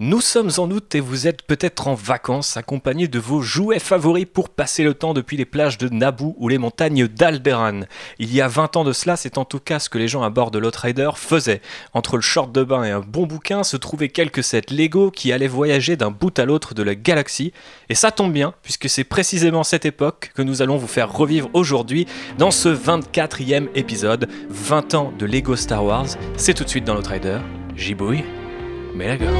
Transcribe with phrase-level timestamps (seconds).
[0.00, 4.26] Nous sommes en août et vous êtes peut-être en vacances accompagnés de vos jouets favoris
[4.32, 7.80] pour passer le temps depuis les plages de Naboo ou les montagnes d'Alderan.
[8.20, 10.22] Il y a 20 ans de cela, c'est en tout cas ce que les gens
[10.22, 11.62] à bord de l'Outrider faisaient.
[11.94, 15.32] Entre le short de bain et un bon bouquin se trouvaient quelques sets Lego qui
[15.32, 17.52] allaient voyager d'un bout à l'autre de la galaxie.
[17.88, 21.50] Et ça tombe bien, puisque c'est précisément cette époque que nous allons vous faire revivre
[21.54, 22.06] aujourd'hui
[22.38, 24.28] dans ce 24e épisode.
[24.48, 26.06] 20 ans de Lego Star Wars,
[26.36, 27.38] c'est tout de suite dans l'Outrider.
[27.74, 28.22] Gibouille,
[28.94, 29.34] mais la gueule.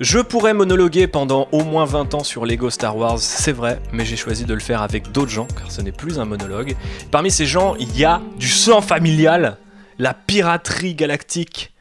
[0.00, 4.06] Je pourrais monologuer pendant au moins 20 ans sur Lego Star Wars, c'est vrai, mais
[4.06, 6.76] j'ai choisi de le faire avec d'autres gens, car ce n'est plus un monologue.
[7.10, 9.58] Parmi ces gens, il y a du sang familial,
[9.98, 11.74] la piraterie galactique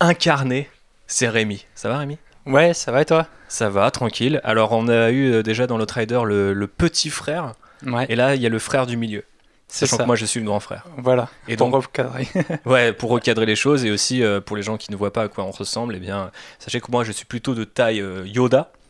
[0.00, 0.70] incarnée.
[1.06, 1.66] C'est Rémi.
[1.74, 2.16] Ça va Rémi?
[2.46, 3.26] Ouais, ça va et toi?
[3.50, 4.40] Ça va, tranquille.
[4.44, 7.52] Alors on a eu euh, déjà dans le Rider le, le petit frère,
[7.86, 9.24] Ouais, et là il y a le frère du milieu.
[9.66, 10.02] c'est Sachant ça.
[10.04, 10.84] que moi je suis le grand frère.
[10.98, 12.28] Voilà, Et pour donc, recadrer.
[12.66, 15.22] ouais, pour recadrer les choses et aussi euh, pour les gens qui ne voient pas
[15.24, 18.24] à quoi on ressemble, eh bien, sachez que moi je suis plutôt de taille euh,
[18.26, 18.70] Yoda.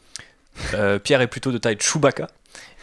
[0.74, 2.26] Euh, Pierre est plutôt de taille Chewbacca.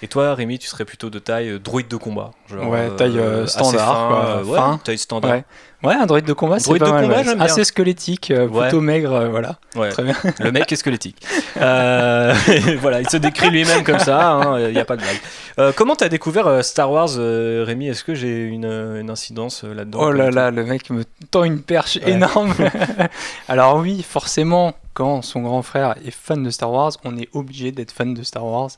[0.01, 2.31] Et toi, Rémi, tu serais plutôt de taille droïde de combat.
[2.49, 4.77] genre, Ouais, taille, standard, fin, quoi, ouais, fin.
[4.83, 5.31] taille standard.
[5.31, 5.45] Ouais.
[5.83, 7.03] Ouais, un droïde de combat, c'est pas de mal.
[7.07, 7.41] combat, ouais.
[7.41, 8.63] Assez squelettique, euh, Ouais.
[8.63, 9.57] plutôt maigre, euh, voilà.
[9.75, 9.89] Ouais.
[9.89, 10.15] Très bien.
[10.39, 11.17] Le mec est squelettique.
[11.59, 12.35] Euh,
[12.81, 15.73] voilà, il se décrit lui-même comme ça, il n'y a pas de blague.
[15.75, 17.87] Comment t'as découvert Star Wars, Rémi?
[17.87, 19.99] Est-ce que j'ai une, une incidence là-dedans?
[20.03, 22.53] Oh là là, le mec me tend une perche énorme.
[23.47, 27.71] Alors oui, forcément, quand son grand frère est fan de Star Wars, on est obligé
[27.71, 28.69] d'être fan de Star Wars.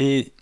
[0.00, 0.32] Et,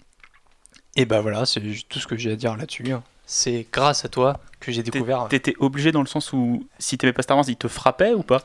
[0.97, 2.95] et bah voilà, c'est tout ce que j'ai à dire là-dessus.
[3.33, 5.29] C'est grâce à toi que j'ai découvert.
[5.29, 8.25] T'étais obligé dans le sens où si t'aimais pas Star Wars, il te frappait ou
[8.25, 8.43] pas?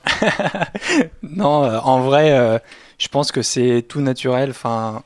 [1.24, 2.60] Non, euh, en vrai, euh,
[3.00, 4.52] je pense que c'est tout naturel.
[4.52, 5.02] Enfin,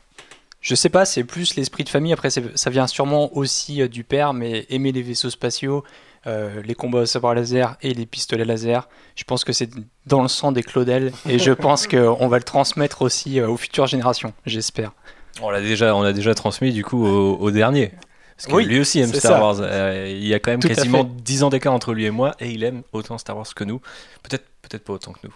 [0.59, 2.11] je sais pas, c'est plus l'esprit de famille.
[2.11, 5.85] Après, ça vient sûrement aussi euh, du père, mais aimer les vaisseaux spatiaux,
[6.27, 9.69] euh, les combats au sabre laser et les pistolets laser, je pense que c'est
[10.05, 11.13] dans le sang des Claudel.
[11.29, 14.91] Et je pense qu'on va le transmettre aussi euh, aux futures générations, j'espère.
[15.41, 17.93] On l'a déjà, on l'a déjà transmis du coup au, au dernier.
[18.39, 19.41] Parce que Oui, lui aussi aime Star ça.
[19.41, 19.57] Wars.
[19.59, 21.21] Euh, il y a quand même Tout quasiment fait.
[21.23, 23.81] 10 ans d'écart entre lui et moi, et il aime autant Star Wars que nous.
[24.23, 25.33] Peut-être, peut-être pas autant que nous.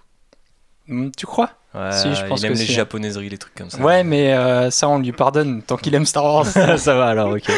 [0.87, 1.49] Hmm, Tu crois?
[1.73, 2.73] Ouais, Si, je pense il aime que les si.
[2.73, 3.79] japonaiseries, les trucs comme ça.
[3.79, 6.45] Ouais, mais euh, ça, on lui pardonne tant qu'il aime Star Wars.
[6.77, 7.49] ça va alors, ok.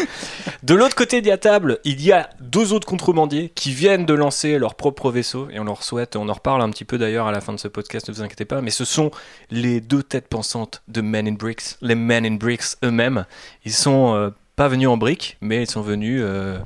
[0.63, 4.13] De l'autre côté de la table, il y a deux autres contrebandiers qui viennent de
[4.13, 7.27] lancer leur propre vaisseau et on leur souhaite, on en reparle un petit peu d'ailleurs
[7.27, 9.11] à la fin de ce podcast, ne vous inquiétez pas, mais ce sont
[9.51, 13.25] les deux têtes pensantes de Men in Bricks, les Men in Bricks eux-mêmes.
[13.65, 16.21] Ils sont euh, pas venus en briques, mais ils sont venus.
[16.23, 16.57] euh,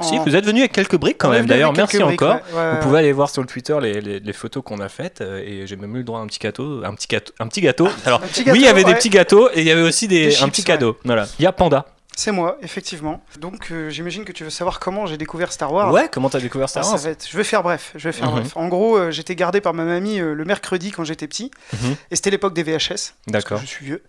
[0.00, 1.46] Si, vous êtes venus avec quelques briques quand On même.
[1.46, 2.36] D'ailleurs, merci briques, encore.
[2.52, 4.88] ouais, ouais, Vous pouvez aller voir sur le Twitter les, les- les photos qu'on a
[4.88, 7.32] faites euh, et j'ai même eu le droit à un petit gâteau, un petit gâteau,
[7.38, 7.88] un petit gâteau.
[8.04, 10.08] Alors Un petit oui, il y avait des petits gâteaux et il y avait aussi
[10.08, 10.66] des, Des un chips, petit ouais.
[10.66, 10.96] cadeau.
[11.04, 11.26] Voilà.
[11.38, 11.86] Il y a Panda.
[12.16, 13.22] C'est moi, effectivement.
[13.40, 15.92] Donc euh, j'imagine que tu veux savoir comment j'ai découvert Star Ward.
[15.94, 17.92] Ouais, comment t'as découvert Ah, Star ça Wars va être- Je vais faire bref.
[17.94, 18.40] Je vais faire Mhm.
[18.40, 18.52] bref.
[18.56, 21.94] En gros, euh, j'étais gardé par ma mamie euh, le mercredi quand j'étais petit, Mhm.
[22.10, 23.14] et c'était l'époque des VHS.
[23.28, 23.60] D'accord.
[23.60, 24.02] Je suis vieux.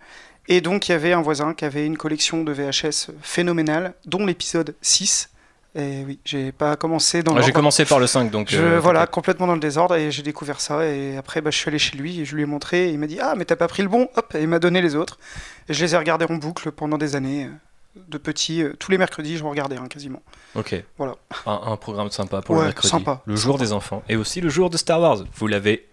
[0.48, 4.26] Et donc il y avait un voisin qui avait une collection de VHS phénoménale, dont
[4.26, 5.30] l'épisode 6.
[5.76, 7.34] Et oui, j'ai pas commencé dans.
[7.34, 8.48] Ouais, J'ai commencé par le 5, donc.
[8.50, 11.56] Je, euh, voilà, complètement dans le désordre et j'ai découvert ça et après bah, je
[11.58, 13.44] suis allé chez lui et je lui ai montré et il m'a dit ah mais
[13.44, 15.18] t'as pas pris le bon hop et il m'a donné les autres
[15.68, 18.92] et je les ai regardés en boucle pendant des années euh, de petit euh, tous
[18.92, 20.22] les mercredis je regardais hein, quasiment
[20.54, 20.76] Ok.
[20.96, 21.16] Voilà.
[21.46, 22.86] Un, un programme sympa pour le mercredi.
[22.86, 24.04] sympa, Le jour des enfants.
[24.08, 25.24] Et aussi le jour de Star Wars.
[25.34, 25.88] Vous l'avez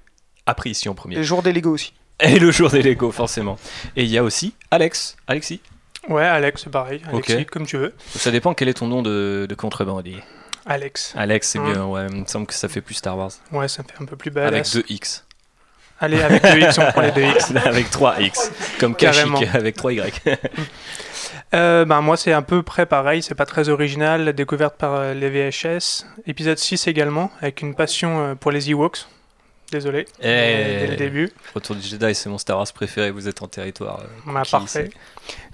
[0.46, 1.16] appris ici en premier.
[1.16, 3.58] les jours des Lego aussi Et le jour des Lego, forcément.
[3.96, 5.16] Et il y a aussi Alex.
[5.28, 5.62] Alexis.
[6.10, 7.02] Ouais, Alex, c'est pareil.
[7.08, 7.94] Alexis, comme tu veux.
[8.10, 10.18] Ça dépend quel est ton nom de, de contrebandier.
[10.66, 11.14] Alex.
[11.18, 11.72] Alex, c'est Hein.
[11.74, 11.86] bien.
[11.86, 13.32] Ouais, il me semble que ça fait plus Star Wars.
[13.52, 14.76] Ouais, ça me fait un peu plus Avec badass.
[14.76, 15.26] 2 X.
[16.00, 17.52] Allez, avec deux X, on prend les deux X.
[17.66, 18.52] Avec 3 X.
[18.80, 19.38] Comme Carrément.
[19.40, 20.22] Kashyyyk avec 3 Y.
[21.54, 23.22] Euh, ben, moi, c'est un peu près pareil.
[23.22, 24.34] C'est pas très original.
[24.34, 26.06] Découverte par euh, les VHS.
[26.26, 29.06] Épisode 6 également, avec une passion euh, pour les Ewoks.
[29.72, 30.06] Désolé.
[30.20, 30.24] Eh.
[30.24, 31.30] Dès le début.
[31.56, 33.10] Retour du Jedi, c'est mon Star Wars préféré.
[33.12, 34.02] Vous êtes en territoire.
[34.26, 34.90] Bah, parfait.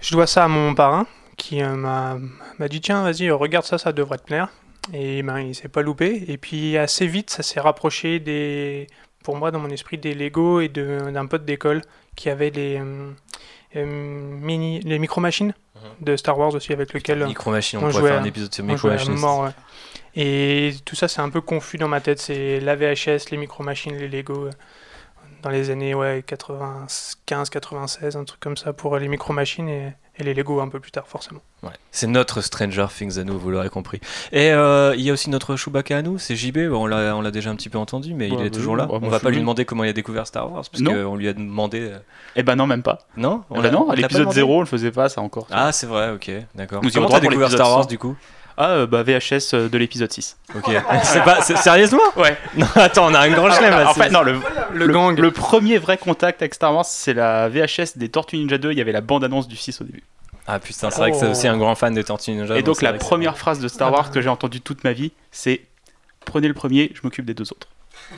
[0.01, 1.05] Je dois ça à mon parrain
[1.37, 4.49] qui euh, m'a dit tiens vas-y regarde ça ça devrait te plaire
[4.91, 8.87] et ben il s'est pas loupé et puis assez vite ça s'est rapproché des
[9.23, 11.83] pour moi dans mon esprit des Lego et d'un pote d'école
[12.15, 12.81] qui avait les
[13.75, 16.05] euh, mini les micro machines Mhm.
[16.07, 18.51] de Star Wars aussi avec lequel Micro Machine, on, on pourrait jouait faire un épisode
[18.51, 19.13] sur Micro jouait à Machine.
[19.13, 19.51] mort, ouais.
[20.19, 23.63] Et tout ça c'est un peu confus dans ma tête c'est la VHS les micro
[23.63, 24.51] machines les Lego euh,
[25.43, 29.93] dans les années ouais 95 96 un truc comme ça pour les micro machines et,
[30.19, 31.41] et les Lego un peu plus tard, forcément.
[31.61, 31.69] Ouais.
[31.91, 33.99] C'est notre Stranger Things à nous, vous l'aurez compris.
[34.31, 37.21] Et euh, il y a aussi notre Chewbacca à nous, c'est JB, on l'a on
[37.21, 38.87] l'a déjà un petit peu entendu, mais il Ouais, est toujours oui, là.
[38.87, 41.27] ouais, on va pas lui demander comment il a découvert Star Wars, parce qu'on lui
[41.27, 41.81] a demandé...
[41.81, 41.99] euh,
[42.35, 43.05] Eh ben non, même pas.
[43.15, 45.45] Non On l'a- non, on à l'épisode demandé 0, on le faisait pas, ça encore.
[45.51, 46.81] Ah, c'est vrai, ok, d'accord.
[46.91, 47.89] Comment t'as découvert Star Wars 100.
[47.89, 48.15] du coup?
[48.57, 50.35] Ah, euh, bah VHS euh, de l'épisode 6.
[50.55, 50.71] Ok.
[51.03, 51.41] c'est pas...
[51.41, 52.01] c'est- Sérieusement?
[52.15, 52.35] Ouais.
[52.57, 54.39] Non, attends, on a un grand chelem en fait, non, le,
[54.73, 55.17] Le gang.
[55.19, 58.71] le premier vrai contact avec Star Wars, c'est la VHS des Tortues Ninja 2.
[58.71, 60.03] Il y avait la bande-annonce du 6 au début.
[60.47, 62.57] Ah putain, c'est vrai que c'est aussi un grand fan des Tortues Ninja.
[62.57, 65.61] Et donc, la première phrase de Star Wars que j'ai entendue toute ma vie, c'est
[66.25, 67.67] Prenez le premier, je m'occupe des deux autres.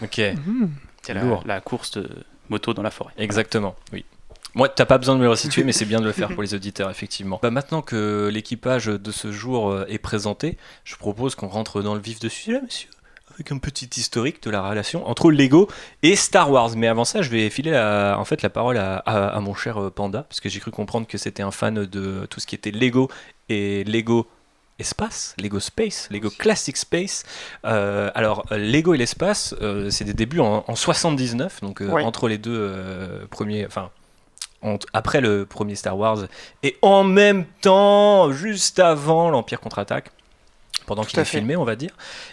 [0.01, 0.19] Ok.
[1.03, 1.43] C'est la, Lourd.
[1.45, 2.09] la course de
[2.49, 3.11] moto dans la forêt.
[3.17, 4.03] exactement, oui.
[4.59, 6.43] Moi, t'as pas besoin de me le resituer, mais c'est bien de le faire pour
[6.43, 7.39] les auditeurs, effectivement.
[7.41, 11.95] Bah, maintenant que l'équipage de ce jour euh, est présenté, je propose qu'on rentre dans
[11.95, 12.89] le vif du sujet, monsieur,
[13.33, 15.69] avec un petit historique de la relation entre Lego
[16.03, 16.71] et Star Wars.
[16.75, 19.55] Mais avant ça, je vais filer la, en fait la parole à, à- à mon
[19.55, 22.45] cher euh, Panda, parce que j'ai cru comprendre que c'était un fan de tout ce
[22.47, 23.09] qui était Lego
[23.47, 24.27] et Lego
[24.77, 27.23] Espace, Lego Space, Lego Classic Space.
[27.65, 32.27] Euh, alors, Lego et l'espace, euh, c'est des débuts en, en 79, donc euh, entre
[32.29, 32.73] les deux
[33.29, 33.89] premiers, enfin,
[34.93, 36.19] après le premier Star Wars,
[36.63, 40.11] et en même temps, juste avant l'Empire contre-attaque,
[40.85, 41.37] pendant qu'il est fait.
[41.37, 41.91] filmé, on va dire.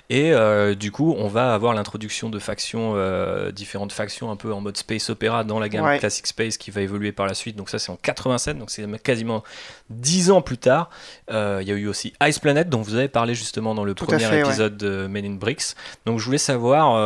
[0.08, 4.50] Et euh, du coup, on va avoir l'introduction de factions, euh, différentes factions un peu
[4.50, 5.98] en mode space opéra dans la gamme Ouais.
[5.98, 7.54] Classic Space qui va évoluer par la suite.
[7.56, 9.44] Donc ça, c'est en 87, donc c'est quasiment
[9.90, 10.88] 10 ans plus tard.
[11.30, 13.92] Euh, Il y a eu aussi Ice Planet, dont vous avez parlé justement dans le
[13.92, 14.48] Tout premier fait, ouais.
[14.48, 15.74] épisode de Men in Bricks.
[16.06, 16.96] Donc je voulais savoir...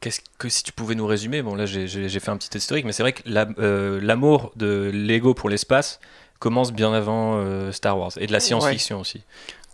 [0.00, 2.92] Qu'est-ce que si tu pouvais nous résumer Bon, là j'ai- fait un petit historique, mais
[2.92, 5.98] c'est vrai que la- euh, l'amour de Lego pour l'espace
[6.38, 9.22] commence bien avant euh, Star Wars et de la science-fiction aussi.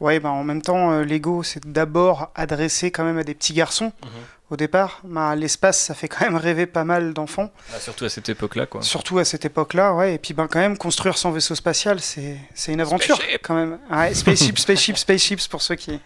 [0.00, 3.52] Ouais, bah, en même temps, euh, Lego, c'est d'abord adressé quand même à des petits
[3.52, 4.10] garçons Mhm.
[4.50, 5.00] au départ.
[5.04, 8.64] Bah, L'espace, ça fait quand même rêver pas mal d'enfants, Ah, surtout à cette époque-là,
[8.66, 8.82] quoi.
[8.82, 9.92] surtout à cette époque-là.
[9.94, 10.14] Ouais.
[10.14, 12.38] Et puis ben, quand même, construire son vaisseau spatial, c'est
[12.68, 13.78] une aventure quand même.
[13.90, 16.00] Ouais, spaceship, spaceship, spaceships pour ceux qui...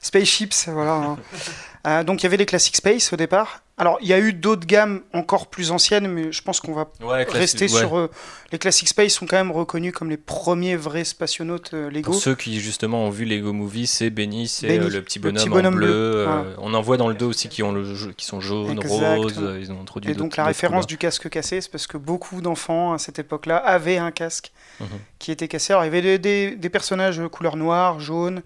[0.00, 1.16] Spaceships, voilà.
[1.84, 3.62] Euh, donc il y avait les Classic Space au départ.
[3.76, 6.86] Alors il y a eu d'autres gammes encore plus anciennes, mais je pense qu'on va
[7.02, 7.98] Ouais, rester sur...
[7.98, 8.08] euh,
[8.52, 12.12] les Classic Space sont quand même reconnus comme les premiers vrais spationautes euh, Lego.
[12.12, 15.22] Pour ceux qui justement ont vu Lego Movie, c'est Benny, c'est euh, le petit le
[15.32, 16.28] bonhomme, petit bonhomme en bleu.
[16.58, 19.42] On en voit dans le 2 aussi qui, ont le jeu- qui sont jaunes, roses.
[19.58, 22.92] Ils ont introduit Et donc la référence du casque cassé, c'est parce que beaucoup d'enfants
[22.92, 24.86] à cette époque-là avaient un casque Mhm.
[25.18, 25.72] qui était cassé.
[25.72, 28.42] Alors il y avait des, des- des personnages couleur noire, jaune,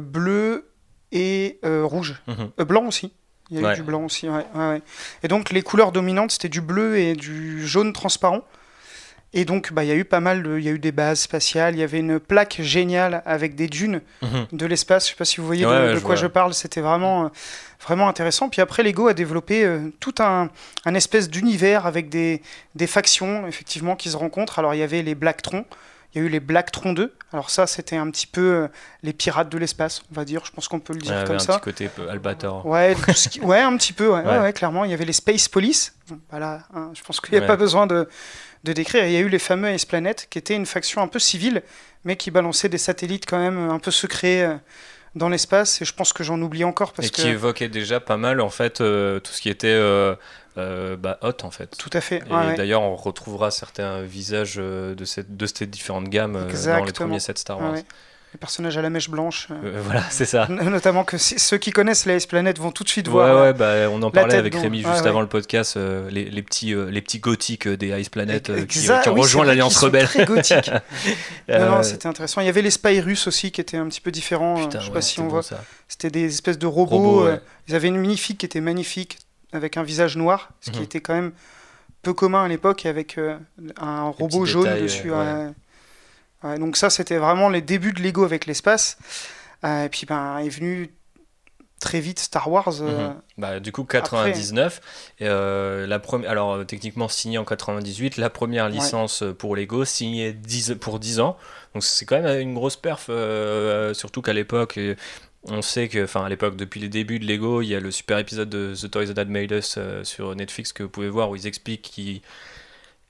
[0.00, 0.70] bleu
[1.12, 2.14] et euh, rouge.
[2.26, 2.50] Mhm.
[2.60, 3.12] Euh, blanc aussi.
[3.50, 3.72] Il y a Ouais.
[3.74, 4.82] eu du blanc aussi, ouais, ouais, ouais.
[5.22, 8.42] Et donc les couleurs dominantes, c'était du bleu et du jaune transparent.
[9.32, 10.58] Et donc bah, il y a eu pas mal de...
[10.58, 13.66] Il y a eu des bases spatiales, il y avait une plaque géniale avec des
[13.68, 14.46] dunes Mhm.
[14.52, 15.04] de l'espace.
[15.06, 16.22] Je sais pas si vous voyez Ouais, de, ouais, de je quoi vois.
[16.22, 16.54] je parle.
[16.54, 17.28] C'était vraiment, euh,
[17.84, 18.48] vraiment intéressant.
[18.48, 20.48] Puis après, Lego a développé euh, tout un,
[20.84, 22.40] un espèce d'univers avec des,
[22.74, 24.58] des factions, effectivement, qui se rencontrent.
[24.58, 25.66] Alors, il y avait les Blacktron.
[26.14, 27.12] Il y a eu les Blacktron 2.
[27.32, 28.68] Alors ça, c'était un petit peu euh,
[29.02, 30.42] les pirates de l'espace, on va dire.
[30.46, 31.54] Je pense qu'on peut le dire comme un ça.
[31.54, 32.64] petit côté peu Albator.
[32.64, 34.38] Ouais, tout ce qui- ouais, un petit peu, ouais, ouais, Ouais.
[34.38, 34.84] ouais, clairement.
[34.84, 35.94] Il y avait les Space Police.
[36.08, 38.08] Bon, voilà, hein, je pense qu'il n'y a pas besoin de,
[38.64, 39.04] de décrire.
[39.06, 41.62] Il y a eu les fameux Ace Planet, qui était une faction un peu civile,
[42.04, 44.54] mais qui balançait des satellites quand même un peu secrets euh,
[45.16, 45.82] dans l'espace.
[45.82, 47.16] Et je pense que j'en oublie encore parce et que.
[47.22, 50.14] qui évoquait déjà pas mal en fait euh, tout ce qui était euh,
[50.58, 51.76] euh, bah, hot en fait.
[51.78, 52.22] Tout à fait.
[52.28, 56.40] Et ouais, d'ailleurs, on retrouvera certains visages euh, de, cette, de ces différentes gammes euh,
[56.40, 56.92] dans les Exactement.
[57.08, 57.72] premiers sets Star Wars.
[57.72, 57.84] ouais.
[58.34, 59.48] Les personnages à la mèche blanche.
[59.50, 60.46] euh, voilà, c'est ça.
[60.48, 63.40] Notamment que si- ceux qui connaissent les Ace Planet vont tout de suite Ouais, voir.
[63.40, 66.24] ouais, bah, on en la parlait tête avec Rémi juste avant le podcast, euh, les,
[66.28, 70.06] les petits, les petits gothiques des Ice Planet qui, qui ont oui, rejoint l'Alliance Rebelle.
[70.06, 70.70] Très gothiques.
[71.48, 72.40] Non, non, Euh, c'était intéressant.
[72.40, 74.56] Il y avait les Spy russes aussi qui étaient un petit peu différents.
[74.56, 75.42] putain, je sais pas si on bon, voit.
[75.88, 77.28] C'était des espèces de robots.
[77.68, 79.18] Ils avaient une magnifique qui était magnifique,
[79.56, 80.84] avec un visage noir, ce qui Mhm.
[80.84, 81.32] était quand même
[82.02, 83.36] peu commun à l'époque, et avec euh,
[83.80, 85.10] un robot jaune détails, dessus.
[85.10, 85.16] ouais.
[85.16, 85.50] ouais.
[86.44, 88.98] Ouais, donc ça, c'était vraiment les débuts de Lego avec l'espace.
[89.64, 90.92] Euh, et puis, ben, est venu
[91.80, 92.68] très vite Star Wars.
[92.82, 93.14] euh, Mhm.
[93.38, 94.80] Bah, du coup, 99.
[95.18, 100.32] et, euh, la première, alors, techniquement signé en 98, la première licence pour Lego, signée
[100.32, 101.36] 10 pour 10 ans.
[101.74, 104.78] Donc, c'est quand même une grosse perf, euh, surtout qu'à l'époque.
[105.48, 107.90] On sait que, enfin, à l'époque, depuis les débuts de Lego, il y a le
[107.92, 111.30] super épisode de The Toys That Made Us euh, sur Netflix que vous pouvez voir
[111.30, 112.20] où ils expliquent qu'ils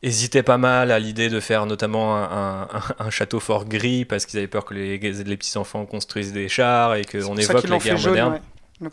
[0.03, 4.27] hésitaient pas mal à l'idée de faire notamment un, un- un château fort gris parce
[4.27, 7.63] qu'ils avaient peur que les, les petits enfants construisent des chars et qu'on évoque
[7.97, 8.33] jaune, modernes.
[8.35, 8.41] ouais.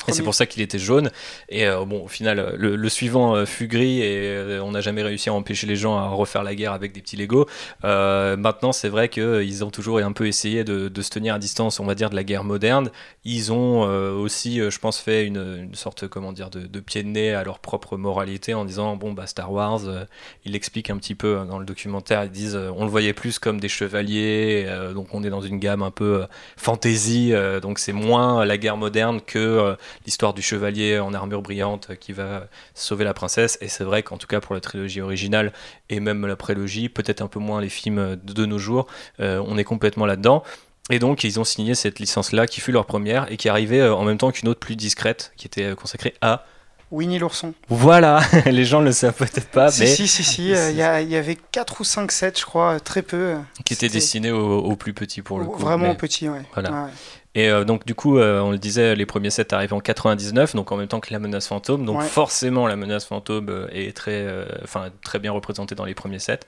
[0.08, 1.12] Et c'est pour ça qu'il était jaune.
[1.50, 4.82] Et euh, bon, au final, le, le suivant euh, fut gris et euh, on n'a
[4.82, 7.48] jamais réussi à empêcher les gens à refaire la guerre avec des petits Lego.
[7.84, 11.40] Euh, maintenant, c'est vrai qu'ils ont toujours un peu essayé de, de se tenir à
[11.40, 12.92] distance, on va dire, de la guerre moderne.
[13.26, 16.80] Ils ont euh, aussi, euh, je pense, fait une, une sorte, comment dire, de, de
[16.80, 20.06] pied de nez à leur propre moralité en disant, bon, bah, Star Wars, euh,
[20.46, 23.14] il explique un petit peu hein, dans le documentaire, ils disent, euh, on le voyait
[23.14, 26.26] plus comme des chevaliers, euh, donc on est dans une gamme un peu euh,
[26.58, 29.73] fantasy, euh, donc c'est moins la guerre moderne que euh,
[30.06, 33.58] l'histoire du chevalier en armure brillante qui va sauver la princesse.
[33.62, 35.54] Et c'est vrai qu'en tout cas pour la trilogie originale
[35.90, 38.88] et même la prélogie, peut-être un peu moins les films de, de nos jours,
[39.20, 40.44] euh, on est complètement là-dedans.
[40.90, 43.96] Et donc ils ont signé cette licence-là qui fut leur première et qui arrivait euh,
[43.96, 46.46] en même temps qu'une autre plus discrète qui était euh, consacrée à...
[46.94, 47.54] Winnie l'ourson.
[47.70, 50.54] Voilà, les gens ne le savent peut-être pas, si, mais si, si, si.
[50.54, 53.02] euh, Il y, a- il y avait 4 ou 5 sets, je crois, euh, très
[53.02, 53.18] peu.
[53.18, 53.36] euh,
[53.66, 55.60] qui était c'était destinée aux, aux plus petits pour le coup.
[55.60, 56.44] Vraiment mais- petit, ouais.
[56.54, 56.72] Voilà.
[56.72, 56.90] Ouais, ouais.
[57.36, 60.54] Et euh, donc du coup, euh, on le disait, les premiers sets arrivent en 99,
[60.56, 61.84] donc en même temps que la menace fantôme.
[61.84, 62.06] Donc Ouais.
[62.06, 66.42] forcément, la menace fantôme est très, euh, enfin très bien représentée dans les premiers sets.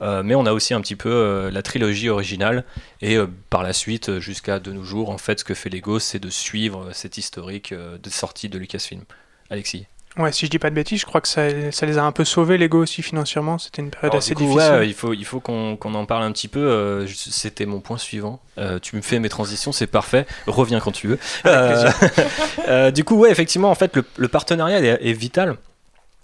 [0.00, 2.64] Euh, mais on a aussi un petit peu euh, la trilogie originale.
[3.02, 5.98] Et euh, par la suite, jusqu'à de nos jours, en fait, ce que fait Lego,
[5.98, 9.02] c'est de suivre cette historique euh, de sortie de Lucasfilm.
[9.50, 9.86] Alexis.
[10.16, 12.10] Ouais, si je dis pas de bêtises, je crois que ça, ça les a un
[12.10, 13.58] peu sauvés, Lego aussi, financièrement.
[13.58, 14.72] C'était une période Alors, assez du coup, difficile.
[14.74, 16.58] ouais, il faut, il faut qu'on qu'on en parle un petit peu.
[16.60, 18.40] euh, C'était mon point suivant.
[18.58, 20.26] Euh, tu me fais mes transitions, c'est parfait.
[20.48, 21.18] Reviens quand tu veux.
[21.46, 21.88] Euh,
[22.68, 25.56] euh, du coup, ouais, effectivement, en fait, le, le partenariat est, est vital.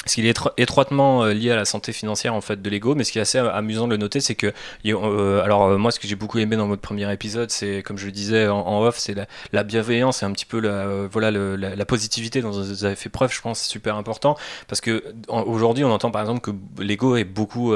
[0.05, 2.95] Parce qu'il est étro- étroitement euh, lié à la santé financière en fait de Lego,
[2.95, 4.53] mais ce qui est assez euh, amusant de le noter, c'est que
[4.87, 8.07] euh, alors moi ce que j'ai beaucoup aimé dans votre premier épisode, c'est comme je
[8.07, 11.85] le disais en, off, c'est la, la bienveillance et un petit peu la voilà la,
[11.85, 13.33] positivité dont vous avez fait preuve.
[13.33, 14.37] Je pense c'est super important
[14.69, 17.75] parce que aujourd'hui on entend par exemple que Lego est beaucoup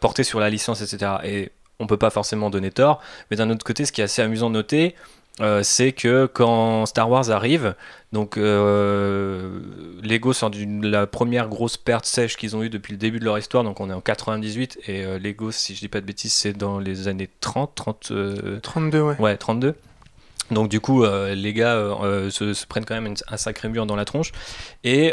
[0.00, 1.12] porté sur la licence, etc.
[1.24, 3.00] Et on peut pas forcément donner tort,
[3.30, 4.94] mais d'un autre côté, ce qui est assez amusant de noter,
[5.40, 7.74] euh, c'est que quand Star Wars arrive,
[8.12, 9.58] donc euh,
[10.02, 13.24] Lego sort d'une la première grosse perte sèche qu'ils ont eue depuis le début de
[13.24, 16.06] leur histoire, donc on est en 98 et euh, Lego, si je dis pas de
[16.06, 19.16] bêtises, c'est dans les années 30, 30, euh, 32, ouais.
[19.18, 19.74] Ouais, 32.
[20.50, 23.86] Donc du coup, euh, les gars euh, euh, se, prennent quand même un sacré mur
[23.86, 24.32] dans la tronche.
[24.82, 25.12] Et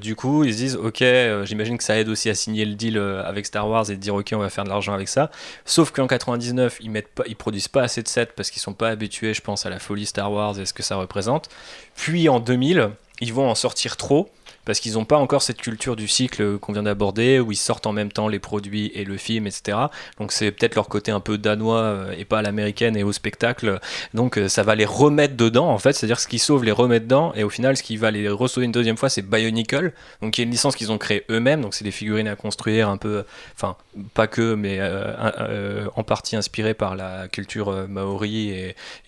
[0.00, 1.02] du coup, ils se disent, ok,
[1.44, 4.14] j'imagine que ça aide aussi à signer le deal avec Star Wars et de dire,
[4.14, 5.30] ok, on va faire de l'argent avec ça.
[5.64, 8.74] Sauf qu'en 99, ils mettent pas, ils produisent pas assez de sets parce qu'ils sont
[8.74, 11.48] pas habitués, je pense, à la folie Star Wars et ce que ça représente.
[11.96, 14.30] Puis en 2000, ils vont en sortir trop
[14.68, 17.86] parce qu'ils n'ont pas encore cette culture du cycle qu'on vient d'aborder, où ils sortent
[17.86, 19.78] en même temps les produits et le film, etc.
[20.18, 23.12] Donc c'est peut-être leur côté un peu danois euh, et pas à l'américaine et au
[23.12, 23.80] spectacle.
[24.12, 27.00] Donc euh, ça va les remettre dedans, en fait, c'est-à-dire ce qui sauve les remet
[27.00, 30.34] dedans, et au final ce qui va les ressauver une deuxième fois, c'est Bionicle, donc
[30.34, 32.98] qui est une licence qu'ils ont créée eux-mêmes, donc c'est des figurines à construire un
[32.98, 33.74] peu, enfin
[34.12, 38.50] pas que, mais euh, en partie inspirées par la culture maori,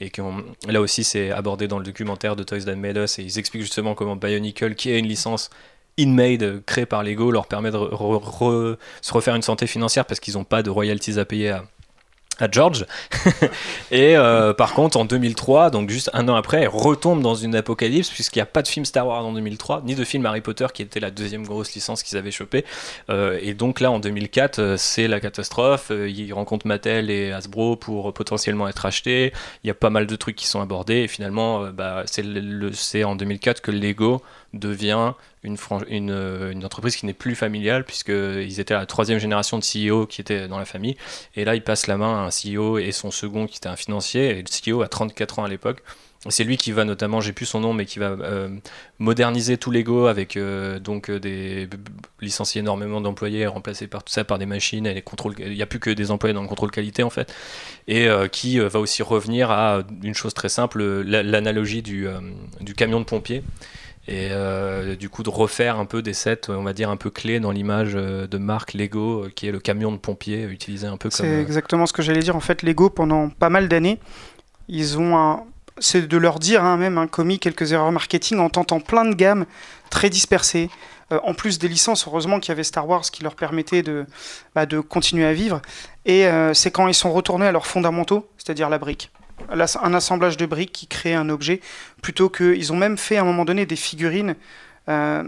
[0.00, 0.22] et, qui
[0.68, 3.64] là aussi c'est abordé dans le documentaire de Toys That Made Us, et ils expliquent
[3.64, 5.49] justement comment Bionicle, qui est une licence
[5.98, 10.34] in-made euh, créée par Lego, leur permet de se refaire une santé financière parce qu'ils
[10.34, 11.62] n'ont pas de royalties à payer à,
[12.50, 12.86] George.
[13.90, 18.08] et euh, par contre, en 2003, donc juste un an après, retombe dans une apocalypse
[18.08, 20.66] puisqu'il n'y a pas de film Star Wars en 2003, ni de film Harry Potter
[20.72, 22.64] qui était la deuxième grosse licence qu'ils avaient chopée.
[23.10, 25.90] Euh, et donc là, en 2004, euh, c'est la catastrophe.
[25.90, 29.34] Ils rencontrent Mattel et Hasbro pour potentiellement être achetés.
[29.62, 31.02] Il y a pas mal de trucs qui sont abordés.
[31.02, 34.22] Et finalement, bah, c'est en 2004 que Lego
[34.54, 35.12] devient
[35.44, 40.20] euh, une entreprise qui n'est plus familiale puisqu'ils étaient la troisième génération de CEO qui
[40.20, 40.96] était dans la famille.
[41.36, 43.76] Et là, il passe la main à un CEO et son second qui était un
[43.76, 44.38] financier.
[44.38, 45.82] Et le CEO a 34 ans à l'époque.
[46.28, 48.50] C'est lui qui va notamment, j'ai plus son nom, mais qui va euh,
[48.98, 51.66] moderniser tout Lego avec euh, donc des
[52.20, 55.34] licencier énormément d'employés, remplacer par tout ça par des machines et les contrôles.
[55.38, 57.34] Il n'y a plus que des employés dans le contrôle qualité en fait,
[57.88, 62.06] et qui va aussi revenir à une chose très simple, la- l'analogie du,
[62.60, 63.42] du camion de pompier.
[64.10, 67.10] Et euh, du coup de refaire un peu des sets, on va dire un peu
[67.10, 70.88] clés dans l'image euh, de marque Lego, euh, qui est le camion de pompier, utilisé
[70.88, 71.26] un peu comme.
[71.26, 72.34] C'est exactement ce que j'allais dire.
[72.34, 74.00] En fait, Lego, pendant pas mal d'années,
[74.68, 75.44] ils ont un.
[75.78, 79.14] C'est de leur dire, hein, même, un commis quelques erreurs marketing en tentant plein de
[79.14, 79.46] gammes
[79.88, 80.68] très dispersées.
[81.12, 84.06] Euh, en plus des licences, heureusement qu'il y avait Star Wars qui leur permettait de,
[84.54, 85.60] bah, de continuer à vivre.
[86.04, 89.10] Et euh, c'est quand ils sont retournés à leurs fondamentaux, c'est-à-dire la brique.
[89.48, 91.60] Un assemblage de briques qui crée un objet,
[92.02, 92.54] plutôt que.
[92.54, 94.36] Ils ont même fait à un moment donné des figurines
[94.88, 95.24] euh,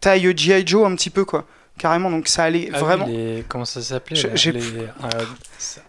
[0.00, 0.66] taille G.I.
[0.66, 1.46] Joe un petit peu, quoi.
[1.78, 3.06] Carrément, donc ça allait Ah oui, vraiment.
[3.06, 4.84] les- Comment ça s'appelait Je- les, euh,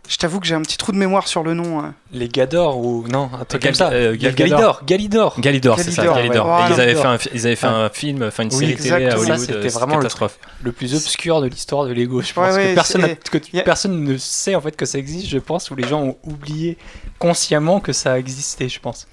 [0.08, 1.82] Je t'avoue que j'ai un petit trou de mémoire sur le nom.
[1.82, 1.94] hein.
[2.12, 3.92] les Gador ou non un truc Gal- comme ça.
[3.92, 5.40] euh, Gal- Galidor, Galidor.
[5.40, 6.48] Galidor, c'est ça, Galidor, Galidor.
[6.48, 6.62] ouais.
[6.70, 8.76] Et ils, avaient fait un, fi- ils avaient fait un film, enfin une Oui, série
[8.78, 9.22] télé à exactement.
[9.22, 9.40] Hollywood.
[9.40, 10.40] C'était euh, vraiment le catastrophe.
[10.64, 12.22] le plus obscur de l'histoire de Lego.
[12.22, 13.56] Je pense Ouais, ouais, que, personne, que tu-
[13.90, 15.28] ne sait en fait que ça existe.
[15.28, 16.78] Je pense ou les gens ont oublié
[17.20, 18.70] consciemment que ça existait.
[18.70, 19.06] Je pense.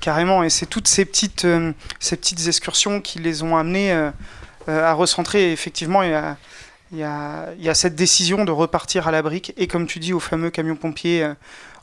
[0.00, 3.92] Carrément, et c'est toutes ces petites, euh, ces petites excursions qui les ont amenés
[4.68, 5.52] à recentrer.
[5.52, 6.36] Effectivement, il y a,
[6.92, 9.86] il y, a, il y a cette décision de repartir à la brique et, comme
[9.86, 11.34] tu dis, au fameux camion pompier, euh,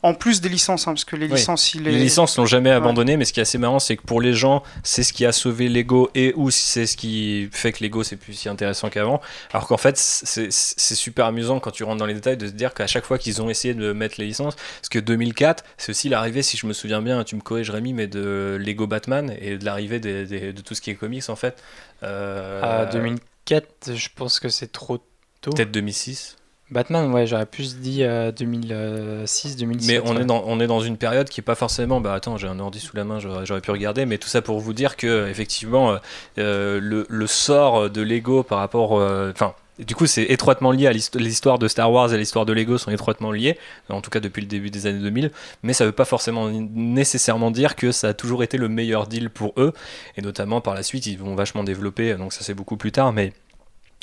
[0.02, 1.34] en plus des licences, hein, parce que les Oui.
[1.34, 3.96] licences, il Les est- licences l'ont jamais abandonné, mais ce qui est assez marrant, c'est
[3.96, 7.48] que pour les gens, c'est ce qui a sauvé Lego et ou c'est ce qui
[7.52, 9.20] fait que Lego c'est plus si intéressant qu'avant.
[9.52, 10.50] Alors qu'en fait, c'est
[10.94, 13.40] super amusant quand tu rentres dans les détails de se dire qu'à chaque fois qu'ils
[13.42, 16.72] ont essayé de mettre les licences, parce que 2004, c'est aussi l'arrivée, si je me
[16.72, 20.74] souviens bien, tu me corriges Rémi, mais de Lego Batman et de l'arrivée de tout
[20.74, 21.62] ce qui est comics en fait.
[22.02, 24.98] Euh, À 2004, je pense que c'est trop
[25.40, 25.50] tôt.
[25.52, 26.36] Peut-être 2006.
[26.72, 29.88] Batman, ouais, j'aurais plus dit euh, 2006, 2007.
[30.02, 30.22] Mais on, ouais.
[30.22, 32.00] est dans, on est dans une période qui est pas forcément.
[32.00, 34.58] Bah attends, j'ai un ordi sous la main, j'aurais pu regarder, mais tout ça pour
[34.60, 35.96] vous dire que effectivement, euh,
[36.38, 38.98] euh, le, le sort de Lego par rapport.
[38.98, 39.54] euh, Enfin.
[39.78, 42.78] du coup, c'est étroitement lié à l'histo- l'histoire de Star Wars et l'histoire de Lego
[42.78, 45.30] sont étroitement liés, en tout cas depuis le début des années 2000,
[45.62, 49.30] mais ça veut pas forcément nécessairement dire que ça a toujours été le meilleur deal
[49.30, 49.72] pour eux,
[50.16, 53.12] et notamment par la suite, ils vont vachement développer, donc ça c'est beaucoup plus tard,
[53.12, 53.32] mais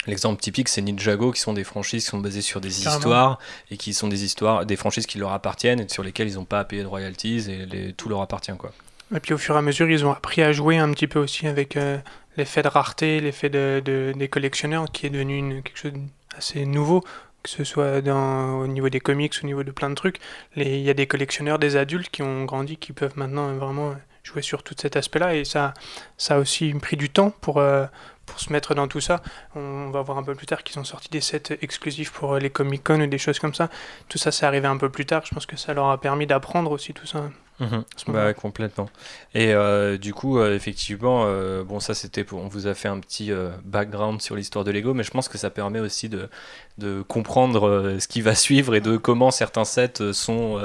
[0.08, 2.96] l'exemple typique c'est Ninjago, qui sont des franchises qui sont basées sur des Carrément.
[2.98, 3.40] histoires,
[3.72, 6.46] et qui sont des histoires, des franchises qui leur appartiennent, et sur lesquelles ils n'ont
[6.46, 8.72] pas à payer de royalties, et les- tout leur appartient quoi.
[9.16, 11.20] Et puis au fur et à mesure, ils ont appris à jouer un petit peu
[11.20, 11.98] aussi avec euh,
[12.38, 15.94] l'effet de rareté, l'effet de, de- des collectionneurs, qui est devenu une- quelque chose
[16.34, 17.02] d'assez nouveau,
[17.42, 20.20] que ce soit dans, au niveau des comics, au niveau de plein de trucs.
[20.56, 24.42] Il y a des collectionneurs, des adultes qui ont grandi, qui peuvent maintenant vraiment jouer
[24.44, 25.74] sur tout cet aspect-là, et ça,
[26.18, 27.86] ça a aussi pris du temps pour, euh,
[28.30, 29.22] pour se mettre dans tout ça.
[29.56, 32.40] On va voir un peu plus tard qu'ils ont sorti des sets exclusifs pour euh,
[32.40, 33.70] les Comic-Con ou des choses comme ça.
[34.08, 35.24] Tout ça, c'est arrivé un peu plus tard.
[35.26, 37.30] Je pense que ça leur a permis d'apprendre aussi tout ça.
[37.60, 37.84] Mhm.
[38.08, 38.90] Bah, complètement.
[39.34, 42.42] Et euh, du coup, euh, effectivement, euh, bon, ça c'était pour.
[42.42, 43.32] On vous a fait un petit
[43.66, 46.30] background sur l'histoire de Lego, mais je pense que ça permet aussi de,
[46.78, 50.60] de comprendre ce qui va suivre et de comment certains sets sont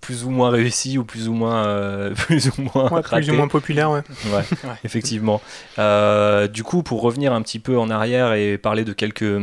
[0.00, 3.34] plus ou moins réussis ou plus ou moins, euh, plus ou moins Ouais, plus ou
[3.34, 4.02] moins populaire, ouais.
[4.32, 4.44] Ouais,
[4.84, 5.40] effectivement.
[5.78, 9.40] Euh, du coup, pour revenir un petit peu en arrière et parler de quelques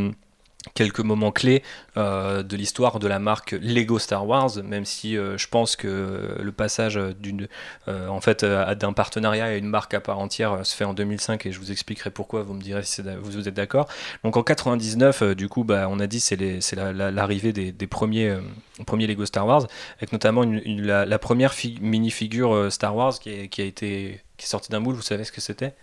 [0.75, 1.61] quelques moments clés
[1.97, 6.35] euh, de l'histoire de la marque Lego Star Wars, même si euh, je pense que
[6.39, 7.47] le passage d'une,
[7.87, 11.45] euh, en fait, d'un partenariat à une marque à part entière se fait en 2005
[11.45, 12.43] et je vous expliquerai pourquoi.
[12.43, 13.87] Vous me direz si vous, êtes d'accord.
[14.23, 17.53] Donc en 99, euh, du coup, bah, on a dit c'est c'est la- la- l'arrivée
[17.53, 18.37] des, des premiers
[18.85, 19.67] premiers Lego Star Wars,
[19.97, 24.71] avec notamment la, première fi- mini-figure euh, Star Wars qui a été qui est sortie
[24.71, 24.95] d'un moule.
[24.95, 25.73] Vous savez ce que c'était?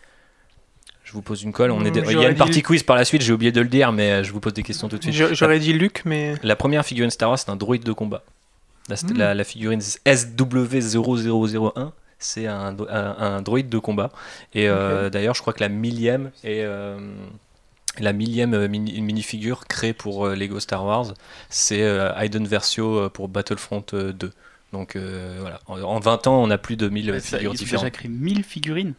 [1.11, 1.73] Je vous pose une colle.
[1.73, 3.51] On est des- Il y a une dit- partie quiz par la suite, j'ai oublié
[3.51, 5.35] de le dire, mais euh, je vous pose des questions tout de suite.
[5.35, 8.23] J'aurais dit Luc, mais La première figurine Star Wars, c'est un droïde de combat.
[8.89, 9.17] La, Mm.
[9.17, 14.11] la, la figurine SW0001, c'est un, un, un droïde de combat.
[14.55, 16.63] Et euh, d'ailleurs, je crois que la millième est.
[16.65, 16.99] euh,
[17.99, 21.13] la millième mini- minifigure créée pour euh, Lego Star Wars,
[21.49, 24.33] c'est euh, Hayden Versio pour Battlefront euh, 2.
[24.73, 27.51] Donc euh, voilà, en, en 20 ans, on a plus de 1000 Ouais, ça, figures
[27.51, 27.85] ils ont différentes.
[27.87, 28.95] déjà créé 1000 figurines.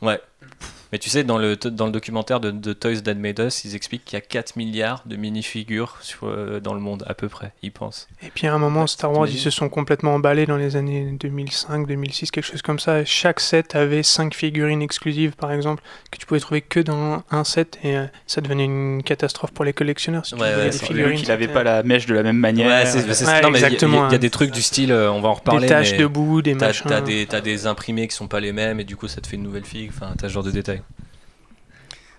[0.91, 3.75] Mais tu sais, dans le, dans le documentaire de, de Toys That Made Us, ils
[3.75, 7.29] expliquent qu'il y a 4 milliards de minifigures sur, euh, dans le monde, à peu
[7.29, 8.09] près, ils pensent.
[8.21, 10.75] Et puis à un moment, Ouais, Star Wars, ils se sont complètement emballés dans les
[10.75, 13.05] années 2005, 2006, quelque chose comme ça.
[13.05, 17.43] Chaque set avait 5 figurines exclusives, par exemple, que tu pouvais trouver que dans un
[17.45, 20.25] set, et euh, ça devenait une catastrophe pour les collectionneurs.
[20.25, 22.67] Si Ouais, des figurines, Luc, il avait c'était pas la mèche de la même manière.
[22.67, 24.13] Ouais, c'est, c'est- Ouais, non, mais il y a- il y, a- exactement, il y
[24.13, 24.19] a hein.
[24.19, 25.61] des trucs du style, euh, on va en reparler.
[25.61, 26.85] des taches mais de boue, des machins.
[26.87, 29.27] t'as des, t'as des imprimés qui sont pas les mêmes, et du coup, ça te
[29.27, 29.89] fait une nouvelle figue.
[29.95, 30.80] Enfin, t'as ce genre de détails.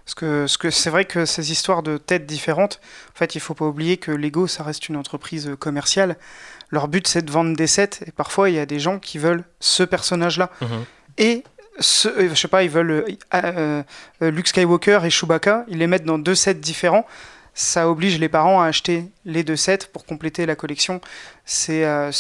[0.04, 2.80] Parce que, ce que c'est vrai que ces histoires de têtes différentes,
[3.14, 6.16] en fait, il faut pas oublier que Lego, ça reste une entreprise commerciale.
[6.70, 9.18] Leur but, c'est de vendre des sets, et parfois, il y a des gens qui
[9.18, 10.50] veulent ce personnage-là.
[11.18, 11.44] Et,
[11.78, 12.90] ce, euh, je sais pas, ils veulent
[13.34, 13.82] euh,
[14.22, 17.06] euh, Luke Skywalker et Chewbacca, ils les mettent dans deux sets différents.
[17.54, 21.00] Ça oblige les parents à acheter les deux sets pour compléter la collection.
[21.44, 22.10] C'est euh,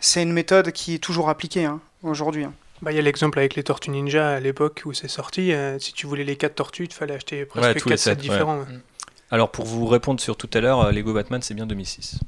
[0.00, 2.44] c'est une méthode qui est toujours appliquée hein, aujourd'hui.
[2.44, 2.52] hein.
[2.82, 5.52] Bah, il y a l'exemple avec les Tortues Ninja à l'époque où c'est sorti.
[5.52, 7.94] euh, si tu voulais les 4 tortues, il te fallait acheter Ouais, presque tous les
[7.96, 8.16] 4 sets ouais.
[8.16, 8.58] différents.
[8.58, 8.64] ouais.
[9.30, 12.20] Alors, pour vous répondre sur tout à l'heure, euh, Lego Batman, c'est bien 2006.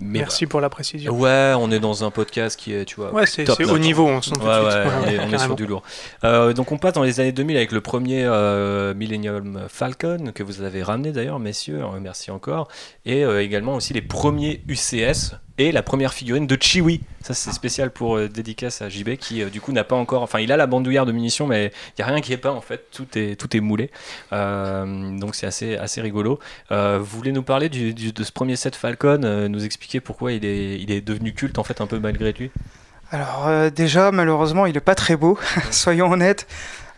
[0.00, 1.12] Mais Merci pour la précision.
[1.12, 4.22] Ouais, on est dans un podcast qui est, tu vois, Ouais, c'est au niveau, on
[4.22, 4.74] sent tout de Ouais, suite.
[4.74, 5.38] ouais, on est, on est carrément.
[5.44, 5.82] sur du lourd.
[6.22, 10.44] Euh, donc on passe dans les années 2000 avec le premier euh, Millennium Falcon que
[10.44, 12.68] vous avez ramené d'ailleurs, messieurs, euh, merci encore,
[13.06, 17.00] et également aussi les premiers UCS et la première figurine de Chewie.
[17.22, 20.22] Ça c'est spécial pour euh, dédicace à JB qui euh, du coup n'a pas encore,
[20.22, 22.52] enfin il a la bandoulière de munitions, mais il y a rien qui est pas
[22.52, 23.90] en fait, tout est tout est moulé.
[24.32, 26.38] Euh, donc c'est assez assez rigolo.
[26.70, 29.18] Euh, vous voulez nous parler du, du- de ce premier set Falcon,
[29.48, 32.50] nous expliquer pourquoi il est il est devenu culte en fait un peu malgré lui?
[33.10, 35.38] Alors déjà, malheureusement, il est pas très beau,
[35.70, 36.46] soyons honnêtes.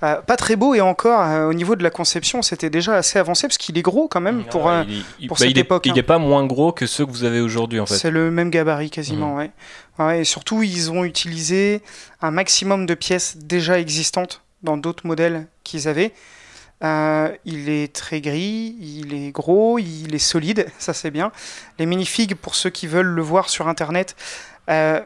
[0.02, 3.18] Euh, pas très beau et encore euh, au niveau de la conception, c'était déjà assez
[3.18, 4.64] avancé parce qu'il est gros quand même pour.
[4.64, 5.94] Ouais, un- il, il- pour bah, cette il est, époque, il hein.
[5.96, 7.96] est pas moins gros que ceux que vous avez aujourd'hui en fait.
[7.96, 9.36] C'est le même gabarit quasiment, Mhm.
[9.38, 9.50] ouais.
[9.98, 11.82] Ouais, Et surtout, ils ont utilisé
[12.22, 16.12] un maximum de pièces déjà existantes dans d'autres modèles qu'ils avaient.
[16.82, 21.30] Euh, il est très gris, il est gros, il est solide, ça c'est bien.
[21.78, 24.16] Les minifigs, pour ceux qui veulent le voir sur internet,
[24.70, 25.00] euh,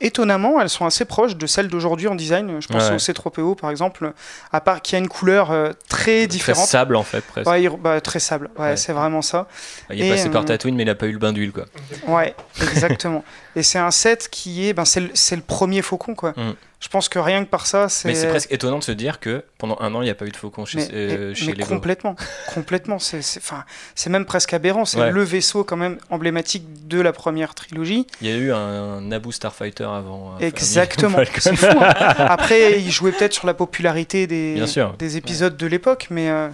[0.00, 2.60] étonnamment, elles sont assez proches de celles d'aujourd'hui en design.
[2.60, 2.94] Je pense Ouais.
[2.94, 4.12] au C3PO par exemple,
[4.52, 6.66] à part qu'il y a une couleur euh, très Très différente.
[6.66, 7.48] sable en fait presque.
[7.48, 8.76] Ouais, il- bah, très sable, ouais, Ouais.
[8.76, 9.46] c'est vraiment ça.
[9.90, 11.52] il est et, passé par euh, Tatooine mais il a pas eu le bain d'huile
[11.52, 11.64] quoi.
[12.06, 13.24] Ouais, exactement.
[13.56, 16.30] et c'est un set qui est, ben, c'est le, c'est le premier faucon, quoi.
[16.36, 16.54] Mm.
[16.82, 18.08] Je pense que rien que par ça, c'est.
[18.08, 20.24] Mais c'est presque étonnant de se dire que pendant un an il n'y a pas
[20.24, 21.66] eu de faucon chez, Mais, euh, mais- chez mais Lego.
[21.68, 22.16] complètement,
[22.54, 22.98] complètement.
[22.98, 24.86] C'est, c'est, même presque aberrant.
[24.86, 25.10] C'est Ouais.
[25.10, 28.06] le vaisseau quand même emblématique de la première trilogie.
[28.22, 30.36] Il y a eu un, un Naboo Starfighter avant.
[30.36, 31.18] un Exactement.
[31.38, 31.66] C'est fou.
[31.66, 31.92] hein.
[32.16, 34.64] Après, il jouait peut-être sur la popularité des,
[34.98, 36.48] des épisodes de l'époque, mais euh,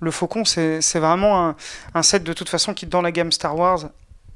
[0.00, 1.56] le Faucon, c'est, c'est vraiment un,
[1.94, 3.88] un set de toute façon qui, dans la gamme Star Wars,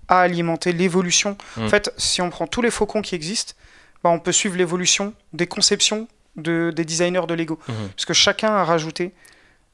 [0.08, 1.36] a alimenté l'évolution.
[1.60, 3.54] En fait, si on prend tous les Faucons qui existent,
[4.04, 7.58] bah, on peut suivre l'évolution des conceptions de, des designers de Lego.
[7.68, 7.74] Mhm.
[7.96, 9.12] Parce que chacun a rajouté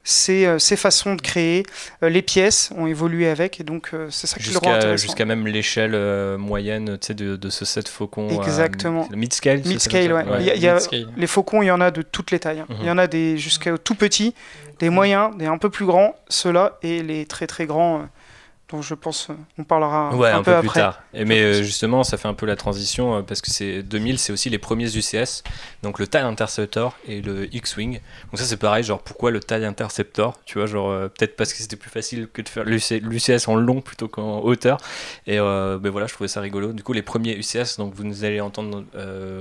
[0.05, 1.65] ses, euh, ses façons de créer,
[2.03, 5.01] euh, les pièces ont évolué avec, et donc euh, c'est ça qui le rend intéressant.
[5.03, 5.93] jusqu'à même l'échelle
[6.39, 8.29] moyenne de, de ce set faucon.
[8.43, 9.07] Exactement.
[9.11, 9.61] le mid-scale.
[9.65, 10.25] Mid-scale, ouais.
[10.25, 11.09] s'appelle Il y a- il y a- Mid-scale.
[11.17, 12.61] Les faucons, il y en a de toutes les tailles.
[12.61, 12.67] hein.
[12.69, 12.77] Mhm.
[12.81, 14.35] Il y en a des jusqu'à tout petits,
[14.81, 18.03] des moyens, des un peu plus grands, ceux-là, et les très très grands, euh,
[18.73, 20.81] dont je pense euh, on parlera Ouais, un, un, peu, peu, plus après.
[20.81, 21.01] tard.
[21.15, 24.19] Et mais euh, justement, ça fait un peu la transition euh, parce que c'est 2000,
[24.19, 25.43] c'est aussi les premiers UCS,
[25.83, 28.01] donc le TIE Interceptor et le X-Wing.
[28.31, 31.53] Donc ça, c'est pareil, genre pourquoi le TIE Interceptor Tu vois, genre euh, peut-être parce
[31.53, 34.79] que c'était plus facile que de faire l'UCS en long plutôt qu'en hauteur.
[35.27, 36.73] Et ben voilà, je trouvais ça rigolo.
[36.73, 38.85] Du coup, les premiers UCS, donc vous nous allez entendre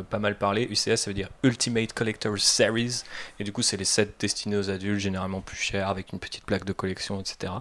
[0.09, 0.67] pas mal parler.
[0.69, 3.03] UCS, ça veut dire Ultimate Collector Series.
[3.39, 6.45] Et du coup, c'est les sets destinés aux adultes, généralement plus chers, avec une petite
[6.45, 7.53] plaque de collection, etc.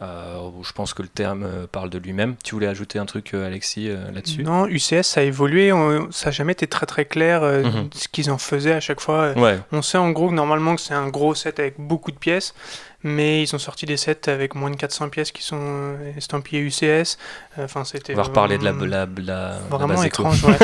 [0.00, 2.36] Je pense que le terme euh, parle de lui-même.
[2.44, 4.44] Tu voulais ajouter un truc, euh, Alexis, euh, là-dessus?
[4.44, 5.72] Non, UCS, ça a évolué.
[5.72, 7.90] on- ça n'a jamais été très très clair euh, Mhm.
[7.92, 9.32] ce qu'ils en faisaient à chaque fois.
[9.32, 12.16] Ouais, On sait en gros que normalement que c'est un gros set avec beaucoup de
[12.18, 12.54] pièces,
[13.02, 17.18] mais ils ont sorti des sets avec moins de 400 pièces qui sont estampillées UCS.
[17.58, 20.22] Enfin, c'était on va reparler de la, la, la- la Vraiment éco.
[20.22, 20.56] étrange, ouais.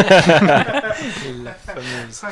[1.45, 2.23] La fameuse.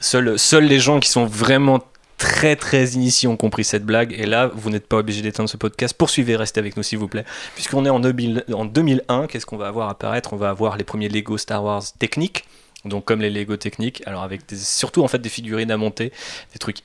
[0.00, 1.80] Seuls, seuls les gens qui sont vraiment
[2.18, 4.12] très très initiés ont compris cette blague.
[4.12, 5.94] Et là, vous n'êtes pas obligé d'éteindre ce podcast.
[5.96, 7.24] Poursuivez, restez avec nous s'il vous plaît.
[7.54, 10.32] Puisqu'on est en, 2000 en 2001, qu'est-ce qu'on va avoir apparaître?
[10.32, 12.44] On va avoir les premiers Lego Star Wars techniques.
[12.84, 16.12] Donc comme les Lego techniques, alors avec surtout en fait des figurines à monter,
[16.52, 16.78] des trucs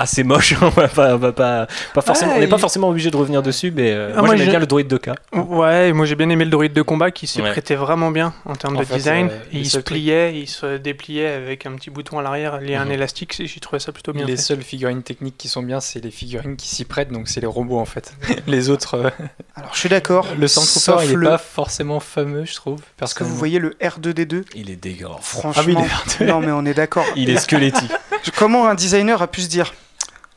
[0.00, 0.54] assez moches.
[0.62, 3.10] on va pas, on va pas, pas forcément, Ouais, on n'est pas il- forcément obligé
[3.10, 5.14] de revenir dessus, mais euh, Ah, moi, moi, j'aimais j'ai- bien le droïde de cas.
[5.32, 7.50] Ouais, moi j'ai bien aimé le droïde de combat qui s'y Ouais.
[7.50, 9.28] prêtait vraiment bien en termes En de fait, design.
[9.30, 12.60] euh, Et il se truc- pliait, il se dépliait avec un petit bouton à l'arrière
[12.60, 12.92] lié à un Mhm.
[12.92, 13.38] élastique.
[13.40, 14.42] et J'ai trouvé ça plutôt bien Les fait.
[14.42, 17.46] seules figurines techniques qui sont bien, c'est les figurines qui s'y prêtent, donc c'est les
[17.46, 18.14] robots en fait.
[18.46, 19.10] les autres, euh,
[19.56, 20.26] Alors je suis d'accord.
[20.38, 21.26] le Stormtrooper, sauf il est le...
[21.28, 22.80] pas forcément fameux, je trouve.
[22.96, 25.16] Parce que vous voyez le R2D2, Il est dégueulasse.
[25.20, 25.52] franchement.
[25.56, 25.76] Ah oui,
[26.20, 27.04] les non mais on est d'accord.
[27.16, 27.90] Il est squelettique.
[28.36, 29.72] Comment un designer a pu se dire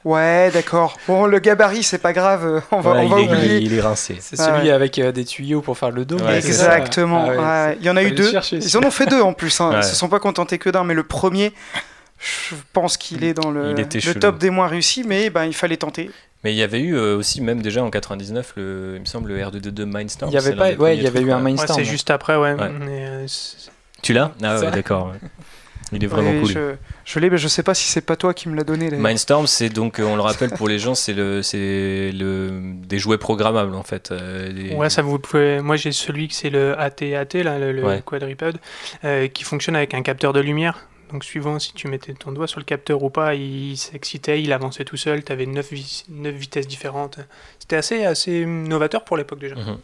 [0.06, 0.98] Ouais, d'accord.
[1.08, 2.46] Bon, le gabarit, c'est pas grave.
[2.46, 3.58] euh, On va, Ouais, on va il, est, oublier.
[3.60, 4.18] il est rincé.
[4.20, 4.72] C'est Ah celui ouais.
[4.74, 6.18] avec euh, des tuyaux pour faire le dos.
[6.20, 6.38] Ouais.
[6.38, 7.30] Exactement.
[7.40, 7.72] Ah.
[7.80, 8.30] Il y en a eu deux.
[8.32, 9.62] chercher, Ils en ont fait deux en plus.
[9.62, 9.70] Hein.
[9.72, 9.78] Ouais.
[9.80, 11.54] Ils se sont pas contentés que d'un, mais le premier,
[12.20, 13.74] je pense qu'il est dans le,
[14.20, 16.12] top des moins réussis, mais ben, il fallait tenter.
[16.44, 19.30] Mais il y avait eu euh, aussi, même déjà en 99, le, il me semble,
[19.30, 20.30] le R2D2 Mindstorm.
[20.30, 21.80] Il y avait pas, ouais, il y avait eu un Mindstorm.
[21.80, 22.52] c'est juste après, ouais.
[22.54, 22.70] Ouais.
[22.82, 24.32] Mais, euh, c'est- Tu l'as?
[24.44, 25.14] Ah d'accord.
[25.96, 26.50] Il est vraiment Oui, cool.
[26.50, 26.76] Je,
[27.06, 28.90] je l'ai, mais je sais pas si c'est pas toi qui me l'as donné.
[28.92, 33.00] Mindstorm, c'est donc, euh, on le rappelle pour les gens, c'est le, c'est le, des
[33.00, 34.12] jouets programmables en fait.
[34.12, 35.62] euh, Ouais, ça vous pouvez.
[35.62, 38.02] Moi, j'ai celui que c'est le AT-AT, là, le, le Ouais.
[38.06, 38.58] quadripode,
[39.04, 40.88] euh, qui fonctionne avec un capteur de lumière.
[41.12, 44.52] Donc, suivant si tu mettais ton doigt sur le capteur ou pas, il s'excitait, il
[44.52, 45.24] avançait tout seul.
[45.24, 45.72] Tu avais 9,
[46.34, 47.20] vitesses différentes.
[47.60, 49.54] C'était assez, assez novateur pour l'époque déjà.
[49.56, 49.78] Mhm.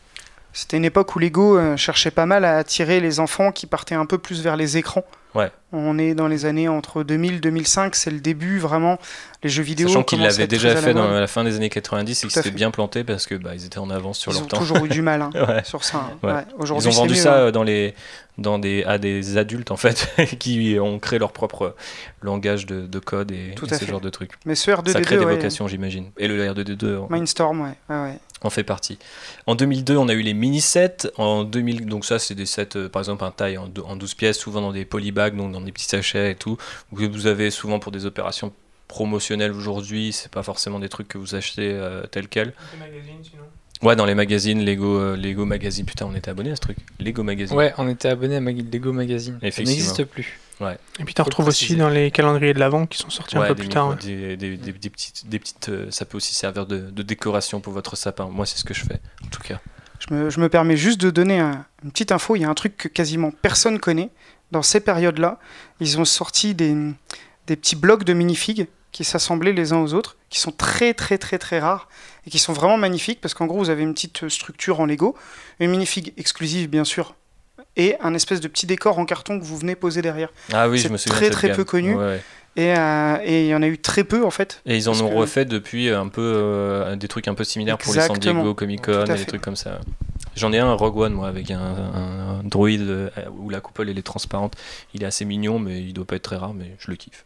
[0.53, 3.93] C'était une époque où Lego euh, cherchait pas mal à attirer les enfants qui partaient
[3.93, 5.05] un peu plus vers les écrans.
[5.35, 5.51] Ouais.
[5.71, 8.97] On est dans les années entre 2000 et 2005, c'est le début vraiment.
[9.43, 9.87] Les jeux vidéo.
[9.87, 12.21] Sachant qu'ils l'avaient déjà très à la fait dans la fin des années 90 et
[12.27, 12.55] qu'ils s'étaient fait.
[12.55, 14.57] bien plantés parce que bah, ils étaient en avance sur Ils leur ont temps.
[14.57, 15.63] toujours eu du mal hein, Ouais.
[15.63, 15.99] sur ça.
[15.99, 16.17] hein.
[16.23, 16.33] Ouais.
[16.33, 16.43] Ouais.
[16.65, 17.39] Ils ont vendu ça hein.
[17.43, 17.93] euh, dans les,
[18.37, 21.73] dans des, à des adultes en fait qui ont créé leur propre
[22.21, 23.85] langage de, de code et, Tout et ce fait.
[23.85, 24.31] genre de trucs.
[24.45, 26.07] Mais ce R2D2, Ça crée des vocations, j'imagine.
[26.17, 27.95] Et le R2D2 en, Mindstorm, ouais.
[27.95, 28.97] ouais, en fait partie.
[29.47, 31.09] En 2002, on a eu les mini-sets.
[31.17, 33.95] En 2000, donc ça, c'est des sets, euh, par exemple, un taille en, dou- en
[33.95, 36.57] 12 pièces, souvent dans des polybags, donc dans des petits sachets et tout.
[36.95, 38.53] Que vous avez souvent pour des opérations
[38.87, 40.11] promotionnelles aujourd'hui.
[40.13, 42.53] C'est pas forcément des trucs que vous achetez euh, tels quels.
[42.73, 43.43] Des magazines, sinon.
[43.81, 45.85] Ouais, dans les magazines, Lego, euh, Lego Magazine.
[45.85, 46.77] Putain, on était abonné à ce truc.
[46.99, 47.55] Lego Magazine.
[47.55, 49.39] Ouais, on était abonné à Mag- Lego Magazine.
[49.41, 50.37] Ça n'existe plus.
[50.99, 53.47] Et puis tu retrouves aussi dans les calendriers de l'avant qui sont sortis un Ouais,
[53.47, 53.91] peu des, plus tard.
[53.91, 57.01] micro- des, des- des- des petites, des petites, euh, ça peut aussi servir de, de
[57.01, 58.25] décoration pour votre sapin.
[58.25, 59.61] Moi, c'est ce que je fais, en tout cas.
[60.05, 62.35] Je me, je me permets juste de donner un- une petite info.
[62.35, 64.09] Il y a un truc que quasiment personne connaît.
[64.51, 65.39] Dans ces périodes-là,
[65.79, 66.75] ils ont sorti des,
[67.47, 71.17] des petits blocs de minifigs qui s'assemblaient les uns aux autres, qui sont très très
[71.19, 71.87] très très rares
[72.25, 75.15] et qui sont vraiment magnifiques parce qu'en gros, vous avez une petite structure en Lego,
[75.59, 77.13] une minifig exclusive bien sûr,
[77.77, 80.29] et un espèce de petit décor en carton que vous venez poser derrière.
[80.51, 81.15] Ah oui, je me souviens.
[81.15, 81.57] très, très gamme.
[81.57, 81.93] peu connu.
[81.95, 82.21] Ouais, ouais.
[82.55, 84.61] Et euh, et il y en a eu très peu en fait.
[84.65, 87.77] Et ils en ont que- refait depuis un peu euh, des trucs un peu similaires
[87.77, 88.17] pour les San.
[88.17, 89.79] Diego Comic Con et des trucs comme ça.
[90.39, 93.89] J'en ai un Rogue One moi avec un, un- un droïde euh, où la coupole
[93.89, 94.55] elle est transparente.
[94.93, 97.25] Il est assez mignon mais il doit pas être très rare mais je le kiffe.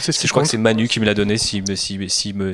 [0.00, 1.76] C'est ce qui Je crois que c'est Manu qui me l'a donné s'il me-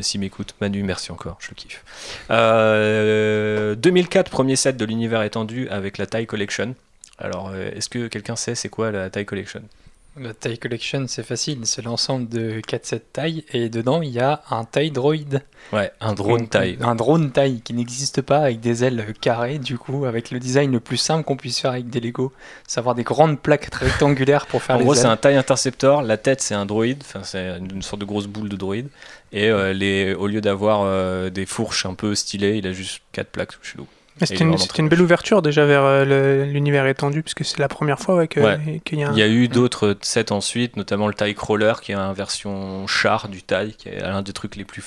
[0.03, 0.55] s'il m'écoute.
[0.61, 1.85] Manu, merci encore, je le kiffe.
[2.31, 6.75] Euh, 2004, premier set de l'univers étendu avec la TIE Collection.
[7.19, 9.63] Alors, euh, est-ce que quelqu'un sait c'est quoi la TIE Collection?
[10.17, 11.61] La taille collection, c'est facile.
[11.65, 13.45] C'est l'ensemble de 4-7 tailles.
[13.53, 15.43] Et dedans, il y a un taille droïde.
[15.73, 16.79] Ouais, un drone TIE.
[16.81, 20.71] Un drone taille qui n'existe pas avec des ailes carrées, du coup, avec le design
[20.71, 22.33] le plus simple qu'on puisse faire avec des Lego.
[22.69, 25.07] Savoir des grandes plaques rectangulaires pour faire En les gros, c'est ailes.
[25.09, 26.03] un TIE Interceptor.
[26.03, 27.03] La tête, c'est un droïde.
[27.05, 28.89] Enfin, c'est une sorte de grosse boule de droïde.
[29.33, 33.03] Et euh, les, au lieu d'avoir euh, des fourches un peu stylées, il a juste
[33.11, 33.89] quatre plaques chez nous.
[34.21, 37.59] Mais Et C'était il est une, belle ouverture déjà vers euh, l'univers étendu, puisque c'est
[37.59, 38.81] la première fois ouais, que- Ouais.
[38.85, 39.13] qu'il y a un.
[39.13, 42.87] Il y a eu d'autres sets ensuite, notamment le TIE Crawler, qui est une version
[42.87, 44.85] char du TIE, qui est l'un des trucs les plus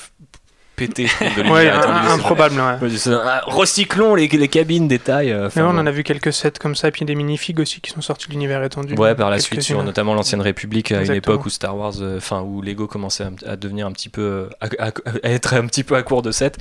[0.85, 2.55] trouve, de Ouais, improbable.
[2.59, 2.87] ouais.
[3.25, 5.31] Ah, recyclons les, les cabines des tailles.
[5.31, 7.81] euh, ouais, on en a vu quelques sets comme ça, et puis des minifigs aussi
[7.81, 8.93] qui sont sortis de l'univers étendu.
[8.93, 12.17] Ouais, par la suite, sur notamment l'ancienne République, à une époque où Star Wars, euh,
[12.17, 14.91] enfin où Lego commençait à, à devenir un petit peu, euh, à, à-
[15.23, 16.57] à être un petit peu à court de 7.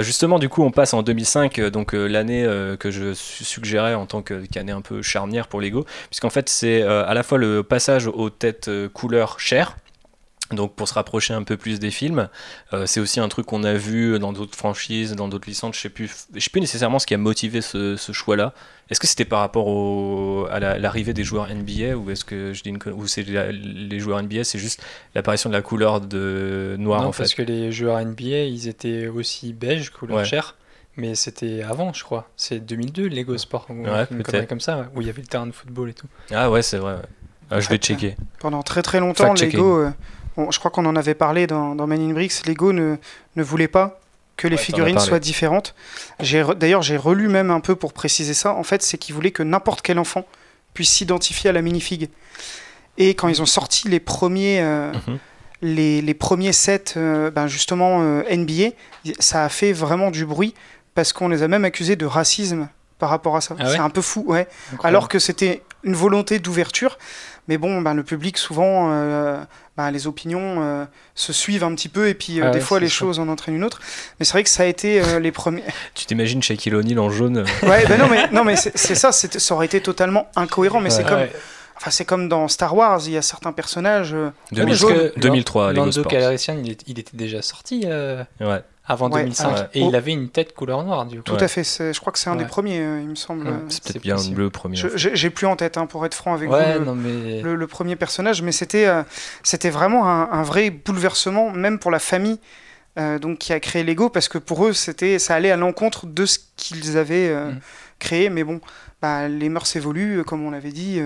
[0.00, 2.44] justement, du coup, on passe en 2005, euh, donc l'année
[2.80, 6.82] que je su- suggérais en tant qu'année un peu charnière pour Lego, puisqu'en fait, c'est
[6.82, 9.76] à la fois le passage aux têtes couleur chères.
[10.50, 12.28] Donc pour se rapprocher un peu plus des films,
[12.72, 15.76] Euh, c'est aussi un truc qu'on a vu dans d'autres franchises, dans d'autres licences.
[15.76, 18.52] Je sais plus, je sais plus nécessairement ce qui a motivé ce, ce choix-là.
[18.90, 22.52] Est-ce que c'était par rapport au, à la- l'arrivée des joueurs NBA ou est-ce que
[22.52, 24.82] je dis une ou c'est les joueurs NBA, c'est juste
[25.14, 27.22] l'apparition de la couleur de noir non, en fait?
[27.22, 30.24] parce que les joueurs NBA, ils étaient aussi beige, couleur Ouais.
[30.24, 30.56] chair.
[30.96, 32.28] Mais c'était avant, je crois.
[32.36, 33.66] C'est 2002, Lego Sport.
[33.70, 36.08] ou Ouais, connerie comme ça, où il y avait le terrain de football et tout.
[36.32, 36.94] Ah ouais, c'est vrai.
[36.94, 37.00] ouais.
[37.52, 38.16] Ah, je vais checker.
[38.40, 39.32] Pendant très très longtemps.
[39.34, 39.90] Lego, euh,
[40.36, 42.96] je crois qu'on en avait parlé dans, dans Men in Bricks, Lego ne,
[43.36, 44.00] ne voulait pas
[44.36, 45.74] que les Ouais, figurines soient différentes.
[46.56, 48.54] D'ailleurs, j'ai relu même un peu pour préciser ça.
[48.54, 50.24] En fait, c'est qu'ils voulaient que n'importe quel enfant
[50.72, 52.08] puisse s'identifier à la minifig.
[52.96, 55.18] Et quand ils ont sorti les premiers, euh, Mhm.
[55.62, 58.70] les, les premiers sets, euh, ben justement euh, NBA,
[59.18, 60.54] ça a fait vraiment du bruit
[60.94, 63.56] parce qu'on les a même accusés de racisme par rapport à ça.
[63.58, 64.46] Ah ouais c'est un peu fou, ouais.
[64.72, 64.86] Incroyable.
[64.86, 66.98] Alors que c'était une volonté d'ouverture,
[67.50, 69.42] mais bon, ben, le public souvent, euh,
[69.76, 70.84] ben, les opinions euh,
[71.16, 73.56] se suivent un petit peu et puis euh, Ah des fois les choses en entraînent
[73.56, 73.80] une autre.
[74.20, 75.64] Mais c'est vrai que ça a été euh, les premiers.
[75.94, 79.10] Tu t'imagines Shaquille O'Neal en jaune Ouais, ben non, mais non, mais c'est ça.
[79.10, 80.80] Ça aurait été totalement incohérent.
[80.80, 81.32] Mais c'est comme, Ouais.
[81.76, 83.00] enfin, c'est comme dans Star Wars.
[83.06, 84.14] Il y a certains personnages.
[84.14, 86.04] euh, 2000 parce que 2003, Lego Lando.
[86.04, 88.62] Calrissian, il, il était déjà sorti euh, Ouais.
[88.84, 89.48] Avant Ouais, 2005.
[89.48, 89.68] ah ouais.
[89.74, 89.88] Et Oh.
[89.90, 91.22] il avait une tête couleur noire, du coup.
[91.24, 91.42] Tout Ouais.
[91.42, 91.62] à fait.
[91.64, 93.46] Je crois que c'est un des premiers, euh, il me semble.
[93.68, 94.42] C'est peut-être bien possible.
[94.42, 94.76] le premier.
[94.96, 96.56] J'ai plus en tête, hein, pour être franc avec vous.
[96.56, 97.40] le- non, mais.
[97.42, 99.02] le, le premier personnage, mais c'était euh,
[99.42, 102.38] c'était vraiment un, un vrai bouleversement, même pour la famille
[102.98, 106.06] euh, donc qui a créé Lego, parce que pour eux, c'était ça allait à l'encontre
[106.06, 107.60] de ce qu'ils avaient euh, Mm.
[108.00, 108.30] créé.
[108.30, 108.60] Mais bon,
[109.00, 111.00] bah, les mœurs évoluent, comme on l'avait dit.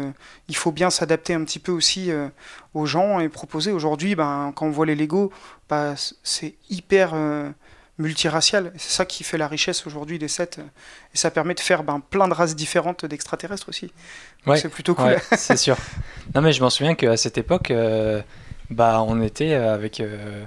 [0.49, 2.11] il faut bien s'adapter un petit peu aussi
[2.73, 3.71] aux gens et proposer.
[3.73, 5.31] Aujourd'hui, ben, quand on voit les Lego,
[5.69, 7.15] bah, c'est hyper
[7.99, 8.73] multiracial.
[8.75, 10.59] Et C'est ça qui fait la richesse aujourd'hui des sets.
[11.15, 13.93] Et ça permet de faire ben, plein de races différentes d'extraterrestres aussi.
[14.47, 14.59] Ouais.
[14.59, 15.07] C'est plutôt cool.
[15.07, 15.77] Ouais, c'est sûr.
[16.35, 18.23] Non, mais je m'en souviens qu'à cette époque, euh,
[18.71, 20.45] bah, on était euh, avec euh,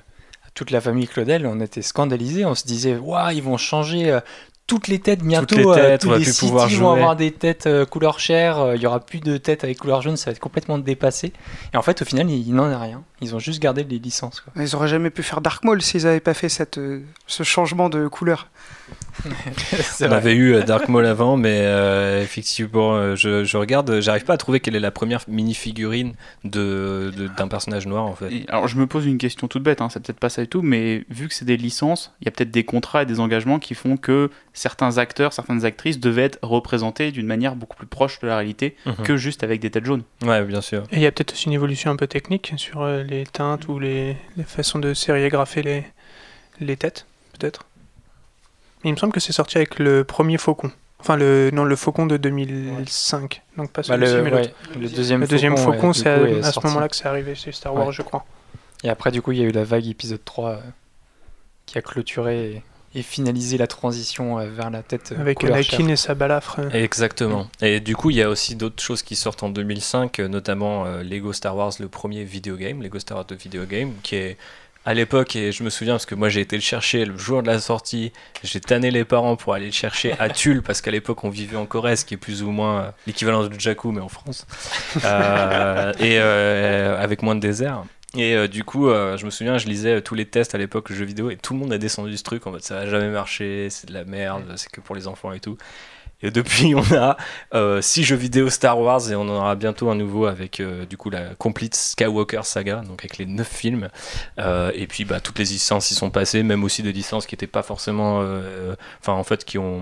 [0.54, 2.46] toute la famille Claudel, on était scandalisés.
[2.46, 4.20] On se disait, waouh, ils vont changer
[4.68, 5.56] toutes les têtes bientôt.
[5.56, 6.88] les euh, têtes, tous on va les plus pouvoir vont jouer.
[6.88, 8.60] avoir des têtes euh, couleur chair.
[8.60, 10.18] euh, Il y aura plus de têtes avec couleur jaune.
[10.18, 11.32] Ça va être complètement dépassé.
[11.74, 13.02] Et en fait, au final, il, il n'en est rien.
[13.22, 14.42] Ils ont juste gardé les licences.
[14.42, 14.52] Quoi.
[14.62, 17.90] Ils auraient jamais pu faire Dark Maul s'ils n'avaient pas fait cette, euh, ce changement
[17.90, 18.50] de couleur.
[20.02, 20.16] On vrai.
[20.16, 24.34] avait eu euh, Dark Maul avant, mais euh, effectivement, euh, je, je regarde, j'arrive pas
[24.34, 28.32] à trouver quelle est la première mini-figurine de, de- d'un personnage noir en fait.
[28.32, 30.48] Et alors je me pose une question toute bête, hein, c'est peut-être pas ça et
[30.48, 33.20] tout, mais vu que c'est des licences, il y a peut-être des contrats et des
[33.20, 37.88] engagements qui font que certains acteurs, certaines actrices devaient être représentés d'une manière beaucoup plus
[37.88, 38.96] proche de la réalité Mhm.
[39.04, 40.04] que juste avec des têtes jaunes.
[40.24, 40.84] Ouais, bien sûr.
[40.92, 43.80] Et il y a peut-être aussi une évolution un peu technique sur les teintes ou
[43.80, 45.84] les, les façons de sérigrapher les,
[46.60, 47.06] les têtes,
[47.38, 47.66] peut-être?
[48.84, 50.72] Mais il me semble que c'est sorti avec le premier Faucon.
[51.00, 53.42] Enfin, le, non, le Faucon de 2005.
[53.58, 54.54] Donc pas Bah, celui-ci, le, mais ouais, l'autre.
[54.80, 56.88] le deuxième Le deuxième Faucon, Faucon, ouais, du c'est à, coup, est à ce moment-là
[56.90, 57.94] que c'est arrivé chez Star Wars, Ouais.
[57.94, 58.26] je crois.
[58.84, 60.58] Et après, du coup, il y a eu la vague épisode 3 euh,
[61.66, 62.64] qui a clôturé
[62.94, 66.60] et, et finalisé la transition euh, vers la tête euh, Avec Anakin et sa balafre.
[66.60, 66.70] euh.
[66.72, 67.48] Exactement.
[67.62, 70.86] Et du coup, il y a aussi d'autres choses qui sortent en 2005, euh, notamment
[70.86, 74.16] euh, Lego Star Wars, le premier vidéo game, Lego Star Wars de vidéo game, qui
[74.16, 74.38] est
[74.88, 77.44] à l'époque, et je me souviens parce que moi j'ai été le chercher le jour
[77.44, 80.92] de la sortie, j'ai tanné les parents pour aller le chercher à Tulle, parce qu'à
[80.92, 84.00] l'époque on vivait en Corrèze, qui est plus ou moins euh, l'équivalent de Jakku, mais
[84.00, 84.48] en France,
[85.04, 87.84] Euh, et euh, avec moins de désert.
[88.16, 91.04] Et euh, du coup, je me souviens, je lisais tous les tests à l'époque, jeux
[91.04, 93.70] vidéo, et tout le monde a descendu ce truc en mode ça va jamais marcher,
[93.70, 95.58] c'est de la merde, c'est que pour les enfants et tout.
[96.22, 97.18] Et depuis, on a
[97.54, 100.86] euh, six jeux vidéo Star Wars et on en aura bientôt un nouveau avec euh,
[100.86, 103.90] du coup la complete Skywalker saga, donc avec les neuf films.
[104.40, 107.36] Euh, et puis bah, toutes les licences y sont passées, même aussi des licences qui
[107.36, 109.82] n'étaient pas forcément, euh, enfin en fait qui ont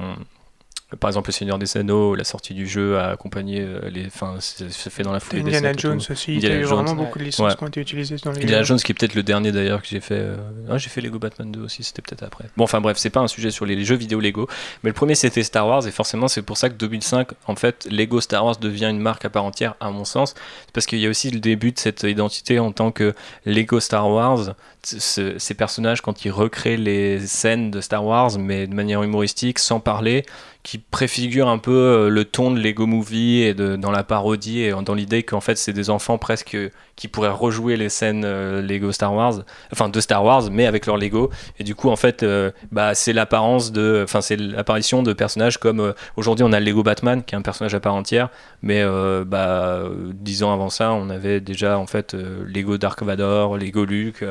[1.00, 4.06] par exemple, Le Seigneur des Anneaux, la sortie du jeu a accompagné euh, les.
[4.08, 6.36] Enfin, c'est fait dans la foulée des Indiana Jones aussi.
[6.36, 7.56] Il y a eu vraiment beaucoup de licences Ouais.
[7.58, 8.64] qui ont été utilisées dans les Indiana.
[8.64, 10.16] Jones, qui est peut-être le dernier d'ailleurs que j'ai fait.
[10.18, 10.38] euh,
[10.70, 12.46] Ah, j'ai fait Lego Batman 2 aussi, c'était peut-être après.
[12.58, 14.48] Bon, enfin bref, c'est pas un sujet sur les jeux vidéo Lego,
[14.84, 17.88] mais le premier c'était Star Wars, et forcément c'est pour ça que 2005, en fait,
[17.92, 20.34] Lego Star Wars devient une marque à part entière, à mon sens,
[20.74, 23.14] parce qu'il y a aussi le début de cette identité en tant que
[23.46, 24.56] Lego Star Wars.
[24.88, 29.58] ce- ces personnages, quand ils recréent les scènes de Star Wars, mais de manière humoristique,
[29.58, 30.24] sans parler,
[30.66, 34.62] qui préfigure un peu euh, le ton de Lego Movie et de, dans la parodie
[34.62, 36.58] et dans l'idée qu'en fait c'est des enfants presque
[36.96, 40.86] qui pourraient rejouer les scènes euh, Lego Star Wars, enfin de Star Wars, mais avec
[40.86, 41.30] leur Lego.
[41.60, 45.58] Et du coup en fait euh, bah, c'est l'apparence de, enfin c'est l'apparition de personnages
[45.58, 48.30] comme euh, aujourd'hui on a le Lego Batman qui est un personnage à part entière,
[48.62, 48.84] mais
[49.26, 54.24] bah, dix ans avant ça on avait déjà en fait Lego Dark Vador, Lego Luke,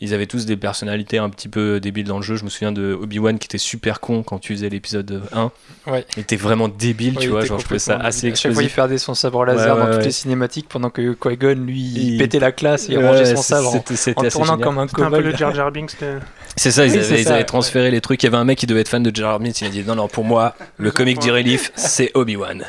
[0.00, 2.36] ils avaient tous des personnalités un petit peu débiles dans le jeu.
[2.36, 5.50] Je me souviens de Obi-Wan qui était super con quand tu faisais l'épisode 1.
[5.86, 6.04] Ouais.
[6.16, 8.32] Il était vraiment débile, Ouais, tu vois, genre je trouvais ça assez débile.
[8.32, 8.74] À chaque fois, il explosif.
[8.74, 12.18] perdait son sabre laser Ouais, dans toutes les cinématiques pendant que Qui-Gon, lui, il, Il-
[12.18, 14.60] pétait la classe et il Ouais, rangeait son sabre en, en assez tournant génial.
[14.60, 15.36] comme un C'était un peu le.
[15.36, 16.18] Jar Jar Binks de...
[16.56, 18.22] C'est ça, ils, Oui, avaient, c'est ils ça, avaient transféré les trucs.
[18.22, 19.60] Il y avait un mec qui devait être fan de Jar Jar Binks.
[19.60, 21.36] Il a dit non, non, pour moi, le comic en du point.
[21.38, 22.64] relief, c'est Obi-Wan.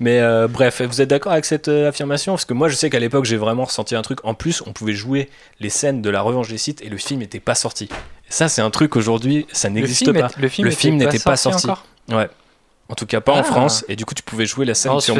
[0.00, 2.34] Mais euh, bref, vous êtes d'accord avec cette euh, affirmation?
[2.34, 4.20] Parce que moi, je sais qu'à l'époque, j'ai vraiment ressenti un truc.
[4.24, 5.28] En plus, on pouvait jouer
[5.60, 7.84] les scènes de la revanche des sites et le film n'était pas sorti.
[7.84, 10.26] Et ça, c'est un truc aujourd'hui, ça n'existe pas.
[10.28, 11.66] est- le film, n'était pas sorti.
[11.66, 11.84] encore.
[12.10, 12.28] Ouais.
[12.90, 13.42] En tout cas, pas en Ah.
[13.42, 13.84] France.
[13.88, 15.14] Et du coup, tu pouvais jouer la scène On sur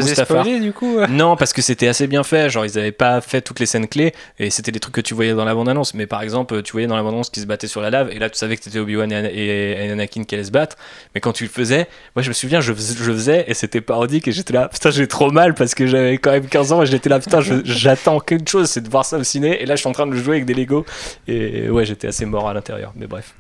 [0.59, 0.99] du coup.
[1.11, 2.49] Non, parce que c'était assez bien fait.
[2.49, 5.13] Genre, ils avaient pas fait toutes les scènes clés et c'était des trucs que tu
[5.13, 5.93] voyais dans la bande-annonce.
[5.93, 8.19] Mais par exemple, tu voyais dans la bande-annonce qu'ils se battaient sur la lave et
[8.19, 10.77] là, tu savais que c'était Obi-Wan et, Ana- et- et Anakin qui allaient se battre.
[11.15, 13.83] Mais quand tu le faisais, moi, je me souviens, je, fais- je faisais et c'était
[13.83, 16.83] parodique et j'étais là, putain, j'ai trop mal parce que j'avais quand même 15 ans
[16.83, 19.63] et j'étais là, putain, j'attends quelque chose, c'est de voir ça au ciné.
[19.63, 20.87] Et là, je suis en train de le jouer avec des Lego
[21.27, 22.93] et ouais, j'étais assez mort à l'intérieur.
[22.97, 23.35] Mais bref.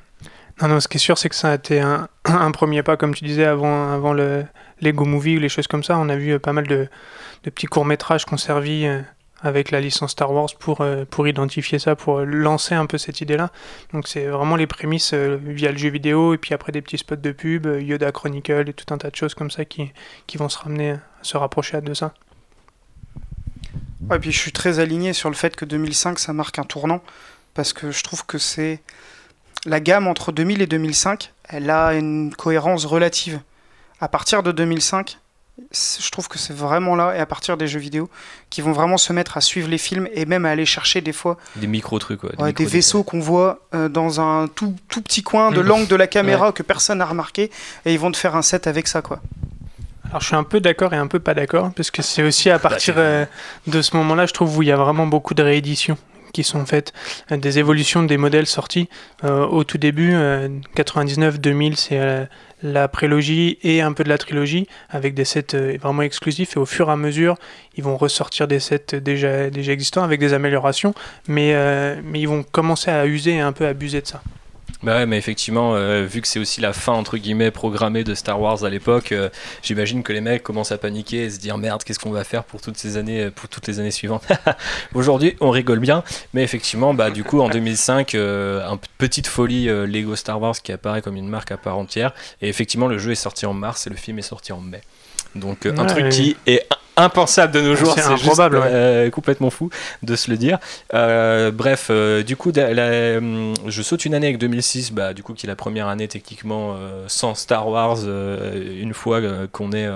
[0.60, 1.80] Non, non, ce qui est sûr, c'est que ça a été
[2.24, 4.44] un, premier pas, comme tu disais, avant, avant le
[4.80, 5.98] Lego Movie ou les choses comme ça.
[5.98, 6.88] On a vu euh, pas mal de,
[7.42, 9.00] petits courts-métrages qu'on servi euh,
[9.40, 13.20] avec la licence Star Wars pour, euh, pour identifier ça, pour lancer un peu cette
[13.20, 13.50] idée-là.
[13.92, 17.16] Donc c'est vraiment les prémices via le jeu vidéo et puis après des petits spots
[17.16, 19.92] de pub, Yoda Chronicle et tout un tas de choses comme ça qui,
[20.26, 22.14] qui vont se ramener, se rapprocher de ça.
[24.10, 26.64] Ouais, et puis je suis très aligné sur le fait que 2005, ça marque un
[26.64, 27.02] tournant,
[27.54, 28.80] parce que je trouve que c'est...
[29.68, 33.40] La gamme entre 2000 et 2005, elle a une cohérence relative.
[34.00, 35.18] À partir de 2005,
[35.70, 38.08] c'est- je trouve que c'est vraiment là, et à partir des jeux vidéo,
[38.48, 41.12] qui vont vraiment se mettre à suivre les films, et même à aller chercher des
[41.12, 42.30] fois Des micro-trucs, quoi.
[42.38, 45.66] ouais, des vaisseaux qu'on voit euh, dans un tout, tout petit coin de Mhm.
[45.66, 47.50] l'angle de la caméra que personne n'a remarqué,
[47.84, 49.20] et ils vont te faire un set avec ça, quoi.
[50.10, 52.48] Alors je suis un peu d'accord et un peu pas d'accord, parce que c'est aussi
[52.48, 53.24] à partir c'est- euh,
[53.66, 55.98] de ce moment-là, je trouve, où il y a vraiment beaucoup de rééditions
[56.32, 56.92] qui sont faites,
[57.32, 58.88] euh, des évolutions des modèles sortis.
[59.24, 60.12] Euh, au tout début,
[60.76, 62.24] 99-2000, c'est euh,
[62.62, 66.66] la prélogie et un peu de la trilogie, avec des sets vraiment exclusifs, et au
[66.66, 67.36] fur et à mesure,
[67.76, 70.92] ils vont ressortir des sets déjà, existants avec des améliorations,
[71.28, 71.54] mais,
[72.02, 74.22] mais ils vont commencer à user et un peu abuser de ça.
[74.84, 78.14] Bah ouais, mais effectivement, euh, vu que c'est aussi la fin entre guillemets programmée de
[78.14, 79.28] Star Wars à l'époque, euh,
[79.60, 82.44] j'imagine que les mecs commencent à paniquer et se dire merde, qu'est-ce qu'on va faire
[82.44, 84.22] pour toutes ces années, euh, pour toutes les années suivantes.
[84.94, 89.26] Aujourd'hui, on rigole bien, mais effectivement, bah du coup, en 2005, euh, un p- petite
[89.26, 92.98] folie Lego Star Wars qui apparaît comme une marque à part entière, et effectivement, le
[92.98, 94.80] jeu est sorti en mars et le film est sorti en mai.
[95.38, 98.64] Donc un truc qui est impensable de nos jours, C'est c'est juste, improbable, ouais.
[98.66, 99.70] euh, complètement fou
[100.02, 100.58] de se le dire.
[100.94, 105.22] Euh, bref, euh, du coup, la- hum, je saute une année avec 2006, bah, du
[105.22, 109.20] coup, qui est la première année techniquement sans Star Wars, une fois
[109.52, 109.88] qu'on est.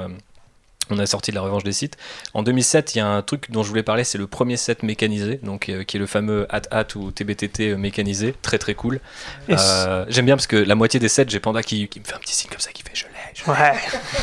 [0.90, 1.96] On a sorti de la revanche des sites.
[2.34, 4.82] En 2007, il y a un truc dont je voulais parler, c'est le premier set
[4.82, 9.00] mécanisé, donc euh, qui est le fameux AT-AT ou TBTT mécanisé, très très cool.
[9.48, 12.14] Euh, J'aime bien parce que la moitié des sets, j'ai Panda qui, qui me fait
[12.14, 13.72] un petit signe comme ça, qui fait je je Ouais,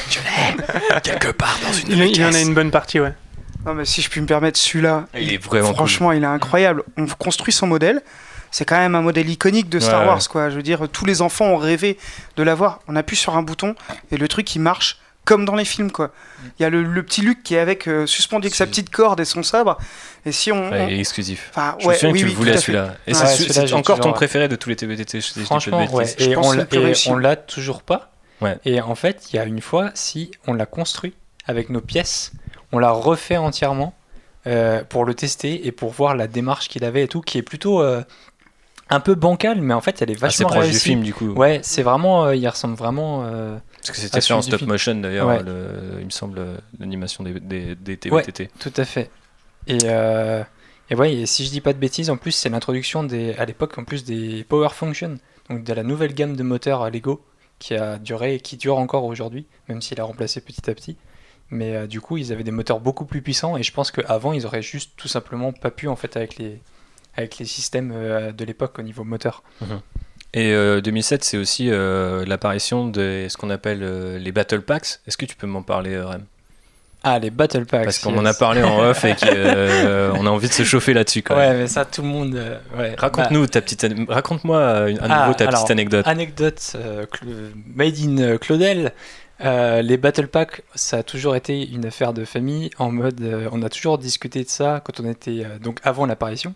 [0.09, 3.13] je l'ai, quelque part dans une il, il en a une bonne partie, ouais.
[3.65, 5.75] Non, mais si je puis me permettre, celui-là, Il est vraiment cool.
[5.75, 6.83] franchement, il est incroyable.
[6.97, 8.01] On construit son modèle.
[8.51, 10.49] C'est quand même un modèle iconique de Star Ouais, Wars, quoi.
[10.49, 11.97] Je veux dire, tous les enfants ont rêvé
[12.37, 12.79] de l'avoir.
[12.87, 13.75] On appuie sur un bouton
[14.11, 16.11] et le truc, il marche comme dans les films, quoi.
[16.57, 18.89] Il y a le, le petit Luke qui est avec euh, suspendu avec sa petite
[18.89, 19.77] corde et son sabre.
[20.25, 21.51] Et si on, Ouais, on- il est exclusif.
[21.51, 22.95] enfin, Je me souviens oui, que tu oui, le voulais celui-là.
[23.05, 25.85] Et Ouais, c'est encore ton préféré de tous les TBTT, Franchement.
[25.85, 28.11] Je Et pense on l'a toujours pas.
[28.41, 28.57] Ouais.
[28.65, 31.13] Et en fait, il y a une fois, si on l'a construit
[31.45, 32.31] avec nos pièces,
[32.71, 33.93] on l'a refait entièrement
[34.47, 37.41] euh, pour le tester et pour voir la démarche qu'il avait et tout, qui est
[37.43, 38.01] plutôt euh,
[38.89, 41.29] un peu bancale, mais en fait, elle est vachement proche du film du coup.
[41.33, 43.23] Ouais, c'est vraiment, euh, il ressemble vraiment.
[43.81, 44.71] Parce que c'était fait en stop film.
[44.71, 45.41] motion d'ailleurs, Ouais.
[45.99, 46.41] il me semble,
[46.79, 48.23] l'animation des, des, des Ouais.
[48.59, 49.09] Tout à fait.
[49.67, 49.77] Et,
[50.91, 53.45] et ouais, et si je dis pas de bêtises, en plus, c'est l'introduction des, à
[53.45, 55.17] l'époque, en plus des Power Function,
[55.49, 57.21] donc de la nouvelle gamme de moteurs à Lego
[57.59, 60.97] qui a duré et qui dure encore aujourd'hui, même s'il a remplacé petit à petit.
[61.51, 64.33] Mais euh, du coup, ils avaient des moteurs beaucoup plus puissants et je pense qu'avant,
[64.33, 66.61] ils auraient juste tout simplement pas pu en fait avec les,
[67.15, 69.43] avec les systèmes euh, de l'époque au niveau moteur.
[70.33, 74.99] Et euh, 2007, c'est aussi euh, l'apparition de ce qu'on appelle euh, les Battle Packs.
[75.07, 76.25] Est-ce que tu peux m'en parler, euh, Rem?
[77.03, 77.85] Ah, les Battle Packs.
[77.85, 78.19] Parce qu'on yes.
[78.19, 79.27] en a parlé en off et qu'on
[80.25, 81.51] a envie de se chauffer là-dessus quand même.
[81.53, 82.35] Ouais, mais ça, tout le monde.
[82.35, 82.93] euh, ouais.
[82.97, 86.05] Raconte-nous ta petite, raconte-moi euh, à Ah, nouveau ta alors, petite anecdote.
[86.07, 87.05] Anecdote euh,
[87.73, 88.91] made in euh, Claudel.
[89.41, 92.69] Euh, les Battle Packs, ça a toujours été une affaire de famille.
[92.77, 96.05] En mode, euh, on a toujours discuté de ça quand on était euh, donc avant
[96.05, 96.53] l'apparition.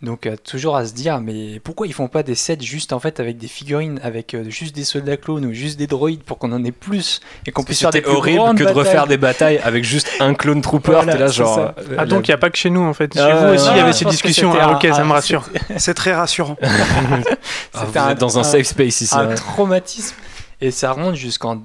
[0.00, 3.00] Donc euh, toujours à se dire, mais pourquoi ils font pas des sets juste en
[3.00, 6.38] fait avec des figurines, avec euh, juste des soldats clones ou juste des droïdes pour
[6.38, 8.68] qu'on en ait plus et qu'on puisse faire des C'était plus horrible grandes que de
[8.68, 8.84] batailles.
[8.84, 10.92] refaire des batailles avec juste un clone trooper.
[10.92, 11.52] Voilà, T'es là c'est genre.
[11.56, 11.74] ça.
[11.80, 13.12] euh, Ah, donc il n'y a pas que chez nous en fait.
[13.12, 14.52] Chez Ah, vous aussi, il y ouais, avait je ces pense que discussions.
[14.52, 15.48] c'était Ah, un- ok, ça me rassure.
[15.78, 16.56] C'est très rassurant.
[16.62, 19.14] ah, vous êtes dans un un- safe space ici.
[19.16, 19.34] un hein.
[19.34, 20.14] traumatisme.
[20.60, 21.60] Et ça remonte jusqu'en.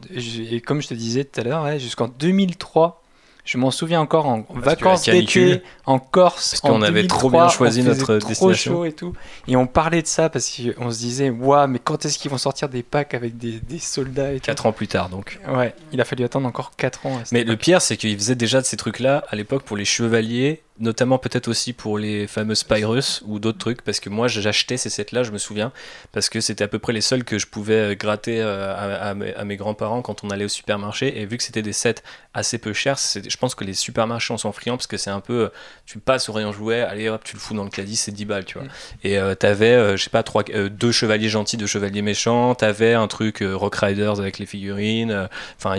[0.52, 3.03] Et comme je te disais tout à l'heure, ouais, jusqu'en 2003.
[3.46, 5.50] Je m'en souviens encore en vacances la canicule.
[5.50, 6.52] d'été en Corse.
[6.52, 8.72] Parce qu'on avait trop 2003, bien choisi on notre trop destination.
[8.72, 9.14] chaud et tout.
[9.48, 12.38] Et on parlait de ça parce qu'on se disait, waouh, mais quand est-ce qu'ils vont
[12.38, 15.40] sortir des packs avec des, des soldats et tout 4 ans plus tard donc.
[15.50, 17.22] Ouais, il a fallu attendre encore 4 ans.
[17.34, 20.64] Mais le pire, c'est qu'ils faisaient déjà de ces trucs-là à l'époque pour les chevaliers,
[20.80, 24.90] notamment peut-être aussi pour les fameux Spyrus ou d'autres trucs, parce que moi j'achetais ces
[24.90, 25.72] sets-là, je me souviens,
[26.12, 29.10] parce que c'était à peu près les seuls que je pouvais euh, gratter euh, à,
[29.10, 32.02] à mes, grands-parents quand on allait au supermarché, et vu que c'était des sets
[32.34, 35.20] assez peu chers, je pense que les supermarchés en sont friands, parce que c'est un
[35.20, 35.50] peu, euh,
[35.86, 38.26] tu passes au rayon jouet, allez hop, tu le fous dans le caddie, c'est 10
[38.26, 38.68] balles, tu vois.
[38.68, 38.72] Mm.
[39.04, 42.56] Et euh, t'avais, euh, je sais pas, trois, euh, deux chevaliers gentils, deux chevaliers méchants,
[42.56, 45.76] t'avais un truc Rock Riders avec les figurines, Enfin,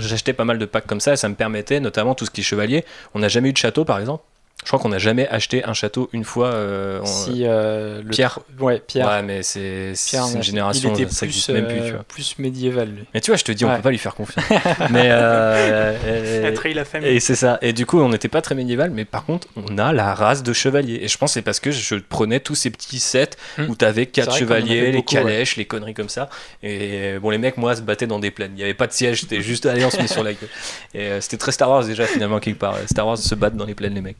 [0.00, 2.40] j'achetais pas mal de packs comme ça et ça me permettait, notamment tout ce qui
[2.40, 2.84] est chevalier.
[3.14, 4.24] On n'a jamais eu de château, par exemple.
[4.62, 6.46] Je crois qu'on n'a jamais acheté un château une fois.
[6.54, 8.38] euh, on- Si, euh, Pierre.
[8.58, 9.06] Ouais, Pierre.
[9.08, 12.04] Ouais, mais c'est une a- génération, il était ça plus, même plus, euh, tu vois.
[12.04, 13.04] plus médiéval, lui.
[13.12, 13.76] Mais tu vois, je te dis, on Ouais.
[13.76, 14.42] peut pas lui faire confiance.
[14.90, 17.10] mais euh, et- trahi la famille.
[17.10, 17.58] et c'est ça.
[17.60, 20.42] Et du coup, on n'était pas très médiéval, mais par contre, on a la race
[20.42, 21.00] de chevaliers.
[21.02, 23.64] Et je pense que c'est parce que je prenais tous ces petits sets Hmm.
[23.68, 25.22] où quatre vrai qu'on en chevaliers, avait les beaucoup, ouais.
[25.22, 26.30] calèches, les conneries comme ça.
[26.62, 28.52] Et bon, les mecs, moi, se battaient dans des plaines.
[28.54, 30.48] Il n'y avait pas de siège, c'était juste allez, on se met sur la gueule.
[30.94, 32.76] Et euh, c'était très Star Wars déjà, finalement, quelque part.
[32.90, 34.16] Star Wars se battent dans les plaines, les mecs.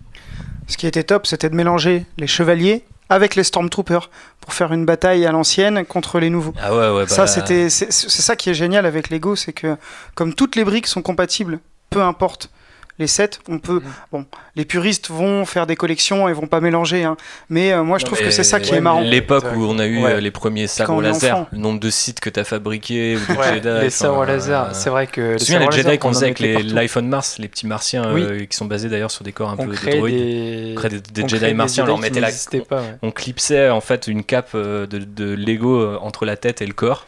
[0.66, 4.11] Ce qui était top, c'était de mélanger les chevaliers avec les Stormtroopers
[4.41, 6.55] pour faire une bataille à l'ancienne contre les nouveaux.
[6.61, 9.53] Ah ouais, ouais, bah, Ça, c'était, c'est c'est ça qui est génial avec Lego, c'est
[9.53, 9.77] que
[10.14, 11.61] comme toutes les briques sont compatibles,
[11.91, 12.51] peu importe
[12.99, 13.82] les sets, on peut.
[14.12, 14.24] Bon,
[14.55, 17.16] les puristes vont faire des collections et vont pas mélanger, hein.
[17.51, 19.01] mais euh, moi je trouve mais que c'est ça qui ouais, est marrant.
[19.01, 20.12] L'époque où on a eu Ouais.
[20.12, 21.49] euh, les premiers sabres laser, enfant.
[21.53, 23.80] le nombre de sites que t'as fabriqués, ou de Ouais, Jedi.
[23.82, 25.32] les sabres laser, euh, c'est vrai que.
[25.32, 28.22] Tu te souviens les Jedi qu'on faisait avec on Mars, les petits martiens Oui.
[28.22, 30.14] euh, qui sont basés d'ailleurs sur des corps un On peu de droïdes.
[30.16, 30.72] des...
[30.72, 32.80] On crée des, des on Jedi crée des martiens, on leur mettait la, n'existaient pas,
[32.80, 32.95] ouais.
[33.03, 37.07] on clipsait en fait une cape de, de Lego entre la tête et le corps.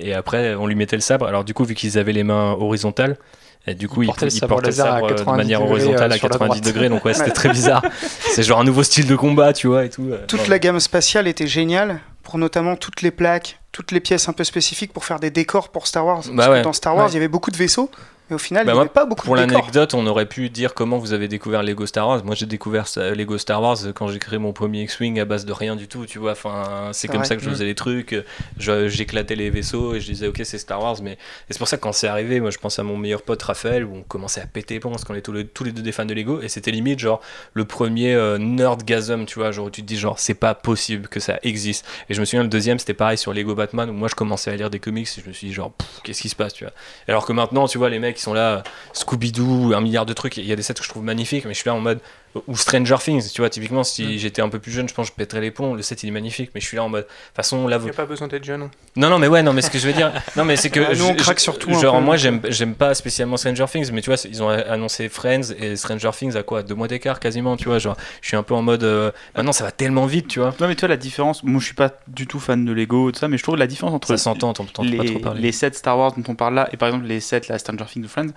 [0.00, 1.26] Et après, on lui mettait le sabre.
[1.26, 3.18] Alors du coup, vu qu'ils avaient les mains horizontales,
[3.66, 6.12] et du coup, le sabre le laser à sabre euh, de 90 manière degrés, horizontale
[6.12, 6.64] euh, à sur la 90 droite.
[6.74, 6.88] degrés.
[6.88, 7.82] Donc ouais, c'était très bizarre.
[8.32, 10.10] C'est genre un nouveau style de combat, tu vois, et tout.
[10.28, 14.32] Toute la gamme spatiale était géniale pour notamment toutes les plaques, toutes les pièces un
[14.32, 16.22] peu spécifiques pour faire des décors pour Star Wars.
[16.32, 17.10] Bah Parce que dans Star Wars, Ouais.
[17.12, 17.90] il y avait beaucoup de vaisseaux,
[18.30, 19.58] mais au final, Bah il n'y avait pas beaucoup Pour de décors.
[19.58, 22.24] l'anecdote, on aurait pu dire comment vous avez découvert Lego Star Wars.
[22.24, 25.52] Moi, j'ai découvert Lego Star Wars quand j'ai créé mon premier X-Wing à base de
[25.52, 26.32] rien du tout, tu vois.
[26.32, 27.26] Enfin, c'est comme vrai.
[27.26, 27.52] ça que je Mm.
[27.52, 28.14] faisais les trucs.
[28.58, 30.96] J'éclatais les vaisseaux et je disais, ok, c'est Star Wars.
[31.02, 31.16] Mais et
[31.50, 33.84] c'est pour ça que quand c'est arrivé, moi, je pense à mon meilleur pote Raphaël,
[33.84, 35.92] où on commençait à péter les parce qu'on est tous les, tous les deux des
[35.92, 36.40] fans de Lego.
[36.42, 37.20] Et c'était limite, genre,
[37.54, 39.50] le premier euh, nerdgasm, tu vois.
[39.52, 41.84] Genre, où tu te dis, genre, c'est pas possible que ça existe.
[42.08, 44.50] Et je me souviens, le deuxième, c'était pareil sur Lego Batman, où moi, je commençais
[44.50, 45.72] à lire des comics et je me suis dit, genre,
[46.04, 46.72] qu'est-ce qui se passe, tu vois.
[47.08, 48.62] Alors que maintenant, tu vois, les mecs, sont là,
[48.94, 50.36] Scooby-Doo, un milliard de trucs.
[50.36, 52.00] Il y a des sets que je trouve magnifiques, mais je suis là en mode.
[52.46, 54.18] Ou Stranger Things, tu vois, typiquement, si Mm.
[54.18, 55.74] j'étais un peu plus jeune, je pense que je pèterais les plombs.
[55.74, 57.02] Le set, il est magnifique, mais je suis là en mode.
[57.02, 57.84] De toute façon, là, Il vous.
[57.86, 58.62] n'y a pas besoin d'être jeune.
[58.62, 58.70] hein.
[58.94, 60.12] Non, non, mais ouais, non, mais ce que je veux dire.
[60.36, 60.78] Non, mais c'est que.
[60.78, 62.04] Ah, nous, on je- craque surtout Genre, peu.
[62.04, 65.74] moi, j'aime j'aime pas spécialement Stranger Things, mais tu vois, ils ont annoncé Friends et
[65.74, 66.62] Stranger Things à quoi?
[66.62, 67.80] Deux mois d'écart quasiment, tu vois.
[67.80, 68.84] Genre, je suis un peu en mode.
[68.84, 70.54] euh, Maintenant, ça va tellement vite, tu vois.
[70.60, 73.10] Non, mais tu vois, la différence, moi je suis pas du tout fan de Lego,
[73.10, 75.18] tout ça, mais je trouve la différence entre Ça s'entend, t'en t'entends pas trop les,
[75.18, 75.40] parler.
[75.42, 77.86] les sets Star Wars dont on parle là, et par exemple les sets la Stranger
[77.86, 78.28] Things ou Friends,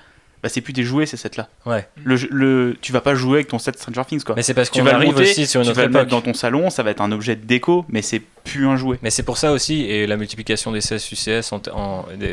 [0.44, 1.48] bah c'est plus des jouets ces sets là.
[1.66, 1.88] Ouais.
[2.04, 4.36] Le, le, tu vas pas jouer avec ton set Stranger Things quoi.
[4.36, 5.88] Mais c'est parce tu qu'on vas le arrive monter, aussi sur une tu autre vas
[5.88, 8.68] le mettre dans ton salon, ça va être un objet de déco, mais c'est plus
[8.68, 9.00] un jouet.
[9.02, 11.62] Mais c'est pour ça aussi, et la multiplication des CSUCS en,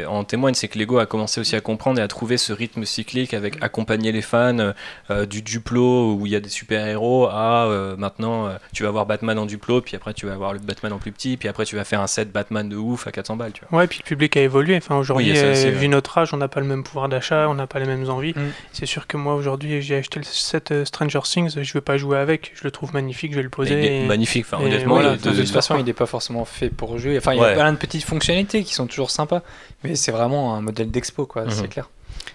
[0.08, 2.84] en, témoigne, c'est que Lego a commencé aussi à comprendre et à trouver ce rythme
[2.84, 4.72] cyclique avec accompagner les fans euh,
[5.10, 8.88] euh, du Duplo où il y a des super-héros à euh, maintenant euh, tu vas
[8.88, 11.48] avoir Batman en Duplo, puis après tu vas avoir le Batman en plus petit, puis
[11.48, 13.78] après tu vas faire un set Batman de ouf à 400 balles, tu vois.
[13.78, 14.76] Ouais, puis le public a évolué.
[14.76, 15.70] Enfin, aujourd'hui, Oui, euh, ouais.
[15.70, 17.99] vu notre âge, on n'a pas le même pouvoir d'achat, on n'a pas les mêmes
[18.08, 18.32] envies.
[18.34, 18.52] Mm.
[18.72, 21.96] C'est sûr que moi, aujourd'hui, j'ai acheté le set euh, Stranger Things, je vais pas
[21.98, 23.74] jouer avec, je le trouve magnifique, je vais le poser.
[23.74, 26.06] Mais il est et- magnifique, enfin honnêtement, voilà, de, de- toute façon, il n'est pas
[26.06, 27.18] forcément fait pour jouer.
[27.18, 29.42] Enfin, il y a plein de petites fonctionnalités qui sont toujours sympas,
[29.84, 31.50] mais c'est vraiment un modèle d'expo, quoi, Mhm.
[31.50, 31.90] c'est clair.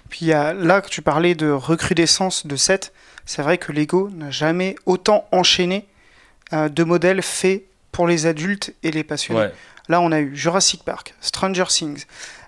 [0.09, 2.91] Puis il y a, là que tu parlais de recrudescence de sets,
[3.25, 5.87] c'est vrai que Lego n'a jamais autant enchaîné
[6.53, 9.39] euh, de modèles faits pour les adultes et les passionnés.
[9.39, 9.51] Ouais.
[9.89, 12.05] Là, on a eu Jurassic Park, Stranger Things.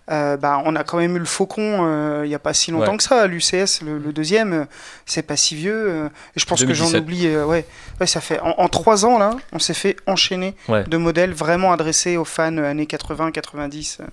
[0.09, 2.71] Euh, bah, on a quand même eu le Faucon euh, il n'y a pas si
[2.71, 2.97] longtemps Ouais.
[2.97, 3.27] que ça.
[3.27, 4.65] L'UCS, le, le deuxième, euh,
[5.05, 5.73] c'est pas si vieux.
[5.89, 7.01] euh, et je pense que j'en 2017.
[7.01, 7.27] oublie.
[7.27, 7.65] euh, ouais,
[7.99, 10.85] ouais, ça fait en, en trois ans là, on s'est fait enchaîner Ouais.
[10.85, 13.97] de modèles vraiment adressés aux fans euh, années 80, 90.
[13.99, 14.05] euh,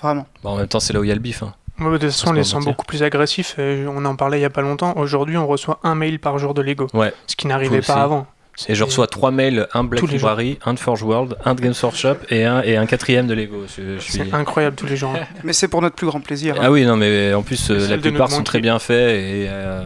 [0.00, 0.26] vraiment.
[0.42, 1.42] Bon, en même temps, c'est là où il y a le bif.
[1.42, 1.52] hein.
[1.78, 2.70] De toute façon, on les sent mentir.
[2.70, 3.56] beaucoup plus agressifs.
[3.58, 4.94] euh, On en parlait il y a pas longtemps.
[4.96, 6.86] Aujourd'hui, on reçoit un mail par jour de Lego.
[6.94, 7.12] Ouais.
[7.26, 8.00] Ce qui n'arrivait pas aussi.
[8.02, 8.26] avant.
[8.68, 10.02] Et je reçois trois mails, un Black.
[10.08, 13.34] Library, un de Forge World, un de Games Workshop et un, et un quatrième de
[13.34, 13.64] Lego.
[13.76, 15.12] Je- je suis- C'est incroyable tous les jours.
[15.44, 16.54] Mais c'est pour notre plus grand plaisir.
[16.56, 16.60] hein.
[16.64, 19.10] Ah oui, non, mais en plus, euh, la plupart sont très bien faits.
[19.18, 19.82] Et euh,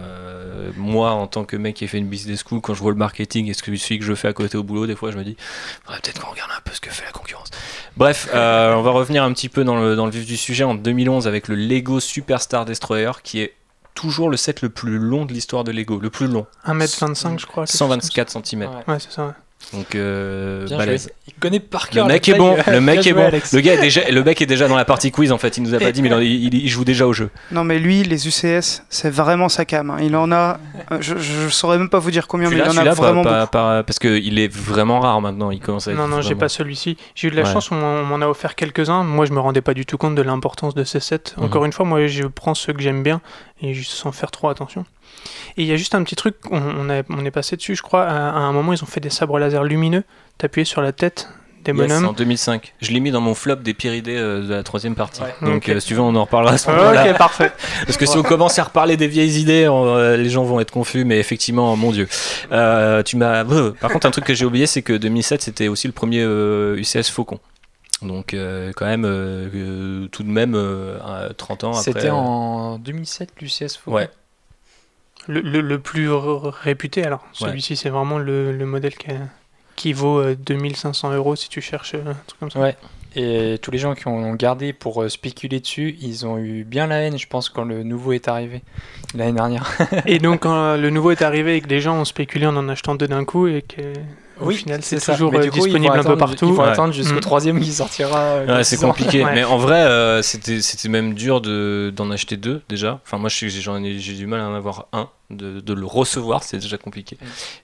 [0.77, 2.99] moi, en tant que mec qui a fait une business school, quand je vois le
[2.99, 5.17] marketing et ce que, celui que je fais à côté au boulot, des fois, je
[5.17, 5.37] me dis,
[5.87, 7.49] peut-être qu'on regarde un peu ce que fait la concurrence.
[7.97, 10.65] Bref, euh, on va revenir un petit peu dans le, dans le vif du sujet
[10.65, 13.55] en 2011 avec le Lego Superstar Destroyer, qui est
[13.99, 17.47] toujours le set le plus long de l'histoire de Lego, le plus long, 1m25, je
[17.47, 17.65] crois.
[17.65, 18.61] quelque chose comme 124 cm.
[18.61, 18.69] Ouais.
[18.87, 19.27] Ouais, c'est ça.
[19.27, 19.33] ouais.
[19.75, 21.03] Donc, euh, Bien balèze.
[21.05, 21.13] joué.
[21.27, 22.07] Il connaît par Le cœur.
[22.07, 23.31] mec la est bon, le mec est bon.
[23.31, 25.57] Le gars est déjà, le mec est déjà dans la partie quiz en fait.
[25.59, 27.29] Il nous a pas dit, mais il, il- il joue déjà au jeu.
[27.53, 29.91] Non, mais lui, les UCS, c'est vraiment sa cam.
[29.91, 29.99] hein.
[30.01, 30.59] Il en a.
[30.93, 33.41] euh, Je, je saurais même pas vous dire combien, mais il en a vraiment pas-
[33.41, 33.51] beaucoup.
[33.53, 35.51] pas- parce qu'il est vraiment rare maintenant.
[35.51, 36.97] Il commence à être Non, non, j'ai pas celui-ci.
[37.15, 37.53] J'ai eu de la Ouais.
[37.53, 39.03] chance, on m'en a offert quelques-uns.
[39.03, 41.35] Moi, je me rendais pas du tout compte de l'importance de ces sets.
[41.37, 41.45] Mhm.
[41.45, 43.21] Encore une fois, moi, je prends ceux que j'aime bien
[43.61, 44.85] et juste sans faire trop attention.
[45.57, 47.75] Et il y a juste un petit truc, on, on, a- on est passé dessus,
[47.75, 48.05] je crois.
[48.05, 50.05] À, à un moment, ils ont fait des sabres laser lumineux.
[50.39, 51.29] T'appuyais sur la tête
[51.65, 52.07] des Yes, bonhommes.
[52.07, 52.75] en 2005.
[52.81, 55.21] Je l'ai mis dans mon flop des pires idées euh, de la troisième partie.
[55.23, 55.35] Ouais.
[55.43, 55.69] Donc, Ok.
[55.71, 57.11] euh, si tu veux, on en reparlera à ce moment-là.
[57.11, 57.51] ok, parfait.
[57.85, 60.61] Parce que si on commence à reparler des vieilles idées, on- euh, les gens vont
[60.61, 61.05] être confus.
[61.05, 62.09] Mais effectivement, mon Dieu.
[62.53, 63.45] Euh, tu m'as.
[63.81, 66.77] Par contre, un truc que j'ai oublié, c'est que 2007, c'était aussi le premier euh,
[66.79, 67.41] UCS Faucon.
[68.03, 69.03] Donc, euh, quand même,
[70.13, 71.83] tout de même, euh, euh, 30 ans après.
[71.83, 73.97] C'était en 2007, l'UCS Faucon.
[73.97, 74.09] Ouais.
[75.27, 77.21] Le, le- le plus réputé, alors.
[77.41, 77.49] Ouais.
[77.49, 79.15] Celui-ci, c'est vraiment le, le modèle qui, a-
[79.79, 82.61] qui vaut euh, 2500 euros si tu cherches euh, un truc comme ça.
[82.61, 82.77] Ouais.
[83.17, 86.87] Et tous les gens qui ont gardé pour euh, spéculer dessus, ils ont eu bien
[86.87, 88.63] la haine, je pense, quand le nouveau est arrivé
[89.15, 89.67] l'année dernière.
[90.05, 92.55] Et donc, quand euh, le nouveau est arrivé et que les gens ont spéculé en
[92.57, 93.81] en achetant deux d'un coup et que.
[94.41, 96.47] Au final, c'est toujours euh, coup, disponible un peu partout.
[96.51, 96.69] Il faut Ouais.
[96.69, 97.21] attendre jusqu'au Mm.
[97.21, 98.19] troisième qui sortira.
[98.21, 99.25] euh, Ouais, c'est compliqué.
[99.25, 99.35] Ouais.
[99.35, 103.01] Mais en vrai, euh, c'était c'était même dur de- d'en acheter deux déjà.
[103.05, 105.09] Enfin, moi, je sais que j'ai du mal à en avoir un.
[105.31, 107.19] De, de le recevoir, c'est déjà compliqué.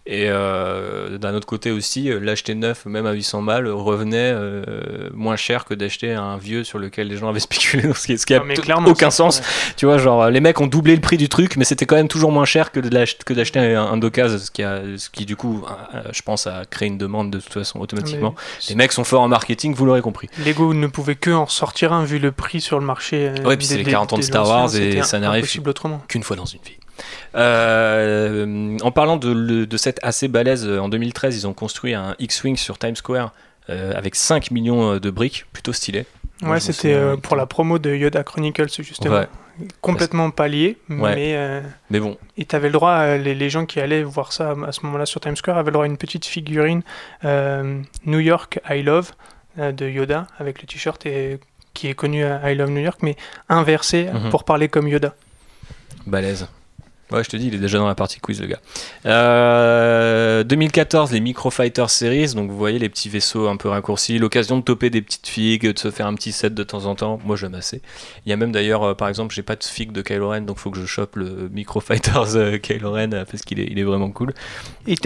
[0.05, 5.09] Et euh, d'un autre côté aussi, euh, l'acheter neuf, même à 800 balles, revenait euh,
[5.15, 7.91] moins cher que d'acheter un vieux sur lequel les gens avaient spéculé.
[7.95, 8.43] Ce qui, ce qui a
[8.87, 9.41] Ah, aucun sens.
[9.79, 12.09] Tu vois, genre, les mecs ont doublé le prix du truc, mais c'était quand même
[12.09, 15.65] toujours moins cher que d'acheter un, un d'occasion, ce qui, a, ce qui du coup,
[16.13, 18.35] je pense, a créé une demande de toute façon automatiquement.
[18.69, 20.29] Les mecs sont forts en marketing, vous l'aurez compris.
[20.45, 23.29] Lego ne pouvait que en sortir un vu le prix sur le marché.
[23.31, 25.47] euh, Ouais, puis c'est les 40 ans de Star Wars et ça n'arrive
[26.09, 26.77] qu'une fois dans une vie.
[27.35, 32.57] Euh, en parlant de, cette assez balèze, euh, en 2013, ils ont construit un X-Wing
[32.57, 33.33] sur Times Square
[33.71, 36.07] euh, avec 5 millions de briques, plutôt stylé.
[36.43, 39.15] Moi, Ouais, c'était euh, pour la promo de Yoda Chronicles, justement.
[39.21, 39.29] Ouais.
[39.81, 41.15] Complètement pas lié, Ouais.
[41.15, 41.33] mais.
[41.37, 44.55] euh, Mais bon, Et tu avais le droit, les, les gens qui allaient voir ça
[44.67, 46.83] à ce moment-là sur Times Square avaient le droit à une petite figurine
[47.25, 49.13] euh, New York I Love
[49.57, 51.07] de Yoda avec le t-shirt
[51.73, 53.15] qui est connu à I Love New York, mais
[53.49, 54.31] inversé Mhm.
[54.31, 55.15] pour parler comme Yoda.
[56.07, 56.49] balèze.
[57.15, 58.59] Ouais, je te dis, il est déjà dans la partie quiz, le gars.
[59.07, 62.35] Euh, 2014, les Microfighter Series.
[62.35, 64.19] Donc, vous voyez les petits vaisseaux un peu raccourcis.
[64.19, 66.95] L'occasion de toper des petites figues, de se faire un petit set de temps en
[66.95, 67.21] temps.
[67.25, 67.83] Moi, j'aime assez.
[68.27, 70.43] Il y a même d'ailleurs, euh, par exemple, j'ai pas de figue de Kylo Ren,
[70.43, 73.79] donc faut que je chope le Microfighters euh, Kylo Ren euh, parce qu'il est, il
[73.79, 74.33] est vraiment cool.
[74.87, 74.97] Il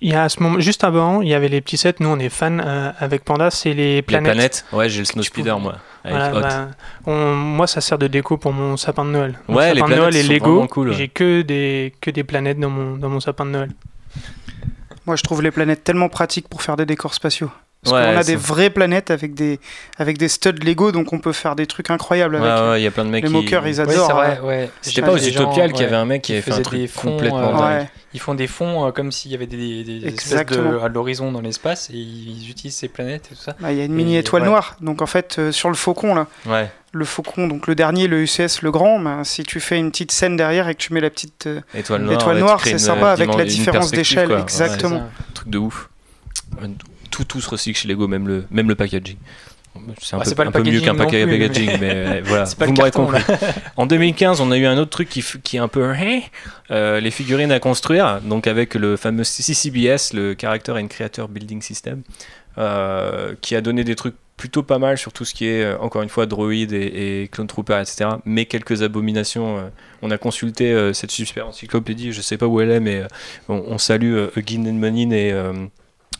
[0.00, 1.94] y a à ce moment, juste avant, il y avait les petits sets.
[2.00, 4.32] Nous, on est fans euh, avec Panda, c'est les Les planètes.
[4.32, 5.76] planètes, ouais, j'ai le Snow Speeder, moi.
[6.04, 6.68] Voilà, bah,
[7.06, 9.38] on- moi, ça sert de déco pour mon sapin de Noël.
[9.48, 10.66] Mon Ouais, les sapin de Noël planètes et sont Lego.
[10.68, 10.94] cool, ouais.
[10.94, 13.70] J'ai que des que des planètes dans mon dans mon sapin de Noël.
[15.06, 17.50] Moi, je trouve les planètes tellement pratiques pour faire des décors spatiaux.
[17.82, 19.58] Parce Ouais, qu'on a des vraies planètes avec des,
[19.96, 22.62] avec des studs Lego, donc on peut faire des trucs incroyables Ouais, avec.
[22.72, 23.34] ouais, il y a plein de mecs les qui.
[23.34, 24.06] moqueurs, ils Ouais, adorent.
[24.06, 24.70] c'est vrai, euh, ouais.
[24.82, 26.62] C'était pas aux Utopiales qu'il y ouais, avait un mec qui avait fait un faisait
[26.62, 27.80] truc des fonds, complètement euh, dingue.
[27.82, 27.90] ouais.
[28.12, 31.32] Ils font des fonds euh, comme s'il y avait des, des espèces de à l'horizon
[31.32, 33.56] dans l'espace et ils utilisent ces planètes et tout ça.
[33.60, 34.48] Bah, Il y a une Et- mini étoile ouais.
[34.48, 34.76] noire.
[34.82, 38.20] Donc en fait, euh, sur le faucon, là, Ouais, le faucon, donc le dernier, le
[38.20, 41.00] UCS, le grand, bah, si tu fais une petite scène derrière et que tu mets
[41.00, 42.58] la petite euh, étoile noire.
[42.62, 44.30] ouais, c'est sympa avec la différence d'échelle.
[44.32, 44.98] Ouais, Exactement.
[44.98, 45.24] Ça.
[45.32, 45.88] truc de ouf.
[47.10, 49.16] Tout, tout se recycle chez Lego, même le, même le packaging.
[50.00, 52.44] C'est un Ah, peu, pas le un peu mieux qu'un mais- packaging, mais euh, voilà,
[52.58, 53.22] vous m'aurez compris.
[53.76, 56.20] En 2015, on a eu un autre truc qui, qui est un peu hein,
[56.72, 61.62] euh, les figurines à construire, donc avec le fameux CCBS, le Character and Creator Building
[61.62, 62.02] System,
[62.58, 65.78] euh, qui a donné des trucs plutôt pas mal sur tout ce qui est, euh,
[65.78, 68.10] encore une fois, Droid et, et Clone Trooper, etc.
[68.24, 69.70] Mais quelques abominations.
[70.02, 73.02] on a consulté cette super encyclopédie, je sais pas où elle est, mais
[73.48, 75.32] on, on salue Eugene Enmanin et.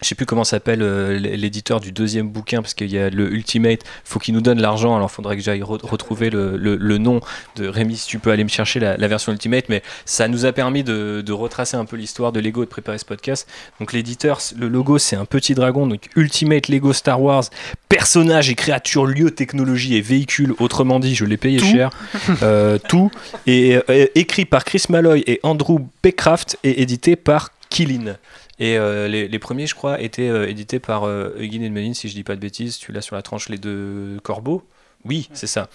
[0.03, 3.33] Je sais plus comment s'appelle euh, l'éditeur du deuxième bouquin parce qu'il y a le
[3.33, 3.81] Ultimate.
[4.05, 4.97] Faut qu'il nous donne l'argent.
[4.97, 7.21] Alors faudrait que j'aille re- retrouver le, le- le nom
[7.57, 7.97] de Rémi.
[7.97, 10.83] Si tu peux aller me chercher la, la version Ultimate, mais ça nous a permis
[10.85, 13.49] de, de retracer un peu l'histoire de Lego et de préparer ce podcast.
[13.79, 15.87] Donc l'éditeur, le logo, c'est un petit dragon.
[15.87, 17.45] Donc Ultimate Lego Star Wars,
[17.89, 20.55] personnages et créatures, lieux, technologies et véhicules.
[20.59, 21.67] Autrement dit, je l'ai payé Tout.
[21.67, 21.91] cher.
[22.43, 23.11] Euh, tout
[23.47, 28.17] et euh, écrit par Chris Malloy et Andrew Beckraft et édité par Killin.
[28.61, 32.09] Et euh, les, les premiers, je crois, étaient euh, édités par euh, Eugene Edmenin, si
[32.09, 32.79] je dis pas de bêtises.
[32.79, 34.63] Tu l'as sur la tranche, les deux corbeaux?
[35.07, 35.71] Oui, c'est ça.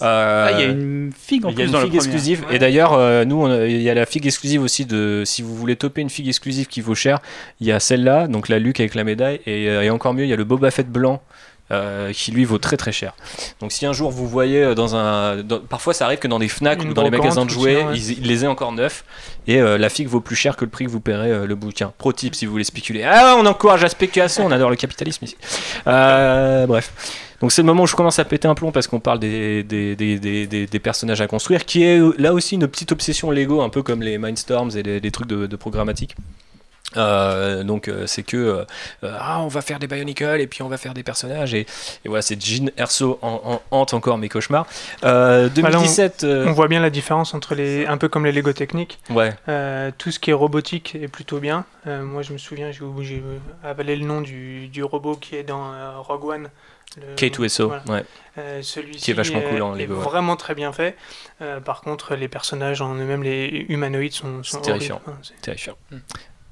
[0.00, 1.96] Euh, Ah, il y a une figue en il y a plus une dans figue
[1.96, 2.46] exclusive.
[2.50, 5.22] Et d'ailleurs, euh, nous, il y a la figue exclusive aussi de.
[5.26, 7.20] Si vous voulez toper une figue exclusive qui vaut cher,
[7.60, 9.40] il y a celle-là, donc la Luke avec la médaille.
[9.44, 11.22] Et, et encore mieux, il y a le Boba Fett blanc.
[11.72, 13.14] Euh, qui lui vaut très très cher.
[13.60, 16.38] Donc si un jour vous voyez euh, dans un, dans- parfois ça arrive que dans
[16.38, 17.96] des Fnac Une ou dans les magasins de ou jouets, ouais.
[17.96, 19.04] ils, ils les aient encore neufs
[19.46, 21.54] et euh, la figue vaut plus cher que le prix que vous paierez euh, le
[21.54, 21.92] bouquin.
[21.98, 23.04] Pro tip si vous voulez spéculer.
[23.04, 25.36] Ah on encourage la spéculation, on adore le capitalisme ici.
[25.86, 26.92] Bref.
[27.40, 29.62] Donc c'est le moment où je commence à péter un plomb parce qu'on parle des,
[29.62, 33.70] des, des, des, personnages à construire, qui est là aussi une petite obsession Lego, un
[33.70, 36.14] peu comme les Mindstorms et les, les trucs de, de programmatique.
[36.96, 38.64] Euh, donc euh, c'est que euh,
[39.20, 42.08] ah on va faire des Bionicle et puis on va faire des personnages et, et
[42.08, 44.66] voilà c'est Jean Erso en, en- hante encore mes cauchemars.
[45.04, 48.24] Euh, Voilà, on- 2017 euh, On voit bien la différence entre les un peu comme
[48.24, 48.98] les Lego techniques.
[49.10, 51.64] ouais Euh, tout ce qui est robotique est plutôt bien.
[51.86, 53.22] Euh, moi, je me souviens, j'ai
[53.64, 56.48] avalé le nom du, du robot qui est dans euh, Rogue One.
[56.96, 57.82] le- K2SO voilà.
[57.88, 58.04] ouais
[58.38, 60.02] Euh, Celui-ci Qui est vachement cool en est Lego, ouais.
[60.02, 60.96] vraiment très bien fait.
[61.40, 65.00] Euh, par contre, les personnages en eux-mêmes, les humanoïdes sont, sont C'est terrifiant.
[65.90, 65.96] Mm.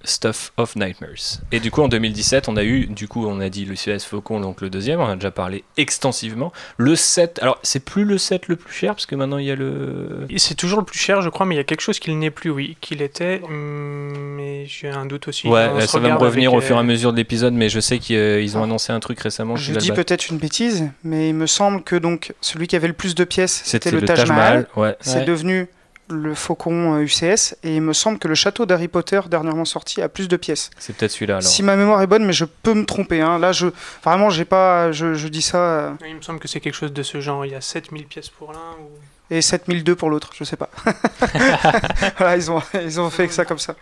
[0.05, 1.41] Stuff of Nightmares.
[1.53, 4.05] Et du coup, en 2017, on a eu, du coup, on a dit le CS
[4.05, 6.53] Faucon, donc le deuxième, on en a déjà parlé extensivement.
[6.77, 9.51] Le 7, alors c'est plus le 7 le plus cher, parce que maintenant il y
[9.51, 10.27] a le.
[10.37, 12.31] C'est toujours le plus cher, je crois, mais il y a quelque chose qu'il n'est
[12.31, 15.49] plus, oui, qu'il était, mais j'ai un doute aussi.
[15.49, 17.55] Ouais, On se ça va me revenir au fur et à euh, mesure de l'épisode,
[17.55, 18.65] mais je sais qu'ils euh, ils ont Ah.
[18.65, 19.57] annoncé un truc récemment.
[19.57, 22.89] Je dis le peut-être une bêtise, mais il me semble que donc celui qui avait
[22.89, 24.67] le plus de pièces, C'était c'était le, Taj Mahal.
[24.77, 24.97] Ouais.
[25.01, 25.25] C'est Ouais.
[25.25, 25.69] devenu
[26.11, 30.01] le Faucon euh, UCS, et il me semble que le château d'Harry Potter, dernièrement sorti,
[30.03, 30.71] a plus de pièces.
[30.79, 31.49] C'est peut-être celui-là alors.
[31.51, 33.21] Si ma mémoire est bonne, mais je peux me tromper.
[33.21, 33.39] hein.
[33.39, 33.69] Là, je
[34.05, 36.93] vraiment, j'ai pas, je, je dis ça, euh, Il me semble que c'est quelque chose
[36.93, 37.45] de ce genre.
[37.45, 38.59] Il y a 7000 pièces pour l'un.
[38.81, 38.89] Ou...
[39.35, 40.71] et 7002 pour l'autre, je sais pas.
[42.19, 43.75] voilà, ils ont, ils ont fait que ça comme ça.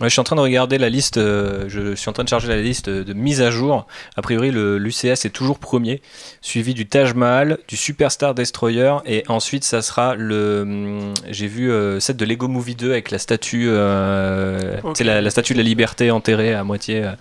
[0.00, 2.28] Ouais, je suis en train de regarder la liste, euh, je suis en train de
[2.28, 3.86] charger la liste de, mise à jour.
[4.16, 6.02] A priori, le- l'UCS est toujours premier,
[6.40, 10.62] suivi du Taj Mahal, du Superstar Destroyer, et ensuite ça sera le.
[10.62, 15.30] hum, J'ai vu euh, set de Lego Movie 2 avec la statue, euh, la, la
[15.30, 17.04] statue de la liberté enterrée à moitié.
[17.04, 17.12] euh,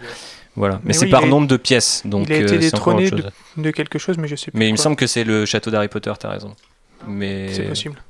[0.55, 3.11] voilà, mais, Mais c'est oui, par nombre de pièces, donc il a été euh, détrôné
[3.57, 4.57] de quelque chose, mais je sais plus.
[4.59, 6.55] Mais il me semble que c'est le château d'Harry Potter, t'as raison.
[7.07, 8.01] Mais C'est possible.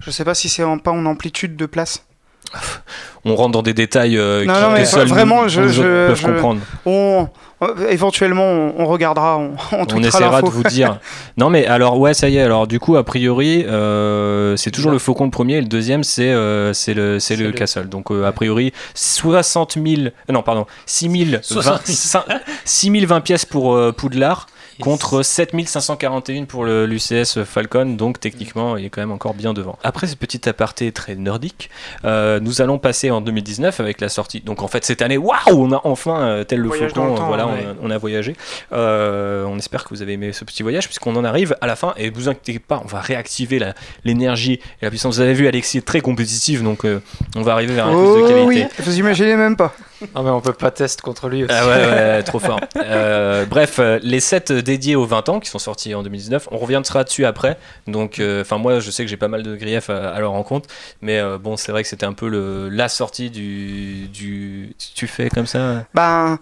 [0.00, 2.04] Je sais pas si c'est en, pas en amplitude de place.
[3.24, 5.60] on rentre dans des détails euh, Non, qui- non, que mais seuls vraiment, nous, je-
[5.60, 6.60] nous je- peuvent je- comprendre.
[6.86, 7.28] On,
[7.62, 10.98] euh, éventuellement, on, on regardera, on, on On essaiera de vous dire.
[11.36, 12.42] Non, mais alors, ouais, ça y est.
[12.42, 16.04] Alors, du coup, a priori, euh, c'est toujours le Faucon le premier et le deuxième,
[16.04, 17.88] c'est euh, c'est le, c'est le le- Castle.
[17.88, 19.86] Donc, euh, a priori, 60 000.
[20.06, 22.24] euh, Non, pardon, 6 000 60 000.
[22.28, 24.46] 20 6 020 pièces pour euh, Poudlard
[24.80, 29.78] contre 7541 pour le- l'UCS Falcon, donc techniquement il est quand même encore bien devant.
[29.84, 31.70] Après ce petit aparté très nordique,
[32.04, 34.40] euh, nous allons passer en 2019 avec la sortie.
[34.40, 37.26] Donc en fait cette année, waouh, on a enfin, euh, tel le Voyage faucon, temps,
[37.28, 37.66] voilà, ouais.
[37.82, 38.34] on, a, on a voyagé.
[38.72, 41.76] Euh, on espère que vous avez aimé ce petit voyage puisqu'on en arrive à la
[41.76, 43.74] fin et vous inquiétez pas, on va réactiver la-
[44.04, 45.16] l'énergie et la puissance.
[45.16, 47.00] Vous avez vu Alexis est très compétitif, donc euh,
[47.36, 48.66] on va arriver vers un Oh plus de qualité.
[48.78, 49.74] oui, vous imaginez même pas.
[50.14, 51.54] Non, mais on peut pas tester contre lui aussi.
[51.54, 52.60] Ah ouais, ouais, trop fort.
[52.76, 56.58] Euh, bref, euh, les sets dédiés aux 20 ans qui sont sortis en 2019, on
[56.58, 57.58] reviendra dessus après.
[57.86, 60.32] Donc, euh, enfin, moi, je sais que j'ai pas mal de griefs à, à leur
[60.32, 60.68] rencontre,
[61.02, 64.74] mais euh, bon, c'est vrai que c'était un peu le, la sortie du, du.
[64.94, 65.84] Tu fais comme ça?
[65.94, 66.38] Ben,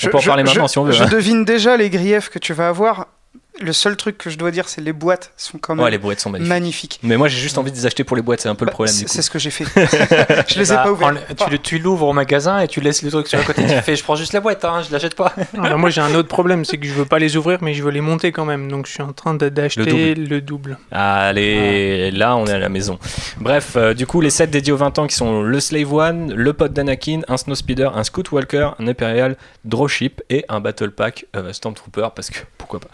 [0.00, 1.08] peut en parler maintenant, si on veut, Je hein.
[1.10, 3.06] devine déjà les griefs que tu vas avoir.
[3.60, 5.98] Le seul truc que je dois dire, c'est les boîtes sont quand même Ouais, les
[5.98, 6.48] boîtes sont magnifiques.
[6.48, 7.00] magnifiques.
[7.02, 8.70] Mais moi, j'ai juste envie de les acheter pour les boîtes, c'est un peu le
[8.70, 9.64] Bah, problème c'est ce que j'ai fait.
[10.48, 11.08] je les ai Bah, pas ouverts.
[11.40, 13.62] en- tu l'ouvres au magasin et tu laisses le truc sur le côté.
[13.62, 15.34] tu fais, je prends juste la boîte, hein, je l'achète pas.
[15.60, 17.82] Alors moi j'ai un autre problème, c'est que je veux pas les ouvrir, mais je
[17.82, 18.70] veux les monter quand même.
[18.70, 20.78] Donc je suis en train d'acheter le double.
[20.92, 22.98] Allez, là on est à la maison.
[23.40, 26.32] Bref, euh, du coup, les sets dédiés aux 20 ans qui sont le Slave One,
[26.32, 30.90] le pod d'Anakin, un Snow Speeder, un Scout Walker, un Imperial Drawship et un Battle
[30.90, 32.88] Pack euh, Stormtrooper, parce que pourquoi pas.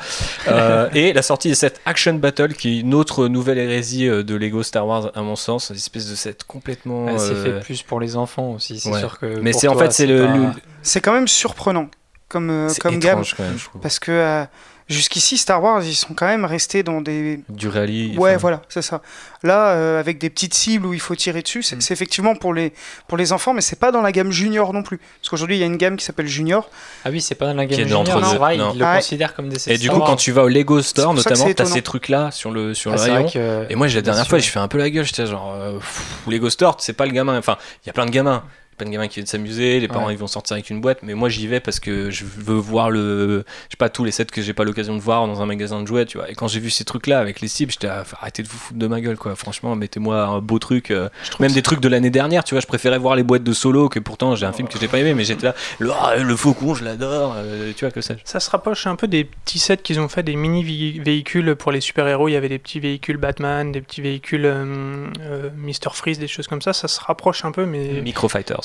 [0.59, 4.22] Euh, et la sortie des sets Action Battle, qui est une autre nouvelle hérésie euh,
[4.22, 7.07] de Lego Star Wars, à mon sens, une espèce de set complètement.
[7.07, 8.98] Ouais, c'est euh, fait plus pour les enfants aussi, c'est ouais.
[9.00, 9.26] sûr que.
[9.40, 10.26] Mais c'est en fait, c'est le.
[10.26, 10.46] pas- le-
[10.82, 11.88] C'est quand même surprenant
[12.28, 13.12] comme, euh, c'est comme gamme.
[13.20, 13.80] étrange quand même, je trouve.
[13.80, 14.44] Parce que euh,
[14.89, 17.41] jusqu'ici, Star Wars, ils sont quand même restés dans des.
[17.49, 18.16] Du rallye.
[18.18, 19.01] Ouais, enfin, voilà, c'est ça.
[19.43, 21.80] Là, euh, avec des petites cibles où il faut tirer dessus, c'est Mm.
[21.80, 22.72] c'est effectivement pour les,
[23.09, 24.99] pour les enfants, mais c'est pas dans la gamme junior non plus.
[24.99, 26.68] Parce qu'aujourd'hui, il y a une gamme qui s'appelle Junior.
[27.05, 28.72] Ah oui, c'est pas dans la Qui gamme junior, entre c'est deux, vrai, non.
[28.74, 31.12] ils le Ah, considèrent comme des Et du coup, quand tu vas au Lego Store,
[31.14, 33.22] notamment, t'as ces trucs-là sur le, sur Ah, le c'est rayon.
[33.22, 35.05] vrai que- Et moi, j'ai- la dernière fois, je fais un peu la gueule.
[35.05, 37.39] J'étais genre, euh, pff, Lego Store, c'est pas le gamin.
[37.39, 38.43] Enfin, il y a plein de gamins.
[38.77, 40.14] Plein de gamins qui viennent s'amuser, les parents Ouais.
[40.14, 42.91] ils vont sortir avec une boîte, mais moi j'y vais parce que je veux voir
[42.91, 43.45] le.
[43.68, 45.81] Je sais pas, tous les sets que j'ai pas l'occasion de voir dans un magasin
[45.83, 46.31] de jouets, tu vois.
[46.31, 48.79] Et quand j'ai vu ces trucs-là avec les cibles, j'étais, ah, arrêtez de vous foutre
[48.79, 49.35] de ma gueule, quoi.
[49.37, 50.91] Franchement, mettez-moi un beau truc.
[50.91, 51.09] euh,
[51.41, 52.61] même des trucs de l'année dernière, tu vois.
[52.61, 54.99] Je préférais voir les boîtes de solo que pourtant j'ai un film que j'ai pas
[54.99, 58.20] aimé, mais j'étais là, le, ah, le faucon, je l'adore, euh, tu vois, que sais-je.
[58.25, 61.55] Ça se rapproche un peu des petits sets qu'ils ont fait, des mini vé- véhicules
[61.57, 62.29] pour les super-héros.
[62.29, 65.91] Il y avait des petits véhicules Batman, des petits véhicules euh, euh, Mr.
[65.93, 66.72] Freeze, des choses comme ça.
[66.72, 68.01] Ça se rapproche un peu, mais.
[68.03, 68.64] Micro Fighters.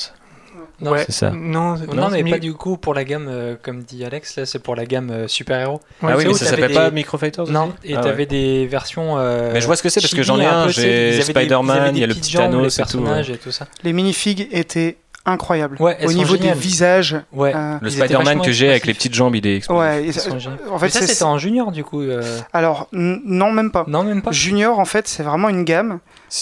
[0.80, 1.04] Non, ouais.
[1.06, 1.30] c'est ça.
[1.30, 4.46] Non, Non, mais mi- pas du coup pour la gamme, euh, comme dit Alex, là
[4.46, 5.80] c'est pour la gamme euh, super-héros.
[6.02, 8.02] ouais, ah oui, mais ça s'appelle des- pas Micro Fighters aussi Non, et Ah ouais.
[8.02, 9.18] t'avais des versions.
[9.18, 11.94] euh, Mais je vois ce que c'est parce que j'en ai un, sais, j'ai Spider-Man,
[11.96, 13.66] il y a le petit Thanos les et tout, et tout ça.
[13.84, 14.96] Les minifigs étaient
[15.26, 16.54] Ouais, elles Au niveau géniales.
[16.54, 17.16] des visages.
[17.32, 17.52] Ouais.
[17.54, 19.80] euh, Le Spider-Man que j'ai avec les petites jambes, il est explosif.
[19.82, 20.56] ouais, et- géniaux.
[20.70, 22.00] en fait, Mais ça c'était en junior du coup.
[22.00, 23.84] euh, alors non, même pas.
[23.86, 24.32] Non, même pas.
[24.32, 25.98] Junior, en fait, c'est vraiment une gamme.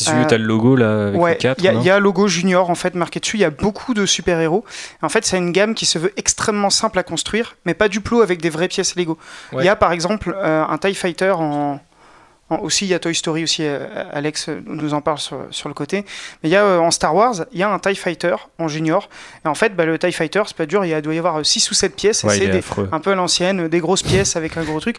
[0.06, 1.58] Où Euh, t'as le logo là avec ouais, le 4.
[1.60, 3.36] il y, a- non il y a un logo junior en fait marqué dessus.
[3.38, 4.64] Il y a beaucoup de super héros.
[5.02, 8.00] En fait, c'est une gamme qui se veut extrêmement simple à construire, mais pas du
[8.02, 9.16] plot avec des vraies pièces Lego.
[9.52, 9.64] Il Ouais.
[9.64, 11.80] y a par exemple euh, un Tie Fighter en-
[12.56, 12.86] aussi.
[12.86, 13.62] Il y a Toy Story aussi.
[13.64, 16.04] euh, Alex nous en parle sur, sur le côté.
[16.42, 18.68] Mais il y a euh, en Star Wars, il y a un Tie Fighter en
[18.68, 19.08] junior.
[19.44, 20.84] Et en fait, bah, le Tie Fighter, c'est pas dur.
[20.84, 22.24] Il y a- doit y avoir 6 ou 7 pièces.
[22.24, 24.96] Ouais, c'est un peu à l'ancienne, des grosses pièces avec un gros truc.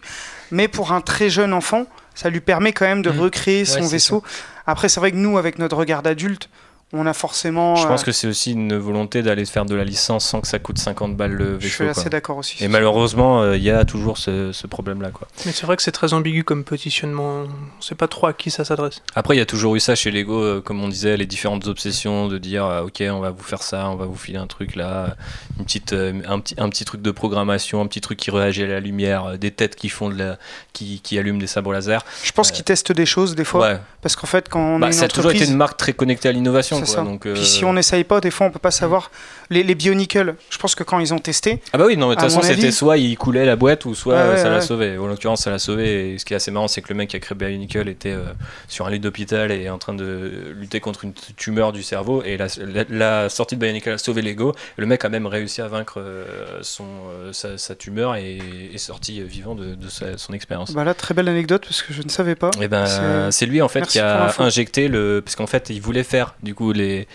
[0.50, 3.20] Mais pour un très jeune enfant, ça lui permet quand même de Mm.
[3.20, 4.22] recréer son vaisseau.
[4.66, 6.48] Après, c'est vrai que nous, avec notre regard d'adulte,
[6.92, 7.76] on a forcément.
[7.76, 10.48] Je pense euh, que c'est aussi une volonté d'aller faire de la licence sans que
[10.48, 11.68] ça coûte 50 balles le je vaisseau.
[11.74, 12.62] suis assez d'accord aussi.
[12.62, 15.10] Et malheureusement, euh, il y a toujours ce, ce problème-là.
[15.10, 15.28] quoi.
[15.46, 17.44] Mais c'est vrai que c'est très ambigu comme positionnement.
[17.78, 19.02] On sait pas trop à qui ça s'adresse.
[19.14, 21.66] Après, il y a toujours eu ça chez Lego, euh, comme on disait, les différentes
[21.68, 24.46] obsessions de dire euh, ok, on va vous faire ça, on va vous filer un
[24.48, 25.16] truc là,
[25.58, 28.64] une petite, euh, un, petit, un petit truc de programmation, un petit truc qui réagit
[28.64, 30.38] à la lumière, euh, des têtes qui font de la,
[30.72, 32.04] qui, qui allument des sabres laser.
[32.24, 33.60] Je pense qu'ils testent des choses des fois.
[33.68, 33.78] Ouais.
[34.02, 35.50] Parce qu'en fait, quand on Bah, est une ça a toujours été entreprise.
[35.50, 36.79] une marque très connectée à l'innovation.
[36.80, 37.08] C'est quoi, ça.
[37.10, 39.10] Donc, euh, Puis si on n'essaye pas, des fois, on peut pas savoir.
[39.52, 42.20] Les, les je pense que quand ils ont testé, Ah bah oui, non, mais de
[42.20, 44.56] toute façon, c'était soit il coulait la boîte ou soit Ouais, euh, ouais, ça l'a
[44.56, 44.60] ouais.
[44.60, 44.96] sauvé.
[44.98, 46.12] En l'occurrence, ça l'a sauvé.
[46.14, 48.12] Et ce qui est assez marrant, c'est que le mec qui a créé Bionicle était
[48.12, 48.22] euh,
[48.68, 52.22] sur un lit d'hôpital et en train de lutter contre une tumeur du cerveau.
[52.24, 52.84] Et la, la-
[53.22, 54.54] la sortie de Bionicle a sauvé Lego.
[54.76, 56.84] Le mec a même réussi à vaincre euh, son,
[57.32, 58.38] sa, sa tumeur et
[58.72, 60.72] est sorti vivant de, de sa- son expérience.
[60.72, 62.50] bah là, très belle anecdote parce que je ne savais pas.
[62.60, 62.86] Et ben,
[63.32, 65.22] C'est- lui en fait Merci qui a injecté le.
[65.24, 67.06] Parce qu'en fait, il voulait faire du coup les.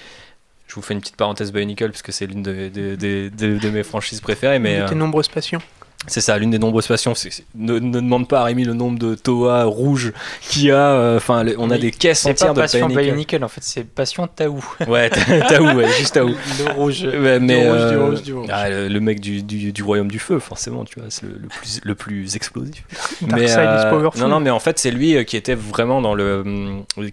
[0.67, 3.57] Je vous fais une petite parenthèse Bionicle parce que c'est l'une de, de- de- de-
[3.59, 4.59] de mes franchises préférées.
[4.59, 5.61] Mais, de tes euh, nombreuses passions.
[6.07, 7.15] C'est ça, l'une des nombreuses passions.
[7.15, 10.71] c'est- c'est- ne, ne demande pas à Rémi le nombre de Toa rouges qu'il y
[10.71, 10.75] a.
[10.91, 13.03] euh, Enfin, on a Mais des caisses C'est pas entières de passion Bionicle.
[13.11, 14.63] Bionicle en fait, c'est passion Taou.
[14.87, 15.09] Ouais,
[15.49, 16.27] ouais, juste où.
[16.59, 17.03] Le rouge.
[17.05, 18.47] Ouais, mais, rouge, du euh, rouge, du rouge.
[18.51, 21.37] ah, le, le mec du, du, du royaume du feu, forcément, tu vois, c'est le,
[21.41, 22.83] le plus, le plus explosif.
[23.21, 24.21] Darkseid is powerful.
[24.21, 26.43] non, non, mais en fait, c'est lui euh, qui était vraiment dans le.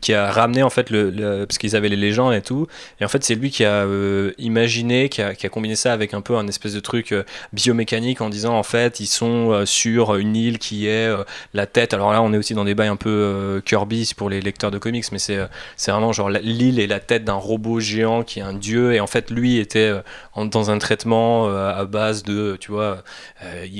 [0.00, 1.10] qui a ramené, en fait, le.
[1.10, 2.66] le- parce qu'ils avaient les légendes et tout.
[3.00, 5.92] Et en fait, c'est lui qui a euh, imaginé, qui a, qui a combiné ça
[5.92, 7.22] avec un peu un espèce de truc euh,
[7.52, 11.24] biomécanique en disant, en fait, fait ils sont euh, sur une île qui est euh,
[11.54, 11.94] la tête.
[11.94, 14.70] Alors là, on est aussi dans des bails un peu euh, Kirby pour les lecteurs
[14.70, 15.38] de comics, mais c'est
[15.86, 19.06] vraiment genre l'île est la tête d'un robot géant qui est un dieu et en
[19.06, 19.92] fait lui était
[20.36, 23.02] dans un traitement à base de tu vois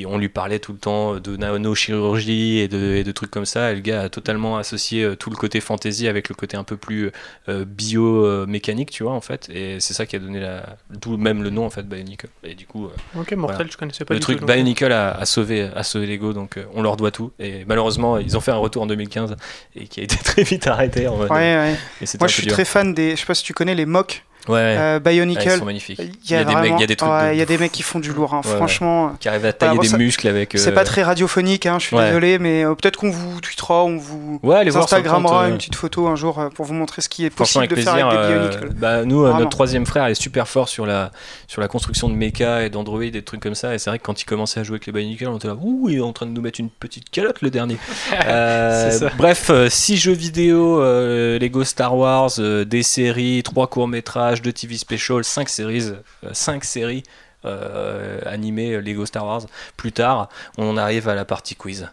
[0.07, 3.73] on lui parlait tout le temps de nanochirurgie et de, et de trucs comme ça
[3.73, 6.77] et le gars a totalement associé tout le côté fantasy avec le côté un peu
[6.77, 7.11] plus
[7.49, 11.51] bio-mécanique tu vois en fait et c'est ça qui a donné la d'où même le
[11.51, 13.71] nom en fait Bionicle et du coup Ok, Mortel, Voilà.
[13.71, 14.47] je connaissais pas le du truc tout.
[14.83, 18.19] Bionicle a, a sauvé a sauvé Lego donc euh, on leur doit tout et malheureusement
[18.19, 19.37] ils ont fait un retour en 2015
[19.77, 21.77] et qui a été très vite arrêté en mode, Ouais,
[22.19, 22.53] Moi, je suis dur.
[22.53, 23.13] très fan des.
[23.13, 25.43] Je sais pas si tu connais les mock ouais, euh, Ouais, Bionicle.
[25.45, 27.15] ils sont magnifiques il y a des mecs- vraiment- il y a des trucs de
[27.15, 27.49] ouais, il y a ouf.
[27.49, 29.15] des mecs qui font du lourd, hein, Ouais, franchement.
[29.21, 31.79] qui arrivent à tailler bon, des ça- muscles avec C'est euh, pas très radiophonique, hein,
[31.79, 34.41] je suis désolé, mais euh, peut-être qu'on vous tweetera, on vous
[34.75, 37.75] Instagrammera euh, une petite photo un jour pour vous montrer ce qui est possible de
[37.77, 38.09] faire plaisir.
[38.09, 38.69] avec des Bionicle.
[38.79, 41.11] bah, nous, notre troisième frère est super fort sur la,
[41.49, 43.75] sur la construction de mecha et d'Android et des trucs comme ça.
[43.75, 45.57] Et c'est vrai que quand il commençait à jouer avec les Bionicle, on était là,
[45.61, 47.77] ouh, il est en train de nous mettre une petite calotte le dernier.
[48.11, 52.31] C'est bref, 6 jeux vidéo, Lego Star Wars,
[52.67, 55.93] des séries, 3 courts-métrages, 2 TV specials, 5 séries,
[56.33, 57.03] 5 séries
[57.45, 59.43] euh, animées euh, Lego Star Wars.
[59.77, 60.29] Plus tard,
[60.59, 61.89] on arrive à la partie quiz.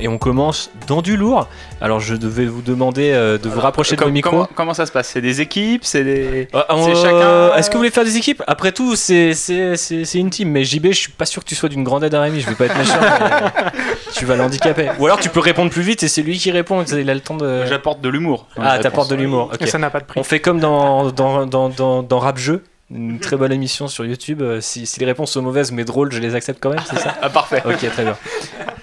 [0.00, 1.46] Et on commence dans du lourd.
[1.80, 4.30] Alors je devais vous demander euh, de vous rapprocher de Com- vos micros.
[4.30, 5.08] comment, comment ça se passe?
[5.08, 5.84] C'est des équipes?
[5.84, 6.48] C'est des.
[6.54, 8.42] Euh, euh, chacun- Est-ce que vous voulez faire des équipes?
[8.46, 10.50] Après tout, c'est c'est- c'est- c'est une team.
[10.50, 12.40] Mais JB, je suis pas sûr que tu sois d'une grande aide à Rémi.
[12.40, 12.98] Je vais pas être méchant.
[13.00, 13.70] mais, euh,
[14.14, 14.90] tu vas l'handicaper.
[14.98, 16.82] Ou alors tu peux répondre plus vite et c'est lui qui répond.
[16.84, 17.64] Il a le temps de.
[17.66, 18.46] J'apporte de l'humour.
[18.60, 19.50] Ah, t'apportes de l'humour.
[19.66, 20.18] Ça n'a pas de prix.
[20.18, 22.62] On fait comme dans, dans, dans, dans, dans Rap Jeu.
[22.92, 24.42] Une très bonne émission sur YouTube.
[24.42, 26.98] Euh, Si, si les réponses sont mauvaises mais drôles, je les accepte quand même, c'est
[26.98, 27.62] ça Ah, parfait.
[27.64, 28.16] Ok, très bien.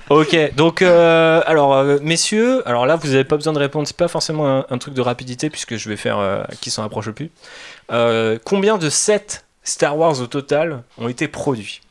[0.09, 3.97] Ok, donc, euh, alors, euh, messieurs, alors là, vous n'avez pas besoin de répondre, c'est
[3.97, 7.07] pas forcément un, un truc de rapidité, puisque je vais faire euh, qui s'en approche
[7.07, 7.29] le plus.
[8.45, 11.81] Combien de sets Star Wars au total ont été produits?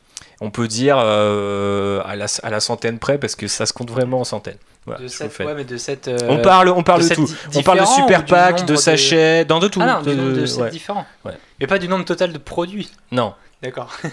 [0.41, 4.21] On peut dire à, la, à la centaine près, parce que ça se compte vraiment
[4.21, 4.57] en centaines.
[4.87, 7.27] Voilà, De ouais, mais de cette, euh, on parle, on parle de tout.
[7.55, 9.81] On parle de super du pack, de de- sachets, dans de tout.
[9.83, 10.69] Ah non, du de- nombre de de- sets ouais.
[10.71, 11.05] différents.
[11.25, 11.37] Ouais.
[11.59, 12.89] Mais pas du nombre total de produits.
[13.11, 13.33] Non.
[13.61, 13.93] D'accord.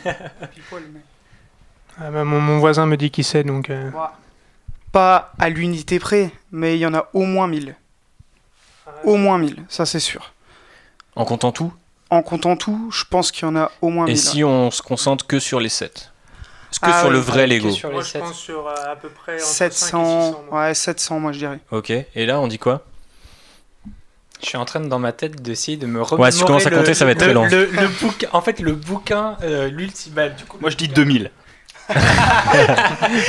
[2.01, 3.70] Ah bah, mon, mon voisin me dit qui c'est, donc.
[3.70, 3.91] euh,
[4.91, 7.77] Pas à l'unité près, mais il y en a au moins 1000.
[9.05, 10.33] Au moins 1000, ça c'est sûr.
[11.16, 11.72] En comptant tout?
[12.11, 14.18] En comptant tout, je pense qu'il y en a au moins Et 1000.
[14.18, 16.11] si on se concentre que sur les sets
[16.75, 18.97] Est-ce que Ah sur oui, le vrai Lego sur Moi, je pense sur euh, à
[18.97, 19.35] peu près.
[19.35, 20.61] entre 5 et 700, 600, moi.
[20.64, 21.59] ouais, 700 moi je dirais.
[21.70, 21.91] Ok.
[21.91, 22.83] Et là, on dit quoi?
[24.43, 26.47] Je suis en train de, dans ma tête d'essayer de me Ouais, si tu remémorer
[26.47, 27.47] commences à le- compter, ça va être le- très long.
[27.47, 30.35] Le, le bouquin, en fait, le bouquin, euh, l'ultimal.
[30.35, 31.31] Du coup, Moi, je dis 2000.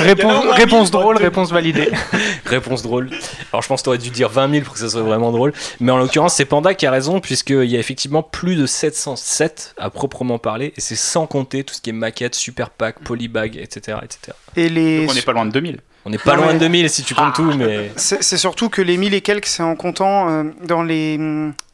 [0.00, 1.90] Il y en a au moins réponse 1000, drôle, réponse validée.
[2.46, 3.10] Réponse drôle.
[3.52, 5.52] Alors je pense que t'aurais dû dire 20 000 pour que ça soit vraiment drôle.
[5.80, 9.74] Mais en l'occurrence, c'est Panda qui a raison, puisqu'il y a effectivement plus de 707
[9.78, 13.56] à proprement parler, et c'est sans compter tout ce qui est maquette, super pack, polybag,
[13.56, 13.98] etc.
[14.02, 14.36] etc.
[14.56, 15.00] Et les...
[15.02, 15.80] Donc, on n'est pas loin de 2000.
[16.04, 17.90] On n'est pas Non, loin mais- de 2000 si tu comptes tout, mais.
[17.96, 21.18] C'est surtout que les 1000 et quelques, c'est en comptant euh, dans, les,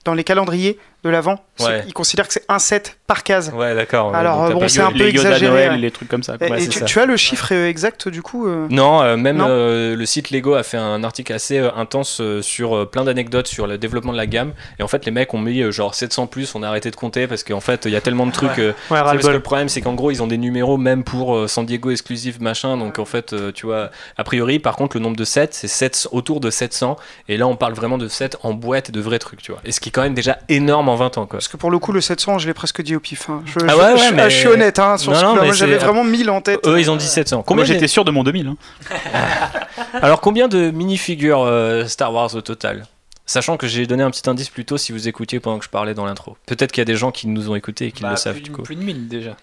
[0.04, 1.38] dans les calendriers de l'avant.
[1.60, 1.82] Ouais.
[1.86, 3.52] Ils considèrent que c'est un set par case.
[3.54, 4.14] Ouais, d'accord.
[4.14, 5.78] Alors, bon, c'est un peu exagéré, Noël, ouais.
[5.78, 6.36] les trucs comme ça.
[6.40, 6.50] Et.
[6.50, 9.96] Ouais, tu, as le chiffre euh, exact du coup euh Non, euh, même Non euh,
[9.96, 14.12] le site Lego a fait un article assez intense sur plein d'anecdotes sur le développement
[14.12, 14.52] de la gamme.
[14.78, 17.26] Et en fait, les mecs ont mis genre 700 plus, on a arrêté de compter
[17.26, 18.60] parce qu'en fait, il y a tellement de trucs.
[18.88, 21.90] parce que le problème, c'est qu'en gros, ils ont des numéros même pour San Diego
[21.90, 22.76] exclusif, machin.
[22.76, 26.08] Donc en fait, tu vois, a priori, par contre, le nombre de sets, c'est 7
[26.12, 26.96] autour de 700.
[27.28, 29.60] Et là, on parle vraiment de sets en boîte et de vrais trucs, tu vois.
[29.64, 31.38] Et ce qui est quand même déjà énorme en 20 ans, quoi.
[31.38, 33.28] Parce que pour le coup, le 700, je l'ai presque dit au pif.
[33.30, 33.42] hein.
[33.46, 35.28] Je, Ah ouais, je- ouais, je- mais- je suis honnête hein, sur Non, ce non,
[35.30, 35.40] coup-là.
[35.42, 36.60] mais Moi, j'avais vraiment 1000 en tête.
[36.66, 37.36] Eux, ils ont dit 700.
[37.38, 38.46] Moi, Combien j'étais sûr de mon 2000.
[38.48, 38.56] hein.
[40.02, 42.86] Alors, combien de minifigures euh, Star Wars au total?
[43.26, 45.70] Sachant que j'ai donné un petit indice plus tôt si vous écoutiez pendant que je
[45.70, 46.36] parlais dans l'intro.
[46.46, 48.34] Peut-être qu'il y a des gens qui nous ont écoutés et qui Bah, le savent,
[48.34, 48.62] plus, du de- coup.
[48.62, 49.36] plus de 1000 déjà.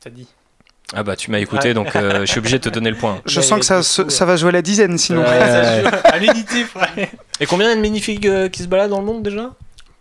[0.00, 0.26] T'as dit.
[0.94, 1.74] Ah bah, tu m'as écouté, Ouais.
[1.74, 3.20] donc euh, je suis obligé de te donner le point.
[3.24, 5.20] Je Ouais, sens que ça, va jouer à la dizaine sinon.
[5.22, 5.26] Ouais.
[5.26, 6.88] Ça joue à l'unité, frère.
[7.38, 9.50] Et combien il y a de minifigs euh, qui se baladent dans le monde déjà?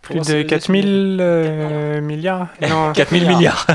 [0.02, 3.68] Plus de 4000 euh, milliards Non, 4000 milliards.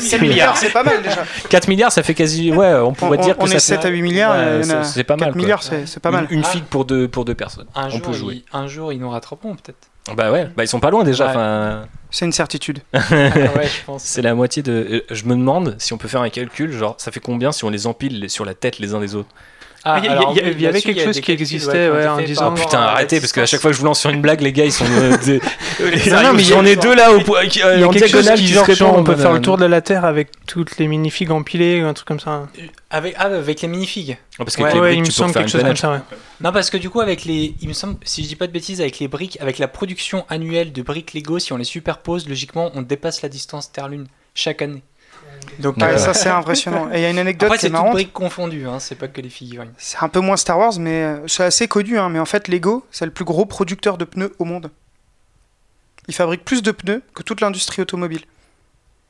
[0.00, 1.22] 7 milliards, c'est pas mal déjà.
[1.48, 2.50] 4 milliards, ça fait quasi.
[2.50, 4.62] Ouais, on On, pourrait dire que on ça est fait- 7 à 8 milliards, Ouais,
[4.82, 5.42] c'est- pas mal, 4 quoi.
[5.42, 6.26] milliards, c'est c'est pas mal.
[6.30, 6.48] Une, une Ah.
[6.48, 7.66] figue pour deux, pour deux personnes.
[7.74, 8.34] Un on jour, peut jouer.
[8.52, 9.78] ils, un jour, ils nous rattraperont peut-être.
[10.16, 11.26] Bah ouais, bah ils sont pas loin déjà.
[11.80, 11.86] Ouais.
[12.10, 12.78] C'est une certitude.
[12.94, 13.68] Ah ouais.
[13.98, 14.72] C'est la moitié de.
[14.72, 17.64] euh, Je me demande si on peut faire un calcul, genre ça fait combien si
[17.64, 19.28] on les empile sur la tête les uns des autres?
[19.88, 22.80] Ah, Il y y y avait quelque chose qui existait, ouais, en disant- Oh putain,
[22.80, 24.72] arrêtez parce qu'à chaque fois que je vous lance sur une blague, les gars ils
[24.72, 24.84] sont.
[24.90, 25.40] euh, des-
[26.10, 28.08] Non, non, mais il y en a deux là au euh, Il y a quelque
[28.08, 30.78] chose qui, se genre, on peut faire le euh, tour de la Terre avec toutes
[30.78, 32.48] les minifigs empilées ou un truc comme ça.
[32.90, 34.16] Avec, ah, avec les minifigs.
[34.38, 36.04] Parce que Ouais, les ouais, briques, il me semble quelque chose comme ça.
[36.40, 37.54] Non, parce que du coup, avec les.
[37.60, 40.24] Il me semble, si je dis pas de bêtises, avec les briques, avec la production
[40.28, 44.62] annuelle de briques Lego, si on les superpose, logiquement, on dépasse la distance Terre-Lune chaque
[44.62, 44.82] année.
[45.58, 46.88] Donc, Ouais, euh, ça c'est impressionnant.
[46.92, 47.92] Et il y a une anecdote après, qui est c'est toutes marrante.
[47.92, 49.72] briques confondues, hein, c'est pas que les figurines.
[49.78, 51.98] C'est un peu moins Star Wars, mais euh, c'est assez connu.
[51.98, 54.70] hein, mais en fait, Lego, c'est le plus gros producteur de pneus au monde.
[56.08, 58.20] Il fabrique plus de pneus que toute l'industrie automobile.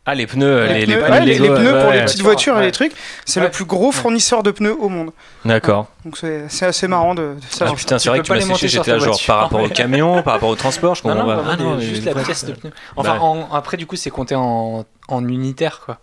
[0.09, 1.99] Ah, les pneus, les, les, pneus, pneus ouais, les- Lego, les pneus ouais, pour les
[1.99, 2.05] ouais.
[2.05, 2.93] petites voitures, et les trucs,
[3.25, 3.47] c'est Ouais.
[3.47, 5.11] le plus gros fournisseur de pneus au monde.
[5.45, 5.89] D'accord.
[6.05, 7.77] Donc c'est c'est assez marrant de, de Ah savoir.
[7.77, 10.23] putain, c'est vrai que tu m'as séché, j'étais ta là, genre par rapport au camion,
[10.23, 11.43] par rapport au transport, je Non, comprends non, pas.
[11.43, 12.71] vraiment, Ah non, juste la pièce de pneu.
[12.95, 13.21] Enfin, Bah.
[13.23, 15.99] en- après, du coup, c'est compté en, en unitaire, quoi.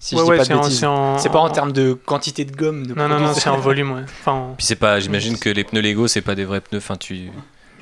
[0.00, 0.78] Si Ouais, je dis ouais, pas c'est de en- bêtises.
[0.78, 2.86] c'est en- C'est pas en termes de quantité de gomme.
[2.86, 4.02] De Non, non, non, c'est en volume, ouais.
[4.20, 6.78] Enfin, en- Puis c'est pas, j'imagine que les pneus Lego, c'est pas des vrais pneus.
[6.78, 7.30] Enfin, tu.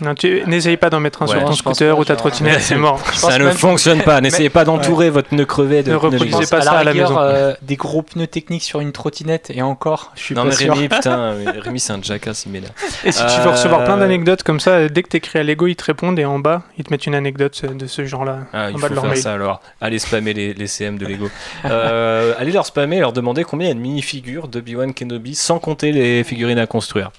[0.01, 2.77] Non, tu n'essaye pas d'en mettre un Ouais, sur ton scooter ou ta trottinette, c'est
[2.77, 3.01] mort.
[3.15, 4.21] Ça ne même- fonctionne pas.
[4.27, 6.91] N'essayez pas d'entourer votre pneu crevé de Ne pneus reproduisez pas à ça à la
[6.91, 7.21] rigueur, maison.
[7.23, 10.55] euh, des gros pneus techniques sur une trottinette et encore, je suis Non pas mais
[10.55, 10.75] sûr.
[10.75, 12.73] Rémi, putain, Rémi c'est un jackass, il m'énerve.
[13.05, 15.67] Et si tu veux recevoir plein Euh, d'anecdotes comme ça, dès que t'écris à Lego,
[15.67, 18.41] ils te répondent et en bas, ils te mettent une anecdote de ce genre-là.
[18.53, 19.23] Ah, il En faut bas de leur faire mail.
[19.23, 19.61] ça alors.
[19.81, 21.29] Allez spammer les, les CM de Lego.
[21.65, 25.59] Euh, allez leur spammer, leur demander combien il y a de minifigures d'Obi-Wan Kenobi sans
[25.59, 27.11] compter les figurines à construire.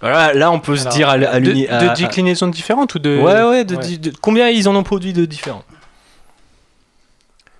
[0.00, 3.18] Voilà, là on peut se dire à, à De, à- déclinaisons différentes ou de.
[3.18, 3.82] Ouais, ouais, de, Ouais.
[3.82, 5.64] di- de- combien ils en ont produit de différents?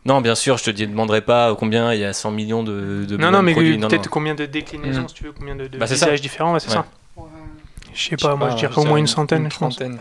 [0.05, 3.17] Non, bien sûr, je te demanderai pas combien il y a 100 millions de, de
[3.17, 5.09] Non, non, mais peut-être combien de déclinaisons, Mm.
[5.09, 6.07] si tu veux, combien de, de Bah, c'est ça.
[6.07, 6.75] visages différents, ouais, c'est Ouais.
[6.75, 6.85] ça.
[7.93, 9.77] Je sais pas, moi je dirais au moins une centaine, une je pense.
[9.77, 9.99] trentaine.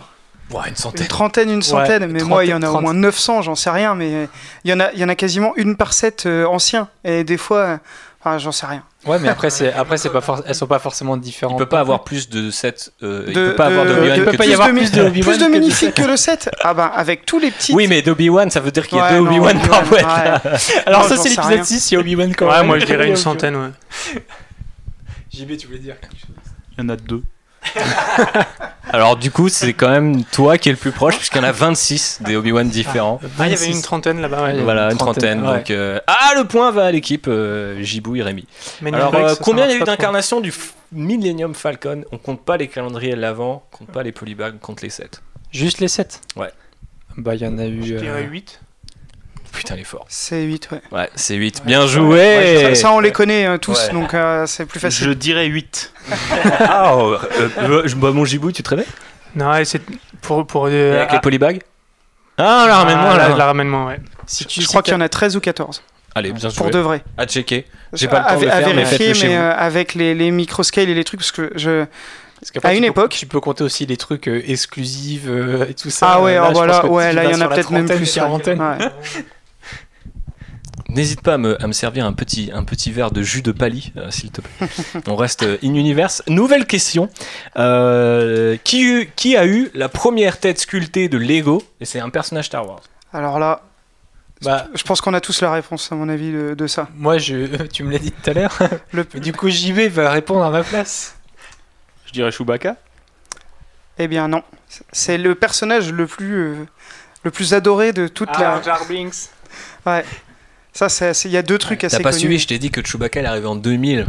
[0.52, 1.08] Ouais, une Une centaine.
[1.08, 3.96] trentaine, une centaine, mais moi il y en a au moins 900, j'en sais rien,
[3.96, 4.28] mais
[4.64, 7.24] il y en a, il y en a quasiment une par set euh, ancien, et
[7.24, 7.78] des fois, euh,
[8.20, 8.84] enfin, j'en sais rien.
[9.06, 11.58] Ouais, mais après, c'est après, c'est pas for- elles sont pas forcément Il différentes.
[11.60, 12.92] peut pas avoir plus de 7.
[13.02, 14.92] il De- peut pas avoir de- d'Obi-Wan il que peut pas y avoir plus plus
[14.92, 17.38] de de, Obi-Wan plus de que de minifigs que le 7 Ah ben, avec tous
[17.40, 17.74] les petits.
[17.76, 20.02] Oui, mais d'Obi-Wan, ça veut dire qu'il y a Ouais, deux Obi-Wan par boîte.
[20.04, 20.52] ouais.
[20.88, 21.64] Alors, Non, ça, c'est l'épisode rien.
[21.64, 22.66] 6, il y a Obi-Wan quand Ouais, même.
[22.68, 23.70] moi je dirais une centaine, ouais.
[25.34, 26.36] JB, tu voulais dire quelque chose?
[26.78, 27.22] Il y en a deux.
[28.90, 31.46] Alors, du coup, c'est quand même toi qui es le plus proche, puisqu'il y en
[31.48, 33.20] a 26 des Obi-Wan différents.
[33.40, 34.62] Ah, il y avait une trentaine là-bas, ouais.
[34.62, 35.46] Voilà, une trentaine, trentaine.
[35.50, 35.58] ouais.
[35.58, 38.48] Donc, euh, Ah, le point va à l'équipe euh, Jibou et Rémi.
[38.86, 40.54] Alors, euh, combien il y a eu d'incarnations du
[40.92, 42.04] Millennium Falcon?
[42.12, 44.90] On compte pas les calendriers à l'avant, on compte pas les polybags, on compte les
[44.90, 45.22] 7.
[45.52, 46.52] Juste les 7 Ouais.
[47.18, 47.84] Bah, il y en a eu.
[47.84, 48.62] Je euh, dirais 8.
[49.56, 50.06] Putain, il est fort.
[50.10, 50.82] C'est 8, ouais.
[50.92, 51.64] Ouais, c'est 8.
[51.66, 53.94] Bien joué Ça, ça, on les connaît euh, tous, Ouais.
[53.94, 55.08] donc euh, c'est plus facile.
[55.08, 55.94] Je dirais 8.
[56.60, 58.86] Ah, oh, euh, euh, je bois mon Jibou, tu te réveilles?
[59.36, 59.82] Non, c'est
[60.22, 60.46] pour.
[60.46, 61.60] pour euh, Avec ah, les polybags
[62.38, 63.30] Ah, là, ramène-moi ah, là.
[63.30, 64.00] la- la ramène-moi, ouais.
[64.28, 65.82] Si tu Je crois qu'il y en a 13 ou 14,
[66.16, 66.72] Allez, bien pour joué.
[66.72, 67.04] de vrai.
[67.18, 67.66] À checker.
[67.94, 70.14] J'ai pas le temps de à, le à faire, mais vérifier, mais euh, avec les,
[70.16, 71.86] les microscales et les trucs, parce que je.
[72.54, 75.66] Parce À tu une peux- époque- Tu peux compter aussi les trucs euh, exclusifs euh,
[75.70, 76.08] et tout ça.
[76.14, 78.18] Ah ouais, Là, oh, voilà, ouais, là il y en a la peut-être même plus.
[78.18, 78.24] ouais.
[80.96, 81.02] Ouais.
[81.02, 83.52] N'hésite pas à me, à me servir un petit, un petit verre de jus de
[83.52, 84.68] pali, euh, s'il te plaît.
[85.08, 86.24] On reste euh, in universe.
[86.28, 87.10] Nouvelle question.
[87.58, 91.62] Euh, qui, eut- qui a eu la première tête sculptée de Lego?
[91.80, 92.82] Et c'est un personnage Star Wars.
[93.14, 93.62] Alors là,
[94.42, 96.88] Bah, je pense qu'on a tous la réponse, à mon avis, de, de ça.
[96.96, 98.58] moi, je, tu me l'as dit tout à l'heure.
[98.92, 101.16] Le- du coup, JB va répondre à ma place.
[102.06, 102.76] Je dirais Chewbacca.
[103.98, 104.44] Eh bien, non.
[104.92, 106.56] C'est le personnage le plus, euh,
[107.24, 108.62] le plus adoré de toute Ah, la.
[108.62, 109.30] Jar Binks.
[110.76, 112.20] Ça, c'est assez- il y a deux trucs assez T'as pas connus.
[112.20, 114.06] suivi, je t'ai dit que Chewbacca est arrivé en 2000.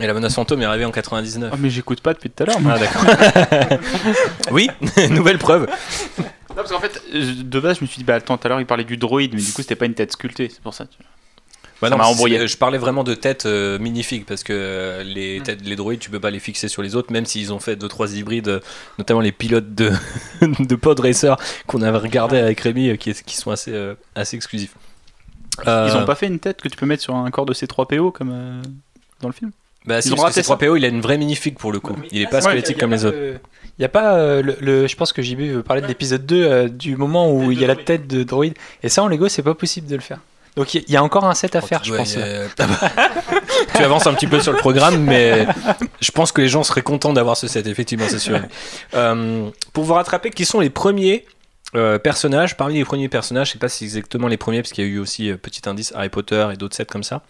[0.00, 1.50] Et la menace fantôme est arrivée en 99.
[1.52, 2.56] Ah, mais j'écoute pas depuis tout à l'heure.
[2.68, 3.80] Ah d'accord.
[4.50, 4.68] oui,
[5.10, 5.68] nouvelle preuve.
[6.18, 6.24] Non,
[6.56, 8.66] parce qu'en fait, de base, je me suis dit, bah attends, tout à l'heure, il
[8.66, 10.86] parlait du droïde, mais du coup, c'était pas une tête sculptée, c'est pour ça.
[10.86, 10.96] tu.
[11.82, 12.48] Ouais, Ça non, embrouillé.
[12.48, 16.08] Je parlais vraiment de têtes euh, minifiques parce que euh, les, têtes, les droïdes, tu
[16.08, 18.60] peux pas les fixer sur les autres, même s'ils ont fait deux trois hybrides, euh,
[18.98, 19.92] notamment les pilotes de,
[20.58, 21.36] de pod racer
[21.66, 24.72] qu'on avait regardé avec Rémi, euh, qui, qui sont assez, euh, assez exclusifs.
[25.66, 27.54] Euh, Ils ont pas fait une tête que tu peux mettre sur un corps de
[27.54, 28.62] C3PO comme euh,
[29.20, 29.50] dans le film?
[29.86, 30.54] Bah, si, ils ont parce que raté ça.
[30.54, 31.96] C3PO, il a une vraie minifig pour le coup.
[32.10, 33.16] Il est pas squelettique comme les autres.
[33.78, 36.24] Il n'y a pas, euh, le, le- je pense que JB veut parler de l'épisode
[36.24, 38.54] 2, euh, du moment où il y a la tête de droïde.
[38.82, 40.18] Et ça, en Lego, c'est pas possible de le faire.
[40.56, 42.14] Donc il y, a encore un set à faire, Oh, tu je pense.
[42.16, 42.66] euh, ah
[43.74, 45.46] tu avances un petit peu sur le programme, mais
[46.00, 48.40] je pense que les gens seraient contents d'avoir ce set, effectivement, c'est sûr.
[48.94, 51.26] Euh, pour vous rattraper, qui sont les premiers
[51.74, 54.72] euh, personnages Parmi les premiers personnages, je sais pas si c'est exactement les premiers, parce
[54.72, 57.22] qu'il y a eu aussi, euh, petit indice, Harry Potter et d'autres sets comme ça.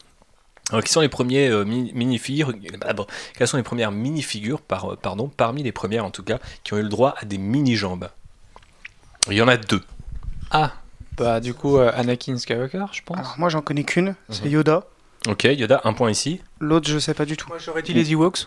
[0.71, 2.53] Alors, qui sont les premiers euh, mini- minifigures
[2.85, 3.07] ah bon,
[3.39, 6.75] Quelles sont les premières minifigures, par, euh, pardon, parmi les premières en tout cas, qui
[6.75, 8.09] ont eu le droit à des mini-jambes?
[9.29, 9.83] Il y en a deux.
[10.51, 10.73] Ah,
[11.17, 13.17] bah du coup, euh, Anakin Skywalker, je pense.
[13.19, 14.15] Alors, moi, j'en connais qu'une, Mhm.
[14.31, 14.85] c'est Yoda.
[15.29, 16.41] Ok, Yoda, un point ici.
[16.61, 17.49] L'autre, je sais pas du tout.
[17.49, 18.47] Moi j'aurais dit les Ewoks.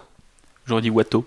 [0.65, 1.25] J'aurais dit Watto.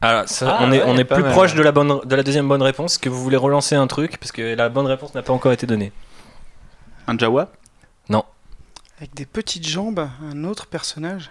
[0.00, 2.00] Alors, ça, Ah, on est, ouais, on est pas plus mal, proche de la, bonne,
[2.04, 2.92] de la deuxième bonne réponse.
[2.92, 5.52] Est-ce que vous voulez relancer un truc Parce que la bonne réponse n'a pas encore
[5.52, 5.92] été donnée.
[7.06, 7.50] Un Jawa?
[8.98, 11.30] Avec des petites jambes, un autre personnage?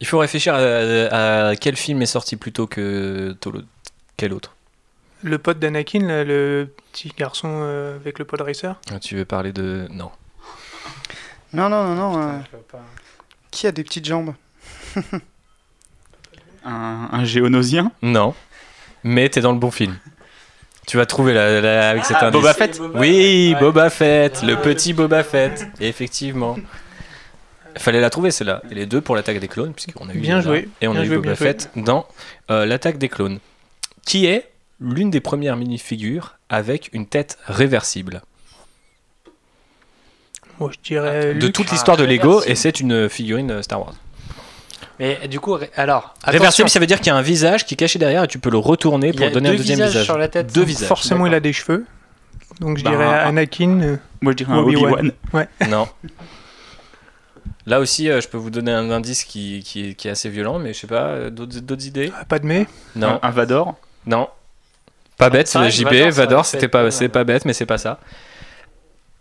[0.00, 3.64] Il faut réfléchir à, à quel film est sorti plutôt que Tolo-
[4.16, 4.54] quel autre?
[5.22, 8.76] Le pote d'Anakin, là, le petit garçon euh, avec le pod racer.
[8.90, 10.10] Ah, Tu veux parler de non.
[11.52, 12.22] Non, non, non, non.
[12.22, 12.38] euh,
[13.50, 14.32] qui a des petites jambes?
[16.64, 18.34] Un, un géonosien Non.
[19.02, 19.96] Mais t'es dans le bon film.
[20.86, 22.40] Tu vas trouver la, la- avec cet indice.
[22.40, 23.60] Boba Fett Oui, Ouais.
[23.60, 25.66] Boba Fett, le petit Boba Fett.
[25.80, 26.56] Effectivement.
[27.76, 28.62] Il fallait la trouver celle-là.
[28.70, 30.92] Et les deux pour l'attaque des clones, puisqu'on a eu Bien Yoda joué, et on
[30.92, 31.46] bien a eu joué, Boba bien joué.
[31.46, 32.06] Fett dans
[32.50, 33.38] euh, l'attaque des clones,
[34.06, 34.48] qui est
[34.80, 38.22] l'une des premières mini-figures avec une tête réversible.
[40.60, 41.34] Moi, je dirais.
[41.34, 41.52] de Luke.
[41.54, 43.94] toute l'histoire de Lego, et c'est une figurine euh, Star Wars.
[45.00, 46.14] Mais du coup, alors.
[46.24, 48.38] Réversible, ça veut dire qu'il y a un visage qui est caché derrière et tu
[48.38, 50.04] peux le retourner il y pour a donner un deux deuxième visages visage.
[50.04, 50.52] sur la tête.
[50.54, 50.88] Deux visages.
[50.88, 51.84] Forcément, il a des cheveux.
[52.60, 53.80] Donc, je Bah, dirais Anakin.
[53.80, 54.92] euh, Moi je dirais un Obi-Wan.
[55.32, 55.46] Obi-Wan.
[55.68, 55.88] Non.
[57.66, 60.28] Là aussi, euh, je peux vous donner un indice qui, qui, est, qui est assez
[60.28, 62.12] violent, mais je sais pas, euh, d'autres idées?
[62.28, 62.66] Padmé?
[62.94, 63.74] Non, Un, un Vador?
[64.06, 64.28] non.
[65.16, 67.66] Pas bête, c'est vrai que JB, Vador, c'était pas, pas c'est pas bête, mais c'est
[67.66, 68.00] pas ça.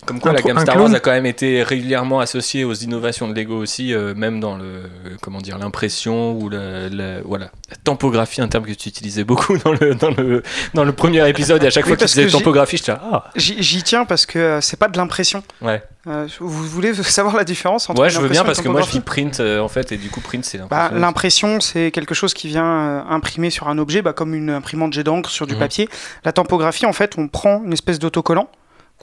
[0.05, 3.27] Comme quoi, Un la gamme Star Wars a quand même été régulièrement associée aux innovations
[3.27, 4.87] de Lego aussi, euh, même dans le, euh,
[5.21, 9.57] comment dire, l'impression ou la, la- voilà, la tempographie, un terme que tu utilisais beaucoup
[9.63, 10.43] dans le, dans le,
[10.73, 11.63] dans le premier épisode.
[11.63, 13.83] Et à chaque Oui, fois que tu disais que tempographie, je disais ah J'y j'y
[13.83, 15.43] tiens parce que euh, c'est pas de l'impression.
[15.61, 15.81] ouais.
[16.05, 18.81] Euh, vous voulez savoir la différence entre Ouais, je veux bien impression parce que moi
[18.81, 20.99] je dis print euh, en fait et du coup print c'est Bah, l'impression.
[20.99, 24.91] L'impression, c'est quelque chose qui vient euh, imprimer sur un objet, bah, comme une imprimante
[24.91, 25.59] jet d'encre sur du Mhm.
[25.59, 25.89] papier.
[26.25, 28.49] La tempographie, en fait, on prend une espèce d'autocollant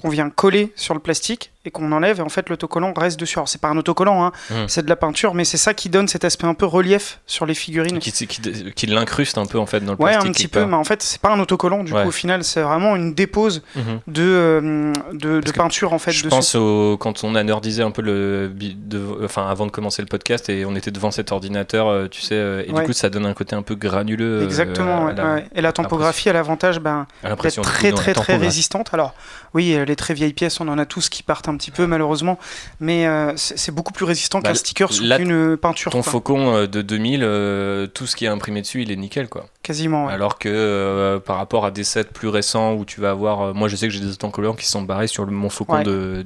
[0.00, 3.38] qu'on vient coller sur le plastique et qu'on enlève et en fait l'autocollant reste dessus.
[3.38, 4.68] Alors c'est pas un autocollant, hein, Mhm.
[4.68, 7.44] c'est de la peinture, mais c'est ça qui donne cet aspect un peu relief sur
[7.44, 7.98] les figurines.
[7.98, 10.30] qui, qui, qui, l'incruste un peu en fait dans le Ouais, plastique.
[10.30, 12.02] un petit peu, mais en fait c'est pas un autocollant du Ouais.
[12.02, 13.82] coup au final, c'est vraiment une dépose Mhm.
[14.06, 16.30] de, euh, de, peinture en fait Je dessus.
[16.30, 20.08] pense au, quand on a nerdisé un peu le, de, enfin avant de commencer le
[20.08, 22.80] podcast et on était devant cet ordinateur, euh, tu sais, euh, et Ouais.
[22.80, 24.42] du coup ça donne un côté un peu granuleux.
[24.44, 25.44] Exactement, ouais, la- ouais.
[25.54, 28.88] et la tempographie a l'avantage ben, d'être très très très résistante.
[28.92, 29.12] Alors
[29.52, 32.38] oui, les très vieilles pièces, on en a tous qui partent un petit peu malheureusement,
[32.80, 35.92] mais euh, c'est beaucoup plus résistant Bah, qu'un sticker sous là, une peinture.
[35.92, 36.10] Ton quoi.
[36.12, 39.46] faucon euh, de 2000, euh, tout ce qui est imprimé dessus, il est nickel quoi.
[39.62, 40.06] Quasiment.
[40.06, 40.12] ouais.
[40.14, 43.68] Alors que euh, par rapport à des sets plus récents où tu vas avoir, moi
[43.68, 45.84] je sais que j'ai des autocollants qui sont barrés sur le- mon faucon Ouais.
[45.84, 46.22] de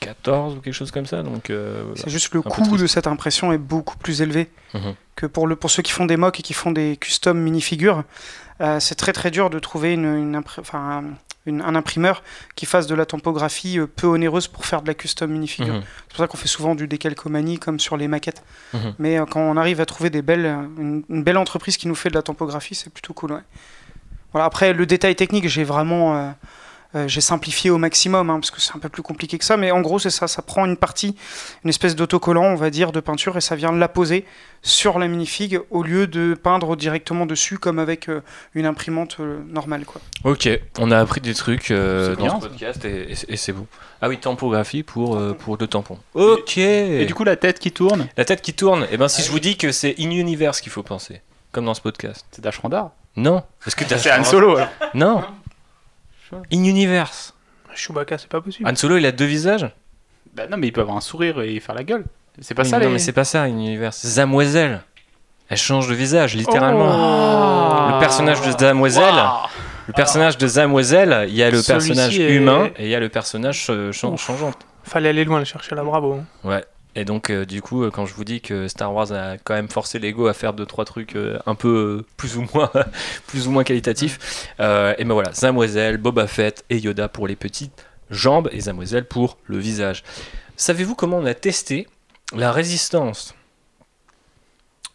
[0.00, 1.50] 2014 ou quelque chose comme ça, donc.
[1.50, 2.00] euh, voilà.
[2.02, 4.94] C'est juste le coût de cette impression est beaucoup plus élevé Mhm.
[5.16, 8.04] que pour, le, pour ceux qui font des mocks et qui font des custom minifigures.
[8.60, 11.02] Euh, c'est très très dur de trouver une, une un-
[11.46, 12.22] une- un imprimeur
[12.54, 15.74] qui fasse de la tempographie euh, peu onéreuse pour faire de la custom minifigure.
[15.74, 15.82] Mhm.
[15.82, 18.42] C'est pour ça qu'on fait souvent du décalcomanie comme sur les maquettes.
[18.72, 18.94] Mhm.
[18.98, 21.88] Mais euh, quand on arrive à trouver des belles, euh, une, une belle entreprise qui
[21.88, 23.32] nous fait de la tempographie, c'est plutôt cool.
[23.32, 23.40] ouais.
[24.32, 26.30] Voilà, après, le détail technique, j'ai vraiment euh,
[26.94, 29.56] euh, j'ai simplifié au maximum hein, parce que c'est un peu plus compliqué que ça.
[29.56, 30.28] Mais en gros, c'est ça.
[30.28, 31.16] Ça prend une partie,
[31.64, 34.24] une espèce d'autocollant, on va dire, de peinture et ça vient la poser
[34.62, 38.22] sur la minifig au lieu de peindre directement dessus comme avec euh,
[38.54, 39.84] une imprimante euh, normale.
[39.84, 40.00] Quoi.
[40.24, 43.36] Ok, on a appris des trucs euh, C'est dans bien, ce podcast et, et- et
[43.36, 43.66] c'est bon.
[44.00, 45.98] Ah oui, tempographie pour, euh, pour le tampon.
[46.14, 46.58] Ok.
[46.58, 49.30] Et du coup, la tête qui tourne, la tête qui tourne, et ben si je
[49.30, 51.20] vous dis que c'est in-universe qu'il faut penser,
[51.52, 52.24] comme dans ce podcast.
[52.30, 52.90] c'est Dash Randar.
[53.16, 54.56] Non, parce que C'est Han Solo.
[54.56, 54.68] alors.
[54.94, 55.22] Non.
[56.52, 57.34] In-universe.
[57.74, 58.68] Chewbacca, c'est pas possible.
[58.68, 59.68] Han Solo, il a deux visages
[60.34, 62.04] Bah non, mais il peut avoir un sourire et faire la gueule.
[62.40, 62.92] C'est pas Oui, ça Non, les.
[62.92, 64.04] mais c'est pas ça, in-universe.
[64.06, 64.82] Zamoiselle.
[65.48, 66.86] Elle change de visage, littéralement.
[66.88, 67.92] Oh.
[67.94, 69.46] Le personnage de Zamoiselle, Waouh.
[69.88, 72.94] le personnage de Zamoiselle, il y a le Celui-ci personnage est- humain et il y
[72.94, 74.24] a le personnage euh, chan- Ouf.
[74.26, 74.52] changeant.
[74.84, 76.20] Fallait aller loin le chercher là, bravo.
[76.44, 76.64] Ouais.
[76.96, 79.54] Et donc, euh, du coup, euh, quand je vous dis que Star Wars a quand
[79.54, 82.70] même forcé Lego à faire deux trois trucs euh, un peu euh, plus ou moins
[83.26, 87.84] plus ou moins qualitatifs, et ben voilà, Zamoiselle, Boba Fett et Yoda pour les petites
[88.10, 90.04] jambes et Zamoiselle pour le visage.
[90.56, 91.88] Savez-vous comment on a testé
[92.34, 93.34] la résistance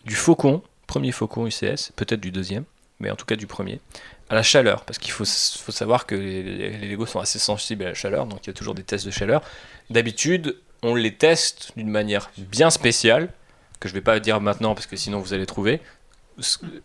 [0.06, 2.64] du faucon, premier faucon UCS, peut-être du deuxième,
[3.00, 3.82] mais en tout cas du premier,
[4.30, 7.40] à la chaleur, parce qu'il faut, faut savoir que les, les- les Lego sont assez
[7.40, 9.42] sensibles à la chaleur, donc il y a toujours des tests de chaleur.
[9.90, 13.30] D'habitude, on les teste d'une manière bien spéciale,
[13.80, 15.82] que je vais pas dire maintenant parce que sinon vous allez trouver.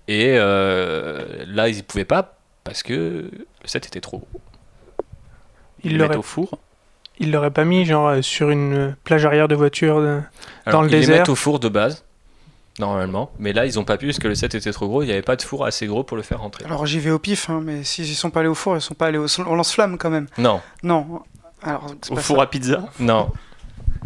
[0.09, 4.41] Et euh, là, ils ne pouvaient pas parce que le set était trop gros.
[5.85, 6.59] Il Ils le mettent l'aurait au four.
[7.19, 10.01] il l'aurait pas mis genre euh, sur une euh, plage arrière de voiture.
[10.01, 10.21] de-
[10.67, 11.19] Alors, le ils les désert.
[11.19, 12.05] mettent au four de base,
[12.79, 15.03] normalement, mais là, ils n'ont pas pu parce que le set était trop gros.
[15.03, 16.65] Il n'y avait pas de four assez gros pour le faire rentrer.
[16.65, 18.81] Alors j'y vais au pif, hein, mais s'ils y sont pas allés au four, ils
[18.81, 20.27] sont pas allés au, au lance-flamme quand même.
[20.39, 21.23] Non, Non.
[21.67, 22.43] Alors, Au pas four ça.
[22.43, 22.85] à pizza.
[22.99, 23.31] non,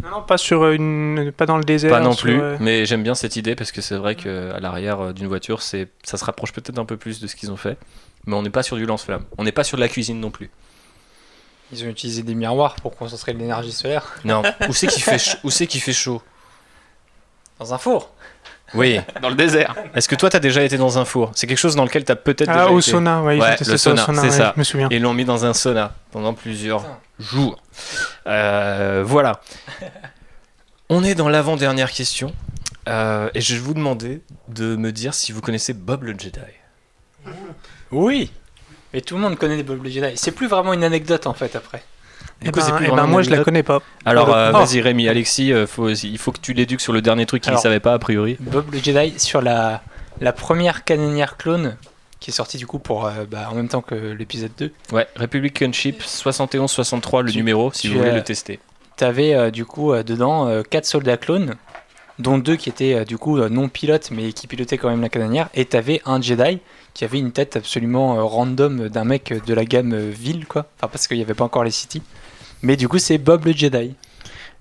[0.03, 1.91] Non, non, pas sur euh, une, pas dans le désert.
[1.91, 2.39] pas non sur, plus.
[2.41, 5.61] euh, Mais j'aime bien cette idée parce que c'est vrai qu'à l'arrière euh, d'une voiture,
[5.61, 7.77] c'est, ça se rapproche peut-être un peu plus de ce qu'ils ont fait.
[8.25, 9.25] Mais on n'est pas sur du lance-flamme.
[9.37, 10.49] On n'est pas sur de la cuisine non plus.
[11.71, 14.15] Ils ont utilisé des miroirs pour concentrer l'énergie solaire.
[14.25, 14.41] Non.
[14.67, 16.21] Où c'est qu'il fait, ch- où c'est qu'il fait chaud?
[17.59, 18.11] Dans un four
[18.73, 18.99] Oui.
[19.21, 19.75] Dans le désert.
[19.95, 21.31] Est-ce que toi, t'as déjà été dans un four?
[21.35, 22.91] C'est quelque chose dans lequel t'as peut-être déjà Ah, au été.
[22.91, 24.51] sauna, ouais, ils Ouais, le sauna, sauna, c'est ouais, ça.
[24.55, 24.87] je me souviens.
[24.91, 26.85] Et ils l'ont mis dans un sauna pendant plusieurs
[27.19, 27.61] jours.
[28.27, 29.41] Euh, voilà.
[30.89, 32.33] On est dans l'avant-dernière question.
[32.87, 36.39] Euh, et je vais vous demander de me dire si vous connaissez Bob le Jedi.
[37.91, 38.31] Oui
[38.93, 40.13] Mais tout le monde connaît Bob le Jedi.
[40.15, 41.83] C'est plus vraiment une anecdote en fait après.
[42.41, 43.81] Eh coup, c'est ben, plus eh ben, moi, je la connais pas.
[44.05, 47.25] Alors, euh, vas-y Rémi, Alexis, euh, faut- il faut que tu l'éduques sur le dernier
[47.25, 48.37] truc qu'il ne savait pas a priori.
[48.39, 49.81] Bob le Jedi sur la,
[50.21, 51.75] la première canonnière clone
[52.21, 54.71] qui est sortie du coup pour euh, bah, en même temps que l'épisode 2.
[54.93, 58.59] Ouais, Republican Ship 71-63 le Tu- numéro si vous voulez le tester.
[58.97, 61.55] T'avais du coup dedans 4 soldats clones,
[62.19, 65.47] dont deux qui étaient du coup non pilotes mais qui pilotaient quand même la canonnière,
[65.53, 66.59] et t'avais un Jedi
[66.93, 70.65] qui avait une tête absolument euh, random d'un mec de la gamme euh, ville quoi,
[70.77, 72.01] enfin parce qu'il n'y avait pas encore les City.
[72.61, 73.95] Mais du coup c'est Bob le Jedi.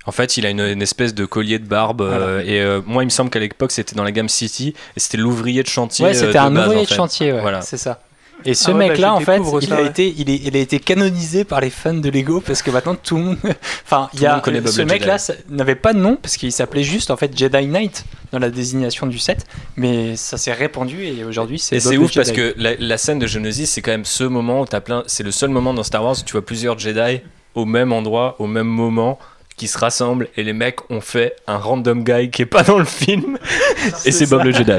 [0.06, 2.00] En fait, il a une, une espèce de collier de barbe.
[2.00, 4.72] euh, et euh, moi, il me semble qu'à l'époque, c'était dans la gamme City.
[4.96, 6.06] Et c'était l'ouvrier de chantier.
[6.06, 7.60] Ouais, c'était un base, ouvrier en de chantier, ouais, Voilà.
[7.60, 8.00] c'est ça.
[8.44, 9.88] Et ce Ah ouais, bah, mec-là, en fait, il ça, a, ouais.
[9.88, 12.94] été, il, est, il a été canonisé par les fans de Lego parce que maintenant
[12.94, 13.38] tout le monde.
[13.84, 15.16] enfin, il y a monde ce mec-là
[15.48, 19.06] n'avait pas de nom parce qu'il s'appelait juste en fait Jedi Knight dans la désignation
[19.06, 19.46] du set,
[19.76, 21.76] mais ça s'est répandu et aujourd'hui c'est.
[21.76, 24.60] Et c'est ouf parce que la, la scène de Genesis, c'est quand même ce moment
[24.60, 25.02] où t'as plein.
[25.06, 27.20] C'est le seul moment dans Star Wars où tu vois plusieurs Jedi
[27.54, 29.18] au même endroit, au même moment,
[29.58, 32.78] qui se rassemblent et les mecs ont fait un random guy qui est pas dans
[32.78, 33.36] le film.
[34.06, 34.72] et c'est Bob le Jedi.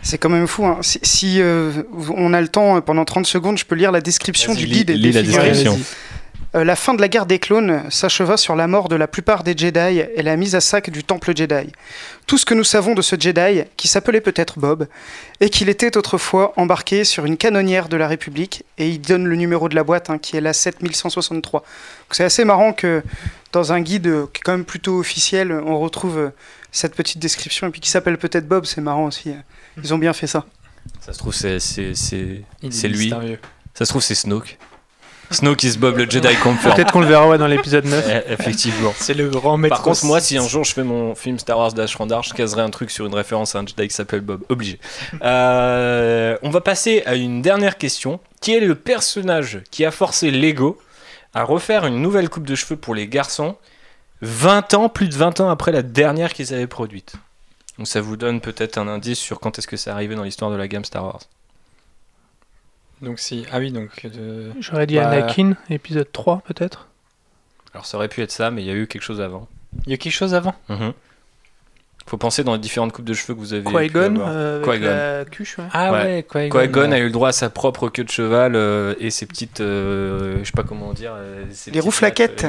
[0.00, 0.64] C'est quand même fou.
[0.64, 0.78] hein.
[0.80, 1.70] Si, si, euh,
[2.16, 4.88] on a le temps, euh, pendant 30 secondes, je peux lire la description du guide
[4.88, 5.52] lis- et lis des la figurines.
[5.52, 5.80] description.
[6.54, 9.42] Euh, la fin de la guerre des clones s'acheva sur la mort de la plupart
[9.42, 11.72] des Jedi et la mise à sac du temple Jedi.
[12.26, 14.86] Tout ce que nous savons de ce Jedi, qui s'appelait peut-être Bob,
[15.40, 19.36] est qu'il était autrefois embarqué sur une canonnière de la République, et il donne le
[19.36, 21.60] numéro de la boîte, hein, qui est la 7163.
[21.60, 21.68] Donc
[22.10, 23.02] C'est assez marrant que
[23.52, 26.30] dans un guide euh, qui est quand même plutôt officiel, on retrouve euh,
[26.70, 29.30] cette petite description, et puis qui s'appelle peut-être Bob, c'est marrant aussi.
[29.30, 29.34] euh.
[29.82, 30.44] Ils ont bien fait ça.
[31.00, 31.58] Ça se trouve, c'est
[32.88, 32.98] lui.
[32.98, 33.38] mystérieux.
[33.72, 34.58] Ça se trouve, c'est Snoke.
[35.32, 36.74] Snoke is Bob le Jedi confirm.
[36.74, 38.06] Peut-être qu'on le verra ouais, dans l'épisode 9.
[38.28, 38.92] Eh, Effectivement.
[38.96, 39.76] C'est le grand maître.
[39.76, 42.34] Par contre, moi, si un jour je fais mon film Star Wars Dash Randar, je
[42.34, 44.42] caserai un truc sur une référence à un Jedi qui s'appelle Bob.
[44.48, 44.78] Obligé.
[45.22, 48.20] Euh, on va passer à une dernière question.
[48.40, 50.78] Qui est le personnage qui a forcé Lego
[51.32, 53.56] à refaire une nouvelle coupe de cheveux pour les garçons
[54.20, 57.14] 20 ans, plus de 20 ans après la dernière qu'ils avaient produite?
[57.78, 60.50] Donc ça vous donne peut-être un indice sur quand est-ce que c'est arrivé dans l'histoire
[60.50, 61.20] de la gamme Star Wars.
[63.02, 63.44] Donc si.
[63.52, 64.06] Ah oui, donc.
[64.60, 66.88] J'aurais dit Bah, Anakin, épisode 3 peut-être.
[67.74, 69.48] Alors ça aurait pu être ça, mais il y a eu quelque chose avant.
[69.86, 70.54] Il y a quelque chose avant.
[70.68, 70.92] Mhm.
[72.06, 73.62] Faut penser dans les différentes coupes de cheveux que vous avez.
[73.62, 74.86] Qui-Gon euh, avec Qui-Gon.
[74.86, 75.58] la cuche.
[75.58, 75.64] ouais.
[75.72, 75.98] Ah Ouais.
[76.34, 76.60] ouais, Qui-Gon.
[76.60, 76.94] Qui-Gon ouais.
[76.96, 80.38] a eu le droit à sa propre queue de cheval euh, et ses petites, euh,
[80.40, 81.86] je sais pas comment dire, euh, ses Les lattes,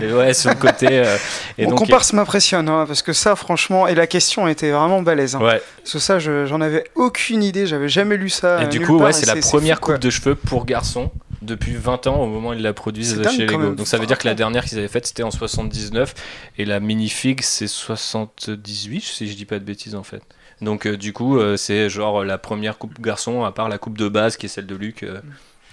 [0.04, 0.88] euh, ouais, sur le côté.
[0.92, 1.16] euh,
[1.58, 5.02] et Mon donc, comparse m'impressionne, hein, parce que ça, franchement, et la question était vraiment
[5.02, 5.36] balèze.
[5.36, 5.40] hein.
[5.42, 5.62] ouais.
[5.78, 8.64] Parce que ça, je- j'en avais aucune idée, j'avais jamais lu ça.
[8.64, 9.94] Et du coup, part, ouais, et c'est la première fou, quoi.
[9.96, 11.12] coupe de cheveux pour garçons
[11.44, 13.58] depuis 20 ans au moment où ils la produisent chez Lego.
[13.58, 13.76] même.
[13.76, 16.14] Donc ça veut dire que la dernière qu'ils avaient faite c'était en 79
[16.58, 20.22] et la minifig c'est 78 si je dis pas de bêtises en fait.
[20.62, 23.98] Donc euh, du coup euh, c'est genre la première coupe garçon à part la coupe
[23.98, 25.04] de base qui est celle de Luc.
[25.04, 25.20] euh,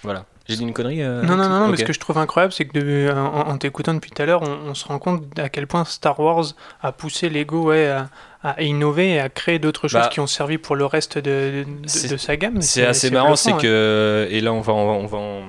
[0.02, 0.24] voilà.
[0.48, 2.52] J'ai dit une connerie euh, Non, non, non, non, mais ce que je trouve incroyable,
[2.52, 5.38] c'est que de- en, en t'écoutant depuis tout à l'heure, on, on se rend compte
[5.38, 6.46] à quel point Star Wars
[6.80, 8.08] a poussé Lego ouais, à,
[8.42, 11.64] à innover et à créer d'autres choses Bah, qui ont servi pour le reste de,
[11.64, 12.62] de- c'est- de sa gamme.
[12.62, 13.60] C'est assez marrant, c'est ouais.
[13.60, 15.42] que et là on va, on va, on va en-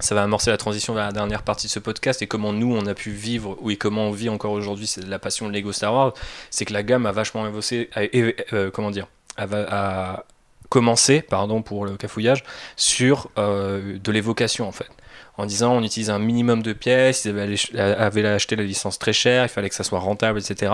[0.00, 2.74] ça va amorcer la transition vers la dernière partie de ce podcast et comment nous
[2.74, 5.52] on a pu vivre ou et comment on vit encore aujourd'hui c'est la passion de
[5.52, 6.14] Lego Star Wars,
[6.50, 9.06] c'est que la gamme a vachement évolué, a- é- euh, comment dire,
[9.36, 10.24] a, a
[10.68, 12.44] commencé, pardon pour le cafouillage,
[12.76, 14.88] sur euh, de l'évocation en fait.
[15.36, 19.44] En disant on utilise un minimum de pièces, ils avaient, acheté la licence très chère,
[19.44, 20.72] il fallait que ça soit rentable, etc.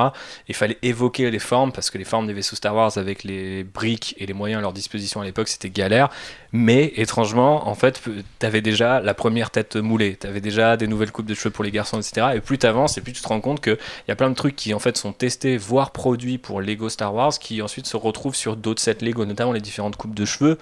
[0.48, 3.64] Il fallait évoquer les formes parce que les formes des vaisseaux Star Wars avec les
[3.64, 6.08] briques et les moyens à leur disposition à l'époque c'était galère.
[6.52, 8.00] Mais étrangement, en fait,
[8.40, 11.50] tu avais déjà la première tête moulée, tu avais déjà des nouvelles coupes de cheveux
[11.50, 12.28] pour les garçons, etc.
[12.34, 13.76] Et plus tu avances, et plus tu te rends compte qu'il
[14.08, 17.14] y a plein de trucs qui en fait sont testés, voire produits pour Lego Star
[17.14, 20.58] Wars, qui ensuite se retrouvent sur d'autres sets Lego, notamment les différentes coupes de cheveux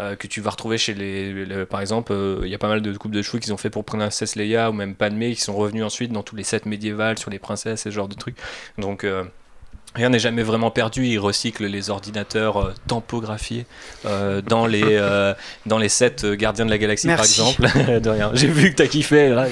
[0.00, 1.44] euh, que tu vas retrouver chez les.
[1.46, 3.56] les- par exemple, euh, il y a pas mal de coupes de cheveux qu'ils ont
[3.56, 6.62] fait pour Princesse Leia ou même Padmé qui sont revenus ensuite dans tous les sets
[6.66, 8.36] médiévals sur les princesses et ce genre de trucs.
[8.78, 9.04] Donc.
[9.04, 9.24] euh,
[9.96, 13.66] Rien n'est jamais vraiment perdu, ils recyclent les ordinateurs euh, tampographiés
[14.04, 15.32] euh, dans, les, euh,
[15.64, 17.40] dans les sets euh, Gardiens de la Galaxie Merci.
[17.40, 18.00] par exemple.
[18.00, 18.30] de rien.
[18.34, 19.46] J'ai vu que t'as kiffé, là,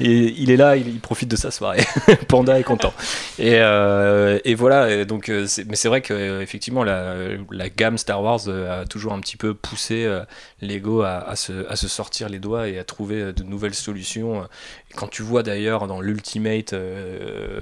[0.00, 1.84] et il est là, il, il profite de sa soirée.
[2.28, 2.92] Panda est content.
[3.38, 7.14] Et, euh, et voilà, donc, euh, c'est- mais c'est vrai que euh, effectivement la,
[7.50, 10.20] la gamme Star Wars euh, a toujours un petit peu poussé euh,
[10.60, 13.74] Lego à, à se, à se sortir les doigts et à trouver euh, de nouvelles
[13.74, 14.46] solutions.
[14.96, 17.60] Quand tu vois d'ailleurs dans l'Ultimate euh,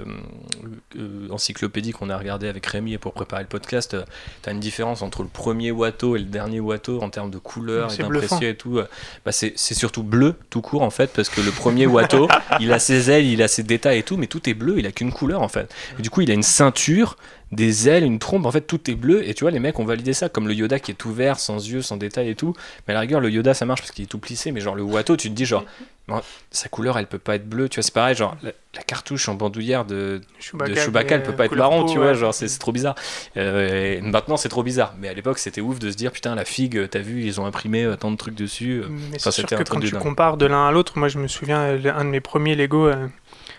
[0.96, 4.04] euh, encyclopédie qu'on a regardé avec Rémi pour préparer le podcast, euh,
[4.42, 7.88] t'as une différence entre le premier Watto et le dernier Watto en termes de couleur
[7.92, 8.78] et d'impression et tout.
[8.78, 8.86] euh,
[9.26, 12.28] Bah, c'est surtout bleu tout court en fait, parce que le premier Watto,
[12.60, 14.86] il a ses ailes, il a ses détails et tout, mais tout est bleu, il
[14.86, 15.72] a qu'une couleur en fait.
[15.98, 17.16] Et du coup, il a une ceinture,
[17.52, 19.28] des ailes, une trompe, en fait tout est bleu.
[19.28, 21.38] Et tu vois, les mecs ont validé ça, comme le Yoda qui est tout vert,
[21.38, 22.54] sans yeux, sans détails et tout.
[22.86, 24.74] Mais à la rigueur, le Yoda ça marche parce qu'il est tout plissé, mais genre
[24.74, 25.64] le Watto, tu te dis genre,
[26.08, 28.82] non, sa couleur elle peut pas être bleue, tu vois, c'est pareil, genre la, la
[28.82, 32.08] cartouche en bandoulière de, de Chewbacca, elle peut pas être couleur marron, peau, tu vois,
[32.08, 32.14] ouais.
[32.14, 32.94] genre c'est trop bizarre.
[33.36, 36.34] Euh, et maintenant c'est trop bizarre, mais à l'époque c'était ouf de se dire putain
[36.34, 38.82] la figue, t'as vu, ils ont imprimé euh, tant de trucs dessus.
[38.82, 38.88] euh.
[38.88, 40.00] Mais Enfin, c'est sûr que quand tu dingue.
[40.02, 42.86] compares de l'un à l'autre, moi je me souviens, euh, un de mes premiers Lego,
[42.86, 43.06] euh,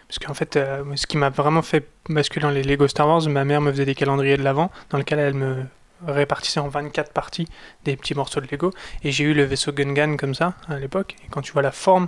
[0.08, 3.22] parce qu'en fait, euh, ce qui m'a vraiment fait basculer dans les Lego Star Wars,
[3.30, 5.64] ma mère me faisait des calendriers de l'avant, dans lesquels elle me
[6.08, 7.48] répartissait en 24 parties
[7.84, 8.72] des petits morceaux de Lego,
[9.04, 11.72] et j'ai eu le vaisseau Gungan comme ça à l'époque, et quand tu vois la
[11.74, 12.08] forme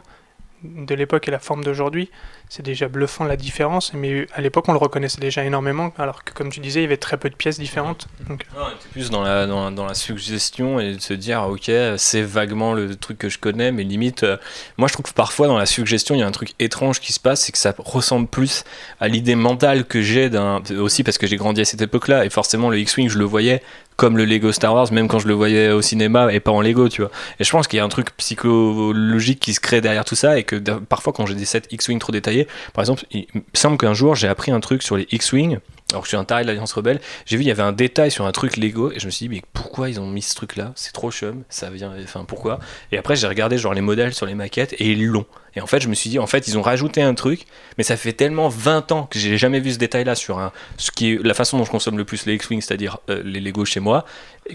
[0.63, 2.09] de l'époque et la forme d'aujourd'hui,
[2.49, 6.33] c'est déjà bluffant la différence, mais à l'époque on le reconnaissait déjà énormément, alors que
[6.33, 8.07] comme tu disais, il y avait très peu de pièces différentes.
[8.27, 11.13] Donc, Non, on était plus dans la, dans, la- dans la suggestion et de se
[11.13, 14.37] dire, ok, c'est vaguement le truc que je connais, mais limite, euh,
[14.77, 17.13] moi je trouve que parfois dans la suggestion, il y a un truc étrange qui
[17.13, 18.63] se passe, c'est que ça ressemble plus
[18.99, 20.61] à l'idée mentale que j'ai d'un.
[20.77, 23.63] Aussi parce que j'ai grandi à cette époque-là, et forcément le X-Wing, je le voyais
[24.01, 26.61] comme le Lego Star Wars, même quand je le voyais au cinéma et pas en
[26.61, 27.11] Lego, tu vois.
[27.39, 30.39] Et je pense qu'il y a un truc psychologique qui se crée derrière tout ça,
[30.39, 33.77] et que parfois quand j'ai des sets X-Wing trop détaillés, par exemple, il me semble
[33.77, 35.59] qu'un jour j'ai appris un truc sur les X-Wing.
[35.91, 37.71] Alors que je suis un taré de l'Alliance Rebelle, j'ai vu il y avait un
[37.73, 40.21] détail sur un truc Lego et je me suis dit mais pourquoi ils ont mis
[40.21, 42.59] ce truc là C'est trop chum, ça vient enfin pourquoi?
[42.91, 45.25] Et après j'ai regardé genre les modèles sur les maquettes et ils l'ont.
[45.55, 47.45] Et en fait je me suis dit en fait ils ont rajouté un truc
[47.77, 50.51] mais ça fait tellement 20 ans que j'ai jamais vu ce détail là sur un
[50.77, 53.41] ce qui est la façon dont je consomme le plus les X-Wing, c'est-à-dire euh, les
[53.41, 54.05] Lego chez moi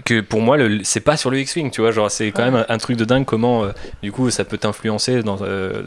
[0.05, 2.55] que pour moi le- c'est pas sur le X-Wing, tu vois, genre c'est quand même
[2.55, 5.83] un, un truc de dingue comment euh, du coup ça peut t'influencer dans euh,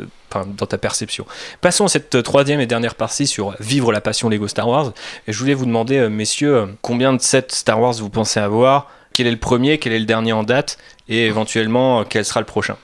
[0.56, 1.26] dans ta perception.
[1.60, 4.92] Passons à cette troisième et dernière partie sur vivre la passion Lego Star Wars.
[5.26, 8.40] Et je voulais vous demander, euh, messieurs, euh, combien de sets Star Wars vous pensez
[8.40, 8.88] avoir?
[9.12, 9.78] Quel est le premier?
[9.78, 10.78] Quel est le dernier en date?
[11.08, 12.76] Et éventuellement, euh, quel sera le prochain?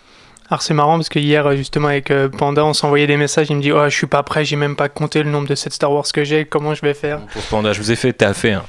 [0.49, 3.63] Alors c'est marrant parce que hier justement avec Panda on s'envoyait des messages, il me
[3.63, 5.91] dit oh je suis pas prêt, j'ai même pas compté le nombre de sets Star
[5.91, 7.19] Wars que j'ai, comment je vais faire?
[7.33, 8.53] Pour Panda, je vous ai fait taffer.
[8.53, 8.65] Hein.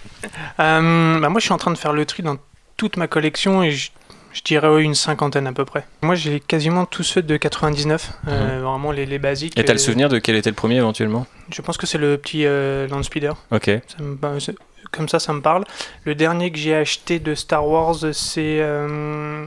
[0.59, 2.37] Euh, bah, Moi je suis en train de faire le tri dans
[2.77, 3.91] toute ma collection et je,
[4.37, 5.85] je dirais une cinquantaine à peu près.
[6.03, 9.57] Moi j'ai quasiment tous ceux de 99, euh, vraiment les, les basiques.
[9.57, 9.61] Mhm.
[9.63, 11.25] Et t'as le souvenir de quel était le premier éventuellement?
[11.51, 13.65] Je pense que c'est le petit euh, Land Speeder, Ok.
[13.65, 14.55] Ça me- bah, c'est-
[14.91, 15.63] comme ça ça me parle.
[16.05, 18.59] Le dernier que j'ai acheté de Star Wars c'est...
[18.61, 19.45] euh,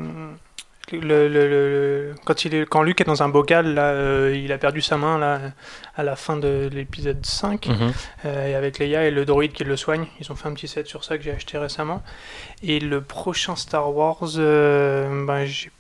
[0.93, 4.35] le, le- le- le- quand, il est, quand Luke est dans un bocal, là, euh,
[4.37, 5.41] il a perdu sa main là,
[5.97, 7.93] à la fin de l'épisode 5, Mhm.
[8.27, 10.07] euh, et avec Leia et le droïde qui le soigne.
[10.21, 12.03] Ils ont fait un petit set sur ça que j'ai acheté récemment.
[12.63, 15.71] Et le prochain Star Wars, euh, ben, j'ai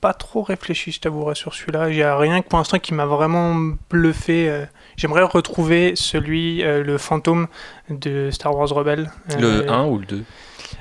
[0.00, 1.88] pas trop réfléchi, je t'avouerai, sur celui-là.
[1.90, 3.54] Il n'y a rien que pour l'instant qui m'a vraiment
[3.90, 4.48] bluffé.
[4.48, 4.64] euh.
[4.96, 7.46] J'aimerais retrouver celui, le fantôme
[7.88, 9.10] de Star Wars Rebelle.
[9.38, 10.24] Le Euh, 1 ou le 2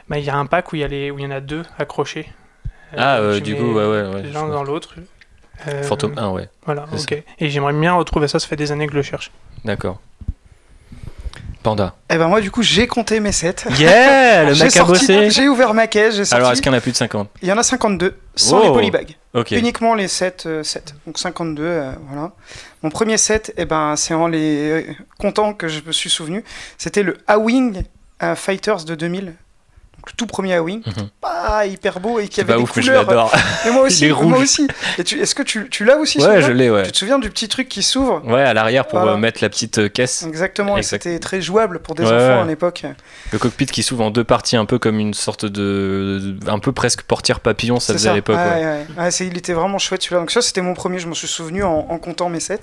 [0.10, 1.32] bah, Il y a un pack où il y, a les- où il y en
[1.32, 2.28] a deux accrochés.
[2.98, 4.96] Ah, euh, je du coup, ouais, ouais, ouais, L'un dans l'autre.
[5.68, 6.50] Euh, Fantôme 1, ouais.
[6.66, 7.24] Voilà, ok.
[7.40, 9.32] Et j'aimerais bien retrouver ça, ça fait des années que je le cherche.
[9.64, 10.00] D'accord.
[11.64, 11.94] Panda.
[12.10, 13.66] Et ben moi du coup j'ai compté mes sets.
[13.78, 16.34] Yeah Le mec a bossé J'ai ouvert ma caisse, j'ai sorti.
[16.42, 18.60] Alors, est-ce qu'il y en a plus de 50 Il y en a 52, sans
[18.62, 18.64] Oh.
[18.64, 19.16] les polybags.
[19.36, 19.52] Ok.
[19.52, 20.96] Uniquement les 7 7.
[21.06, 22.32] Donc 52, euh, voilà.
[22.82, 24.84] Mon premier set, eh ben, c'est en les euh,
[25.20, 26.44] comptant que je me suis souvenu.
[26.80, 27.84] C'était le A-Wing
[28.24, 29.36] euh, Fighters de 2000.
[30.08, 30.82] Le tout premier A-Wing.
[30.86, 31.10] Mhm.
[31.22, 33.06] Pas hyper beau et qui avait des ouf, je couleurs.
[33.06, 33.32] l'adore.
[33.66, 34.68] Mais moi aussi, moi aussi.
[34.98, 36.84] Et Est-ce que tu, tu l'as aussi Ouais, je l'ai, ouais.
[36.88, 39.14] Tu te souviens du petit truc qui s'ouvre Ouais, à l'arrière pour Voilà.
[39.14, 40.24] euh, mettre la petite euh, caisse.
[40.28, 42.42] Exactement, et c'était très jouable pour des Ouais, enfants ouais.
[42.42, 42.84] à l'époque.
[43.32, 46.36] Le cockpit qui s'ouvre en deux parties, un peu comme une sorte de.
[46.48, 48.38] un peu presque portière papillon, ça faisait à l'époque.
[49.20, 50.22] Il était vraiment chouette celui-là.
[50.22, 52.62] Donc ça, c'était mon premier, je m'en suis souvenu en, en comptant mes sets.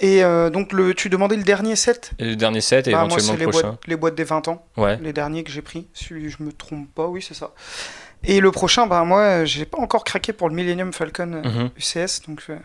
[0.00, 2.12] Et euh, donc, le, tu demandais le dernier set?
[2.18, 3.68] Et le dernier set et Bah, éventuellement le les prochain.
[3.68, 4.96] boîtes, les boîtes des 20 ans, Ouais.
[5.02, 5.88] les derniers que j'ai pris.
[5.92, 7.50] Celui, je me trompe pas, oui, c'est ça.
[8.24, 11.70] Et le prochain, bah, moi, j'ai pas encore craqué pour le Millennium Falcon euh, Mhm.
[11.76, 12.22] UCS.
[12.28, 12.56] Donc, euh,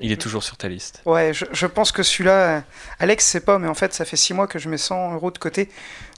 [0.00, 1.02] Il est toujours sur ta liste.
[1.06, 2.62] ouais, je, je pense que celui-là,
[2.98, 5.30] Alex, c'est pas, mais en fait, ça fait 6 mois que je mets 100 euros
[5.30, 5.68] de côté.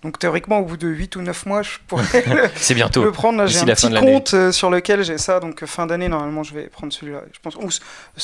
[0.02, 3.04] Donc, théoriquement, au bout de 8 ou 9 mois, je pourrais le, C'est bientôt.
[3.04, 3.46] le prendre.
[3.46, 5.40] J'ai un la petit compte euh, sur lequel j'ai ça.
[5.40, 7.22] Donc, fin d'année, normalement, je vais prendre celui-là.
[7.32, 7.80] Je pense.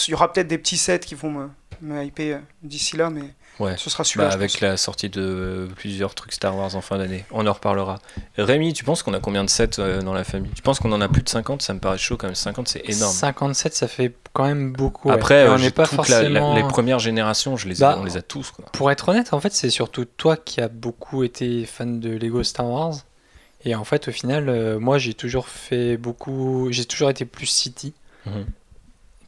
[0.09, 1.49] Il y aura peut-être des petits sets qui vont me,
[1.83, 3.25] me hyper euh, d'ici là, mais
[3.59, 3.75] Ouais.
[3.79, 4.29] ce sera celui-là.
[4.29, 4.61] Bah, avec pense.
[4.61, 7.25] la sortie de plusieurs trucs Star Wars en fin d'année.
[7.31, 7.99] On en reparlera.
[8.37, 10.51] Rémi, tu penses qu'on a combien de sets euh, dans la famille?
[10.55, 12.35] Tu penses qu'on en a plus de 50 Ça me paraît chaud quand même.
[12.35, 13.13] 50, c'est énorme.
[13.15, 15.09] 57, ça fait quand même beaucoup.
[15.09, 15.15] ouais.
[15.15, 16.55] Après, euh, on n'est pas toute la- la- forcément.
[16.55, 18.51] les premières générations, je les ai- Bah, on les a tous.
[18.51, 18.67] Quoi.
[18.73, 22.43] Pour être honnête, en fait, c'est surtout toi qui as beaucoup été fan de Lego
[22.43, 22.95] Star Wars.
[23.65, 26.69] Et en fait, au final, euh, moi, j'ai toujours fait beaucoup.
[26.71, 27.95] J'ai toujours été plus City.
[28.27, 28.45] Mhm.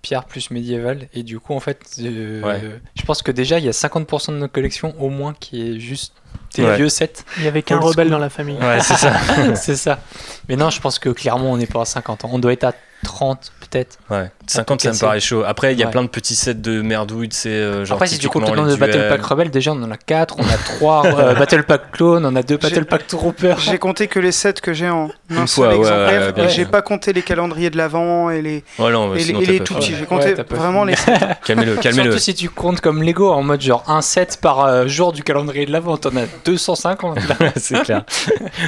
[0.08, 1.06] Pierre plus médiéval.
[1.12, 2.62] Et du coup, en fait, euh, Ouais.
[2.94, 5.78] je pense que déjà, il y a 50% de notre collection au moins qui est
[5.78, 6.14] juste
[6.56, 6.76] Ouais.
[6.76, 8.10] vieux 7 Il y avait qu'un rebelle school.
[8.12, 8.56] dans la famille.
[8.56, 9.12] Ouais, c'est ça.
[9.54, 10.00] C'est ça.
[10.48, 12.30] Mais non, je pense que clairement, on n'est pas à 50 ans.
[12.32, 12.72] On doit être à
[13.04, 13.98] 30 peut-être.
[14.10, 14.30] Ouais.
[14.46, 15.42] 50, ça me paraît chaud.
[15.46, 15.92] Après, il y a Ouais.
[15.92, 18.56] plein de petits sets de merdouilles, tu sais, euh, genre Après, si tu comptes le
[18.56, 19.06] nombre de Battle.
[19.10, 21.02] Pack Rebelle, déjà on en a 4, on a 3
[21.38, 23.54] Battle Pack Clone, on a 2 Battle Pack Trooper.
[23.58, 26.34] J'ai compté que les 7 que j'ai en un seul ouais, exemplaire.
[26.36, 29.40] ouais, j'ai pas compté les calendriers de l'avant et les, Ouais, non, et les, sinon
[29.40, 29.94] les tout petits.
[29.94, 31.18] J'ai compté vraiment les fini.
[31.18, 31.28] 7.
[31.44, 32.10] Calmez-le, calmez-le.
[32.12, 35.22] Surtout si tu comptes comme Lego en mode genre un set par euh, jour du
[35.22, 37.18] calendrier de l'avant, t'en as 250.
[37.28, 37.36] là.
[37.56, 38.04] c'est clair.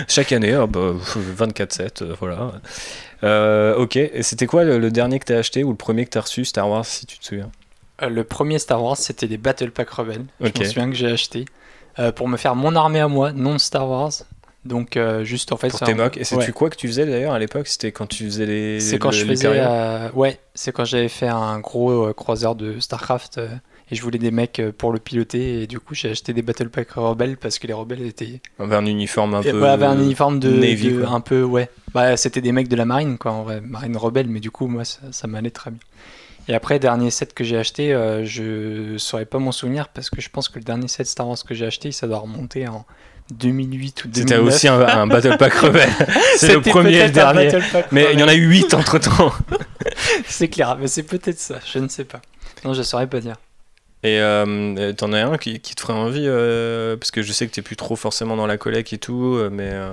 [0.09, 2.53] Chaque année, oh, bah, 24 sets, euh, voilà.
[3.23, 6.11] Euh, ok, et c'était quoi le, le dernier que t'as acheté ou le premier que
[6.11, 7.51] t'as reçu Star Wars, si tu te souviens?
[8.03, 10.25] Euh, le premier Star Wars, c'était les Battle Pack Rebelle.
[10.41, 10.53] Ok.
[10.57, 11.45] Je me souviens que j'ai acheté
[11.99, 14.13] euh, pour me faire mon armée à moi, non Star Wars.
[14.65, 15.71] Donc juste en fait.
[15.71, 16.11] Pour tes un-.
[16.17, 16.53] Et c'est ouais.
[16.53, 17.67] quoi que tu faisais d'ailleurs à l'époque?
[17.67, 18.79] C'était quand tu faisais les.
[18.81, 19.49] C'est quand le- je faisais.
[20.15, 23.41] ouais, c'est quand j'avais fait un gros croiseur de StarCraft
[23.91, 26.43] et je voulais des mecs euh, pour le piloter et du coup j'ai acheté des
[26.43, 28.41] Battle Pack rebelles parce que les rebelles étaient.
[28.59, 29.61] Avec un uniforme un et peu.
[29.63, 30.51] ouais, avaient un uniforme de.
[30.51, 31.69] Navy, de- un peu, ouais.
[31.95, 34.67] Bah, c'était des mecs de la marine quoi, en vrai, marine rebelle, mais du coup
[34.67, 35.81] moi ça, ça m'allait très bien.
[36.49, 40.21] Et après, dernier set que j'ai acheté, euh, je saurais pas mon souvenir parce que
[40.21, 42.85] je pense que le dernier set Star Wars que j'ai acheté, ça doit remonter en
[43.33, 44.17] 2008 ou 2009.
[44.39, 45.89] C'était aussi un, un Battle Pack rebelle.
[46.37, 47.51] c'est le premier et le dernier.
[47.93, 49.33] Mais il y en a eu 8 entre temps.
[50.27, 52.21] C'est clair, mais c'est peut-être ça, je ne sais pas.
[52.65, 53.37] Non, je saurais pas dire.
[54.03, 57.47] Et euh, t'en as un qui, qui te ferait envie euh, Parce que je sais
[57.47, 59.69] que t'es plus trop forcément dans la collecte et tout, euh, mais.
[59.73, 59.93] euh,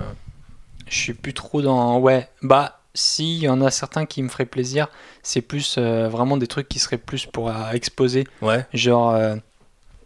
[0.87, 1.99] Je suis plus trop dans.
[1.99, 4.87] Ouais, bah, si, il y en a certains qui me feraient plaisir,
[5.23, 8.25] c'est plus vraiment des trucs qui seraient plus pour exposer.
[8.41, 8.65] Ouais.
[8.73, 9.15] Genre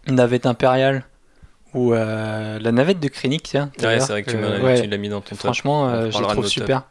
[0.08, 1.04] navette impériale
[1.74, 3.72] ou la navette de Krennic, tiens.
[3.82, 5.36] Ouais, c'est vrai que tu ouais, l'as mis dans ton.
[5.36, 6.84] Franchement, je trouve super.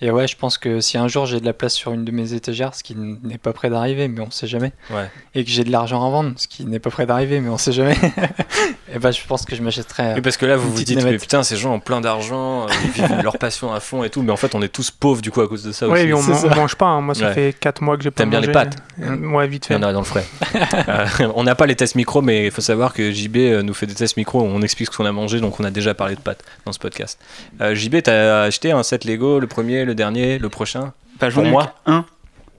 [0.00, 2.10] Et ouais, je pense que si un jour j'ai de la place sur une de
[2.10, 5.08] mes étagères, ce qui n'est pas près d'arriver, mais on sait jamais, Ouais.
[5.34, 7.58] et que j'ai de l'argent à vendre, ce qui n'est pas près d'arriver, mais on
[7.58, 7.96] sait jamais,
[8.92, 10.14] et ben je pense que je m'achèterais.
[10.14, 12.70] Oui, parce que là, vous vous dites, mais putain, ces gens ont plein d'argent, euh,
[12.84, 15.22] ils vivent leur passion à fond et tout, mais en fait, on est tous pauvres
[15.22, 16.06] du coup à cause de ça Ouais, aussi.
[16.06, 16.86] mais on, on mange pas.
[16.86, 17.00] hein.
[17.00, 17.34] Moi, ça Ouais.
[17.34, 18.52] fait 4 mois que j'ai pas T'aimes bien les mangé.
[18.58, 19.84] pâtes Euh, Ouais, vite Il y fait.
[19.84, 20.24] en a dans le frais.
[20.88, 21.06] Euh,
[21.36, 23.86] on n'a pas les tests micro, mais il faut savoir que JB euh, nous fait
[23.86, 26.20] des tests micro on explique ce qu'on a mangé, donc on a déjà parlé de
[26.20, 27.18] pâtes dans ce podcast.
[27.60, 31.36] Euh, JB, t'as acheté un set Lego, le premier, le dernier, le prochain Enfin, j'en
[31.36, 32.04] Pour ai eu moi un.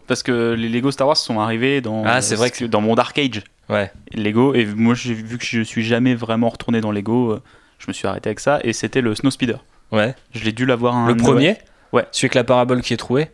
[0.08, 2.96] Parce que les Lego Star Wars sont arrivés dans, Ah, c'est vrai que- dans mon
[2.96, 3.42] Dark Age.
[3.70, 3.92] Ouais.
[4.14, 7.42] Lego, et moi, j'ai vu que je suis jamais vraiment retourné dans Lego, euh,
[7.80, 9.64] je me suis arrêté avec ça, et c'était le Snow Speeder.
[9.92, 10.16] Ouais.
[10.34, 11.08] Je l'ai dû l'avoir un.
[11.08, 11.58] Le premier
[11.94, 12.06] Ouais.
[12.12, 13.30] Celui avec la parabole qui est trouée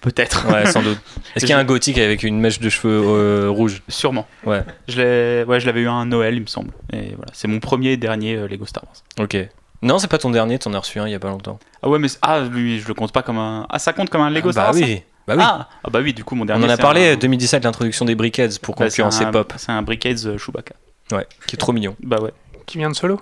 [0.00, 0.46] Peut-être.
[0.52, 0.98] Ouais, sans doute.
[1.36, 4.26] Est-ce qu'il y a un gothique avec une mèche de cheveux euh, rouge Sûrement.
[4.44, 4.62] Ouais.
[4.86, 6.70] Je l'ai, ouais, je l'avais eu à un Noël, il me semble.
[6.92, 8.94] Et voilà, c'est mon premier et dernier euh, Lego Star Wars.
[9.24, 9.36] Ok.
[9.82, 11.58] Non, c'est pas ton dernier, t'en as reçu un il y a pas longtemps.
[11.82, 13.66] Ah ouais, mais ah lui, je le compte pas comme un.
[13.70, 14.74] Ah, ça compte comme un Lego bah Star Wars.
[14.74, 15.02] ça oui.
[15.26, 15.42] Bah oui.
[15.46, 16.66] Ah, ah bah oui, du coup mon On dernier.
[16.66, 19.52] en a parlé un- euh, 2017, l'introduction des Brickheads pour bah, concurrencer un- Pop.
[19.56, 20.74] C'est un Brickheads euh, Chewbacca.
[21.12, 21.96] Ouais, qui est trop mignon.
[22.02, 22.32] Bah ouais,
[22.66, 23.20] Qui vient de solo?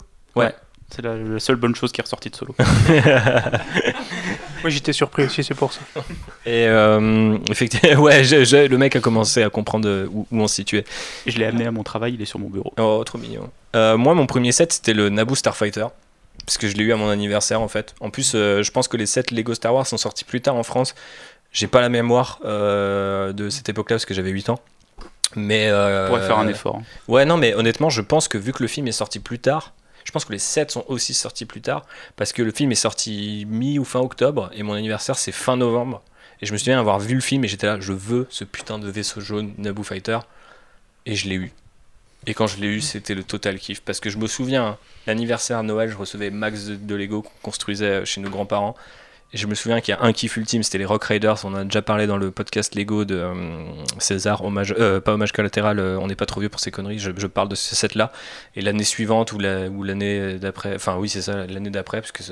[0.88, 2.54] C'est la, la seule bonne chose qui est ressortie de Solo.
[4.62, 5.80] Moi, j'étais surpris aussi, c'est pour ça.
[6.44, 10.40] Et euh, effectivement, ouais, je- je- le mec a commencé à comprendre euh, où, où
[10.40, 10.84] on se situait.
[11.26, 12.72] Et je l'ai amené à mon travail, il est sur mon bureau.
[12.78, 13.50] Oh, trop mignon.
[13.74, 15.86] Euh, moi, mon premier set, c'était le Naboo Starfighter.
[16.46, 17.94] Parce que je l'ai eu à mon anniversaire, en fait.
[18.00, 20.54] En plus, euh, je pense que les sets Lego Star Wars sont sortis plus tard
[20.54, 20.94] en France.
[21.52, 24.60] J'ai pas la mémoire euh, de cette époque-là, parce que j'avais 8 ans.
[25.34, 25.66] Mais.
[25.68, 26.76] euh, pourrait faire un effort.
[26.76, 26.82] hein.
[27.08, 29.72] Ouais, non, mais honnêtement, je pense que vu que le film est sorti plus tard,
[30.04, 32.76] je pense que les sets sont aussi sortis plus tard, parce que le film est
[32.76, 36.00] sorti mi ou fin octobre, et mon anniversaire c'est fin novembre.
[36.42, 38.78] Et je me souviens avoir vu le film, et j'étais là, je veux ce putain
[38.78, 40.18] de vaisseau jaune Naboo Fighter,
[41.06, 41.52] et je l'ai eu.
[42.26, 44.78] Et quand je l'ai eu, c'était le total kiff, parce que je me souviens, hein,
[45.06, 48.74] l'anniversaire Noël, je recevais max de, Lego qu'on construisait chez nos grands-parents.
[49.32, 51.44] Et je me souviens qu'il y a un kiff ultime, c'était les Rock Raiders.
[51.44, 53.34] On a déjà parlé dans le podcast Lego de euh,
[53.98, 56.98] César, euh, pas hommage collatéral, euh, on n'est pas trop vieux pour ces conneries.
[56.98, 58.12] Je, parle de ce set-là.
[58.54, 62.12] Et l'année suivante ou la- ou l'année d'après, enfin oui, c'est ça, l'année d'après, parce
[62.12, 62.22] que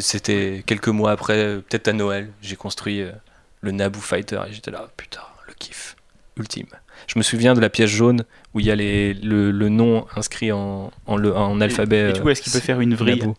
[0.00, 3.12] c'était quelques mois après, euh, peut-être à Noël, j'ai construit euh,
[3.60, 5.96] le Naboo Fighter et j'étais là, putain, le kiff
[6.36, 6.66] ultime.
[7.06, 8.24] Je me souviens de la pièce jaune
[8.54, 12.10] où il y a les, le, le nom inscrit en, en, le, en alphabet.
[12.10, 13.36] Et du coup, est-ce qu'il peut faire une vrille Naboo.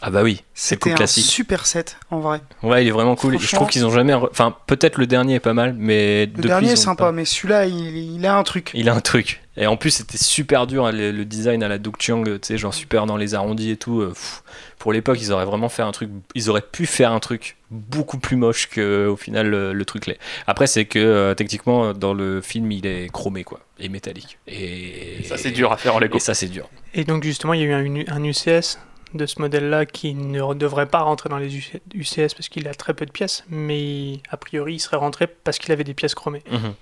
[0.00, 1.24] Ah bah oui, c'est un classique.
[1.24, 2.40] super set, en vrai.
[2.62, 3.36] Ouais, il est vraiment cool.
[3.40, 4.12] Je trouve qu'ils ont jamais.
[4.12, 7.12] re- Enfin, peut-être le dernier est pas mal, mais Le depuis, dernier est sympa, pas-
[7.12, 8.70] mais celui-là, il, il a un truc.
[8.74, 9.42] Il a un truc.
[9.56, 12.30] Et en plus, c'était super dur, hein, le, le design à la Duke Chiang, tu
[12.42, 14.00] sais, genre super dans les arrondis et tout.
[14.02, 14.44] euh, pff.
[14.78, 16.10] pour l'époque, ils auraient vraiment fait un truc.
[16.36, 20.06] Ils auraient pu faire un truc beaucoup plus moche que au final le, le truc
[20.06, 20.18] l'est.
[20.46, 24.38] Après, c'est que euh, techniquement, dans le film, il est chromé, quoi, et métallique.
[24.46, 26.18] Et Ça, c'est dur à faire en Lego.
[26.18, 26.68] Et ça, c'est dur.
[26.94, 28.78] Et donc, justement, il y a eu un, un UCS
[29.14, 32.74] de ce modèle-là qui ne devrait pas rentrer dans les UC- UCS parce qu'il a
[32.74, 36.14] très peu de pièces, mais a priori, il serait rentré parce qu'il avait des pièces
[36.14, 36.42] chromées.
[36.50, 36.74] Mhm.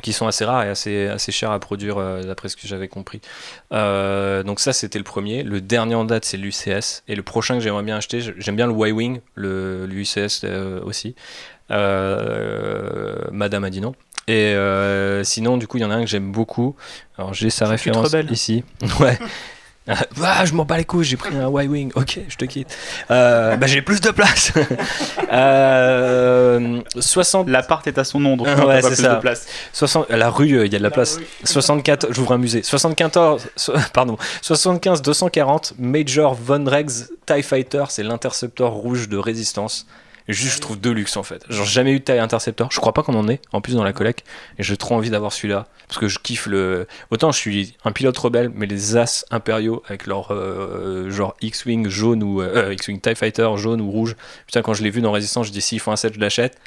[0.00, 2.86] qui sont assez rares et assez, assez chers à produire euh, d'après ce que j'avais
[2.86, 3.20] compris.
[3.72, 5.42] Euh, donc ça c'était le premier.
[5.42, 8.68] Le dernier en date c'est l'UCS et le prochain que j'aimerais bien acheter, j'aime bien
[8.68, 11.16] le Y-Wing, l'UCS euh, aussi.
[11.72, 13.94] Euh, Madame a dit non.
[14.26, 16.76] Et euh, sinon du coup il y en a un que j'aime beaucoup.
[17.16, 18.62] Alors j'ai sa référence ici.
[19.00, 19.18] Ouais.
[20.22, 22.76] Ah, je m'en bats les couilles, j'ai pris un Y-Wing, ok, je te quitte.
[23.10, 24.52] Euh, bah, j'ai plus de place.
[25.32, 29.14] euh, 60, L'appart est à son nom, donc on ouais, pas c'est plus ça.
[29.16, 29.46] de place.
[29.72, 31.18] 60 la rue, euh, il y a de la place.
[31.44, 32.62] 64, j'ouvre un musée.
[32.62, 39.86] 74, so- pardon, 75 240 Major Von Rex TIE Fighter, c'est l'intercepteur rouge de résistance.
[40.28, 41.42] Juste, je trouve de luxe en fait.
[41.48, 42.68] Genre, jamais eu de TIE Interceptor.
[42.70, 44.26] Je crois pas qu'on en ait, en plus dans la collecte.
[44.58, 45.66] Et j'ai trop envie d'avoir celui-là.
[45.88, 46.86] Parce que je kiffe le.
[47.10, 51.88] Autant je suis un pilote rebelle, mais les As impériaux avec leur euh, genre X-Wing
[51.88, 52.42] jaune ou.
[52.42, 54.16] euh, X-Wing TIE Fighter jaune ou rouge.
[54.46, 56.58] Putain, quand je l'ai vu dans Résistance, je dis s'ils font un set, je l'achète.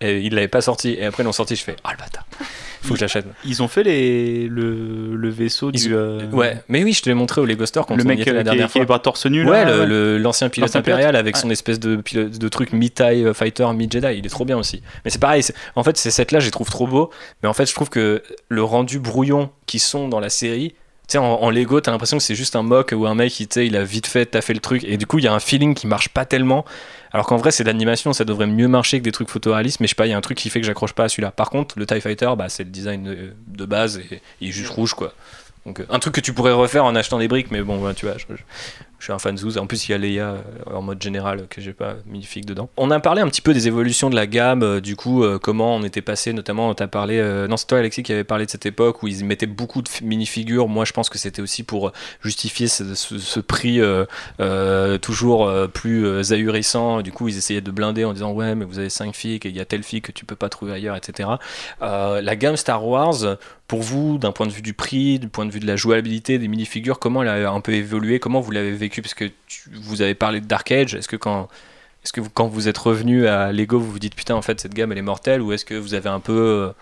[0.00, 0.90] Et ils l'avaient pas sorti.
[0.98, 2.26] Et après, ils l'ont sorti, je fais Ah le bâtard.
[2.82, 3.26] Faut que je l'achète.
[3.44, 5.94] Ils ont fait les, le, le vaisseau Ils du.
[5.94, 8.18] euh, Ouais, mais oui, je te l'ai montré au Lego Store quand le on mec
[8.18, 8.98] y était euh, la qui, dernière est, qui est fois.
[8.98, 9.76] torse nu Ouais, là.
[9.76, 10.80] le- le- l'ancien pilote pilote.
[10.88, 11.40] impérial avec Ouais.
[11.42, 14.82] son espèce de, pilo- de truc mi-TIE Fighter, mi-Jedi, il est trop bien aussi.
[15.04, 17.10] Mais c'est pareil, c'est- en fait, ces sets-là, je les trouve trop beaux,
[17.44, 20.70] mais en fait, je trouve que le rendu brouillon qui sont dans la série,
[21.06, 23.30] tu sais, en, en Lego, t'as l'impression que c'est juste un mock ou un mec
[23.48, 25.40] sais, il a vite fait taffé le truc, et du coup, il y a un
[25.40, 26.64] feeling qui marche pas tellement,
[27.12, 29.86] alors qu'en vrai, c'est de l'animation, ça devrait mieux marcher que des trucs photoréalistes, mais
[29.86, 31.30] je sais pas, il y a un truc qui fait que j'accroche pas à celui-là.
[31.30, 34.52] Par contre, le TIE Fighter, bah, c'est le design de, de base, et il est
[34.52, 35.12] juste rouge, quoi.
[35.66, 37.94] Donc, euh, un truc que tu pourrais refaire en achetant des briques, mais bon, ouais,
[37.94, 38.42] tu vois, je, je-
[39.02, 39.58] je suis un fan Zouz.
[39.58, 40.42] En plus, il y a Leia euh,
[40.72, 42.70] en mode général que j'ai pas magnifique dedans.
[42.76, 45.40] On a parlé un petit peu des évolutions de la gamme, euh, du coup, euh,
[45.40, 48.46] comment on était passé, notamment, tu as parlé, non, c'est toi Alexis qui avait parlé
[48.46, 50.68] de cette époque où ils mettaient beaucoup de minifigures.
[50.68, 51.90] Moi, je pense que c'était aussi pour
[52.22, 53.80] justifier ce, prix
[55.00, 57.02] toujours plus ahurissant.
[57.02, 59.48] Du coup, ils essayaient de blinder en disant, ouais, mais vous avez 5 filles, et
[59.48, 61.28] il y a telle fille que tu peux pas trouver ailleurs, etc.
[61.80, 63.36] La gamme Star Wars,
[63.72, 66.38] pour vous, d'un point de vue du prix, du point de vue de la jouabilité
[66.38, 68.18] des minifigures, comment elle a un peu évolué?
[68.18, 70.94] Comment vous l'avez vécu Parce que tu- vous avez parlé de Dark Age.
[70.94, 71.48] Est-ce que quand,
[72.04, 74.60] est-ce que vous- quand vous êtes revenu à Lego, vous vous dites putain, en fait,
[74.60, 76.72] cette gamme elle est mortelle Ou est-ce que vous avez un peu euh,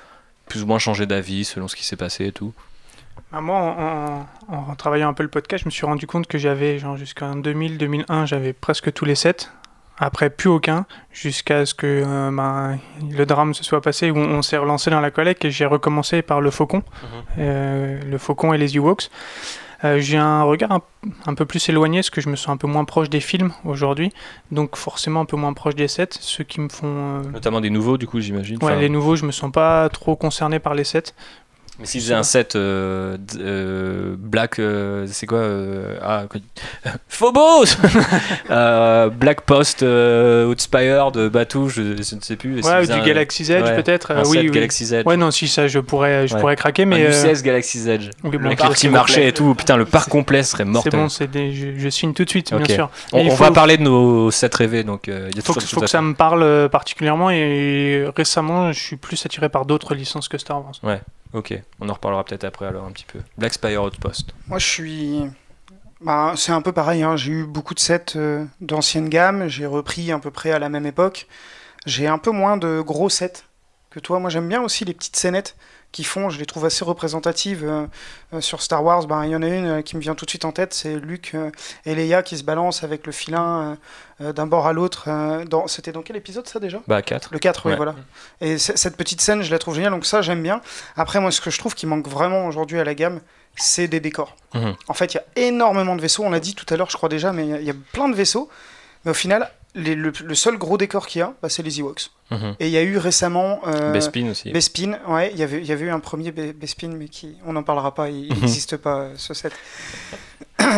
[0.48, 2.52] plus ou moins changé d'avis selon ce qui s'est passé et tout?
[3.30, 6.26] Bah, moi, en, en- en travaillant un peu le podcast, je me suis rendu compte
[6.26, 9.46] que j'avais, genre, jusqu'en 2000-2001, j'avais presque tous les sets.
[10.02, 12.70] Après, plus aucun, jusqu'à ce que euh, bah,
[13.10, 16.22] le drame se soit passé, où on s'est relancé dans la collecte et j'ai recommencé
[16.22, 16.82] par le Faucon,
[17.38, 19.10] euh, le Faucon et les Ewoks.
[19.84, 20.82] Euh, j'ai un regard un,
[21.26, 23.52] un peu plus éloigné, parce que je me sens un peu moins proche des films
[23.64, 24.12] aujourd'hui,
[24.50, 26.86] donc forcément un peu moins proche des sets, ceux qui me font...
[26.86, 28.56] euh, Notamment des nouveaux, du coup, j'imagine.
[28.58, 31.14] Ouais, Enfin, les nouveaux, je me sens pas trop concerné par les sets.
[31.80, 36.24] Mais s'ils faisaient un set euh, euh, Black, euh, c'est quoi euh, ah,
[37.08, 37.64] Phobos
[38.50, 42.60] Euh, Black Post euh, Outspire de Batou, je, je ne sais plus.
[42.62, 44.10] Ouais, ou du un- Galaxy's Edge ouais, peut-être.
[44.10, 44.50] Un euh, set oui, oui.
[44.50, 45.06] Galaxy's Edge.
[45.06, 46.40] Ouais, non, si ça, je pourrais, je Ouais.
[46.40, 48.10] pourrais craquer, mais un euh, UCS Galaxy's Edge.
[48.24, 49.54] oui, bon, Le parti c'est marché et tout.
[49.54, 50.92] Putain, le parc complet serait C'est mortel.
[50.92, 52.90] bon, c'est des- je, je signe tout de suite, bien sûr.
[53.12, 55.56] on faut- va parler de nos sets rêvés, donc euh, il y a faut toujours
[55.56, 59.64] que, des faut que ça me parle particulièrement et récemment, je suis plus attiré par
[59.64, 60.98] d'autres licences que Star Wars.
[61.32, 63.20] Ok, on en reparlera peut-être après alors un petit peu.
[63.38, 64.30] Black Spire Outpost.
[64.48, 65.22] Moi, je suis.
[66.00, 67.02] Bah, c'est un peu pareil.
[67.02, 67.16] hein.
[67.16, 69.48] J'ai eu beaucoup de sets euh, d'ancienne gamme.
[69.48, 71.26] J'ai repris à peu près à la même époque.
[71.86, 73.44] J'ai un peu moins de gros sets
[73.90, 74.18] que toi.
[74.18, 75.56] Moi, j'aime bien aussi les petites scénettes
[75.92, 76.30] qui font.
[76.30, 77.86] Je les trouve assez représentatives euh,
[78.34, 79.06] euh, sur Star Wars.
[79.06, 80.72] Ben, Il y en a une euh, qui me vient tout de suite en tête.
[80.72, 81.34] C'est Luke
[81.86, 83.76] et Leia qui se balancent avec le filin
[84.20, 85.08] d'un bord à l'autre.
[85.48, 85.66] dans...
[85.66, 86.80] C'était dans quel épisode ça déjà?
[86.86, 87.30] Bah 4.
[87.32, 87.76] le 4, oui, Ouais.
[87.76, 87.94] voilà.
[88.40, 90.60] Et cette petite scène, je la trouve géniale, donc ça, j'aime bien.
[90.96, 93.20] Après, moi, ce que je trouve qui manque vraiment aujourd'hui à la gamme,
[93.56, 94.36] c'est des décors.
[94.54, 94.74] Mhm.
[94.88, 96.96] En fait, il y a énormément de vaisseaux, on l'a dit tout à l'heure, je
[96.96, 98.48] crois déjà, mais il y a- il y, a plein de vaisseaux.
[99.04, 101.78] Mais au final, les- le, le seul gros décor qu'il y a, bah, c'est les
[101.80, 102.10] Ewoks.
[102.30, 102.56] Mhm.
[102.60, 103.60] Et il y a eu récemment.
[103.66, 104.50] euh, Bespin aussi.
[104.52, 107.36] Bespin, ouais, il y avait- il y avait eu un premier Be- Bespin, mais qui,
[107.46, 108.40] on n'en parlera pas, il Mhm.
[108.40, 109.52] n'existe pas euh, ce set.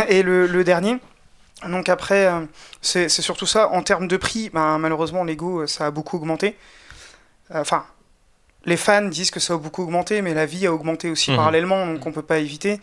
[0.09, 0.97] Et le, le dernier,
[1.69, 2.41] donc après, euh,
[2.81, 3.69] c'est surtout ça.
[3.71, 6.57] En termes de prix, ben, malheureusement, Lego, euh, ça a beaucoup augmenté.
[7.55, 7.85] Enfin,
[8.65, 11.37] les fans disent que ça a beaucoup augmenté, mais la vie a augmenté aussi Mhm.
[11.37, 12.75] parallèlement, donc on peut pas éviter.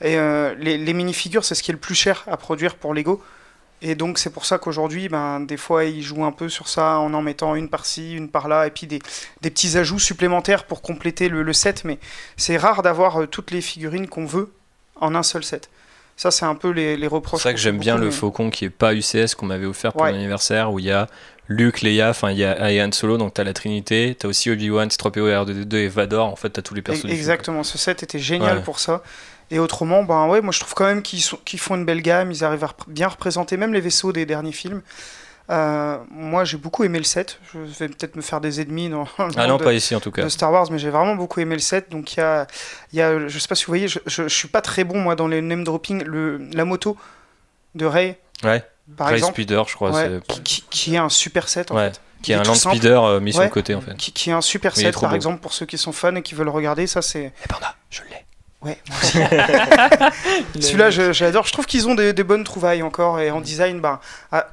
[0.00, 2.92] Et euh, les, les minifigures, c'est ce qui est le plus cher à produire pour
[2.92, 3.22] Lego.
[3.80, 6.98] Et donc c'est pour ça qu'aujourd'hui, ben, des fois, ils jouent un peu sur ça
[6.98, 8.98] en en mettant une par-ci, une par-là, et puis des,
[9.40, 11.84] des petits ajouts supplémentaires pour compléter le, le set.
[11.84, 11.98] Mais
[12.36, 14.50] c'est rare d'avoir euh, toutes les figurines qu'on veut
[14.96, 15.70] en un seul set.
[16.16, 17.30] Ça, c'est un peu les, les C'est reproches.
[17.30, 20.02] pour ça que j'aime bien le faucon qui est pas UCS qu'on m'avait offert pour
[20.02, 20.10] Ouais.
[20.10, 21.06] mon anniversaire où il y a
[21.46, 24.90] Luke, Leia, enfin il y a Han Solo, donc t'as la Trinité, t'as aussi Obi-Wan,
[24.90, 28.58] C-3PO, R2D2 et Vador, en fait t'as tous les film, Exactement, ce set était génial
[28.58, 28.62] Ouais.
[28.64, 29.02] pour ça.
[29.50, 32.44] Et autrement, ben ouais, moi je trouve quand même qu'ils font une belle gamme, ils
[32.44, 34.82] arrivent à rep- bien représenter même les vaisseaux des derniers films.
[35.50, 37.40] Euh, moi, j'ai beaucoup aimé le 7.
[37.54, 40.00] Je vais peut-être me faire des ennemis dans le Ah non, de, pas ici en
[40.00, 40.22] tout cas.
[40.22, 41.88] de Star Wars, mais j'ai vraiment beaucoup aimé le 7.
[41.90, 42.46] Donc, il y a,
[42.92, 45.00] y a, je sais pas si vous voyez, je, je, je suis pas très bon,
[45.00, 46.04] moi, dans les name dropping.
[46.04, 46.98] Le, la moto
[47.74, 48.62] de Rey, Ouais,
[48.94, 52.00] par Ray exemple, Speeder, je crois, ouais, qui, est un super set, en Ouais, fait.
[52.20, 53.96] qui est un land speeder euh, mis sur le côté en fait.
[53.96, 55.16] Qui, qui est un super set, par beau.
[55.16, 56.86] exemple, pour ceux qui sont fans et qui veulent regarder.
[56.86, 57.32] Ça, c'est.
[57.44, 58.26] Eh ben, a- je l'ai.
[58.68, 58.78] Ouais.
[60.60, 61.46] Celui-là, j'adore.
[61.46, 63.20] Je trouve qu'ils ont des, des bonnes trouvailles encore.
[63.20, 64.00] Et en design, bah,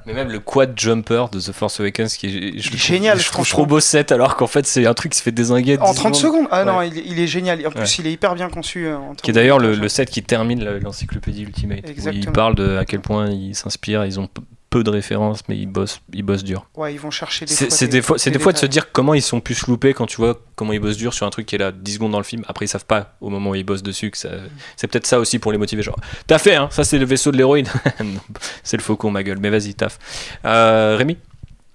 [0.06, 3.18] Mais même le quad jumper de The Force Awakens qui est, je, Il est génial,
[3.20, 5.78] Je trouve trop beau set alors qu'en fait c'est un truc qui se fait désinguer
[5.80, 6.46] en 10 30 secondes.
[6.50, 7.64] Ah non, il, est- il est génial.
[7.66, 7.86] En plus, Ouais.
[7.98, 8.86] il est hyper bien conçu.
[8.86, 11.84] euh, en Qui est d'ailleurs de le, set qui termine l'encyclopédie Ultimate.
[11.86, 12.32] Où Exactement.
[12.32, 14.28] parlent de à quel point ils s'inspirent, ils ont
[14.76, 16.66] peu de références, mais ils bossent, ils bossent dur.
[16.76, 19.22] Ouais, ils vont chercher des C'est des fois, des fois de se dire comment ils
[19.22, 21.58] sont plus loupés quand tu vois comment ils bossent dur sur un truc qui est
[21.58, 22.44] là 10 secondes dans le film.
[22.46, 24.28] Après, ils savent pas au moment où ils bossent dessus que ça.
[24.76, 25.82] C'est peut-être ça aussi pour les motiver.
[25.82, 27.68] Genre, t'as fait, hein, ça c'est le vaisseau de l'héroïne.
[28.62, 29.38] C'est le faucon, ma gueule.
[29.40, 29.98] Mais vas-y, taf.
[30.44, 31.16] Euh, Rémi,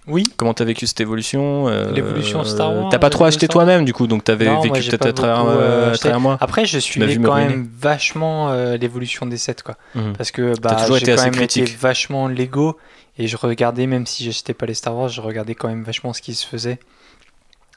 [0.07, 0.31] Oui.
[0.35, 3.85] comment t'as vécu cette évolution euh, L'évolution Star Wars, T'as pas trop de acheté toi-même,
[3.85, 5.99] du coup, donc t'avais Non, vécu peut-être à travers, euh, euh, à acheté.
[5.99, 6.37] travers moi.
[6.41, 9.75] Après, je suivais me quand même vachement euh, l'évolution des sets, quoi.
[9.95, 10.13] Mhm.
[10.17, 12.77] Parce que bah, j'ai été quand même été vachement Lego
[13.17, 16.13] et je regardais, même si j'achetais pas les Star Wars, je regardais quand même vachement
[16.13, 16.79] ce qui se faisait.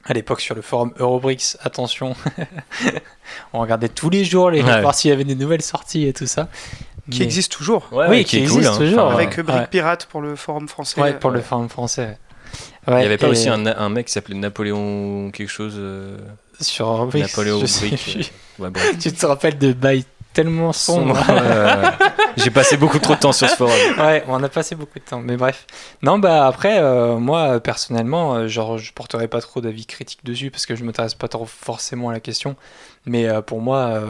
[0.06, 2.14] À l'époque, sur le forum Eurobricks, attention,
[3.52, 4.80] on regardait tous les jours les Ouais.
[4.82, 6.48] voir s'il y avait des nouvelles sorties et tout ça.
[7.10, 7.86] Qui Mais- existe toujours.
[7.93, 8.78] Ouais, Oui, qui cool, existe hein.
[8.78, 9.66] toujours, Enfin, Avec Brick ouais.
[9.70, 11.01] Pirate pour le forum français.
[11.01, 12.18] Ouais, pour le Euh, forum français.
[12.86, 16.16] Il y avait pas et aussi un, un mec qui s'appelait Napoléon quelque chose euh,
[16.60, 18.20] sur Eurobricks, Napoléon je sais Brick, plus.
[18.60, 18.98] euh, ouais, bref.
[19.01, 20.72] Tu te rappelles de bails tellement.
[20.72, 21.90] Sombre, euh,
[22.36, 23.72] J'ai passé beaucoup trop de temps sur ce forum.
[23.98, 25.66] Ouais, on a passé beaucoup de temps, mais bref.
[26.02, 30.66] Non, bah après, euh, moi personnellement, genre, je porterai pas trop d'avis critique dessus parce
[30.66, 32.56] que je m'intéresse pas trop forcément à la question.
[33.06, 34.06] Mais euh, pour moi, euh,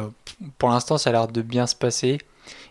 [0.59, 2.19] pour l'instant, ça a l'air de bien se passer.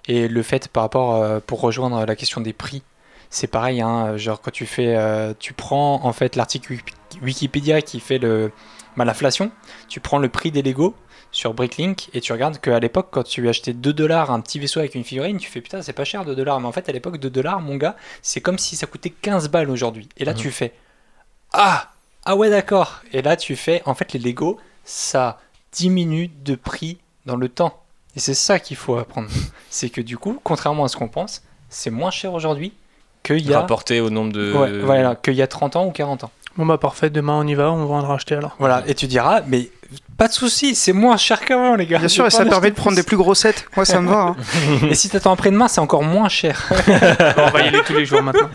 [0.07, 2.83] Et le fait par rapport, euh, pour rejoindre la question des prix,
[3.29, 3.81] c'est pareil.
[3.81, 8.17] Hein, genre quand tu fais, euh, tu prends en fait l'article Wiki- Wikipédia qui fait
[8.17, 8.51] le,
[8.97, 9.51] bah, l'inflation.
[9.87, 10.93] Tu prends le prix des Lego
[11.31, 14.79] sur Bricklink et tu regardes qu'à l'époque, quand tu achetais 2 dollars un petit vaisseau
[14.79, 16.59] avec une figurine, tu fais putain, c'est pas cher 2 dollars.
[16.59, 19.49] Mais en fait, à l'époque, 2 dollars, mon gars, c'est comme si ça coûtait 15
[19.49, 20.09] balles aujourd'hui.
[20.17, 20.37] Et là, Mhm.
[20.39, 20.73] tu fais
[21.53, 21.89] Ah
[22.25, 23.01] Ah ouais, d'accord.
[23.11, 25.39] Et là, tu fais en fait, les Lego, ça
[25.71, 27.82] diminue de prix dans le temps.
[28.15, 29.29] Et c'est ça qu'il faut apprendre.
[29.69, 32.73] c'est que du coup, contrairement à ce qu'on pense, c'est moins cher aujourd'hui
[33.23, 33.61] qu'il y a.
[33.61, 34.53] Rapporté au nombre de.
[34.53, 36.31] Ouais, voilà, qu'il y a 30 ans ou 40 ans.
[36.55, 38.55] Bon bah parfait, demain on y va, on va en racheter alors.
[38.59, 39.71] Voilà, et tu diras, mais
[40.17, 41.97] pas de souci, c'est moins cher qu'avant, les gars.
[41.99, 43.15] Bien sûr, et ça permet de prendre des plus.
[43.15, 43.55] plus gros sets.
[43.75, 44.19] Moi, ça me va.
[44.21, 44.35] hein.
[44.89, 46.69] Et si t'attends après-demain, c'est encore moins cher.
[46.87, 48.49] on va y aller tous les jours maintenant.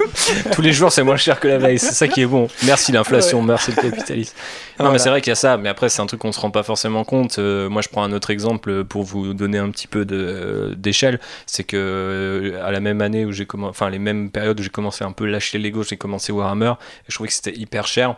[0.53, 1.79] Tous les jours, c'est moins cher que la veille.
[1.79, 2.49] C'est ça qui est bon.
[2.65, 4.35] Merci l'inflation, merci le capitalisme.
[4.79, 4.93] Non, Voilà.
[4.93, 5.57] mais c'est vrai qu'il y a ça.
[5.57, 7.41] Mais après, c'est un truc qu'on se rend pas forcément compte.
[7.41, 10.75] Euh, moi, je prends un autre exemple pour vous donner un petit peu de, euh,
[10.77, 11.19] d'échelle.
[11.47, 14.63] C'est que euh, à la même année où j'ai commencé, enfin les mêmes périodes où
[14.63, 16.75] j'ai commencé un peu lâcher Lego, j'ai commencé Warhammer.
[17.03, 18.15] Et je trouvais que c'était hyper cher.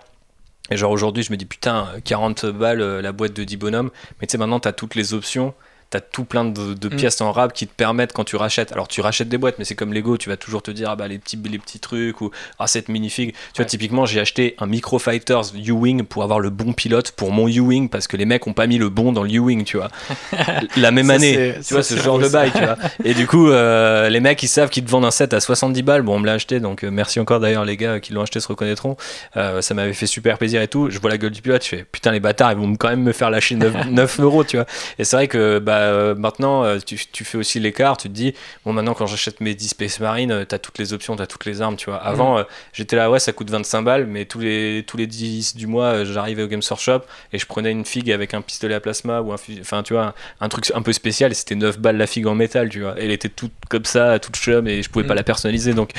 [0.71, 3.91] Et genre aujourd'hui, je me dis putain, 40 balles euh, la boîte de 10 bonhommes.
[4.21, 5.55] Mais tu sais, maintenant, t'as toutes les options.
[5.91, 6.97] T'as tout plein de, de Mm.
[6.97, 8.71] pièces en rab qui te permettent quand tu rachètes.
[8.73, 10.97] Alors tu rachètes des boîtes, mais c'est comme Lego, tu vas toujours te dire ah
[10.97, 12.31] bah les petits les petits trucs ou
[12.61, 13.33] ah cette minifig.
[13.53, 17.33] Tu vois typiquement j'ai acheté un Micro Fighters U-wing pour avoir le bon pilote pour
[17.33, 19.77] mon U-wing parce que les mecs ont pas mis le bon dans le U-wing, tu
[19.79, 19.89] vois.
[20.77, 22.77] La même Ça, année, tu vois ce genre de bail, tu vois.
[23.05, 25.83] Et du coup euh, les mecs ils savent qu'ils te vendent un set à 70
[25.83, 26.03] balles.
[26.03, 28.39] Bon on me l'a acheté donc euh, merci encore d'ailleurs les gars qui l'ont acheté
[28.39, 28.97] se reconnaîtront.
[29.37, 30.89] Euh, ça m'avait fait super plaisir et tout.
[30.89, 33.03] Je vois la gueule du pilote, je fais putain les bâtards ils vont quand même
[33.03, 34.67] me faire lâcher 9, 9 euros, tu vois.
[34.99, 37.97] Et c'est vrai que bah, euh, maintenant, euh, tu, tu fais aussi l'écart.
[37.97, 38.35] Tu te dis,
[38.65, 41.45] bon, maintenant, quand j'achète mes 10 Space Marine, euh, t'as toutes les options, t'as toutes
[41.47, 41.99] les armes, tu vois.
[41.99, 42.43] Avant, euh,
[42.73, 46.05] j'étais là, ouais, ça coûte 25 balles, mais tous les, tous les 10 du mois,
[46.05, 47.03] j'arrivais au Games Workshop
[47.33, 50.07] et je prenais une figue avec un pistolet à plasma ou un, enfin, tu vois,
[50.07, 52.81] un, un truc un peu spécial et c'était 9 balles la figue en métal, tu
[52.81, 52.95] vois.
[52.99, 55.17] Elle était toute comme ça, toute chum et je pouvais pas Mm.
[55.17, 55.75] la personnaliser.
[55.75, 55.91] Donc,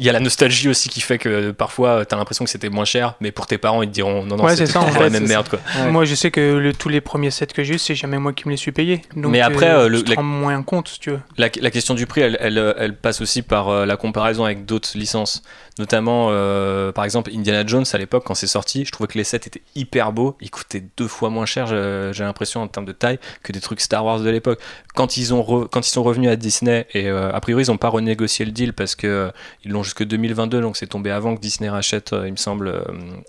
[0.00, 2.84] il y a la nostalgie aussi qui fait que parfois, t'as l'impression que c'était moins
[2.84, 4.86] cher, mais pour tes parents, ils te diront, non, non, Ouais, c'est c'est ça, en
[4.86, 5.58] toujours fait, la même merde, quoi.
[5.78, 5.90] Ouais.
[5.90, 8.32] Moi je sais que le- tous les premiers sets que j'ai eu, c'est jamais moi
[8.32, 9.02] qui me les suis payés.
[9.14, 11.20] Donc, Mais après, euh, le- tu la- moins compte si tu veux.
[11.36, 14.44] La, la question du prix, elle, elle, euh, elle passe aussi par euh, la comparaison
[14.44, 15.42] avec d'autres licences.
[15.78, 19.24] Notamment, euh, par exemple, Indiana Jones, à l'époque, quand c'est sorti, je trouvais que les
[19.24, 20.36] sets étaient hyper beaux.
[20.40, 23.80] Ils coûtaient deux fois moins cher, j'ai l'impression, en termes de taille, que des trucs
[23.80, 24.60] Star Wars de l'époque.
[24.94, 27.70] Quand, ils ont re- quand ils sont revenus à Disney, et euh, a priori, ils
[27.70, 29.30] n'ont pas renégocié le deal parce que euh,
[29.64, 32.68] ils l'ont jusque 2022, donc c'est tombé avant que Disney rachète, euh, il me semble,
[32.68, 32.82] euh,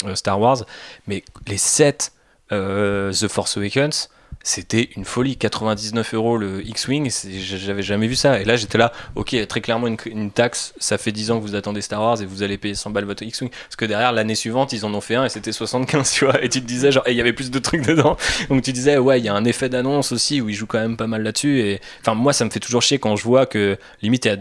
[0.06, 0.64] euh, Star Wars.
[1.08, 2.12] Mais les sets
[2.52, 4.10] euh, The Force Awakens,
[4.44, 5.38] c'était une folie.
[5.38, 8.40] 99 euros le X-Wing, j'avais jamais vu ça.
[8.40, 11.56] Et là, j'étais là, ok, très clairement une, taxe, ça fait 10 ans que vous
[11.56, 13.50] attendez Star Wars et vous allez payer 100 balles votre X-Wing.
[13.50, 16.44] Parce que derrière, l'année suivante, ils en ont fait un et c'était 75, tu vois.
[16.44, 18.18] Et tu te disais, genre, il y avait plus de trucs dedans.
[18.50, 20.80] Donc tu disais, ouais, il y a un effet d'annonce aussi où ils jouent quand
[20.80, 21.80] même pas mal là-dessus.
[22.02, 24.38] Enfin, moi, ça me fait toujours chier quand je vois que limite, il y a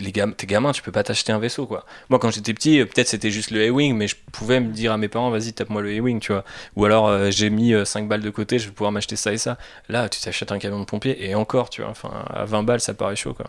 [0.00, 1.84] les gam- t'es gamin, tu peux pas t'acheter un vaisseau quoi.
[2.08, 4.92] Moi quand j'étais petit, euh, peut-être c'était juste le A-Wing, mais je pouvais me dire
[4.92, 6.44] à mes parents, vas-y, tape-moi le A-Wing, tu vois.
[6.76, 9.38] Ou alors euh, j'ai mis 5 balles de côté, je vais pouvoir m'acheter ça et
[9.38, 9.58] ça.
[9.88, 11.90] Là, tu t'achètes un camion de pompier et encore, tu vois.
[11.90, 13.46] Enfin, à 20 balles, ça paraît chaud quoi.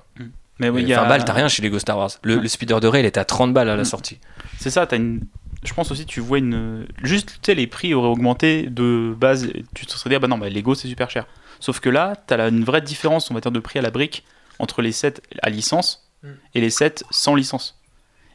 [0.59, 2.09] Mais oui, Et il y a- 20 balles, t'as rien chez Lego Star Wars.
[2.23, 3.85] Le, le speeder de Rey, il était à 30 balles à la Mm.
[3.85, 4.19] sortie.
[4.59, 5.21] C'est ça, t'as une.
[5.63, 6.87] Je pense aussi, tu vois une.
[7.03, 9.49] Juste, tu sais, les prix auraient augmenté de base.
[9.75, 11.27] Tu te serais dit, ah bah non, bah, Lego c'est super cher.
[11.59, 14.23] Sauf que là, t'as une vraie différence, on va dire, de prix à la brique
[14.59, 16.31] entre les sets à licence Mm.
[16.55, 17.79] et les sets sans licence.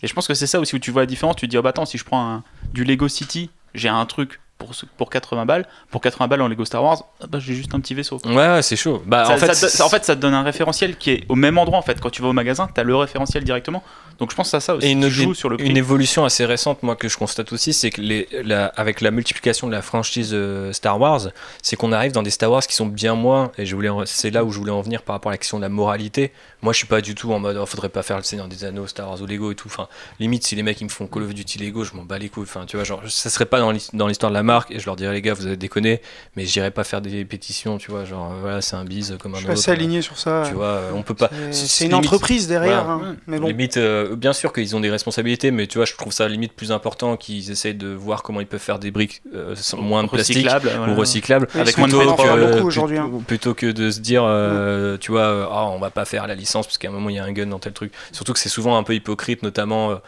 [0.02, 1.36] Et je pense que c'est ça aussi où tu vois la différence.
[1.36, 2.42] Tu te dis, ah bah attends, si je prends un-
[2.72, 5.66] du Lego City, j'ai un truc pour, pour 80 balles.
[5.90, 8.18] Pour 80 balles en Lego Star Wars, ah bah j'ai juste un petit vaisseau.
[8.24, 9.02] Ouais, ouais, c'est chaud.
[9.06, 11.34] Bah, Ça- en, fait, ça en fait, ça te donne un référentiel qui est au
[11.36, 11.78] même endroit.
[11.78, 13.82] En fait, quand tu vas au magasin, t'as le référentiel directement.
[14.18, 14.86] Donc je pense à ça aussi.
[14.86, 15.68] Et une, qui joue sur le prix.
[15.68, 19.10] une évolution assez récente, moi, que je constate aussi, c'est que les, la- avec la
[19.10, 21.28] multiplication de la franchise euh, Star Wars,
[21.62, 24.30] c'est qu'on arrive dans des Star Wars qui sont bien moins, et je voulais, c'est
[24.30, 26.32] là où je voulais en venir par rapport à la question de la moralité.
[26.62, 28.64] Moi, je suis pas du tout en mode, oh, faudrait pas faire le Seigneur des
[28.64, 29.68] Anneaux, Star Wars ou Lego et tout.
[29.68, 29.88] Enfin,
[30.20, 32.28] limite, si les mecs ils me font Call of Duty Lego, je m'en bats les
[32.28, 32.44] couilles.
[32.44, 34.78] Enfin, tu vois, genre, ça serait pas dans l'his- dans l'histoire de la marque, et
[34.78, 36.00] je leur dirais, les gars, vous avez déconné,
[36.36, 39.36] mais j'irai pas faire des pétitions, tu vois, genre, voilà, c'est un bise comme Je
[39.36, 39.58] un suis autre.
[39.58, 40.44] assez aligné sur ça.
[40.46, 41.30] Tu vois, on peut pas.
[41.50, 43.10] C'est- c'est- C'est une limite- entreprise derrière, Voilà.
[43.10, 43.16] hein.
[43.26, 43.48] mais bon.
[43.48, 46.52] Limite, euh, bien sûr qu'ils ont des responsabilités, mais tu vois, je trouve ça limite
[46.52, 50.04] plus important qu'ils essayent de voir comment ils peuvent faire des briques euh, sans moins
[50.04, 50.70] de plastique recyclable.
[50.76, 50.92] voilà.
[50.92, 52.98] ou recyclables, Oui, avec moins de train plutôt d'en faire que, beaucoup aujourd'hui.
[52.98, 53.04] hein.
[53.08, 56.26] plutôt, plutôt que de se dire, euh, tu vois, euh, Ah, on va pas faire
[56.26, 57.92] la licence parce qu'à un moment il y a un gun dans tel truc.
[58.12, 59.98] Surtout que c'est souvent un peu hypocrite, notamment.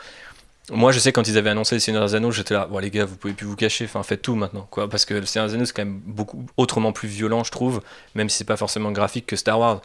[0.73, 2.91] Moi, je sais quand ils avaient annoncé le Seigneur des Anneaux, j'étais là, bon les
[2.91, 5.47] gars, vous pouvez plus vous cacher, enfin faites tout maintenant, quoi, parce que le Seigneur
[5.49, 7.83] des Anneaux c'est quand même beaucoup autrement plus violent, je trouve,
[8.15, 9.83] même si c'est pas forcément graphique que Star Wars.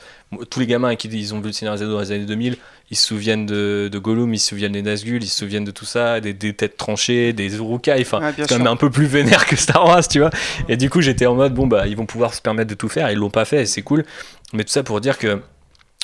[0.49, 2.55] Tous les gamins qui ils ont vu le Seigneur des Anneaux dans les années 2000,
[2.91, 5.71] ils se souviennent de, de Gollum, ils se souviennent des Nazgûl, ils se souviennent de
[5.71, 8.89] tout ça, des, des têtes tranchées, des Urukai, enfin Ouais, c'est quand même un peu
[8.89, 10.29] plus vénère que Star Wars, tu vois.
[10.69, 12.89] Et du coup, j'étais en mode, bon, bah, ils vont pouvoir se permettre de tout
[12.89, 14.05] faire, ils l'ont pas fait, et c'est cool.
[14.53, 15.41] Mais tout ça pour dire que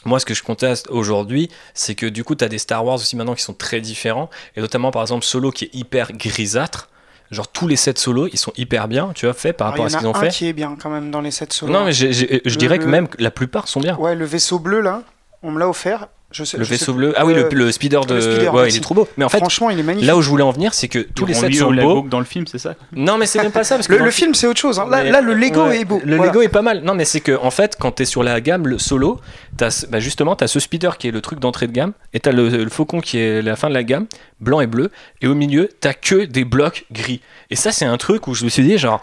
[0.06, 2.95] moi, ce que je conteste aujourd'hui, c'est que du coup, tu as des Star Wars
[2.95, 6.90] aussi maintenant qui sont très différents, et notamment par exemple Solo qui est hyper grisâtre.
[7.32, 9.86] Genre tous les sets solo, ils sont hyper bien, tu vois, faits par Alors, rapport
[9.86, 10.30] à il ce y qu'ils en ont a un fait.
[10.30, 11.73] qui est bien quand même dans les 7 solos.
[11.73, 13.98] Non, mais j'ai- je Le- dirais que le- même la plupart sont bien.
[13.98, 15.02] Ouais, le vaisseau bleu là,
[15.41, 16.07] on me l'a offert.
[16.38, 17.14] Je sais, Le je sais- vaisseau bleu.
[17.16, 18.16] Ah oui, le, le speeder de.
[18.16, 19.07] le speeder, ouais, il est trop beau.
[19.16, 20.06] Mais en fait, Franchement, il est magnifique.
[20.06, 22.06] là où je voulais en venir, c'est que tous les sets sont le beaux.
[22.10, 23.76] Dans le film, c'est ça Non, mais c'est même pas ça.
[23.76, 24.78] Parce que le, film, c'est autre chose.
[24.80, 24.88] hein.
[24.90, 26.02] Là, Mais- là, le Lego ouais, est beau.
[26.03, 26.32] Le Voilà.
[26.34, 26.82] Lego est pas mal.
[26.84, 29.22] Non, mais c'est que en fait, quand t'es sur la gamme le solo,
[29.56, 32.20] t'as ce- bah justement t'as ce speeder qui est le truc d'entrée de gamme, et
[32.20, 34.06] t'as le, le faucon qui est la fin de la gamme,
[34.41, 34.91] blanc et bleu,
[35.22, 37.22] et au milieu t'as que des blocs gris.
[37.49, 39.02] Et ça, c'est un truc où je me suis dit genre.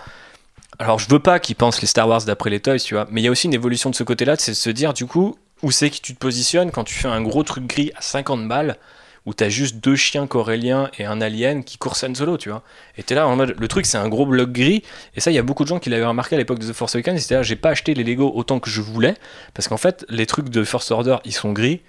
[0.78, 3.20] Alors, je veux pas qu'ils pensent les Star Wars d'après les toys, tu vois, mais
[3.20, 5.36] il y a aussi une évolution de ce côté-là, c'est de se dire du coup
[5.62, 8.48] où c'est que tu te positionnes quand tu fais un gros truc gris à 50
[8.48, 8.76] balles
[9.24, 12.62] où t'as juste deux chiens coréliens et un alien qui courent scène solo, tu vois.
[12.96, 14.82] Et t'es là en mode, le truc c'est un gros bloc gris,
[15.14, 16.74] et ça il y a beaucoup de gens qui l'avaient remarqué à l'époque de The
[16.74, 19.14] Force Awakens, c'était là, j'ai pas acheté les Lego autant que je voulais,
[19.54, 21.82] parce qu'en fait les trucs de First Order ils sont gris,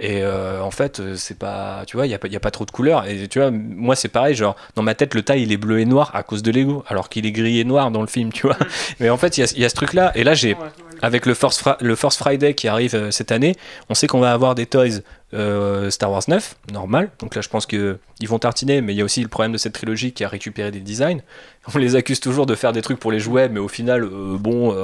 [0.00, 2.50] et euh, en fait euh, c'est pas, tu vois, il y a, y a pas
[2.50, 5.42] trop de couleurs, et tu vois, moi c'est pareil, genre dans ma tête le taille
[5.42, 7.90] il est bleu et noir à cause de Lego, alors qu'il est gris et noir
[7.90, 8.56] dans le film, tu vois.
[8.98, 10.56] Mais en fait il y y a ce truc là, et là j'ai,
[11.02, 13.54] avec le Force, Friday qui arrive euh, cette année,
[13.88, 15.02] on sait qu'on va avoir des toys
[15.34, 17.10] euh, Star Wars 9, normal.
[17.20, 19.58] Donc là, je pense qu'ils vont tartiner, mais il y a aussi le problème de
[19.58, 21.20] cette trilogie qui a récupéré des designs.
[21.74, 24.36] On les accuse toujours de faire des trucs pour les jouets, mais au final, euh,
[24.38, 24.74] bon,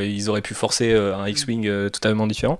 [0.00, 2.58] ils auraient pu forcer un X-Wing totalement différent.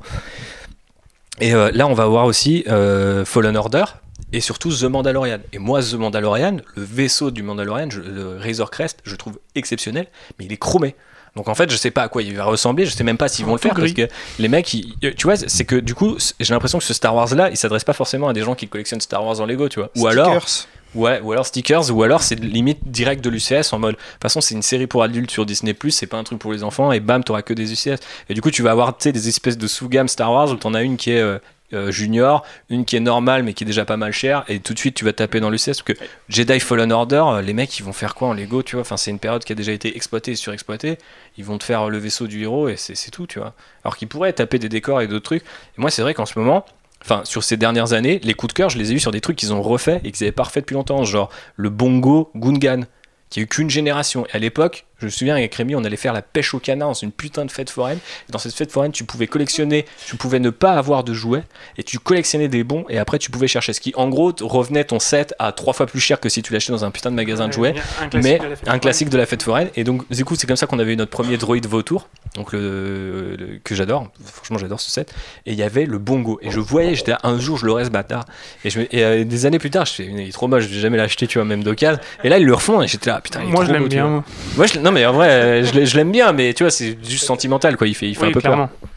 [1.41, 3.85] Et là, on va voir aussi Fallen Order.
[4.33, 5.41] Et surtout The Mandalorian.
[5.53, 10.07] Et moi, The Mandalorian, le vaisseau du Mandalorian, le Razor Crest, je trouve exceptionnel,
[10.39, 10.95] mais il est chromé.
[11.37, 13.29] Donc en fait, je sais pas à quoi il va ressembler, je sais même pas
[13.29, 16.17] s'ils vont le faire parce que les mecs, ils- tu vois, c'est que du coup,
[16.41, 18.69] j'ai l'impression que ce Star Wars là, il s'adresse pas forcément à des gens qui
[18.69, 19.91] collectionnent Star Wars en Lego, tu vois.
[19.97, 20.69] Ou alors, Stickers.
[20.95, 23.93] ouais, ou alors stickers, ou alors c'est limite direct de l'UCS en mode.
[23.95, 26.53] De toute façon, c'est une série pour adultes sur Disney c'est pas un truc pour
[26.53, 27.99] les enfants, et bam, t'auras que des UCS.
[28.29, 30.57] Et du coup, tu vas avoir, tu sais, des espèces de sous-gamme Star Wars où
[30.57, 31.39] t'en as une qui est euh,
[31.73, 34.75] euh, junior, une qui est normale mais qui est déjà pas mal chère, et tout
[34.75, 35.93] de suite tu vas taper dans l'UCS parce que
[36.29, 38.83] Jedi Fallen Order, euh, les mecs ils vont faire quoi en Lego, tu vois?
[38.83, 40.99] Enfin, c'est une période qui a déjà été exploitée et surexploitée.
[41.37, 43.55] Ils vont te faire le vaisseau du héros et c'est c'est tout, tu vois.
[43.85, 45.43] Alors qu'ils pourraient taper des décors et d'autres trucs.
[45.43, 46.65] Et moi, c'est vrai qu'en ce moment,
[47.03, 49.21] enfin, sur ces dernières années, les coups de cœur, je les ai eu sur des
[49.21, 52.83] trucs qu'ils ont refait et qu'ils avaient pas refait depuis longtemps, genre le Bongo Gungan,
[53.31, 54.27] qui a eu qu'une génération.
[54.27, 56.89] Et à l'époque, je me souviens avec Rémi, on allait faire la pêche au canard
[56.89, 57.99] dans une putain de fête foraine.
[58.29, 61.43] Et dans cette fête foraine, tu pouvais collectionner, tu pouvais ne pas avoir de jouets,
[61.77, 64.85] et tu collectionnais des bons, et après tu pouvais chercher ce qui, en gros, revenait
[64.85, 67.17] ton set à trois fois plus cher que si tu l'achetais dans un putain de
[67.17, 69.69] magasin de jouets Un mais un classique de la fête foraine.
[69.77, 72.53] Et donc, du coup, c'est comme ça qu'on avait eu notre premier droïde vautour, donc
[72.53, 74.09] le, le- que j'adore.
[74.25, 75.13] Franchement, j'adore ce set.
[75.47, 76.39] Et il y avait le bongo.
[76.43, 78.25] Et je voyais, j'étais un jour, je l'aurais ce bâtard.
[78.65, 80.65] Et, je, me- et, euh, des années plus tard, je fais, il est trop moche,
[80.65, 81.99] je vais jamais l'acheter, tu vois, même d'occasion.
[82.23, 83.89] Et là, ils le refont, et j'étais là, putain, il est Moi, trop je l'aime
[83.89, 84.03] bien.
[84.05, 84.11] vois.
[84.13, 84.25] moi.
[84.57, 86.71] Moi, je- non, mais en vrai, euh, je l'ai- je l'aime bien, mais tu vois,
[86.71, 87.87] c'est juste sentimental, quoi.
[87.87, 88.69] Il fait, il fait Oui, un peu clairement.
[88.69, 88.89] peur.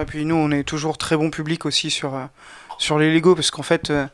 [0.00, 2.24] Ouais, puis nous, on est toujours très bon public aussi sur, euh,
[2.78, 4.06] sur les Lego, parce qu'en fait, euh,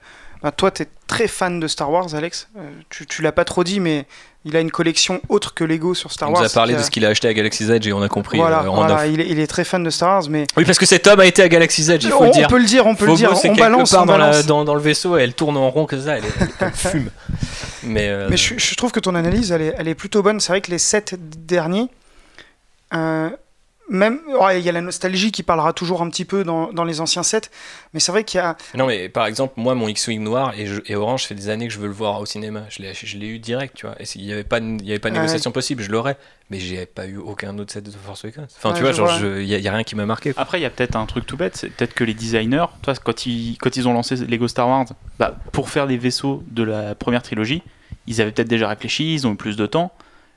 [0.42, 2.48] bah, toi, tu es très fan de Star Wars, Alex.
[2.56, 4.06] Euh, tu, tu l'as pas trop dit, mais
[4.46, 6.42] il a une collection autre que Lego sur Star Il Wars.
[6.42, 8.36] nous a parlé de ce qu'il a acheté à Galaxy's Edge et on a compris
[8.38, 10.84] Voilà, euh, il, est, il est très fan de Star Wars, mais Oui, parce que
[10.86, 12.46] cet homme a été à Galaxy's Edge, il faut on, le dire.
[12.48, 13.32] peut le dire, on peut le dire.
[13.44, 14.46] On balance, part on dans, la- balance.
[14.46, 16.24] dans- dans le vaisseau et elle tourne en rond comme ça, elle
[16.74, 17.10] fume.
[17.86, 20.40] Mais, euh, Mais je, je trouve que ton analyse, elle est, elle est plutôt bonne.
[20.40, 21.14] C'est vrai que les sept
[21.46, 21.88] derniers,
[22.94, 23.30] euh,
[23.90, 26.84] même, ouais, il y a la nostalgie qui parlera toujours un petit peu dans, dans
[26.84, 27.50] les anciens sets,
[27.92, 30.64] mais c'est vrai qu'il y a, Non, mais par exemple, moi, mon X-Wing noir et,
[30.64, 32.62] je- et orange, ça fait des années que je veux le voir au cinéma.
[32.70, 33.94] Je l'ai, je l'ai eu direct, tu vois.
[34.00, 35.20] Et il n'y avait pas, il y avait pas de Ouais.
[35.20, 36.16] négociation possible, je l'aurais.
[36.48, 38.54] Mais j'ai pas eu aucun autre set de Force Awakens.
[38.56, 40.06] Enfin, Ouais, tu vois, je genre, il n'y a, il y a rien qui m'a
[40.06, 40.32] marqué.
[40.32, 40.42] quoi.
[40.42, 42.94] Après, il y a peut-être un truc tout bête, c'est peut-être que les designers, toi,
[43.02, 44.86] quand ils, quand ils ont lancé Lego Star Wars,
[45.18, 47.62] bah, pour faire des vaisseaux de la première trilogie,
[48.06, 49.92] ils avaient peut-être déjà réfléchi, ils ont eu plus de temps.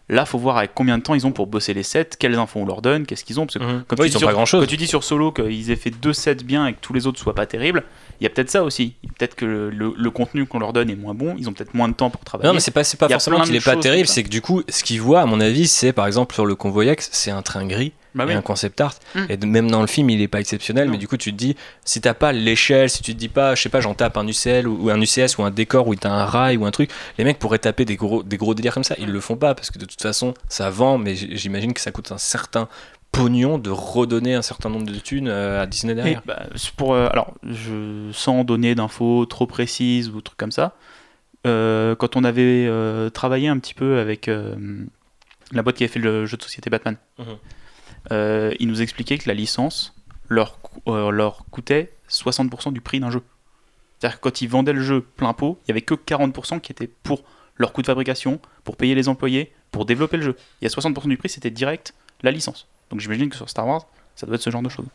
[0.10, 2.62] Là, faut voir avec combien de temps ils ont pour bosser les sets, quelles infos
[2.62, 3.46] on leur donne, qu'est-ce qu'ils ont.
[3.46, 4.62] Parce que comme Ouais, tu ils dis ont sur- pas grand chose.
[4.64, 7.08] quand tu dis sur Solo qu'ils aient fait deux sets bien et que tous les
[7.08, 7.84] autres soient pas terribles,
[8.22, 8.94] il y a peut-être ça aussi.
[9.20, 11.74] Peut-être que le, le- le contenu qu'on leur donne est moins bon, ils ont peut-être
[11.74, 12.48] moins de temps pour travailler.
[12.48, 14.86] Non, mais c'est pas, pas forcément qu'il est pas terrible, c'est que du coup, ce
[14.86, 17.66] qu'il voit, à mon avis, c'est par exemple sur le Convoy X, c'est un train
[17.66, 18.34] gris Bah et oui.
[18.34, 18.96] un concept art.
[19.16, 19.20] Mm.
[19.30, 20.92] Et même dans le film, il est pas exceptionnel, Non.
[20.94, 21.56] mais du coup, tu te dis,
[21.86, 24.28] si t'as pas l'échelle, si tu te dis pas, je sais pas, j'en tape un
[24.28, 26.90] UCL ou, ou un UCS ou un décor où t'as un rail ou un truc,
[27.18, 28.96] les mecs pourraient taper des gros, des gros délires comme ça.
[28.98, 31.92] Ils le font pas parce que de toute façon, ça vend, mais j'imagine que ça
[31.92, 32.68] coûte un certain
[33.12, 36.22] pognon de redonner un certain nombre de thunes euh, à Disney derrière.
[36.26, 36.44] Bah,
[36.76, 40.76] pour, euh, alors, je, sans donner d'infos trop précises ou trucs comme ça,
[41.46, 44.30] euh, quand on avait euh, travaillé un petit peu avec
[45.54, 47.26] la boîte qui avait fait le jeu de société Batman, Mhm.
[48.12, 49.94] Euh, ils nous expliquaient que la licence
[50.30, 53.22] leur, euh, leur coûtait 60% du prix d'un jeu.
[54.00, 56.72] C'est-à-dire que quand ils vendaient le jeu plein pot, il y avait que 40% qui
[56.72, 57.24] était pour
[57.58, 60.36] leur coût de fabrication, pour payer les employés, pour développer le jeu.
[60.62, 62.68] Il y a 60% du prix, c'était direct la licence.
[62.90, 64.88] Donc j'imagine que sur Star Wars, ça doit être ce genre de choses.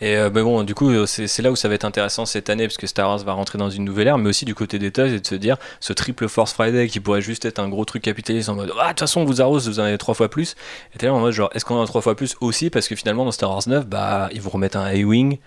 [0.00, 2.66] Et euh, bon, du coup, euh, c'est là où ça va être intéressant cette année,
[2.66, 4.92] parce que Star Wars va rentrer dans une nouvelle ère, mais aussi du côté des
[4.92, 7.84] toys, et de se dire, ce triple Force Friday qui pourrait juste être un gros
[7.84, 10.14] truc capitaliste en mode, ah, de toute façon, on vous arrose, vous en avez trois
[10.14, 10.54] fois plus.
[10.98, 12.70] Et là en mode, genre, est-ce qu'on en a trois fois plus aussi?
[12.70, 15.38] Parce que finalement, dans Star Wars 9, bah, ils vont remettre un A-Wing,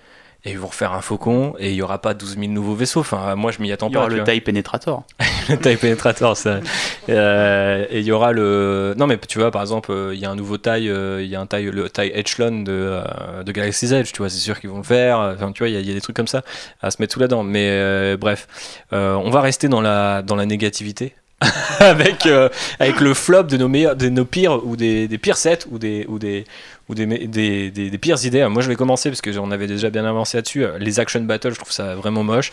[0.43, 3.01] et ils vont refaire un Faucon, et il y aura pas 12 000 nouveaux vaisseaux.
[3.01, 3.99] Enfin, moi, je m'y attends Il y pas.
[4.01, 4.25] aura le vois.
[4.25, 5.03] TIE Penetrator.
[5.49, 6.59] le TIE Penetrator, ça.
[7.09, 8.93] Euh, et il y aura le.
[8.97, 11.29] Non, mais tu vois, par exemple, euh, il y a un nouveau TIE, euh, il
[11.29, 14.39] y a un TIE, le TIE Echelon de, euh, de Galaxy's Edge, tu vois, c'est
[14.39, 15.19] sûr qu'ils vont le faire.
[15.19, 16.41] Enfin, tu vois, il y, a- il y a des trucs comme ça
[16.81, 17.43] à se mettre sous la dent.
[17.43, 18.47] Mais euh, bref,
[18.93, 21.13] Euh, on va rester dans la, dans la négativité.
[21.79, 22.49] avec, euh,
[22.79, 25.79] avec le flop de nos meilleurs de nos pires ou des, des pires sets ou
[25.79, 26.45] des ou des
[26.95, 28.47] des, pires idées.
[28.47, 30.65] Moi je vais commencer parce que on avait déjà bien avancé là-dessus.
[30.79, 32.51] Les action battles je trouve ça vraiment moche.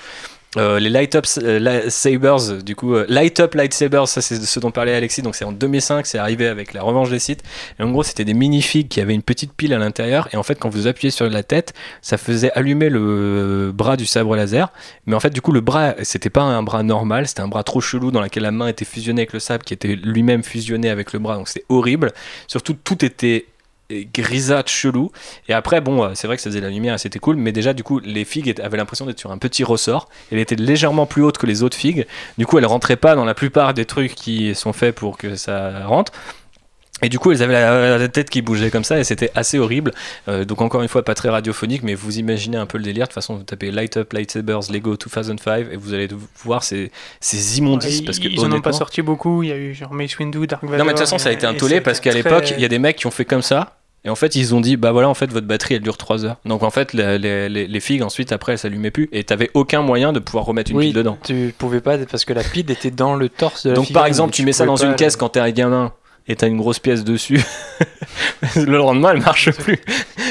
[0.56, 4.60] Euh, les light up euh, sabers, du coup, euh, light up lightsabers, ça c'est ce
[4.60, 7.43] dont parlait Alexis, donc c'est en 2005, c'est arrivé avec la revanche des sites.
[7.78, 10.43] Et en gros, c'était des minifigs qui avaient une petite pile à l'intérieur, et en
[10.43, 14.36] fait, quand vous appuyez sur la tête, ça faisait allumer le euh, bras du sabre
[14.36, 14.73] laser.
[15.05, 17.62] Mais en fait, du coup, le bras, c'était pas un bras normal, c'était un bras
[17.62, 20.89] trop chelou dans lequel la main était fusionnée avec le sabre, qui était lui-même fusionné
[20.89, 22.12] avec le bras, donc c'était horrible.
[22.47, 23.44] Surtout, tout était
[23.90, 25.10] grisâtre chelou
[25.48, 27.52] et après bon euh, c'est vrai que ça faisait la lumière et c'était cool mais
[27.52, 31.06] déjà du coup les figues avaient l'impression d'être sur un petit ressort elle était légèrement
[31.06, 32.06] plus haute que les autres figues
[32.36, 35.36] du coup elle rentrait pas dans la plupart des trucs qui sont faits pour que
[35.36, 36.12] ça rentre
[37.01, 39.59] et du coup, elles avaient la, la tête qui bougeait comme ça et c'était assez
[39.59, 39.93] horrible.
[40.27, 43.05] Euh, donc encore une fois, pas très radiophonique, mais vous imaginez un peu le délire.
[43.05, 46.09] De toute façon, vous tapez Light Up Lightsabers Lego 2005 et vous allez
[46.43, 46.90] voir ces,
[47.20, 48.01] ces immondices.
[48.01, 49.44] Ouais, parce que ils en ont pas sorti beaucoup.
[49.44, 50.78] Il y a eu genre Mace Windu, Dark Vador.
[50.78, 52.65] non mais de toute façon ça a été un tollé parce qu'à l'époque il y
[52.65, 54.92] a des mecs qui ont fait comme ça et en fait ils ont dit bah
[54.92, 56.36] voilà en fait votre batterie elle dure 3 heures.
[56.44, 59.08] Donc en fait les, les- figues ensuite après elles s'allumaient plus.
[59.12, 61.18] Et t'avais aucun moyen de pouvoir remettre une oui, pile dedans.
[61.24, 64.06] tu pouvais pas parce que la pile était dans le torse de la donc par
[64.06, 65.92] exemple et tu mets ça dans une caisse quand t'es un gamin
[66.30, 67.40] et t'as une grosse pièce dessus.
[68.54, 69.78] Le lendemain elle marche plus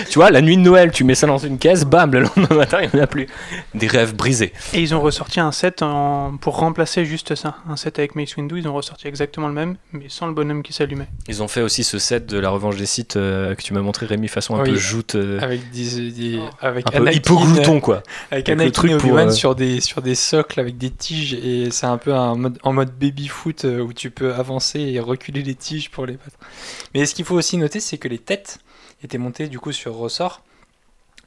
[0.10, 2.56] tu vois la nuit de Noël tu mets ça dans une caisse bam le lendemain
[2.56, 3.28] matin il n'y en a plus
[3.74, 7.58] des rêves brisés Et ils ont ressorti un set en- pour remplacer juste ça.
[7.70, 10.64] Un set avec Mace Windu, ils ont ressorti exactement le même, mais sans le bonhomme
[10.64, 11.08] qui s'allumait.
[11.28, 13.82] ils ont fait aussi ce set de la revanche des sites euh, que tu m'as
[13.82, 14.72] montré Rémi façon un Oui.
[14.72, 18.54] peu joute euh, avec des, des- avec un peu Anakin, hypoglouton quoi avec avec le
[18.54, 21.70] Anakin truc et pour, Obi-Wan euh, sur des sur des socles avec des tiges et
[21.72, 25.00] c'est un peu un mode, en mode baby foot euh, où tu peux avancer et
[25.00, 26.38] reculer les tiges pour les battre.
[26.94, 28.60] Mais ce qu'il faut aussi noter c'est que les têtes
[29.04, 30.42] étaient montées du coup sur ressort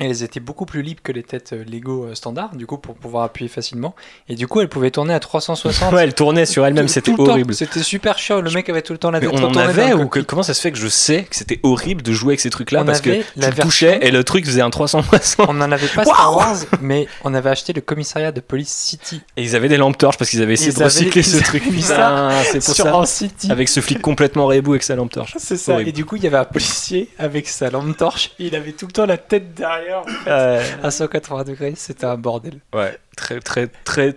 [0.00, 2.94] elles étaient beaucoup plus libres que les têtes euh, Lego euh, standard du coup pour
[2.96, 3.94] pouvoir appuyer facilement
[4.28, 7.12] et du coup elles pouvaient tourner à 360 ouais elle tournait sur elle-même tout- c'était
[7.16, 10.08] horrible C'était super chiant, le mec avait tout le temps la tête on avait ou
[10.08, 12.50] que- comment ça se fait que je sais que c'était horrible de jouer avec ces
[12.50, 15.70] trucs-là parce que tu la le touchais et le truc faisait un 360 On n'en
[15.70, 19.54] avait pas Star Wars, mais on avait acheté le commissariat de Police City et ils
[19.54, 22.30] avaient des lampes torches parce qu'ils avaient essayé Ils de recycler avaient- ce truc Putain,
[22.44, 23.50] c'est pour sur ça en City.
[23.52, 25.74] avec ce flic complètement rebou avec sa lampe torche C'est ça.
[25.74, 25.88] Horrible.
[25.90, 28.30] Et du coup, il y avait un policier avec sa lampe torche.
[28.38, 29.89] Et il avait tout le temps la tête derrière.
[30.26, 32.60] À 180 degrés, c'était un bordel.
[32.74, 34.16] Ouais, très, très, très.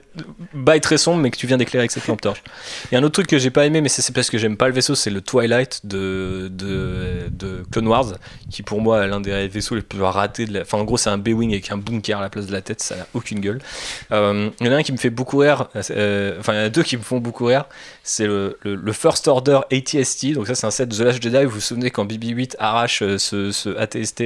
[0.54, 2.42] Bail très sombre, mais que tu viens d'éclairer avec cette lampe torche.
[2.86, 4.56] Il y a un autre truc que j'ai pas aimé, mais c'est parce que j'aime
[4.56, 8.14] pas le vaisseau, c'est le Twilight de, de, Clone Wars,
[8.50, 10.46] qui pour moi est l'un des vaisseaux les plus ratés.
[10.46, 10.62] De la...
[10.62, 12.82] Enfin, en gros, c'est un B-Wing avec un bunker à la place de la tête,
[12.82, 13.60] ça n'a aucune gueule.
[14.12, 16.60] Euh, il y en a un qui me fait beaucoup rire, euh, enfin, il y
[16.62, 17.66] en a deux qui me font beaucoup rire.
[18.04, 18.58] C'est le,
[18.94, 21.44] First Order ATST, donc ça, c'est un set de The Last Jedi.
[21.44, 24.24] Vous vous souvenez quand BB-8 arrache euh, ce, ce ATST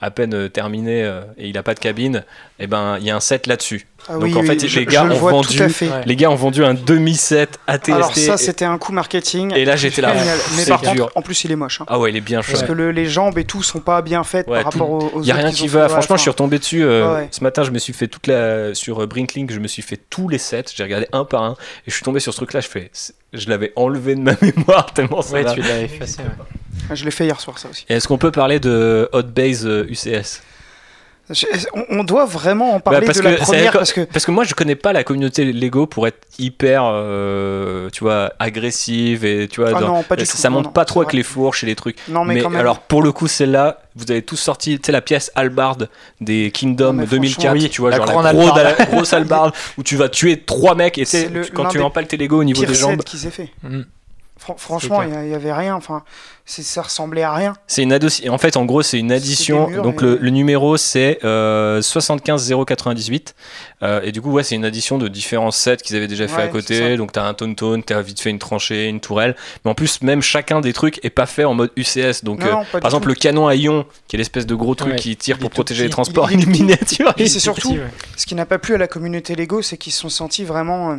[0.00, 1.08] à peine terminé
[1.38, 2.24] et il a pas de cabine,
[2.58, 3.86] et ben il y a un set là-dessus.
[4.08, 5.88] Ah Donc, oui, en oui, fait, je- les gars ont vois vendu- tout fait.
[6.06, 7.92] Les gars ont vendu un demi-set ATST.
[7.94, 9.52] Alors ça, c'était un coup marketing.
[9.54, 10.12] et là, j'étais là.
[10.56, 11.80] Mais c'est par contre, en plus, il est moche.
[11.80, 11.84] hein.
[11.88, 12.52] Ah ouais, il est bien chaud.
[12.52, 14.90] Parce que le- les jambes et tout sont pas bien faites Ouais, par tout- rapport
[14.90, 15.84] aux, aux Il y a autres rien qui va.
[15.84, 15.92] fait.
[15.92, 17.28] Franchement, Ouais, je suis retombé dessus euh, Ouais.
[17.30, 17.62] ce matin.
[17.62, 19.52] Je me suis fait toute la sur euh, Brinklink.
[19.52, 20.64] Je me suis fait tous les sets.
[20.74, 22.60] J'ai regardé un par un et je suis tombé sur ce truc-là.
[22.60, 22.90] Je fais,
[23.32, 25.34] je l'avais enlevé de ma mémoire tellement ça.
[25.34, 26.18] Ouais, tu l'as effacé.
[26.22, 26.28] ouais.
[26.84, 27.84] enfin, Je l'ai fait hier soir, ça aussi.
[27.88, 30.42] Est-ce qu'on peut parler de Hot Base euh, UCS
[31.32, 31.46] Je-
[31.90, 34.24] on, doit vraiment en parler Bah, parce de la que c'est première parce que Parce
[34.26, 39.24] que moi, je connais pas la communauté Lego pour être hyper, euh, tu vois, agressive
[39.24, 39.70] et tu vois.
[39.74, 41.18] Ah dans- non, pas du ça, tout, ça monte non, pas trop avec vrai.
[41.18, 41.96] les fourches et les trucs.
[42.08, 42.60] non mais, Mais, quand même.
[42.60, 45.88] alors pour le coup celle-là, vous avez tous sorti, tu sais la pièce Albarde
[46.20, 48.74] des Kingdom Non, mais 2004, franchement, oui, tu vois la genre grande la, gros- Albarde.
[48.78, 52.16] la grosse Albarde où tu vas tuer trois mecs et C'est quand tu empales tes
[52.16, 53.50] Lego au niveau des jambes, qu'ils aient fait.
[53.62, 53.82] Mm.
[54.42, 55.76] Fran- franchement, il y, avait rien.
[55.76, 56.02] Enfin,
[56.44, 57.52] c'est- ça ressemblait à rien.
[57.68, 58.32] c'est une addition.
[58.32, 59.68] En fait, en gros, c'est une addition.
[59.68, 63.34] murs Donc et- le, le numéro c'est euh, 75098
[63.82, 66.42] euh, et du coup ouais, c'est une addition de différents sets qu'ils avaient déjà fait
[66.42, 66.96] à côté.
[66.96, 70.22] Donc t'as un tonton, t'as vite fait une tranchée, une tourelle, mais en plus même
[70.22, 72.24] chacun des trucs est pas fait en mode UCS.
[72.24, 73.08] Donc Non, euh, non, par exemple tout.
[73.10, 75.50] le canon à ion, qui est l'espèce de gros truc Ouais, qui tire il pour
[75.50, 76.62] protéger les transports, Il une petit.
[76.62, 77.14] miniature.
[77.14, 77.90] Puis c'est surtout Petit, ouais.
[78.16, 80.98] ce qui n'a pas plu à la communauté Lego, c'est qu'ils se sont sentis vraiment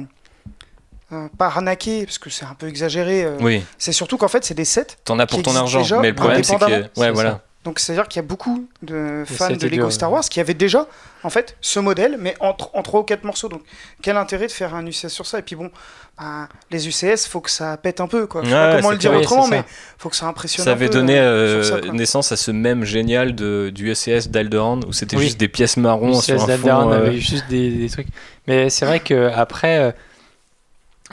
[1.13, 3.23] euh, pas arnaqués parce que c'est un peu exagéré.
[3.23, 3.37] euh.
[3.41, 4.87] Oui, C'est surtout qu'en fait, c'est des sets.
[5.05, 7.29] t'en as pour ton argent, déjà, mais le problème c'est que ouais C'est voilà.
[7.31, 7.41] ça.
[7.63, 10.15] Donc c'est-à-dire qu'il y a beaucoup de fans de Lego dur, Star ouais.
[10.15, 10.85] Wars qui avaient déjà
[11.23, 13.47] en fait ce modèle, mais en, en 3 ou 4 morceaux.
[13.47, 13.61] Donc
[14.01, 15.39] quel intérêt de faire un UCS sur ça?
[15.39, 15.71] Et puis bon,
[16.19, 18.27] bah, les UCS, faut que ça pète un peu.
[18.27, 18.41] Quoi.
[18.43, 19.21] Je sais Ouais, pas ouais, comment le dire clair.
[19.21, 19.63] autrement, mais
[19.97, 22.51] faut que ça impressionne Ça un avait peu, donné euh, euh, ça, naissance à ce
[22.51, 25.23] même génial de, du SCS d'Alderan où c'était Oui.
[25.23, 26.89] juste des pièces marron sur UCS un fond.
[26.91, 28.07] avait juste des, des trucs.
[28.45, 29.91] Mais c'est vrai que après, euh,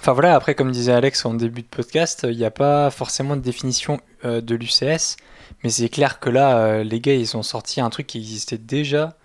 [0.00, 3.36] enfin voilà, après comme disait Alex en début de podcast, il n'y a pas forcément
[3.36, 5.16] de définition euh, de l'UCS,
[5.62, 8.58] mais c'est clair que là, euh, les gars, ils ont sorti un truc qui existait
[8.58, 9.16] déjà,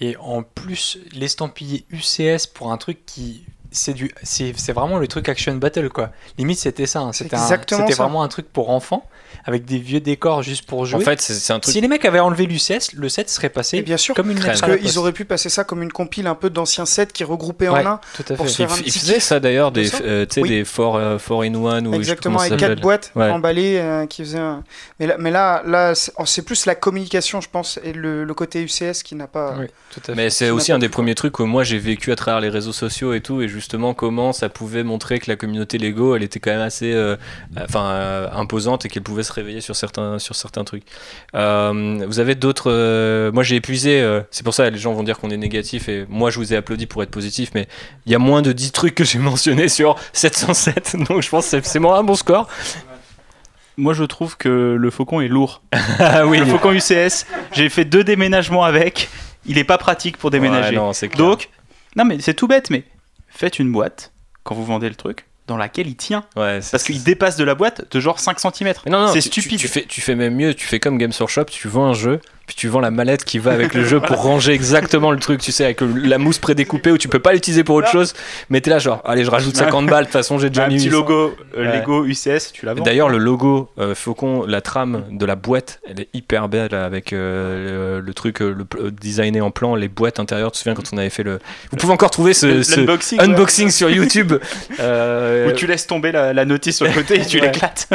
[0.00, 5.08] et en plus l'estampiller UCS pour un truc qui c'est du c'est c'est vraiment le
[5.08, 6.10] truc action battle quoi.
[6.38, 7.12] Limite c'était ça hein.
[7.12, 7.46] C'était un-
[7.78, 9.04] c'était vraiment un truc pour enfants
[9.44, 11.72] avec des vieux décors juste pour jouer En fait, c'est un truc.
[11.72, 14.36] si les mecs avaient enlevé l'UCS le set serait passé Et bien sûr, comme une
[14.36, 17.06] Parce lettre parce qu'ils auraient pu passer ça comme une compile un peu d'anciens sets
[17.12, 18.00] qui regroupaient Ouais, en un.
[18.16, 20.26] tout à pour fait se faire un Il, il petit faisait ça d'ailleurs, des, euh,
[20.26, 20.48] tu sais, Oui.
[20.50, 23.30] des 4 in 1 ou Exactement, avec quatre boîtes Ouais.
[23.30, 24.62] emballées euh, qui faisaient un...
[25.00, 28.24] Mais là, mais là, là c'est oh, c'est plus la communication, je pense, et le,
[28.24, 29.56] le côté UCS qui n'a pas...
[29.58, 30.14] Oui, tout à fait.
[30.14, 32.72] Mais c'est aussi un des premiers trucs que moi j'ai vécu à travers les réseaux
[32.72, 36.38] sociaux et tout, et justement comment ça pouvait montrer que la communauté Lego elle était
[36.40, 37.16] quand même assez euh,
[37.60, 40.84] enfin, euh, imposante et qu'elle pouvait se réveiller sur certains, sur certains trucs.
[41.34, 42.70] Euh, vous avez d'autres.
[42.70, 45.88] euh, moi j'ai épuisé, euh, c'est pour ça les gens vont dire qu'on est négatif,
[45.88, 47.66] et moi je vous ai applaudi pour être positif, mais
[48.06, 51.50] il y a moins de 10 trucs que j'ai mentionnés sur 707, donc je pense
[51.50, 52.48] que c'est- moi un bon score.
[53.76, 55.60] Moi, je trouve que le Faucon est lourd.
[55.98, 59.08] Ah oui, Le Faucon UCS, j'ai fait deux déménagements avec.
[59.46, 60.70] Il est pas pratique pour déménager.
[60.70, 61.18] Ouais, non, c'est clair.
[61.26, 61.50] Donc,
[61.96, 62.84] non mais c'est tout bête, mais
[63.28, 64.12] faites une boîte
[64.44, 66.24] quand vous vendez le truc dans laquelle il tient.
[66.36, 68.72] Ouais, Parce qu'il dépasse de la boîte de genre 5 cm.
[68.86, 69.58] Non, non, c'est tu- tu- stupide.
[69.60, 72.20] Tu, fais, tu fais même mieux, tu fais comme Games Workshop, tu vends un jeu,
[72.46, 75.40] puis tu vends la mallette qui va avec le jeu pour ranger exactement le truc,
[75.40, 78.14] tu sais, avec la mousse prédécoupée où tu peux pas l'utiliser pour autre chose,
[78.50, 80.68] mais t'es là genre, allez, je rajoute 50 balles, de toute façon j'ai déjà un
[80.68, 80.96] mis petit 800.
[80.98, 81.78] logo euh, Ouais.
[81.78, 82.82] Lego UCS, tu la vends.
[82.84, 87.12] D'ailleurs, le logo euh, Faucon, la trame de la boîte, elle est hyper belle avec
[87.12, 90.50] euh, le, le truc le, designé en plan, les boîtes intérieures.
[90.52, 91.38] Tu te souviens quand on avait fait le.
[91.70, 93.22] Vous pouvez encore trouver ce, ouais.
[93.22, 94.34] unboxing sur YouTube.
[94.80, 97.46] Euh, Où tu laisses tomber la, la notice sur le côté et tu Ouais.
[97.46, 97.88] l'éclates.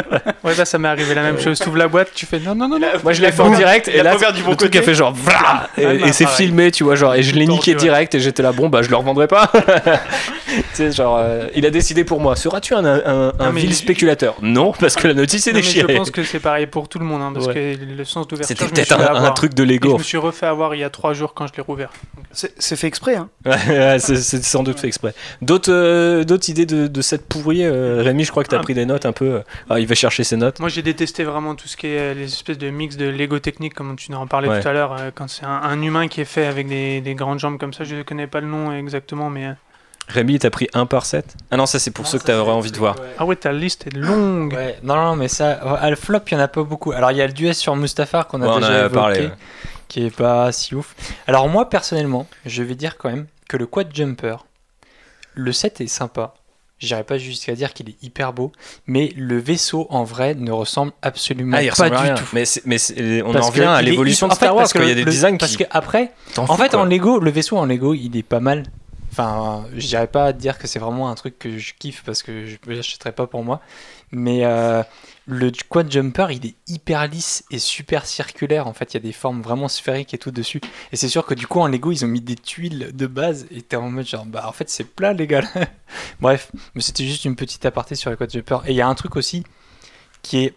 [0.44, 1.58] Ouais, bah ça m'est arrivé la même chose.
[1.58, 2.88] Tu ouvres la boîte, tu fais non, non, non, non.
[3.02, 5.12] Moi je l'ai fait en direct et là du bon le truc a fait genre
[5.14, 8.20] Vra et, bah, et c'est filmé tu vois genre et je l'ai niqué direct et
[8.20, 9.50] j'étais là bon bah je le revendrai pas
[10.46, 13.60] tu sais genre euh, il a décidé pour moi seras-tu un, un, un Non, mais
[13.60, 14.36] vil spéculateur?
[14.42, 16.88] Non parce que la notice est Non, mais je déchirée pense que c'est pareil pour
[16.88, 17.54] tout le monde, hein, parce Ouais.
[17.78, 18.56] que le sens d'ouverture.
[18.56, 20.90] c'était peut-être un, truc de Et je Lego me suis refait avoir il y a
[20.90, 21.90] trois jours quand je l'ai rouvert.
[22.32, 23.28] C'est fait exprès, hein.
[23.98, 28.24] C'est sans doute fait exprès d'autres euh, d'autres idées de, de cette pourrie euh, Rémi
[28.24, 28.62] je crois que t'as Ah.
[28.62, 31.54] pris des notes un peu ah, il va chercher ses notes Moi, j'ai détesté vraiment
[31.54, 34.48] tout ce qui est les espèces de mix de Lego technique, comme tu en parlais
[34.48, 34.62] Ouais.
[34.62, 37.14] tout à l'heure, euh, quand c'est un, un humain qui est fait avec des, des
[37.14, 37.84] grandes jambes comme ça.
[37.84, 39.46] Je ne connais pas le nom exactement, mais.
[39.48, 39.52] euh,
[40.08, 42.72] Rémi t'as pris un par 7 ah non ça c'est pour ceux que t'aurais envie
[42.72, 44.54] de voir Ah ouais, ta liste est longue.
[44.54, 46.90] Ouais, non, non, mais ça, à le flop, il y en a pas beaucoup.
[46.90, 48.78] Alors, il y a le duel sur Mustafar qu'on a Ouais, on en déjà a
[48.86, 48.94] évoqué.
[48.94, 49.32] parlé, ouais.
[49.86, 50.96] qui est pas si ouf.
[51.28, 54.34] Alors moi personnellement, je vais dire quand même que le quad jumper,
[55.34, 56.34] le set est sympa.
[56.80, 58.52] J'irai pas jusqu'à dire qu'il est hyper beau,
[58.86, 62.14] mais le vaisseau en vrai ne ressemble absolument Ah, il pas du rien.
[62.14, 62.24] tout.
[62.32, 62.44] Mais,
[63.22, 64.86] on Parce en revient à l'évolution de en Star Wars, parce que quoi.
[64.86, 65.64] Il y a des le- designs Parce qui.
[65.64, 66.80] que après, t'en en fous, fait, quoi.
[66.80, 68.62] en Lego, le vaisseau en Lego, il est pas mal.
[69.20, 72.46] Enfin, je dirais pas dire que c'est vraiment un truc que je kiffe parce que
[72.46, 73.60] je ne l'achèterai pas pour moi.
[74.12, 74.82] Mais euh,
[75.26, 78.66] le quad jumper, il est hyper lisse et super circulaire.
[78.66, 80.62] En fait, il y a des formes vraiment sphériques et tout dessus.
[80.92, 83.46] Et c'est sûr que du coup, en Lego, ils ont mis des tuiles de base
[83.50, 85.42] et t'es en mode genre, bah en fait, c'est plat, les gars.
[86.20, 88.62] Bref, mais c'était juste une petite aparté sur le quad jumper.
[88.66, 89.44] Et il y a un truc aussi
[90.22, 90.54] qui est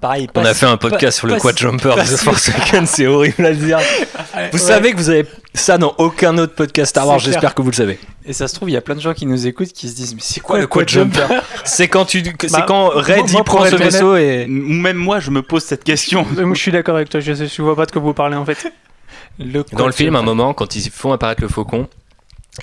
[0.00, 0.28] pareil.
[0.34, 2.88] On a fait un podcast sur le quad jumper pas de The si- Force Awakens,
[2.90, 3.78] c'est horrible à le dire.
[3.78, 4.58] Vous Ouais.
[4.58, 7.74] savez que vous avez ça dans aucun autre podcast Star Wars, j'espère que vous le
[7.76, 7.98] savez.
[8.24, 9.94] Et ça se trouve, il y a plein de gens qui nous écoutent qui se
[9.94, 12.88] disent Mais c'est Quoi quoi le quad quad jumper C'est quand tu, c'est Bah, quand
[12.90, 16.24] Red moi, prend ce vaisseau et Ou Même moi, je me pose cette question.
[16.36, 18.36] Moi, Je suis d'accord avec toi, je, sais, je vois pas de quoi vous parlez
[18.36, 18.72] en fait.
[19.38, 21.88] Le dans le film, à un moment, quand ils font apparaître le faucon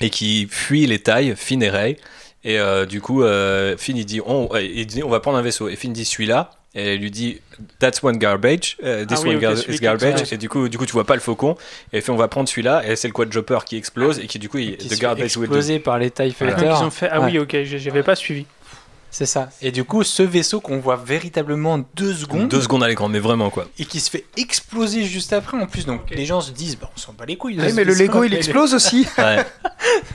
[0.00, 1.96] et qui fuit les tailles, Finn et Rey,
[2.44, 5.42] et euh, du coup, euh, Finn il dit, on, il dit, on va prendre un
[5.42, 7.40] vaisseau, et Finn dit celui-là, et elle lui dit,
[7.78, 10.78] that's one garbage, euh, this Ah oui, one gar- is garbage, et du coup, du
[10.78, 11.56] coup, tu vois pas le faucon,
[11.92, 14.26] et elle fait, on va prendre celui-là, et c'est le quad jumper qui explose, et
[14.26, 15.54] qui du coup, il, the se fait garbage will do.
[15.56, 16.78] exploser par les TIE Fighters.
[16.80, 17.08] ils ont fait.
[17.10, 18.46] Ah oui, ok, j'avais pas suivi.
[19.10, 19.48] C'est ça.
[19.62, 23.08] Et du coup, ce vaisseau qu'on voit véritablement en deux secondes Deux secondes à l'écran,
[23.08, 23.66] mais vraiment quoi.
[23.78, 25.86] et qui se fait exploser juste après en plus.
[25.86, 27.58] Donc les gens se disent Bah, on s'en bat les couilles.
[27.58, 27.94] Ouais, ce mais le.
[27.94, 29.06] Lego il explose aussi.
[29.18, 29.46] Ouais.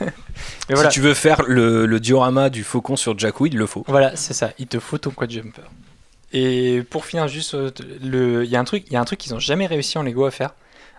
[0.68, 3.66] Mais voilà, Si tu veux faire le, le diorama du faucon sur Jakku, il le
[3.66, 3.84] faut.
[3.88, 4.52] voilà c'est ça.
[4.60, 5.62] Il te faut ton quad jumper.
[6.34, 7.70] Et pour finir, juste, euh,
[8.02, 10.02] il y a un truc, il y a un truc qu'ils ont jamais réussi en
[10.02, 10.50] Lego à faire,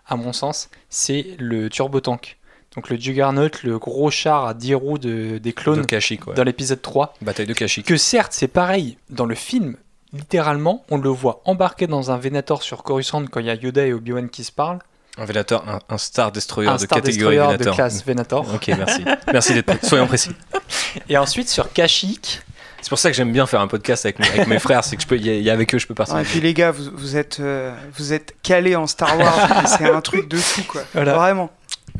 [0.07, 2.37] à mon sens, c'est le turbo tank.
[2.75, 5.37] Donc le Juggernaut, le gros char à 10 roues de...
[5.37, 6.35] des De clones Kashyyyk, ouais.
[6.35, 7.15] dans l'épisode 3.
[7.21, 7.85] Bataille de Kashyyyk.
[7.85, 9.75] Que certes, c'est pareil dans le film,
[10.13, 13.85] littéralement, on le voit embarqué dans un Venator sur Coruscant quand il y a Yoda
[13.85, 14.79] et Obi-Wan qui se parlent.
[15.17, 18.45] Un Venator, un, un Star Destroyer un de Star catégorie Destroyer de classe Venator.
[18.55, 19.03] Ok, merci.
[19.31, 20.31] merci d'être Soyons précis.
[21.09, 22.41] Et ensuite sur Kashyyyk,
[22.85, 24.95] C'est pour ça que j'aime bien faire un podcast avec, mes- avec mes frères, c'est
[24.95, 26.29] que je peux, y a, y a avec eux, je peux Ouais, et participer.
[26.29, 29.67] puis les gars, vous, vous êtes, euh, vous êtes calés en Star Wars.
[29.79, 30.81] c'est un truc de fou quoi.
[30.93, 31.15] Voilà.
[31.15, 31.49] Vraiment.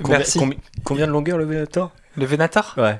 [0.04, 0.38] Combien, merci.
[0.38, 1.92] combi- combien de longueur le Venator?
[2.16, 2.76] Le Venator?
[2.78, 3.00] Ouais.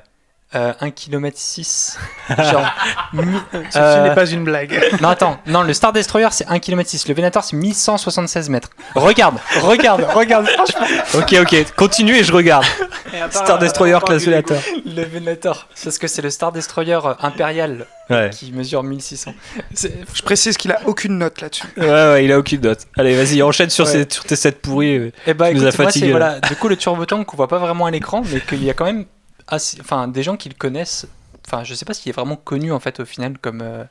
[0.54, 1.98] Euh, 1 km 6.
[2.38, 2.66] Genre.
[3.12, 3.24] mi-
[3.70, 4.80] Ce euh, n'est pas une blague.
[5.02, 7.08] Non, attends, non, le Star Destroyer c'est 1 km 6.
[7.08, 8.70] Le Venator c'est 1176 mètres.
[8.94, 10.86] Regarde, regarde, regarde, franchement.
[11.14, 12.64] Ok, ok, continue et je regarde.
[13.30, 14.58] Star Destroyer classe Venator.
[14.84, 15.66] Le Venator.
[15.82, 18.30] Parce que c'est le Star Destroyer euh, impérial Ouais.
[18.30, 19.34] qui mesure 1600.
[19.74, 21.66] C'est- Je précise qu'il a aucune note là-dessus.
[21.76, 22.78] ouais, ouais, il a aucune note.
[22.96, 23.90] Allez, vas-y, enchaîne sur, Ouais.
[23.90, 24.96] ces, sur tes sets pourris.
[24.96, 25.10] euh.
[25.26, 27.26] Eh bah Tu nous écoute, as moi, c'est, fatigués, voilà, du coup le Turbo Tank
[27.26, 29.06] qu'on voit pas vraiment à l'écran, mais qu'il y a quand même
[29.48, 31.06] assez, enfin, des gens qui le connaissent.
[31.46, 33.84] Enfin, je sais pas s'il est vraiment connu en fait au final comme, euh,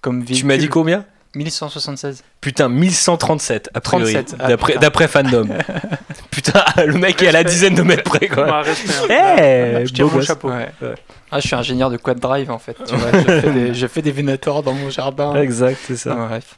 [0.00, 0.36] comme véhicule.
[0.36, 1.04] Tu m'as dit combien?
[1.34, 2.24] 1176.
[2.40, 4.80] Putain, 1137, a priori, 37, ah, d'après, putain.
[4.80, 5.48] d'après Fandom.
[6.30, 8.60] Putain, le mec est à la dizaine de mètres près, quoi.
[8.60, 8.62] Hein.
[9.10, 10.48] Eh, Je tire beau mon chapeau.
[10.48, 10.68] Ouais.
[10.80, 10.94] Ouais.
[11.30, 12.76] Ah, je suis ingénieur de quad drive en fait.
[12.84, 15.34] Tu vois, je, fais des, je fais des Venator dans mon jardin.
[15.36, 16.14] Exact, c'est ça.
[16.14, 16.56] Ouais, bref.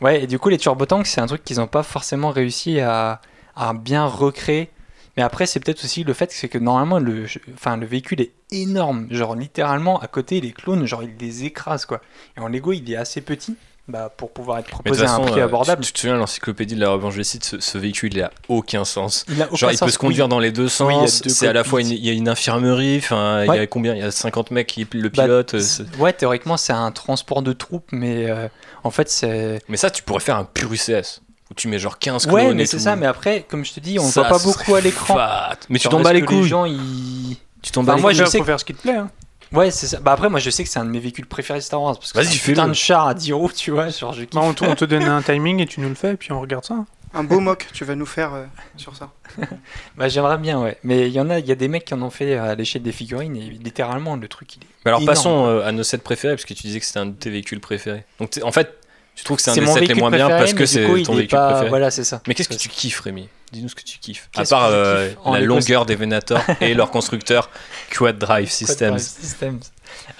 [0.00, 2.80] Ouais, et du coup, les Turbo Tanks, c'est un truc qu'ils n'ont pas forcément réussi
[2.80, 3.20] à,
[3.56, 4.70] à bien recréer.
[5.16, 8.32] Mais après, c'est peut-être aussi le fait c'est que normalement, le, enfin, le véhicule est
[8.52, 9.06] énorme.
[9.10, 12.00] Genre, littéralement, à côté, les clones, genre, ils les écrasent, quoi.
[12.36, 13.56] Et en Lego, il est assez petit
[13.88, 15.82] bah, pour pouvoir être proposé toute à un façon, prix euh, abordable.
[15.82, 18.30] tu, tu te souviens, l'encyclopédie de la revanche des sites, ce, ce véhicule, il a
[18.48, 19.24] aucun sens.
[19.28, 21.22] Il a aucun Genre, il peut se conduire dans les deux sens.
[21.26, 23.94] c'est à la fois, une, il y a une infirmerie, enfin, il y a combien
[23.94, 25.56] Il y a 50 mecs qui le Bah, pilotent.
[25.98, 28.46] Ouais, théoriquement, c'est un transport de troupes, mais euh,
[28.84, 29.60] en fait, c'est.
[29.68, 31.20] Mais ça, tu pourrais faire un pur UCS.
[31.50, 32.82] Où tu mets genre 15 clones Ouais, mais et c'est tout.
[32.84, 35.14] ça, mais après, comme je te dis, on ne Ça, voit pas beaucoup à l'écran.
[35.14, 35.56] fat.
[35.68, 36.48] Mais tu t'en bats les que Les couilles.
[36.48, 37.36] gens, ils.
[37.62, 38.18] Tu t'en bats Enfin, les moi, couilles.
[38.18, 38.94] je Déjà, sais faire ce qui te plaît.
[38.96, 39.10] hein.
[39.52, 39.98] Ouais, c'est ça.
[39.98, 41.98] Bah après, moi, je sais que c'est un de mes véhicules préférés de Star Wars.
[41.98, 43.88] Parce que Vas-y, c'est un de char à 10 roues, tu vois.
[43.88, 44.30] Genre, je kiffe.
[44.34, 46.30] Bah, on, te, on te donne un timing et tu nous le fais et puis
[46.30, 46.76] on regarde ça.
[47.12, 48.44] Un beau mock, tu vas nous faire euh,
[48.76, 49.10] sur ça.
[49.96, 50.78] Bah, j'aimerais bien, ouais.
[50.84, 52.54] Mais il y en a, il y a des mecs qui en ont fait à
[52.54, 54.66] l'échelle des figurines et littéralement, le truc, il est.
[54.84, 57.00] Mais alors énorme, passons euh, à nos sets préférés, parce que tu disais que c'était
[57.00, 58.04] un de tes véhicules préférés.
[58.20, 58.78] Donc en fait,
[59.20, 60.94] tu trouves que c'est un des mon sets les moins bien parce que c'est ton
[61.14, 61.68] véhicule pas- préféré?
[61.68, 62.22] Voilà, c'est ça.
[62.26, 63.28] Mais qu'est-ce que tu kiffes, Rémi?
[63.52, 64.28] Dis-nous ce que tu kiffes.
[64.36, 67.50] À part euh, la longueur des Venator et leur constructeur
[67.96, 68.88] Quad Drive Quad Systems.
[68.96, 69.60] Drive Systems.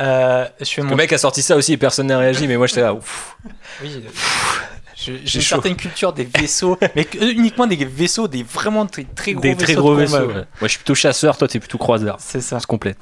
[0.00, 0.96] Euh, je fais Le mon.
[0.96, 2.92] mec a sorti ça aussi et personne n'a réagi, mais moi j'étais là.
[2.92, 3.36] ouf.
[3.82, 4.08] Oui, euh,
[4.96, 9.32] J'ai une certaine culture des vaisseaux, mais que- uniquement des vaisseaux, des vraiment très, très
[9.32, 9.64] gros Des vaisseaux.
[9.64, 10.16] très gros vaisseaux.
[10.18, 10.26] ouais.
[10.26, 10.34] ouais.
[10.34, 12.16] Moi je suis plutôt chasseur, toi t'es plutôt croiseur.
[12.20, 12.56] C'est ça.
[12.56, 12.98] Ça se complète.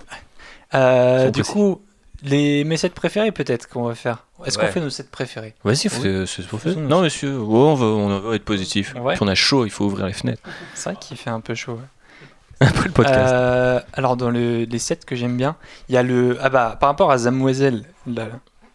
[0.75, 1.81] Euh, du coup,
[2.23, 4.27] les, mes sets préférés, peut-être qu'on va faire.
[4.44, 4.66] Est-ce Ouais.
[4.66, 6.27] qu'on fait nos sets préférés Vas-y, Oui.
[6.27, 6.73] c'est pour faire.
[6.73, 8.94] Faisons Non, monsieur, oh, on, va être positif.
[8.94, 9.15] Ouais.
[9.15, 10.43] Puis on a chaud, il faut ouvrir les fenêtres.
[10.74, 11.81] C'est vrai qu'il fait un peu chaud.
[12.60, 13.32] Après le podcast.
[13.32, 15.56] Euh, alors dans le- les sets que j'aime bien,
[15.89, 17.85] il y a le ah bah par rapport à Zamoiselle,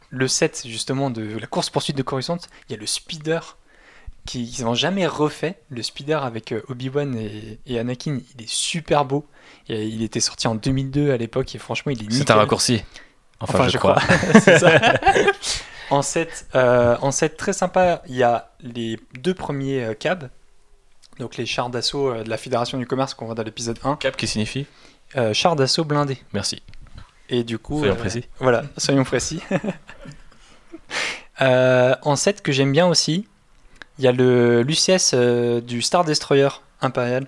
[0.10, 2.38] le set justement de la course poursuite de Coruscant,
[2.70, 3.58] il y a le speeder
[4.26, 5.60] qu'ils n'ont jamais refait.
[5.70, 9.26] Le speeder avec euh, Obi-Wan et, et Anakin, il est super beau.
[9.68, 12.84] Et il était sorti en 2002 à l'époque et franchement, il est C'est un raccourci.
[13.40, 14.00] Enfin, Enfin, je, je crois.
[14.42, 14.80] C'est ça.
[15.90, 20.30] en set, euh, en set très sympa, il y a les deux premiers euh, cabs.
[21.20, 23.98] Donc les chars d'assaut euh, de la Fédération du Commerce qu'on voit dans l'épisode 1.
[23.98, 24.66] Cap qui signifie?
[25.16, 26.18] Euh, chars d'assaut blindés.
[26.34, 26.64] Merci.
[27.30, 28.26] Et du coup, Soyons précis.
[28.40, 29.42] Voilà, soyons précis.
[31.40, 33.28] En set que j'aime bien aussi,
[33.98, 35.14] il y a le l'UCS
[35.62, 36.48] du Star Destroyer
[36.82, 37.28] Impérial.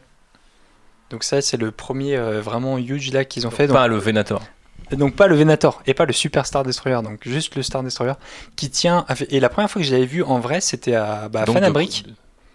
[1.10, 3.68] Donc ça, c'est le premier euh, vraiment huge là qu'ils ont fait.
[3.68, 4.42] Donc Pas le Venator.
[4.92, 8.14] Donc pas le Venator et pas le Super Star Destroyer, donc juste le Star Destroyer
[8.56, 9.06] qui tient.
[9.30, 12.06] Et la première fois que je l'avais vu en vrai, c'était à bah, Donc, Fanabric.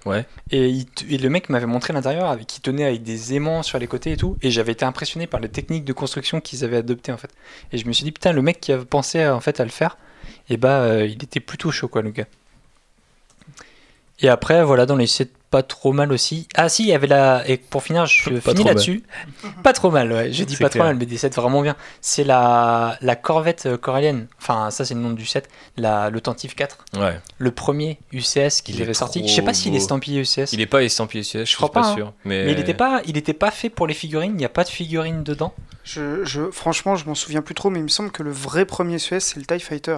[0.06, 0.24] Ouais.
[0.50, 3.78] Et, il et le mec m'avait montré l'intérieur avec qui tenait avec des aimants sur
[3.78, 4.36] les côtés et tout.
[4.42, 7.30] Et j'avais été impressionné par les techniques de construction qu'ils avaient adoptées en fait.
[7.72, 9.70] Et je me suis dit putain le mec qui a pensé en fait à le
[9.70, 9.98] faire,
[10.48, 12.26] et bah euh, il était plutôt chaud quoi le gars.
[14.20, 16.46] Et après voilà dans les sets pas trop mal aussi.
[16.54, 19.02] Ah si il y avait la et pour finir je Pas finis là-dessus.
[19.64, 20.32] pas trop mal ouais.
[20.32, 21.76] Je dis C'est pas trop mal mais des sets vraiment bien.
[22.00, 24.28] C'est la la Corvette euh, corallienne.
[24.40, 25.48] Enfin ça c'est le nom du set.
[25.76, 26.84] La le Tentive 4.
[26.98, 27.18] Ouais.
[27.38, 29.26] Le premier UCS qu'il avait sorti.
[29.26, 30.52] Je sais pas s'il est estampillé UCS.
[30.52, 31.94] Il est pas estampillé UCS, je suis crois pas, pas, hein.
[31.94, 32.12] sûr.
[32.24, 34.32] Mais, Mais il n'était pas, il était pas fait pour les figurines.
[34.32, 35.52] Il n'y a pas de figurines dedans.
[35.82, 38.66] Je, je- franchement, je m'en souviens plus trop, mais il me semble que le vrai
[38.66, 39.96] premier CS, c'est le TIE Fighter.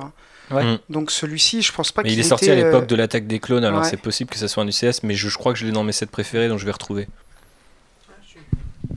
[0.50, 0.64] Ouais.
[0.64, 0.78] Mm.
[0.90, 2.96] Donc celui-ci, je pense pas Mais qu'il il est sorti était, à l'époque euh, de
[2.96, 3.88] l'attaque des clones, alors ouais.
[3.88, 5.84] c'est possible que ça soit un UCS, mais je, je crois que je l'ai dans
[5.84, 7.08] mes sets préférés, donc je vais retrouver.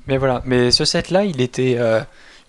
[0.08, 0.42] Mais voilà.
[0.46, 1.76] Mais ce set-là, il était.
[1.78, 2.00] euh,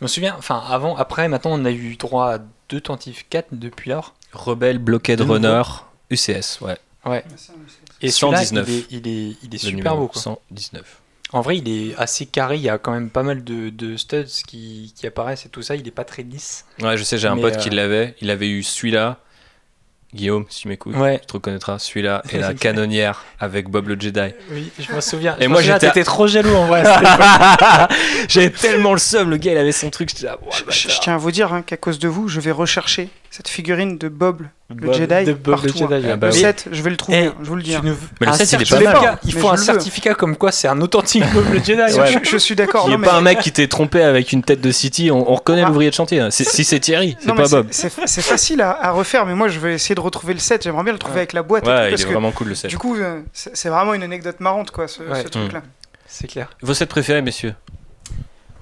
[0.01, 0.35] je me souviens.
[0.39, 4.15] Enfin, avant, après, maintenant, on a eu droit à deux tentatifs 4 depuis lors.
[4.33, 5.21] Rebelle, Blockade.
[5.21, 5.63] Runner,
[6.11, 6.77] UCS, ouais.
[7.05, 7.25] Ouais.
[8.03, 8.69] Et celui-là, il 119.
[8.69, 10.09] est, il est, il est super beau.
[10.09, 10.21] Quoi.
[10.21, 11.01] 119.
[11.33, 12.57] En vrai, il est assez carré.
[12.57, 15.63] Il y a quand même pas mal de, de studs qui, qui apparaissent et tout
[15.63, 15.75] ça.
[15.75, 16.65] Il est pas très lisse.
[16.81, 18.15] Ouais, je sais, j'ai un pote qui euh, l'avait.
[18.21, 19.19] Il avait eu celui-là.
[20.15, 21.19] Guillaume, si tu m'écoutes, Ouais.
[21.19, 21.79] tu te reconnaîtras.
[21.81, 24.33] Celui-là et la canonnière avec Bob le Jedi.
[24.53, 25.37] Oui, je me souviens.
[25.41, 26.85] Et Je moi, j'étais- trop jaloux en vrai.
[28.29, 30.89] J'avais tellement le seum, le gars il avait son truc, j'étais là, oh, le Je,
[31.01, 34.09] tiens à vous dire hein, qu'à cause de vous, je vais rechercher cette figurine de
[34.09, 35.85] Bob, le Bob- Jedi, de Bob le partout.
[35.85, 35.89] hein.
[35.91, 36.09] Jedi.
[36.11, 36.41] Ah bah le oui.
[36.41, 37.73] 7, je vais le trouver, Eh, hein, je vous le dis.
[37.73, 37.81] Tu hein.
[37.85, 37.91] ne-
[38.21, 39.19] Mais le un set, il est pas certificat, mal.
[39.25, 39.63] Il faut un veux.
[39.63, 41.83] certificat comme quoi c'est un authentique Bob le Jedi.
[41.93, 42.21] Je, ouais.
[42.25, 42.85] je- je suis d'accord.
[42.87, 45.11] Il non, est mais- pas un mec qui t'est trompé avec une tête de City,
[45.11, 45.69] on, on reconnaît Ah.
[45.69, 46.21] l'ouvrier de chantier.
[46.21, 46.31] hein.
[46.31, 47.67] C'est- Si c'est Thierry, c'est pas Bob.
[47.71, 47.91] C'est
[48.23, 50.63] facile à, à refaire, mais moi je vais essayer de retrouver le set.
[50.65, 51.67] J'aimerais bien le trouver avec la boîte.
[51.67, 52.71] Ouais, il est vraiment cool le set.
[52.71, 55.63] du coup, euh, c'est vraiment une anecdote marrante, quoi, ce, truc-là.
[56.09, 56.49] C'est clair.
[56.63, 57.55] Vos sets préférés, messieurs?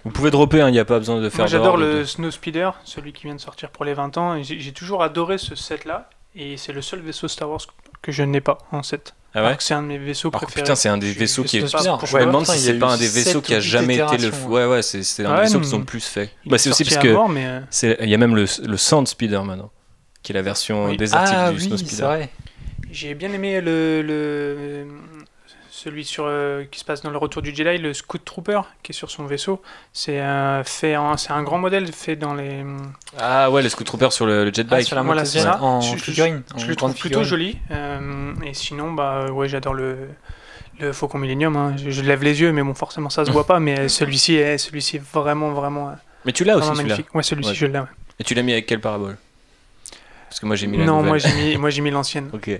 [0.04, 2.30] Vous pouvez dropper, il n'y a pas besoin de faire Moi j'adore le de- Snow
[2.30, 4.34] Speeder, celui qui vient de sortir pour les 20 ans.
[4.36, 6.10] et J'ai j'ai toujours adoré ce set-là.
[6.36, 7.60] Et c'est le seul vaisseau Star Wars
[8.02, 9.14] que je n'ai pas en set.
[9.36, 10.62] Ah ouais Alors que c'est un de mes vaisseaux Alors que préférés.
[10.64, 11.60] putain, c'est un des vaisseaux je qui est.
[11.60, 11.80] pourquoi.
[12.06, 14.30] Je me demande si c'est pas un des vaisseaux qui a jamais été le.
[14.48, 16.30] Ouais, ouais, c'est c'est un Ouais, des vaisseaux qui ont le plus fait.
[16.44, 18.34] Il Bah, est c'est aussi parce que mort, mais euh, c'est- il y a même
[18.36, 19.70] le, le Sand Speeder maintenant,
[20.22, 20.96] qui est la version Oui.
[20.96, 22.06] désertique Ah du Snow oui, c'est Speeder.
[22.08, 22.30] vrai.
[22.90, 24.86] j'ai bien aimé le, le-
[25.84, 28.92] celui sur euh, qui se passe dans le Retour du Jedi, le Scout Trooper qui
[28.92, 29.60] est sur son vaisseau.
[29.92, 32.64] C'est un fait, en- c'est un grand modèle fait dans les.
[33.18, 34.86] Ah ouais, le Scout Trooper sur le, le jet Ah, bike.
[34.86, 35.62] sur la Voilà, c'est ça.
[35.62, 36.42] En Je- figurine.
[36.56, 37.58] Je en le trouve plutôt joli.
[37.70, 40.08] euh, et sinon, bah ouais, j'adore le
[40.80, 41.54] le Faucon Millennium.
[41.56, 41.76] hein.
[41.76, 43.60] Je, je lève les yeux, mais bon, forcément, ça se voit pas.
[43.60, 45.92] Mais celui-ci est celui-ci est vraiment vraiment, euh,
[46.24, 46.96] Mais tu l'as aussi celui-là.
[47.14, 47.54] Ouais, celui-ci Ouais.
[47.54, 47.78] je l'ai.
[47.78, 47.84] ouais.
[48.18, 49.16] Et tu l'as mis avec quelle parabole?
[50.28, 51.08] Parce que moi j'ai mis la Non, nouvelle.
[51.08, 52.28] moi j'ai mis moi j'ai mis l'ancienne.
[52.32, 52.50] Ok.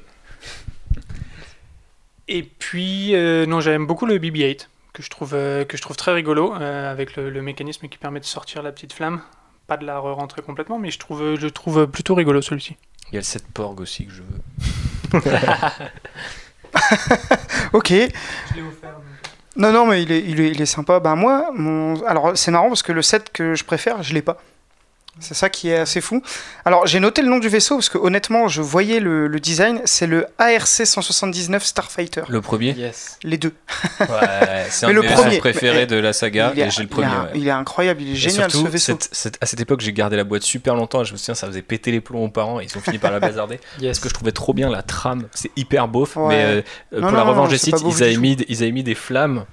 [2.29, 5.97] Et puis, euh, non, j'aime beaucoup le BB-8, que je trouve, euh, que je trouve
[5.97, 9.21] très rigolo, euh, avec le, le mécanisme qui permet de sortir la petite flamme.
[9.67, 12.77] Pas de la re-rentrer complètement, mais je trouve, je trouve plutôt rigolo celui-ci.
[13.11, 15.21] Il y a le set Porg aussi que je veux.
[17.73, 17.89] Ok.
[17.91, 17.97] Je
[18.55, 18.97] l'ai offert.
[19.57, 20.99] Non, non, mais il est, il est, il est sympa.
[21.01, 22.03] Ben moi, mon...
[22.07, 24.39] alors c'est marrant parce que le set que je préfère, je l'ai pas.
[25.21, 26.23] C'est ça qui est assez fou.
[26.65, 29.81] Alors j'ai noté le nom du vaisseau parce que honnêtement, je voyais le, le design.
[29.85, 32.23] C'est le ARC 179 Starfighter.
[32.29, 33.19] Le premier Yes.
[33.23, 33.53] Les deux.
[34.01, 34.07] Ouais,
[34.71, 36.83] c'est un de le mes vaisseaux préférés mais- de la saga il, est, et j'ai
[36.83, 37.07] le il premier.
[37.07, 37.31] est- ouais.
[37.37, 38.93] il est incroyable, il est Et génial surtout, ce vaisseau.
[39.01, 41.35] cette- cette- à cette époque, j'ai gardé la boîte super longtemps et je me souviens,
[41.35, 43.61] ça faisait péter les plombs aux parents et ils ont fini par la bazarder.
[43.81, 43.91] Yes.
[43.91, 46.17] Parce que je trouvais trop bien la trame, c'est hyper beauf.
[46.17, 46.29] Ouais.
[46.29, 46.63] Mais euh,
[46.95, 49.45] euh, Non, pour la revanche des sites, ils avaient, mis, ils avaient mis des flammes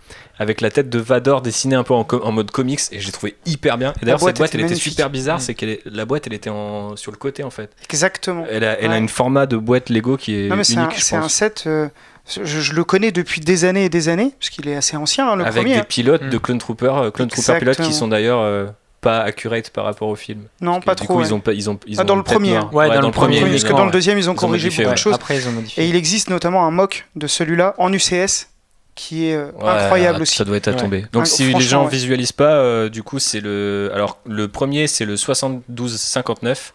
[0.42, 3.12] avec la tête de Vador dessinée un peu en, co- en mode comics et j'ai
[3.12, 3.94] trouvé hyper bien.
[4.02, 5.42] Et d'ailleurs, boîte cette boîte, était elle était super bizarre, Mm.
[5.42, 7.70] c'est que la boîte, elle était en, sur le côté en fait.
[7.84, 8.46] Exactement.
[8.50, 8.98] Elle a, elle a Ouais.
[9.00, 11.22] une format de boîte Lego qui est Non mais c'est un, unique, je c'est un
[11.22, 11.34] pense.
[11.34, 11.64] set.
[11.68, 11.88] euh,
[12.28, 15.30] je, je le connais depuis des années et des années parce qu'il est assez ancien
[15.30, 15.74] hein, le avec premier.
[15.76, 15.86] des hein.
[15.88, 16.30] pilotes Mm.
[16.30, 18.68] de Clone Trooper, euh, Clone Trooper pilotes qui sont d'ailleurs euh,
[19.02, 20.42] pas accurate par rapport au film.
[20.62, 21.14] Non, Parce que pas du trop.
[21.16, 21.26] coup, ouais.
[21.28, 22.70] ils ont pas, ils ont, ils Ah, ont dans une le premier, hein.
[22.72, 23.92] Ouais, dans le premier, Premier, parce que dans le ouais.
[23.92, 24.94] deuxième ils ont Ils ont corrigé modifié, beaucoup ouais.
[24.96, 25.14] de choses.
[25.16, 25.84] Après, ils ont modifié.
[25.84, 28.48] Et il existe notamment un mock de celui-là en UCS
[28.96, 30.36] qui est euh, Ouais, incroyable aussi.
[30.36, 30.78] Ça doit être à Ouais.
[30.78, 31.06] tomber.
[31.14, 31.92] Donc si les gens ouais.
[31.92, 33.90] visualisent pas, euh, du coup c'est le.
[33.94, 36.74] Alors le premier c'est le 7259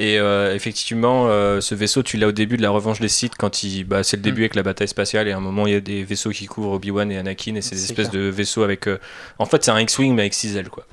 [0.00, 3.34] Et euh, effectivement, euh, ce vaisseau, tu l'as au début de la revanche des Sith,
[3.38, 4.44] quand il, bah, c'est le début Mm.
[4.44, 6.72] avec la bataille spatiale, et à un moment, il y a des vaisseaux qui couvrent
[6.72, 8.22] Obi-Wan et Anakin, et c'est des C'est espèces clair.
[8.24, 8.88] de vaisseaux avec.
[8.88, 8.98] euh,
[9.38, 10.84] en fait, c'est un X-Wing, mais avec 6 ailes, quoi.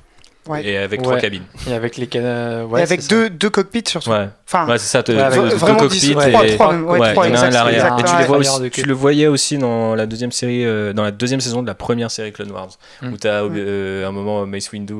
[0.48, 0.64] Ouais.
[0.66, 1.06] Et avec Ouais.
[1.06, 1.44] trois cabines.
[1.68, 4.10] Et avec les cana- Et ouais, avec c'est deux, deux cockpits surtout.
[4.10, 5.02] Ouais, Enfin, ouais c'est ça.
[5.04, 7.32] te- Ouais, avec deux- vraiment cockpits dix- et- trois, trois même, ouais, Ouais, trois, il
[7.32, 7.96] y en a un à exact, l'arrière.
[7.98, 11.04] Et tu les vois aussi- tu le voyais aussi dans la deuxième série, euh, dans
[11.04, 12.70] la deuxième saison de la première série Clone Wars,
[13.02, 13.12] Mm.
[13.12, 14.04] où tu as Mm.
[14.06, 14.94] un moment Mace Windu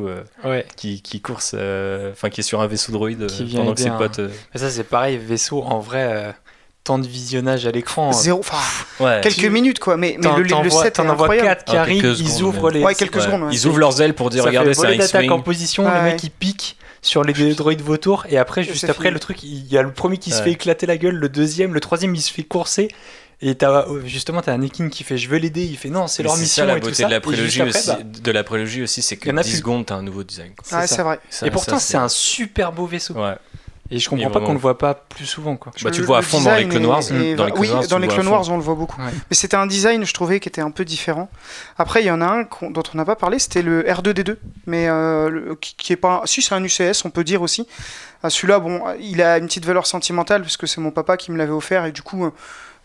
[0.44, 3.60] euh, qui, qui course, euh, enfin qui est sur un vaisseau droïde euh, Qui vient
[3.62, 4.20] pendant que ses potes.
[4.20, 6.32] euh, Mais ça, c'est pareil, vaisseau, en vrai, euh,
[6.84, 8.12] temps de visionnage à l'écran.
[8.12, 8.58] zéro, enfin,
[9.04, 9.20] Ouais.
[9.22, 9.96] quelques Tu- minutes quoi.
[9.96, 11.46] Mais, le, le set envoies incroyable.
[11.48, 12.74] 4 qui arrivent, ils secondes, ouvrent même.
[12.74, 12.82] les.
[12.84, 13.22] Ouais, quelques Ouais.
[13.22, 13.42] secondes.
[13.42, 13.48] ouais.
[13.52, 16.02] Ils ouvrent leurs ailes pour dire ça regardez, c'est un d'attaque en position, ouais.
[16.02, 19.14] mecs ils piquent sur les deux droïdes vautours, et après, juste c'est après, fini.
[19.14, 21.74] le truc, il y a le premier qui se fait éclater la gueule, le deuxième,
[21.74, 22.88] le troisième, il se fait courser.
[23.44, 26.34] Et t'as, justement, t'as Anakin qui fait Je veux l'aider, il fait Non, c'est leur
[26.36, 27.06] C'est mission ça la et tout beauté ça.
[27.08, 27.88] de la prélogie après, aussi.
[27.88, 29.58] bah, De la prélogie aussi, c'est que y en a 10 plus.
[29.58, 30.52] secondes, t'as un nouveau design.
[30.56, 30.80] quoi.
[30.80, 31.18] c'est c'est vrai.
[31.28, 33.14] Ça- Et pourtant, c'est un super beau vaisseau.
[33.14, 33.34] Ouais.
[33.94, 35.70] Et je comprends pas qu'on le voit pas plus souvent, quoi.
[35.82, 37.00] Bah, tu Le- le vois à fond dans les design Clone Wars.
[37.00, 38.28] est- Dans les oui, Wars, tu dans le les Clone.
[38.28, 39.00] Wars, on le voit beaucoup.
[39.00, 39.10] Ouais.
[39.30, 41.28] Mais c'était un design, je trouvais, qui était un peu différent.
[41.78, 44.36] Après, il y en a un dont on n'a pas parlé, c'était le R2D2,
[44.66, 46.22] mais euh, le- qui, qui est pas.
[46.24, 47.66] Si, c'est un UCS, on peut dire aussi.
[48.22, 51.30] Ah, Celui-là, bon, il a une petite valeur sentimentale parce que c'est mon papa qui
[51.32, 52.30] me l'avait offert et du coup, euh,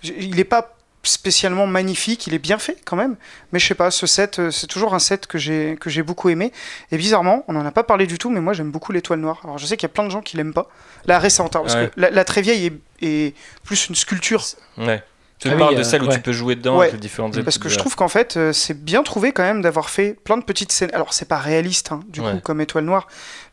[0.03, 0.73] il n'est pas
[1.07, 3.15] spécialement magnifique, il est bien fait quand même,
[3.51, 6.03] mais je sais pas, ce set, euh, c'est toujours un set que j'ai que j'ai
[6.03, 6.51] beaucoup aimé.
[6.91, 9.39] Et bizarrement, on n'en a pas parlé du tout, mais moi j'aime beaucoup l'étoile noire.
[9.43, 10.67] Alors je sais qu'il y a plein de gens qui l'aiment pas,
[11.05, 11.89] la récente, hein, parce Ouais.
[11.93, 14.43] que la, la très vieille est, est plus une sculpture
[14.77, 15.03] Ouais.
[15.39, 16.15] Tu Ah oui, parles de euh, celle où ouais.
[16.15, 16.85] tu peux jouer dedans Ouais.
[16.87, 17.39] avec les différentes.
[17.43, 20.35] Parce que je trouve qu'en fait, euh, c'est bien trouvé quand même d'avoir fait plein
[20.37, 20.89] de petites scènes.
[20.93, 22.31] Alors, c'est pas réaliste, hein, du Ouais.
[22.33, 23.05] coup, comme Étoile Noire,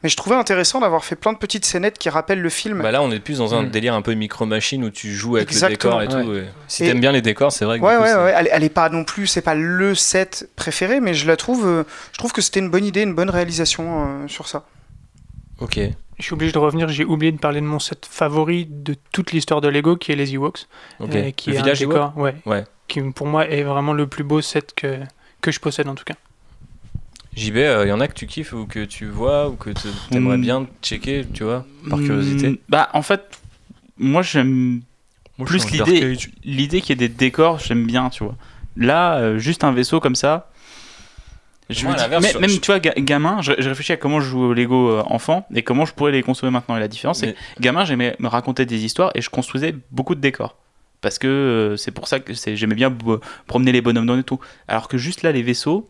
[0.02, 2.81] mais je trouvais intéressant d'avoir fait plein de petites scénettes qui rappellent le film.
[2.81, 3.69] Bah là, on est plus dans un Mm.
[3.70, 5.98] délire un peu micro-machine où tu joues avec Exactement.
[5.98, 6.32] le décor et tout.
[6.32, 7.85] Et Si Et- t'aimes bien les décors, c'est vrai que.
[7.85, 8.35] ouais, coup, ouais, ouais.
[8.35, 11.66] Elle, elle est pas non plus, c'est pas le set préféré, mais je la trouve,
[11.66, 14.65] euh, je trouve que c'était une bonne idée, une bonne réalisation euh, sur ça.
[15.65, 15.81] Ok.
[16.19, 19.32] Je suis obligé de revenir, j'ai oublié de parler de mon set favori de toute
[19.32, 20.66] l'histoire de Lego, qui est les Ewoks.
[21.01, 21.15] ok.
[21.15, 22.65] euh, qui le est un village Ewok décor, ouais, Ouais.
[22.86, 24.99] qui pour moi est vraiment le plus beau set que,
[25.41, 26.15] que je possède en tout cas.
[27.36, 29.89] JB, il y en a que tu kiffes ou que tu vois ou que te-
[30.11, 30.41] t'aimerais Mm.
[30.43, 32.51] bien checker, tu vois, par curiosité.
[32.51, 33.23] Hmm, Bah, en fait,
[33.99, 34.82] moi j'aime
[35.45, 35.69] plus
[36.45, 38.36] l'idée qu'il y ait des décors, j'aime bien, tu vois.
[38.77, 40.49] Là, euh, juste un vaisseau comme ça.
[41.70, 44.28] Je Moi, dis- même, je- tu vois, ga- gamin, je, je réfléchis à comment je
[44.28, 46.77] joue au Lego euh, enfant et comment je pourrais les consommer maintenant.
[46.77, 50.15] Et la différence, c'est que gamin, j'aimais me raconter des histoires et je construisais beaucoup
[50.15, 50.57] de décors.
[51.01, 52.95] Parce que euh, c'est pour ça que j'aimais bien
[53.47, 54.41] promener les bonhommes dans et tout.
[54.69, 55.89] Alors que juste là, les vaisseaux,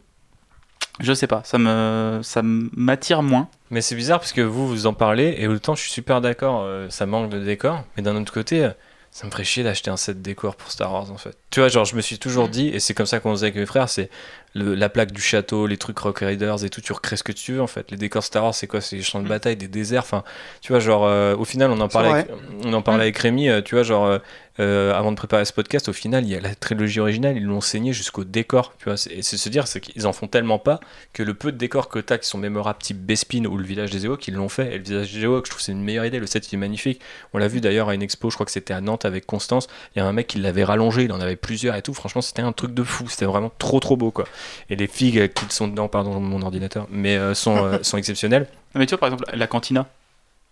[1.01, 3.49] je sais pas, ça me ça m'attire moins.
[3.71, 6.63] Mais c'est bizarre parce que vous, vous en parlez et autant je suis super d'accord,
[6.63, 8.69] euh, ça manque de décor, mais d'un autre côté,
[9.11, 11.37] ça me ferait chier d'acheter un set décor pour Star Wars en fait.
[11.51, 13.57] Tu vois, genre je me suis toujours dit, et c'est comme ça qu'on faisait avec
[13.57, 14.09] mes frères, c'est
[14.55, 17.33] le- la plaque du château, les trucs Rock Raiders et tout, tu recrées ce que
[17.33, 17.91] tu veux en fait.
[17.91, 18.81] Les décors Star Wars, c'est quoi?
[18.81, 20.23] C'est des champs de bataille, des déserts, enfin,
[20.61, 22.29] tu vois, genre euh, au final, on en parlait, avec,
[22.65, 24.19] on en parlait avec Rémi, euh, tu vois, genre
[24.61, 27.43] euh, avant de préparer ce podcast, au final, il y a la trilogie originale, ils
[27.45, 28.97] l'ont saigné jusqu'au décor, tu vois.
[28.97, 30.79] c'est- Et c'est se dire, c'est qu'ils en font tellement pas
[31.13, 33.91] que le peu de décors que t'as qui sont mémorables, type Bespin ou le village
[33.91, 34.73] des Ewoks, ils l'ont fait.
[34.73, 36.21] Et le village des Ewoks, je trouve que c'est une meilleure idée.
[36.21, 37.01] Le set, il est magnifique.
[37.33, 39.67] On l'a vu d'ailleurs à une expo, je crois que c'était à Nantes avec Constance.
[39.97, 41.93] Il y a un mec qui l'avait rallongé, il en avait plusieurs et tout.
[41.93, 43.09] Franchement, c'était un truc de fou.
[43.09, 44.25] C'était vraiment trop, trop beau, quoi.
[44.71, 48.47] Et les euh, qui sont dedans, pardon, mon ordinateur, mais euh, sont, euh, sont exceptionnelles.
[48.75, 49.87] Non, Mais tu vois, par exemple, la cantina.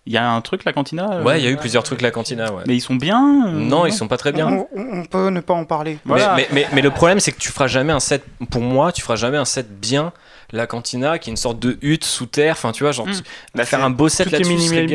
[0.05, 2.03] Il y a un truc, la cantina euh, Ouais, il y a eu plusieurs trucs,
[2.03, 2.65] la cantina, ouais.
[2.67, 4.49] Mais ils sont bien euh, Non, ils sont pas très bien.
[4.49, 5.99] On, on- on peut ne pas en parler.
[6.05, 6.35] Voilà.
[6.35, 8.91] Mais, mais, mais, mais le problème, c'est que tu feras jamais un set, pour moi,
[8.91, 10.13] tu feras jamais un set bien.
[10.53, 13.13] La cantina, qui est une sorte de hutte sous terre, enfin, tu vois, genre, Mm.
[13.55, 14.51] Bah, faire un beau set est, là-dessus,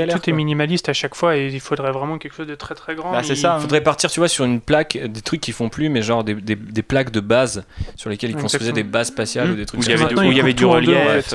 [0.08, 0.34] tout est quoi.
[0.34, 3.12] minimaliste à chaque fois et il faudrait vraiment quelque chose de très très grand.
[3.12, 3.60] Bah, c'est Il- ça, hein.
[3.60, 6.36] faudrait partir, tu vois, sur une plaque, des trucs qui font plus, mais genre des,
[6.36, 7.64] des, des plaques de base
[7.96, 8.86] sur lesquelles ils construisaient Exactement.
[8.88, 9.52] des bases spatiales Mmh.
[9.52, 11.34] ou des trucs Où il y avait, où il y avait du relief.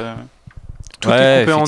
[1.03, 1.65] Tout est ouais, coupé en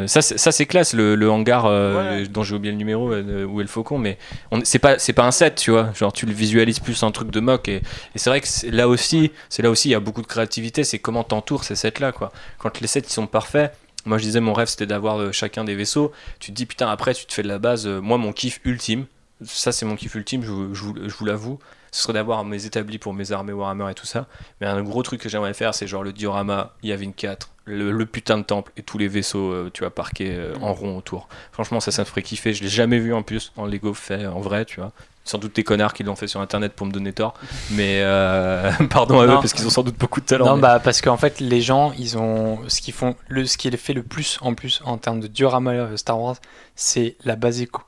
[0.00, 0.06] deux.
[0.08, 2.28] Ça, c'est- ça c'est classe, le, le hangar euh, Ouais.
[2.28, 4.18] dont j'ai oublié le numéro, euh, où est le faucon, mais
[4.64, 5.90] c'est pas, pas un set, tu vois.
[5.94, 7.68] Genre, tu le visualises plus un truc de mock.
[7.68, 7.82] Et, et
[8.16, 10.98] c'est vrai que là aussi, c'est là aussi, il y a beaucoup de créativité, c'est
[10.98, 12.32] comment t'entoures ces sets-là, quoi.
[12.58, 13.72] Quand les sets ils sont parfaits,
[14.04, 16.10] moi je disais, mon rêve c'était d'avoir euh, chacun des vaisseaux.
[16.40, 17.86] Tu te dis, putain, après, tu te fais de la base.
[17.86, 19.06] moi, mon kiff ultime,
[19.44, 21.58] ça c'est mon kiff ultime, je, je vous l'avoue,
[21.92, 24.26] ce serait d'avoir mes établis pour mes armées Warhammer et tout ça.
[24.60, 28.06] Mais un gros truc que j'aimerais faire, c'est genre le diorama Yavin 4, le, le
[28.06, 31.28] putain de temple et tous les vaisseaux, euh, tu vois, parqués euh, en rond autour.
[31.52, 32.54] Franchement, ça, ça me ferait kiffer.
[32.54, 34.90] Je l'ai jamais vu en plus en Lego fait en vrai, tu vois.
[35.24, 37.34] Sans doute des connards qui l'ont fait sur internet pour me donner tort.
[37.70, 40.46] Mais euh, pardon à eux parce qu'ils ont sans doute beaucoup de talent.
[40.46, 43.58] Non, mais- bah parce qu'en fait, les gens, ils ont ce qu'ils font, le ce
[43.58, 46.36] qui est fait le plus en plus en termes de diorama Star Wars,
[46.74, 47.82] c'est la base éco.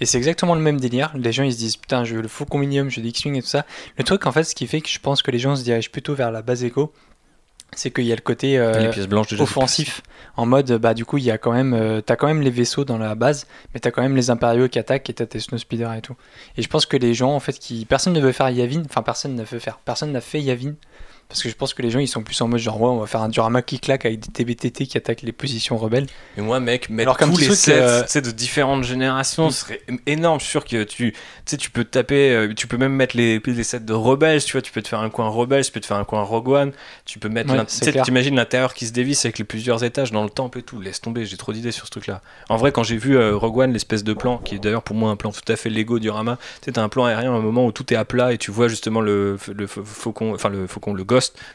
[0.00, 1.12] Et c'est exactement le même délire.
[1.16, 3.36] Les gens, ils se disent putain, je veux le Faucon Minium, je veux le X-wing
[3.36, 3.66] et tout ça.
[3.96, 5.90] Le truc, en fait, ce qui fait que je pense que les gens se dirigent
[5.90, 6.92] plutôt vers la base éco,
[7.76, 8.90] c'est qu'il y a le côté euh,
[9.38, 10.02] offensif.
[10.36, 12.50] En mode, bah du coup, il y a quand même, euh, t'as quand même les
[12.50, 15.40] vaisseaux dans la base, mais t'as quand même les impériaux qui attaquent et t'as tes
[15.40, 16.16] snowspeeders et tout.
[16.56, 19.02] Et je pense que les gens, en fait, qui, personne ne veut faire Yavin, enfin
[19.02, 20.74] personne ne veut faire, personne n'a fait Yavin.
[21.30, 22.98] Parce que je pense que les gens ils sont plus en mode genre ouais on
[22.98, 26.06] va faire un diorama qui claque avec des TBTT qui attaquent les positions rebelles.
[26.36, 29.50] Et moi, mec, mettre Alors, tous les truc, sets euh, de différentes générations Mm.
[29.52, 30.38] serait énorme.
[30.40, 33.16] Je suis sûr que tu, tu sais, tu peux taper, euh, tu peux même mettre
[33.16, 35.72] les, les sets de Rebels, tu vois, tu peux te faire un coin Rebels, tu
[35.72, 36.72] peux te faire un coin Rogue One,
[37.04, 40.24] tu peux mettre, Ouais, tu t'imagines l'intérieur qui se dévisse avec les plusieurs étages dans
[40.24, 40.80] le temple et tout.
[40.80, 42.20] Laisse tomber, j'ai trop d'idées sur ce truc-là.
[42.48, 44.96] En vrai, quand j'ai vu euh, Rogue One, l'espèce de plan, qui est d'ailleurs pour
[44.96, 47.40] moi un plan tout à fait Lego diorama, tu sais, un plan aérien à un
[47.40, 50.48] moment où tout est à plat et tu vois justement le, le fa- faucon, enfin
[50.48, 51.04] le faucon, le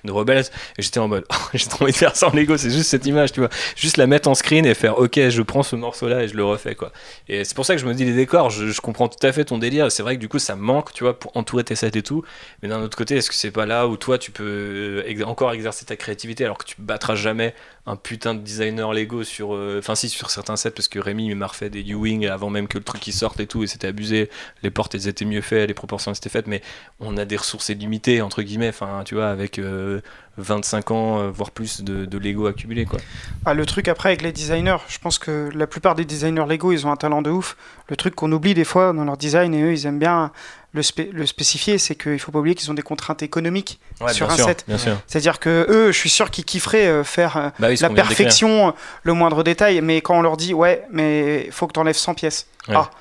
[0.03, 0.45] de Rebels,
[0.77, 3.05] et j'étais en mode, j'ai trop envie de faire ça en Lego, c'est juste cette
[3.05, 3.49] image, tu vois.
[3.75, 6.35] Juste la mettre en screen et faire ok je prends ce morceau là et je
[6.35, 6.91] le refais quoi.
[7.27, 9.45] Et c'est pour ça que je me dis les décors je, comprends tout à fait
[9.45, 11.91] ton délire c'est vrai que du coup ça manque tu vois pour entourer tes sets
[11.95, 12.23] et tout.
[12.61, 15.51] Mais d'un autre côté est-ce que c'est pas là où toi tu peux euh, encore
[15.53, 17.53] exercer ta créativité alors que tu battras jamais
[17.87, 21.33] un putain de designer Lego sur euh, enfin si sur certains sets parce que Rémi
[21.35, 23.87] m'a refait des U-Wing avant même que le truc qui sorte et tout et c'était
[23.87, 24.29] abusé
[24.63, 26.61] les portes elles étaient mieux faites les proportions étaient faites mais
[26.99, 30.01] on a des ressources illimitées entre guillemets enfin tu vois avec euh,
[30.37, 32.99] 25 ans euh, voire plus de, de Lego accumulé quoi
[33.45, 36.71] Ah, le truc après avec les designers, je pense que la plupart des designers Lego,
[36.71, 37.55] ils ont un talent de ouf.
[37.87, 40.31] Le truc qu'on oublie des fois dans leur design, et eux, ils aiment bien
[40.75, 44.13] le, spé- le spécifier, c'est qu'il faut pas oublier qu'ils ont des contraintes économiques Ouais,
[44.13, 44.65] sur bien un sûr, set.
[45.07, 48.73] C'est-à-dire que eux, je suis sûr qu'ils kifferaient euh, faire euh, Bah oui, la perfection,
[49.03, 52.13] le moindre détail, mais quand on leur dit ouais, mais faut que tu enlèves 100
[52.13, 52.47] pièces.
[52.67, 52.75] Ouais.
[52.77, 52.91] Ah,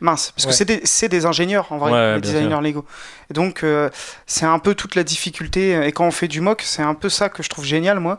[0.00, 0.64] mince, parce Ouais.
[0.66, 2.84] que c'est des, ingénieurs en vrai, Ouais, les designers Lego.
[3.30, 3.90] Et donc euh,
[4.26, 5.72] c'est un peu toute la difficulté.
[5.86, 8.18] Et quand on fait du mock, c'est un peu ça que je trouve génial, moi.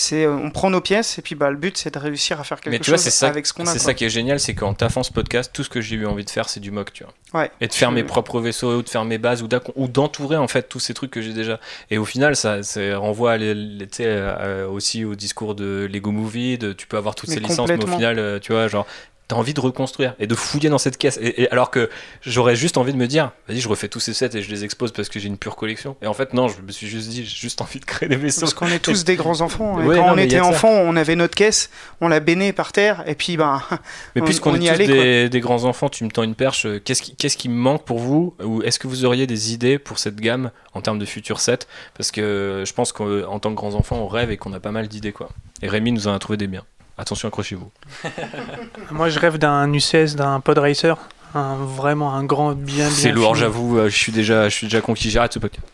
[0.00, 2.44] C'est euh, on prend nos pièces et puis bah, le but c'est de réussir à
[2.44, 3.66] faire quelque Mais tu vois, chose c'est ça, avec ce qu'on a.
[3.66, 3.86] c'est quoi.
[3.86, 6.24] ça qui est génial, c'est qu'en taffant ce podcast, tout ce que j'ai eu envie
[6.24, 7.40] de faire, c'est du mock, tu vois.
[7.40, 7.50] Ouais.
[7.60, 10.68] Et de faire mes propres vaisseaux, ou de faire mes bases, ou d'entourer en fait
[10.68, 11.58] tous ces trucs que j'ai déjà.
[11.90, 16.58] Et au final, ça, ça renvoie à les- euh, aussi au discours de Lego Movie,
[16.58, 18.86] de tu peux avoir toutes Mais ces licences, mais au final, euh, tu vois, genre.
[19.28, 21.18] T'as envie de reconstruire et de fouiller dans cette caisse.
[21.20, 21.90] Et, et alors que
[22.22, 24.64] j'aurais juste envie de me dire, vas-y, je refais tous ces sets et je les
[24.64, 25.96] expose parce que j'ai une pure collection.
[26.00, 28.16] Et en fait, non, je me suis juste dit, j'ai juste envie de créer des
[28.16, 28.40] vaisseaux.
[28.40, 29.78] Parce qu'on est tous des grands enfants.
[29.82, 31.68] Et Ouais, quand non, on était enfant, on avait notre caisse,
[32.00, 33.62] on la bénait par terre, et puis ben,
[34.16, 36.34] Mais On- puisqu'on on est tous allait, des, des grands enfants, tu me tends une
[36.34, 36.64] perche.
[36.64, 38.34] euh, Qu'est-ce qui, qu'est-ce qui me manque pour vous?
[38.42, 41.66] Ou est-ce que vous auriez des idées pour cette gamme en termes de futurs sets
[41.98, 44.60] Parce que euh, je pense qu'en tant que grands enfants, on rêve et qu'on a
[44.60, 45.12] pas mal d'idées.
[45.12, 45.28] quoi.
[45.60, 46.64] Et Rémi nous en a trouvé des biens.
[46.98, 47.70] Attention, accrochez-vous.
[48.90, 50.96] Moi, je rêve d'un UCS, d'un pod racer.
[51.34, 52.90] Un, vraiment un grand bien bien.
[52.90, 53.78] C'est lourd, j'avoue.
[53.78, 55.10] euh, Je suis déjà, je suis déjà conquis.
[55.10, 55.66] J'arrête ce podcast.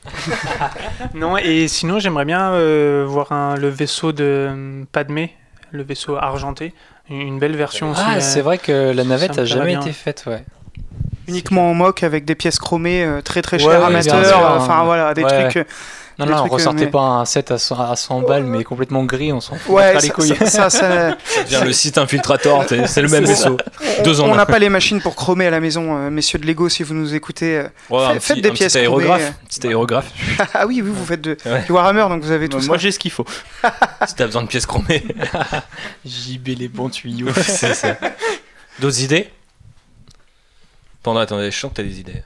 [1.14, 5.34] Non, et sinon, j'aimerais bien euh, voir un, le vaisseau de euh, Padmé,
[5.70, 6.74] le vaisseau argenté.
[7.08, 8.02] Une belle version aussi.
[8.04, 9.80] Ah c'est vrai que la navette a jamais bien.
[9.82, 10.42] été faite ouais.
[11.28, 14.52] uniquement en mock avec des pièces chromées euh, très très chères, ouais, amateurs.
[14.52, 15.50] euh, Enfin voilà, des Ouais.
[15.50, 15.66] trucs.
[16.18, 18.62] Non non, trucs, euh, ressortez mais- pas un set à 100, à 100 balles mais
[18.62, 19.74] complètement gris, on s'en fout.
[19.74, 20.28] Ouais, pas ça, les couilles.
[20.36, 22.64] ça, ça- ça- Ça devient le site infiltrator.
[22.68, 23.56] C'est le même C'est vaisseau.
[24.04, 26.68] Deux on n'a pas les machines pour chromer à la maison, euh, messieurs de Lego,
[26.68, 27.58] si vous nous écoutez.
[27.58, 27.68] euh.
[27.90, 29.20] Ouais, Faites- petit- des un petit pièces aérographe.
[29.22, 29.36] chromées.
[29.48, 30.12] Petit aérographe.
[30.54, 31.62] ah oui, oui, vous faites de, Ouais.
[31.64, 32.82] du Warhammer, donc vous avez tout Moi ça.
[32.82, 33.24] j'ai ce qu'il faut.
[34.06, 35.04] si t'as besoin de pièces chromées.
[36.04, 37.28] JB les bons tuyaux.
[37.42, 37.96] C'est ça.
[38.78, 39.30] D'autres idées?
[41.02, 42.22] Pendant, attendez, je sens que t'as des idées.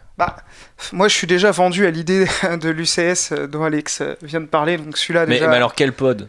[0.93, 2.27] Moi, je suis déjà vendu à l'idée
[2.61, 5.49] de l'UCS dont Alex vient de parler, donc celui-là Mais, déjà.
[5.49, 6.29] mais alors, quel pod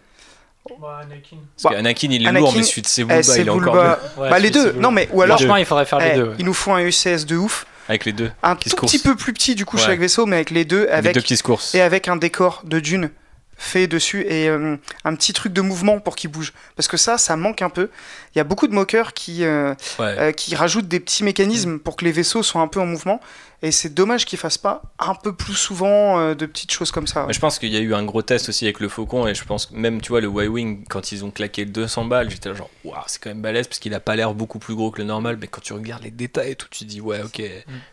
[0.82, 1.38] bah, Anakin.
[1.56, 3.06] Parce Bah, qu'Anakin, il est Anakin, lourd, mais celui de ses eh,
[3.42, 4.00] il est encore Bulba.
[4.18, 4.22] mieux.
[4.24, 6.24] Ouais, Bah, les deux, non mais ou alors Franchement, il faudrait faire les eh, deux.
[6.30, 6.36] ouais.
[6.40, 8.32] il nous faut un UCS de ouf, Avec les deux.
[8.44, 9.84] un Qui tout se petit peu plus petit du coup Ouais.
[9.84, 11.74] chaque vaisseau, mais avec les deux, Avec avec deux qui se coursent.
[11.74, 13.10] et avec un décor de dune
[13.62, 16.54] fait dessus et euh, un petit truc de mouvement pour qu'il bouge.
[16.78, 17.90] Parce que ça, ça manque un peu.
[18.34, 20.06] Il y a beaucoup de mockers qui, euh, Ouais.
[20.18, 23.20] euh, qui rajoutent des petits mécanismes pour que les vaisseaux soient un peu en mouvement.
[23.62, 27.08] Et c'est dommage qu'ils fassent pas un peu plus souvent euh, de petites choses comme
[27.08, 27.26] ça.
[27.28, 29.36] Mais je pense qu'il y a eu un gros test aussi avec le Faucon et
[29.36, 32.30] je pense que même tu vois le Y-Wing quand ils ont claqué le 200 balles
[32.30, 34.76] j'étais là genre waouh c'est quand même balèze parce qu'il a pas l'air beaucoup plus
[34.76, 37.02] gros que le normal mais quand tu regardes les détails et tout tu te dis
[37.02, 37.42] ouais ok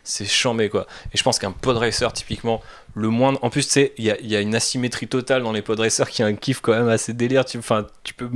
[0.03, 2.61] c'est chambé quoi et je pense qu'un pod racer typiquement
[2.97, 3.39] le moindre.
[3.43, 6.09] En plus tu sais il y y a une asymétrie totale dans les pod racers
[6.09, 7.45] qui a un kiff quand même assez délire.
[7.45, 8.29] Tu enfin tu peux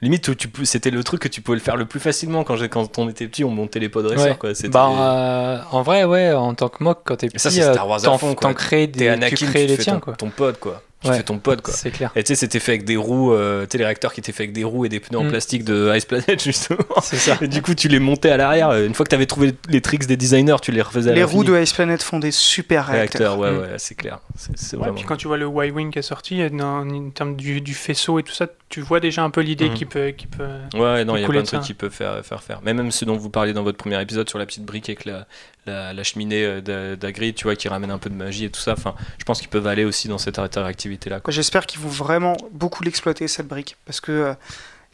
[0.00, 2.98] limite tu c'était le truc que tu pouvais le faire le plus facilement quand quand
[2.98, 4.36] on était petit on montait les pod racers Ouais.
[4.36, 4.54] quoi.
[4.54, 8.54] C'était Bah, euh, en vrai, ouais, en tant que mock, quand t'es petit, euh, t'en
[8.54, 10.14] crées t'es des, Anakin tu crées les tiens, ton, quoi.
[10.14, 11.16] ton pod quoi tu Ouais.
[11.18, 12.10] fais ton pod quoi C'est clair.
[12.16, 14.32] Et tu sais, c'était fait avec des roues, euh, tu sais, les réacteurs qui étaient
[14.32, 15.28] faits avec des roues et des pneus en Mm.
[15.30, 16.78] plastique de Ice Planet, justement.
[17.02, 17.38] C'est ça.
[17.40, 18.72] Et du coup, tu les montais à l'arrière.
[18.72, 21.24] Une fois que tu avais trouvé les tricks des designers, tu les refaisais à les
[21.24, 23.36] roues de Ice Planet font des super réacteurs.
[23.36, 23.38] réacteurs.
[23.38, 23.72] Ouais, Mm.
[23.72, 24.18] ouais, c'est clair.
[24.36, 24.96] C'est c'est Ouais, vraiment.
[24.96, 28.18] puis quand tu vois le Y-Wing qui est sorti, dans, en termes du, du faisceau
[28.18, 29.74] et tout ça, tu vois déjà un peu l'idée Mhm.
[29.74, 30.42] qui peut, qui peut.
[30.74, 32.60] Ouais, non, il y a plein de trucs qui peuvent faire, faire faire.
[32.64, 35.04] Mais même ce dont vous parliez dans votre premier épisode sur la petite brique avec
[35.04, 35.26] la,
[35.66, 38.50] la, la cheminée euh, d'A- d'Agri, tu vois, qui ramène un peu de magie et
[38.50, 38.72] tout ça.
[38.72, 41.20] Enfin, je pense qu'ils peuvent aller aussi dans cette interactivité-là.
[41.28, 44.34] J'espère qu'ils vont vraiment beaucoup l'exploiter cette brique parce que euh,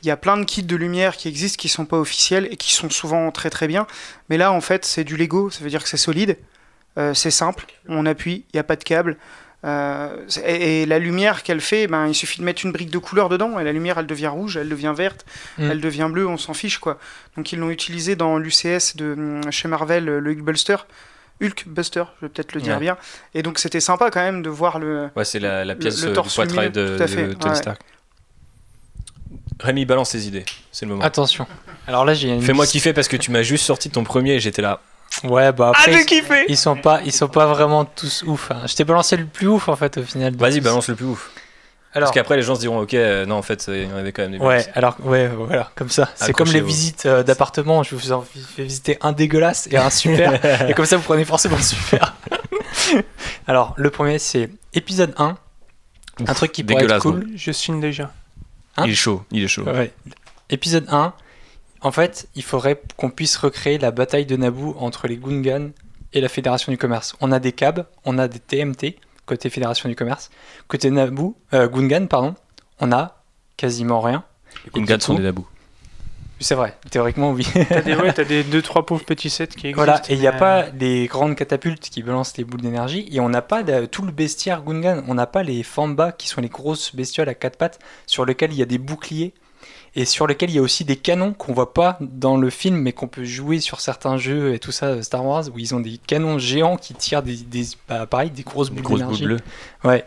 [0.03, 2.57] il y a plein de kits de lumière qui existent qui sont pas officiels et
[2.57, 3.87] qui sont souvent très très bien.
[4.29, 6.37] Mais là en fait c'est du Lego, ça veut dire que c'est solide,
[6.99, 9.17] euh, c'est simple, on appuie, il n'y a pas de câble.
[9.65, 12.99] Euh, et, et la lumière qu'elle fait, ben, il suffit de mettre une brique de
[12.99, 15.27] couleur dedans et la lumière elle devient rouge, elle devient verte,
[15.59, 15.71] Mm.
[15.71, 16.99] elle devient bleue, on s'en fiche quoi.
[17.37, 20.77] Donc ils l'ont utilisé dans l'UCS de hum, chez Marvel, le Hulkbuster.
[21.43, 22.81] Hulkbuster, je vais peut-être le dire Ouais.
[22.81, 22.97] bien.
[23.35, 26.11] Et donc c'était sympa quand même de voir le, Ouais, c'est la, la pièce le
[26.11, 27.59] euh, torse du poitrail de, lumineux, de Tony ouais.
[27.59, 27.81] Stark.
[29.61, 30.45] Rémi, balance ses idées.
[30.73, 31.05] C'est le moment.
[31.05, 31.47] Attention.
[31.87, 32.41] Alors là, j'ai une.
[32.41, 34.81] Fais-moi kiffer parce que tu m'as juste sorti ton premier et j'étais là.
[35.25, 35.93] Ouais, bah Ah, après.
[35.93, 38.51] j'ai kiffé ils sont pas, ils sont pas vraiment tous ouf.
[38.51, 38.63] hein.
[38.67, 40.35] Je t'ai balancé le plus ouf en fait au final.
[40.37, 40.65] Vas-y, tous.
[40.65, 41.31] balance le plus ouf.
[41.93, 43.97] Alors, Parce qu'après, les gens se diront, ok, euh, non, en fait, il y en
[43.97, 44.69] avait quand même des ouais, bonus.
[44.75, 46.09] alors ouais, voilà, comme ça.
[46.15, 47.83] C'est comme les visites euh, d'appartements.
[47.83, 50.39] Je vous en fais visiter un dégueulasse et un super,
[50.71, 52.15] et comme ça vous prenez forcément le super.
[53.49, 55.37] alors le premier c'est épisode 1
[56.27, 57.27] un truc qui pourrait être cool.
[57.35, 58.13] Je signe déjà.
[58.77, 59.65] Hein il est chaud, il est chaud.
[59.65, 59.93] Ouais.
[60.49, 61.13] Épisode 1,
[61.83, 65.71] en fait, il faudrait qu'on puisse recréer la bataille de Naboo entre les Gungans
[66.13, 67.15] et la Fédération du Commerce.
[67.21, 68.97] On a des CAB, on a des TMT,
[69.27, 70.31] côté Fédération du Commerce.
[70.69, 72.35] Côté Naboo, euh, Gungan, pardon,
[72.81, 73.23] on a
[73.57, 74.25] quasiment rien.
[74.65, 75.47] Les Gungans sont des nabous.
[76.43, 77.47] C'est vrai, théoriquement, oui.
[77.69, 79.75] T'as des, ouais, t'as des deux trois pauvres petits sets qui existent.
[79.75, 83.21] voilà, et il n'y a pas les grandes catapultes qui balancent les boules d'énergie, et
[83.21, 86.41] on n'a pas de- tout le bestiaire Gungan, on n'a pas les Famba qui sont
[86.41, 89.35] les grosses bestioles à quatre pattes sur lesquelles il y a des boucliers
[89.97, 92.77] et sur lesquels il y a aussi des canons qu'on voit pas dans le film
[92.77, 95.75] mais qu'on peut jouer sur certains jeux et tout ça euh, Star Wars où ils
[95.75, 99.19] ont des canons géants qui tirent des, des bah, pareil des grosses Des boules grosses
[99.19, 99.41] boules bleues.
[99.85, 100.05] Ouais.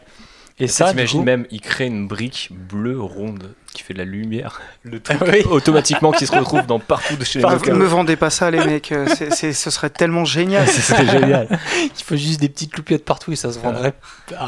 [0.60, 3.99] Et ça, ça, t'imagines coup, même, il crée une brique bleue ronde qui fait de
[3.99, 4.61] la lumière.
[4.83, 5.43] Le truc Oui.
[5.49, 7.75] automatiquement qui se retrouve dans partout de chez les Enfin, moqueurs.
[7.75, 8.91] ne me vendez pas ça, les mecs.
[8.91, 10.67] euh, c'est- c'est- ce serait tellement génial.
[10.67, 11.47] C'est génial.
[11.83, 13.93] il faut juste des petites loupiottes partout et ça se vendrait.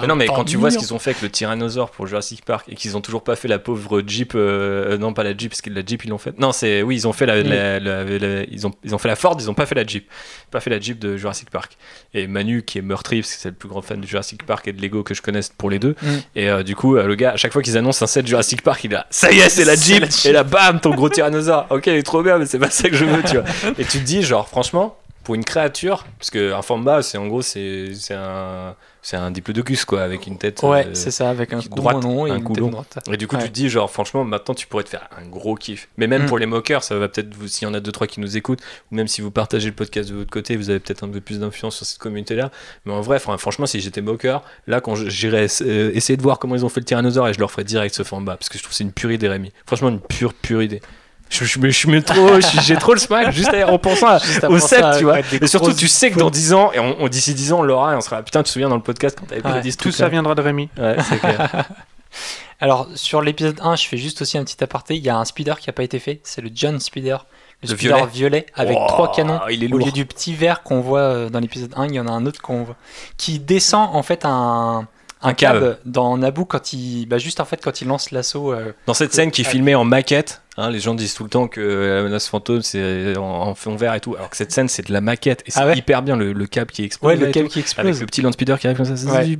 [0.02, 2.44] Mais non, mais quand tu vois ce qu'ils ont fait avec le tyrannosaure pour Jurassic
[2.46, 5.52] Park et qu'ils ont toujours pas fait la pauvre Jeep, euh, non pas la Jeep
[5.52, 6.38] parce que la Jeep ils l'ont fait.
[6.40, 9.08] Non, c'est oui ils ont fait la, la- la- la- ils ont ils ont fait
[9.08, 10.08] la Ford, ils ont pas fait la Jeep,
[10.52, 11.78] pas fait la Jeep de Jurassic Park.
[12.14, 14.68] Et Manu qui est meurtri parce que c'est le plus grand fan de Jurassic Park
[14.68, 15.96] et de Lego que je connaisse pour les deux.
[16.02, 16.08] Mm.
[16.36, 18.62] Et euh, du coup euh, le gars à chaque fois qu'ils annoncent un set Jurassic
[18.62, 20.04] Park il a ça y est c'est la Jeep.
[20.26, 21.68] et là bam ton gros tyrannosaure.
[21.70, 23.46] Ok il est trop bien mais c'est pas ça que je veux tu vois.
[23.80, 27.28] Et tu te dis genre franchement pour une créature parce que un format c'est en
[27.28, 31.54] gros c'est un c'est un diplodocus quoi avec une tête Ouais, euh, c'est ça, avec
[31.54, 32.98] un droite, long et un une tête droite.
[33.12, 33.44] et du coup, Ouais.
[33.44, 35.90] tu te dis, genre, franchement, maintenant, tu pourrais te faire un gros kiff.
[35.98, 36.26] Mais même Mm.
[36.26, 38.36] pour les moqueurs, ça va peut-être, vous- s'il y en a deux, trois qui nous
[38.36, 38.62] écoutent,
[38.92, 41.22] ou même si vous partagez le podcast de votre côté, vous avez peut-être un peu
[41.22, 42.50] plus d'influence sur cette communauté-là.
[42.86, 46.56] Mais en vrai, franchement, si j'étais moqueur, là, quand j'irais euh, essayer de voir comment
[46.56, 48.64] ils ont fait le tyrannosaure, et je leur ferais direct ce format, parce que je
[48.64, 49.52] trouve que c'est une pure idée, Rémi.
[49.68, 50.82] Franchement, une pure, pure idée.
[51.30, 54.60] Je, je, je mets trop, j'ai trop le smile juste en pensant à- Juste au
[54.60, 55.20] set, tu vois.
[55.20, 57.64] Et surtout, tu sais que dans 10 ans, et on, on- d'ici 10 ans, on
[57.64, 59.78] l'aura, et on sera, putain, tu te souviens dans le podcast quand t'avais Ouais, ce
[59.78, 60.70] Tout ça viendra de Rémi.
[60.78, 61.66] Ouais, c'est clair.
[62.62, 64.96] Alors, sur l'épisode 1, je fais juste aussi un petit aparté.
[64.96, 66.22] Il y a un speeder qui n'a pas été fait.
[66.24, 67.26] C'est le John Speeder.
[67.64, 68.12] Le, Le speeder violet.
[68.14, 69.40] violet, avec Oh, trois canons.
[69.50, 72.00] Il est Au lieu du petit vert qu'on voit euh, dans l'épisode 1, il y
[72.00, 72.76] en a un autre qu'on voit.
[73.18, 74.88] Qui descend en fait un,
[75.22, 75.60] un cab.
[75.60, 77.06] cab dans Naboo quand il.
[77.08, 78.54] Bah, juste en fait quand il lance l'assaut.
[78.54, 81.30] euh, Dans cette scène qui est filmée en maquette, hein, les gens disent tout le
[81.30, 81.62] temps que
[81.98, 84.88] la menace fantôme c'est en, en fond vert et tout, alors que cette scène c'est
[84.88, 87.10] de la maquette et c'est Ah ouais hyper bien le, le câble qui explose.
[87.12, 88.00] Ouais, le cab tout, qui Avec explose.
[88.02, 89.38] le petit land speeder qui arrive comme ça, ça Ouais.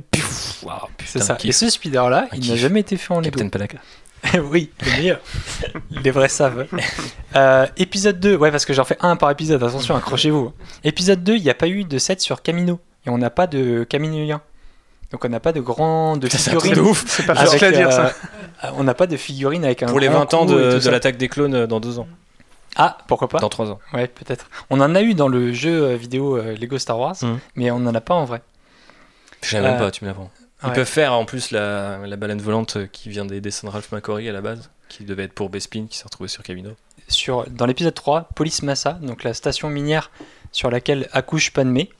[1.04, 1.38] C'est putain, ça.
[1.44, 3.20] Et ce speeder là, il n'a jamais été fait en.
[3.22, 3.78] Captain Palaka.
[4.50, 5.20] oui, le meilleur.
[6.02, 6.66] Les vrais savent.
[7.34, 10.52] Euh, épisode 2, ouais, parce que j'en fais un par épisode, attention, accrochez-vous.
[10.84, 12.80] Épisode 2, il n'y a pas eu de set sur Camino.
[13.04, 14.40] Et on n'a pas de Caminoïen.
[15.12, 16.74] Donc on n'a pas de grand de figurines.
[16.74, 17.04] de ouf.
[17.06, 18.06] C'est pas avec, facile à dire, ça.
[18.64, 21.16] euh, on n'a pas de figurines avec un Pour les grand 20 ans de, l'attaque
[21.16, 22.08] des clones euh, dans deux ans,
[22.76, 23.78] Ah, pourquoi pas dans trois ans.
[23.94, 24.48] Ouais, peut-être.
[24.70, 27.38] On en a eu dans le jeu euh, vidéo euh, Lego Star Wars, Mhm.
[27.54, 28.42] mais on n'en a pas en vrai.
[29.42, 30.30] Je savais même Euh, pas, tu me l'apprends.
[30.62, 30.74] Ils ouais.
[30.74, 33.92] peuvent faire en plus la, la baleine volante euh, qui vient des dessins de Ralph
[33.92, 36.70] McQuarrie à la base, qui devait être pour Bespin, qui s'est retrouvé sur Camino.
[37.08, 40.10] Sur, dans l'épisode 3, Police Massa, donc la station minière
[40.50, 41.90] sur laquelle accouche Padmé,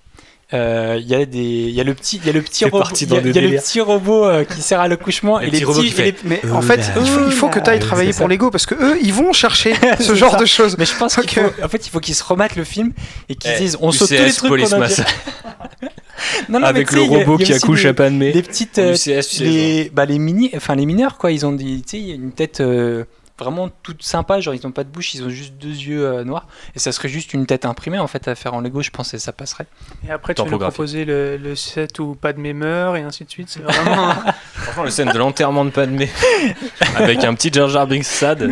[0.54, 2.64] euh, il y a des il y a le petit il y a le petit
[2.64, 5.50] robot il y a, y le petit robot euh, qui sert à l'accouchement Le et
[5.50, 8.12] les petits et les- Mais en fait, il faut, il faut que tu ailles travailler
[8.12, 8.28] pour.
[8.28, 10.38] Lego parce que eux, ils vont chercher ce genre ça.
[10.38, 10.76] de choses.
[10.78, 11.52] mais je pense qu'il Ok.
[11.56, 12.92] faut en fait il faut qu'ils se remettent le film
[13.28, 15.04] et qu'ils Eh, disent on saute tous les UCS trucs qu'on a Massa.
[16.48, 17.92] non, non, mais Avec le y a- robot il y a qui accouche des- à
[18.32, 19.52] les petites En euh, UCS, sais, genre.
[19.52, 22.60] les bah les mini enfin les mineurs quoi ils ont des tu sais une tête
[22.60, 23.04] euh,
[23.38, 26.24] vraiment toutes sympas, genre ils ont pas de bouche, ils ont juste deux yeux euh,
[26.24, 28.90] noirs, et ça serait juste une tête imprimée en fait à faire en Lego, je
[28.90, 29.66] pense, et ça passerait.
[30.06, 30.74] Et après, tu Topographie.
[30.74, 33.48] proposer le, le set où pas de meurt et ainsi de suite.
[33.50, 34.12] C'est vraiment.
[34.54, 36.08] Franchement, le scène de l'enterrement de Padmé
[36.96, 38.42] avec un petit Jar Jar Binks sad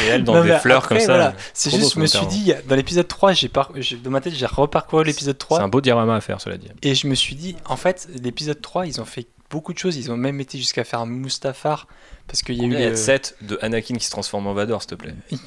[0.00, 1.12] et elle dans Non, des fleurs après, comme ça.
[1.14, 3.72] voilà, C'est juste, je me suis dit, dans l'épisode 3, j'ai par...
[4.02, 6.68] dans ma tête, j'ai reparcouru l'épisode C'est 3, un beau diorama à faire, cela dit.
[6.82, 9.96] et je me suis dit, en fait, l'épisode 3, ils ont fait beaucoup de choses,
[9.96, 11.86] ils ont même été jusqu'à faire un Mustafar,
[12.26, 12.72] parce qu'il y a eu.
[12.72, 15.14] Il y a le- 7 de Anakin qui se transforme en Vador, s'il te plaît.
[15.30, 15.38] J'ai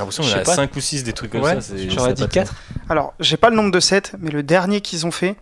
[0.00, 0.54] l'impression sais a pas.
[0.54, 1.74] 5 ou 6 des trucs comme Ouais, ça.
[1.88, 2.32] j'aurais dit passe.
[2.32, 2.54] 4.
[2.88, 5.36] Alors, j'ai pas le nombre de sets, mais le dernier qu'ils ont fait,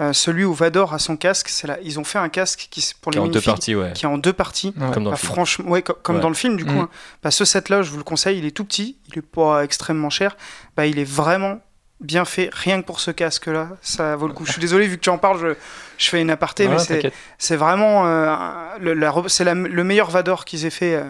[0.00, 1.78] euh, celui où Vador a son casque, c'est là.
[1.82, 3.92] Ils ont fait un casque qui, pour les Qui est en deux parties, ouais.
[3.92, 4.72] qui est en deux parties.
[4.92, 5.32] Comme dans Bah, le film.
[5.32, 6.22] franchement, ouais, comme Ouais.
[6.22, 6.72] dans le film du coup.
[6.72, 6.78] Mm.
[6.80, 6.88] hein.
[7.22, 10.10] Bah, ce set-là, je vous le conseille, il est tout petit, il est pas extrêmement
[10.10, 10.36] cher.
[10.76, 11.60] Bah, il est vraiment
[12.00, 14.44] bien fait, rien que pour ce casque-là, ça vaut le coup.
[14.44, 15.54] Je suis désolé, vu que tu en parles, je,
[15.98, 17.12] je fais une aparté, mais c'est-
[17.56, 18.34] vraiment euh,
[18.80, 18.94] le,
[19.28, 19.44] c'est
[19.84, 21.04] meilleur Vador qu'ils aient fait euh,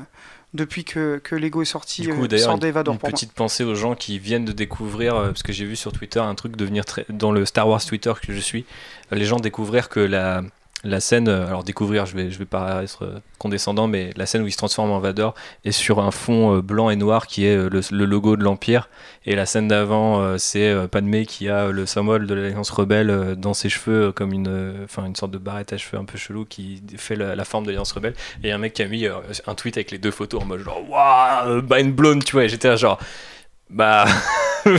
[0.53, 2.03] depuis que, que Lego est sorti.
[2.03, 2.61] Du euh, coup, d'ailleurs, sort une,
[2.93, 3.15] une pour moi.
[3.15, 6.21] petite pensée aux gens qui viennent de découvrir, euh, parce que j'ai vu sur Twitter
[6.21, 7.05] un truc devenir très.
[7.09, 8.65] dans le Star Wars Twitter que je suis,
[9.13, 10.43] euh, les gens découvrir que la,
[10.85, 11.29] la scène.
[11.29, 14.47] euh, alors, découvrir, je vais, je vais pas être euh, condescendant, mais la scène où
[14.47, 15.35] il se transforme en Vador
[15.65, 18.89] est sur un fond euh, blanc et noir qui est le, logo de l'Empire.
[19.27, 23.71] Et la scène d'avant, c'est Padmé qui a le symbole de l'Alliance Rebelle dans ses
[23.71, 27.17] cheveux, comme une, enfin une sorte de barrette à cheveux un peu chelou qui fait
[27.17, 28.15] la, forme de l'Alliance Rebelle.
[28.43, 30.83] Et un mec qui a mis un tweet avec les deux photos en mode genre,
[30.91, 32.47] waouh, mind blown, tu vois.
[32.49, 32.99] J'étais genre,
[33.75, 34.07] bah.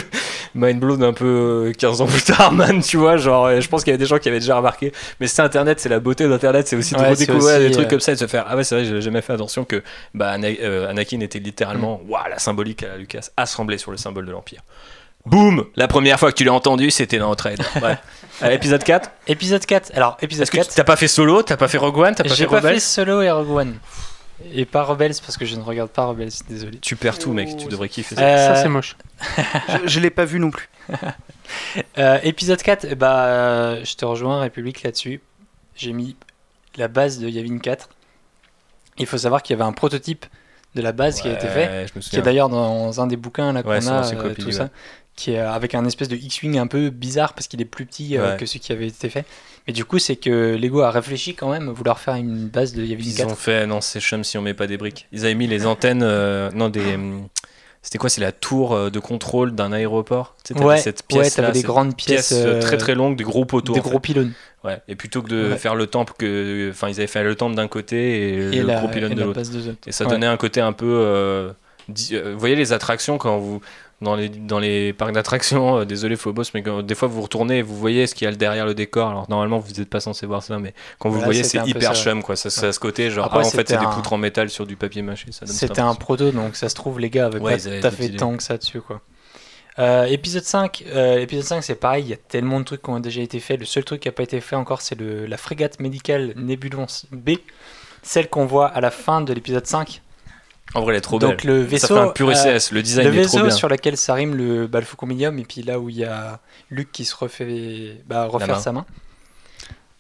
[0.56, 3.18] Mind blown un peu euh, 15 ans plus tard, man, tu vois.
[3.18, 4.94] Genre, euh, je pense qu'il y avait des gens qui avaient déjà remarqué.
[5.20, 7.90] Mais c'est Internet, c'est la beauté d'Internet, c'est aussi de Ouais, redécouvrir des trucs euh,
[7.90, 9.84] comme ça et de se faire Ah ouais, c'est vrai, j'ai jamais fait attention que
[10.14, 13.98] bah, Ana- euh, Anakin était littéralement, waouh, la symbolique à la Lucas, assemblée sur le
[13.98, 14.62] symbole de l'Empire.
[15.26, 17.60] Boum La première fois que tu l'as entendu, c'était dans Trade.
[17.84, 17.98] Ouais.
[18.42, 19.92] À l'épisode 4 Épisode 4.
[19.96, 20.70] Alors, épisode Est-ce que 4.
[20.70, 21.42] tu- t'as pas fait solo?
[21.44, 22.16] T'as pas fait Rogue One?
[22.16, 22.76] T'as pas fait J'ai pas Rebels?
[22.76, 23.76] fait Solo et Rogue One.
[24.54, 26.78] Et pas Rebels parce que je ne regarde pas Rebels, désolé.
[26.80, 28.22] Tu perds tout, mec, tu devrais kiffer ça.
[28.22, 28.98] Euh, Ça, c'est moche.
[29.84, 30.70] Je, je l'ai pas vu non plus.
[32.00, 35.22] Euh, épisode 4, eh bah, euh, je te rejoins, République, là-dessus.
[35.76, 36.16] J'ai mis
[36.76, 37.88] la base de Yavin 4.
[38.98, 40.26] Il faut savoir qu'il y avait un prototype
[40.74, 43.06] de la base qui a été fait, Ouais, je me qui est d'ailleurs dans un
[43.08, 44.52] des bouquins là, qu'on Ouais, a, euh, tout ouais.
[44.52, 44.70] ça,
[45.16, 48.18] qui est avec un espèce de X-Wing un peu bizarre parce qu'il est plus petit
[48.18, 48.38] euh, Ouais.
[48.38, 49.26] que ce qui avait été fait.
[49.68, 52.74] Mais du coup, c'est que Lego a réfléchi quand même à vouloir faire une base
[52.74, 53.32] de Yavin Ils 4.
[53.32, 55.08] ont fait, non, c'est chum si on met pas des briques.
[55.12, 56.98] Ils avaient mis les antennes, euh, non, des.
[57.82, 61.36] C'était quoi C'est la tour euh, de contrôle d'un aéroport t'avais Ouais, cette ouais, pièce
[61.36, 63.74] t'avais des grandes pièces, euh, très euh, très longues, des gros poteaux.
[63.74, 63.88] des fait.
[63.90, 64.34] gros pylônes.
[64.64, 64.82] Ouais.
[64.88, 65.58] Et plutôt que de Ouais.
[65.58, 68.64] faire le temple, que, enfin, ils avaient fait le temple d'un côté et, Et le
[68.68, 69.40] la, gros pylône de la l'autre.
[69.86, 70.10] Et ça Ouais.
[70.10, 70.88] donnait un côté un peu.
[70.88, 71.52] euh,
[72.14, 73.62] euh, vous voyez les attractions quand vous.
[74.02, 77.60] Dans les, dans les parcs d'attractions, euh, désolé Phobos, mais quand, des fois vous retournez
[77.60, 79.10] et vous voyez ce qu'il y a derrière le décor.
[79.10, 82.22] Alors normalement vous n'êtes pas censé voir ça, mais quand vous voyez c'est hyper chum
[82.22, 82.36] quoi.
[82.36, 84.50] Ça, ça a ce côté genre Après, ah, en fait c'est des poutres en métal
[84.50, 85.28] sur du papier mâché.
[85.32, 88.10] C'était un proto, donc ça se trouve, les gars avaient Ouais, pas tout à fait
[88.10, 89.02] tant que ça dessus, quoi.
[89.78, 92.90] Euh, épisode 5, euh, épisode 5 c'est pareil, il y a tellement de trucs qui
[92.90, 93.60] ont déjà été faits.
[93.60, 97.32] Le seul truc qui n'a pas été fait encore, c'est la frégate médicale Nebulon B,
[98.02, 100.02] celle qu'on voit à la fin de l'épisode 5.
[100.74, 101.56] En vrai elle est trop Donc belle.
[101.56, 102.72] le vaisseau, ça fait un pur euh, ICS.
[102.72, 103.56] Le design le est trop vaisseau bien.
[103.56, 106.40] sur lequel s'arrime le, bah, le Faucon et puis là où il y a
[106.70, 108.60] Luke qui se refait bah, refaire main.
[108.60, 108.86] sa main.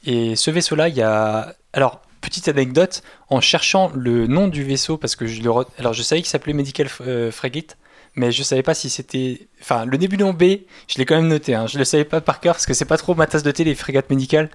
[0.05, 1.55] Et ce vaisseau-là, il y a.
[1.73, 5.49] Alors, petite anecdote, en cherchant le nom du vaisseau, parce que je le.
[5.49, 7.75] re- Alors, je savais qu'il s'appelait Medical euh, Frigate,
[8.15, 9.47] mais je savais pas si c'était.
[9.61, 10.43] Enfin, le Nébulon B,
[10.87, 11.65] je l'ai quand même noté, hein.
[11.67, 13.63] je le savais pas par cœur, parce que c'est pas trop ma tasse de thé,
[13.63, 14.49] les frégates médicales.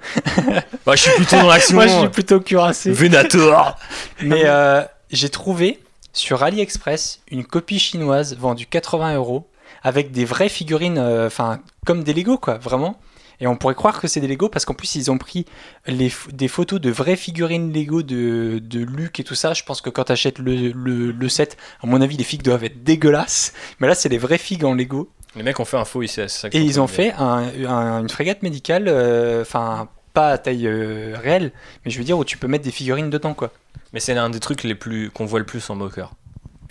[0.86, 1.74] Bah, je suis plutôt dans l'action.
[1.74, 2.92] Moi, je suis plutôt cuirassé.
[2.92, 3.76] Venator.
[4.22, 5.80] Mais euh, j'ai trouvé
[6.12, 9.46] sur AliExpress une copie chinoise vendue 80 euros
[9.82, 12.98] avec des vraies figurines, euh, enfin comme des Lego quoi, vraiment.
[13.42, 15.46] Et on pourrait croire que c'est des Lego parce qu'en plus ils ont pris
[15.86, 19.54] les, des photos de vraies figurines Lego de, de Luke et tout ça.
[19.54, 22.42] Je pense que quand tu achètes le, le, le set, à mon avis les figues
[22.42, 23.54] doivent être dégueulasses.
[23.78, 25.08] Mais là c'est des vraies figues en Lego.
[25.36, 26.48] Les mecs ont fait un faux ICS.
[26.52, 31.14] Et ils ont fait un- un- une frégate médicale, euh, enfin pas à taille euh,
[31.22, 31.52] réelle,
[31.84, 33.52] mais je veux dire où tu peux mettre des figurines dedans quoi.
[33.92, 36.12] Mais c'est l'un des trucs les plus qu'on voit le plus en moqueur.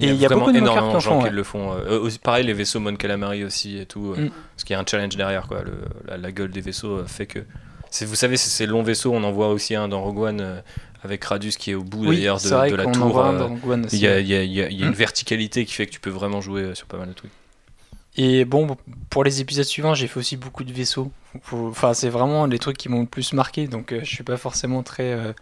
[0.02, 1.74] Et il y a vraiment beaucoup de énormément de gens qui le font.
[1.74, 4.14] euh, aussi, pareil, les vaisseaux Mon Calamari aussi et tout.
[4.18, 4.30] euh, Mm.
[4.56, 5.62] Parce qu'il y a un challenge derrière, quoi.
[5.64, 5.74] Le-
[6.08, 7.40] la, la gueule des vaisseaux euh, fait que.
[8.06, 10.62] Vous savez, c'est ces longs vaisseaux, on en voit aussi un dans Rogue One euh,
[11.04, 13.20] avec Radius qui est au bout d'ailleurs de, la tour.
[13.20, 13.48] euh,
[13.92, 14.90] Il y a, y y y a Mm.
[14.90, 17.32] une verticalité qui fait que tu peux vraiment jouer euh, sur pas mal de trucs.
[18.18, 18.76] Et bon,
[19.10, 21.12] pour les épisodes suivants, j'ai fait aussi beaucoup de vaisseaux.
[21.52, 24.38] Enfin, c'est vraiment les trucs qui m'ont le plus marqué, donc euh, je suis pas
[24.38, 25.34] forcément très euh,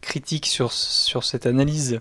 [0.00, 2.00] critique sur, sur cette analyse.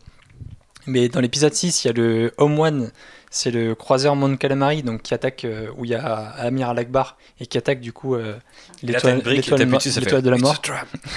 [0.88, 2.92] Mais dans l'épisode 6, il y a le Home One,
[3.30, 7.18] c'est le croiseur Mon Calamari, donc qui attaque, euh, où il y a Amiral Akbar,
[7.42, 8.38] et qui attaque du coup euh,
[8.82, 10.62] l'étoile de la mort.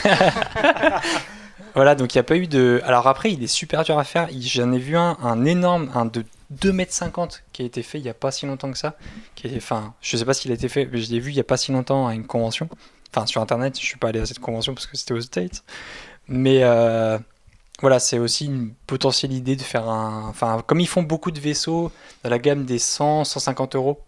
[1.76, 2.82] Voilà, donc il n'y a pas eu de.
[2.84, 4.28] Alors après, il est super dur à faire.
[4.40, 8.08] J'en ai vu un, un énorme, un de 2m50 qui a été fait il n'y
[8.08, 8.96] a pas si longtemps que ça.
[9.34, 11.34] Qui est, enfin, je sais pas s'il a été fait, mais je l'ai vu il
[11.34, 12.68] n'y a pas si longtemps à une convention.
[13.14, 15.64] Enfin, sur internet, je suis pas allé à cette convention parce que c'était aux States.
[16.28, 17.18] Mais euh,
[17.80, 20.28] voilà, c'est aussi une potentielle idée de faire un.
[20.28, 21.90] Enfin, comme ils font beaucoup de vaisseaux
[22.22, 24.00] dans la gamme des 100, 150 euros.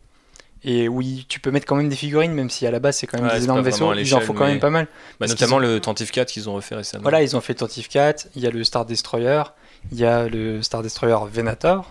[0.65, 3.09] Et oui, tu peux mettre quand même des figurines, même si à la base c'est
[3.09, 3.93] quand même Ouais, des énormes vaisseaux.
[3.95, 4.87] Ils en font quand mais- même pas mal.
[5.19, 7.03] Bah, notamment le Tantive 4 qu'ils ont refait récemment.
[7.03, 9.43] Voilà, ils ont fait Tantive 4, il y a le Star Destroyer,
[9.91, 11.91] il y a le Star Destroyer Venator,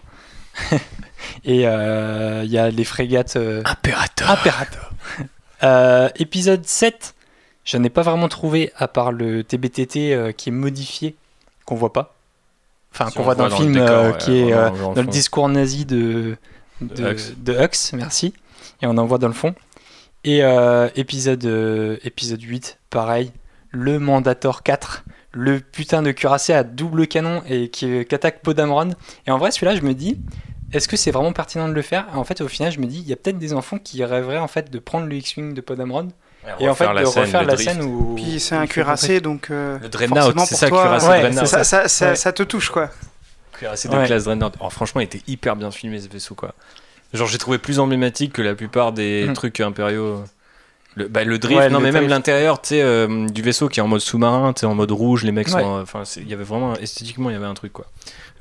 [1.46, 4.30] et euh, il y a les frégates euh, Imperator.
[4.30, 4.92] Imperator.
[5.64, 7.14] Euh, épisode 7,
[7.66, 11.16] je n'ai pas vraiment trouvé, à part le TBTT euh, qui est modifié,
[11.66, 12.16] qu'on voit pas.
[12.92, 15.04] Enfin, Si qu'on on voit dans le film, décor, euh, qui est dans le fond.
[15.04, 16.36] discours nazi de,
[16.82, 17.34] De de, Hux.
[17.38, 18.34] de Hux, merci.
[18.82, 19.54] Et on en voit dans le fond.
[20.24, 20.42] Et
[20.96, 23.32] épisode, épisode 8, pareil,
[23.70, 28.90] le Mandator 4, le putain de cuirassé à double canon et qui, qui attaque Podamron.
[29.28, 30.20] Et en vrai, celui-là, je me dis,
[30.74, 32.06] est-ce que c'est vraiment pertinent de le faire?
[32.14, 34.04] Et En fait, au final, je me dis, il y a peut-être des enfants qui
[34.04, 36.10] rêveraient en fait de prendre le X-Wing de Podamron
[36.60, 37.70] et en fait de refaire la drift.
[37.70, 38.16] scène où.
[38.16, 41.20] Puis c'est un cuirassé, donc euh, Le Dreadnought, forcément, c'est pour ça, toi, cuirassé ouais,
[41.22, 41.46] Dreadnought.
[41.48, 42.16] ça, ça, ça, Ouais.
[42.16, 42.90] ça te touche quoi.
[43.54, 44.06] Cuirassé de Ouais.
[44.08, 44.56] classe Dreadnought.
[44.60, 46.56] Oh, franchement, il était hyper bien filmé ce vaisseau, quoi.
[47.14, 49.34] Genre, j'ai trouvé plus emblématique que la plupart des Mm.
[49.34, 50.24] trucs impériaux.
[50.96, 53.70] Le, bah, le drift, Ouais, non, le mais même l'intérieur, tu sais, euh, du vaisseau
[53.70, 55.62] qui est en mode sous-marin, tu sais, en mode rouge, les mecs Ouais.
[55.62, 55.80] sont.
[55.82, 57.86] Enfin, il y avait vraiment, esthétiquement, il y avait un truc, quoi.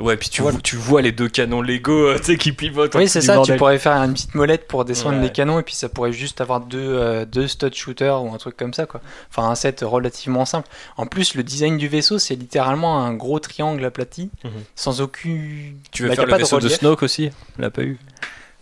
[0.00, 0.54] Ouais, puis tu, Voilà.
[0.54, 2.94] vois, tu vois les deux canons Lego, tu sais, qui pivotent.
[2.96, 5.22] Oui, c'est ça, tu pourrais faire une petite molette pour descendre Ouais.
[5.24, 8.38] les canons et puis ça pourrait juste avoir deux, euh, deux stud shooters ou un
[8.38, 9.00] truc comme ça, quoi.
[9.30, 10.68] Enfin, un set relativement simple.
[10.96, 14.50] En plus, le design du vaisseau, c'est littéralement un gros triangle aplati, Mhm.
[14.74, 15.76] sans aucune.
[15.92, 16.78] Tu veux Bah, faire le pas de vaisseau de, relief.
[16.78, 17.30] Snoke aussi?
[17.58, 17.98] On l'a pas eu.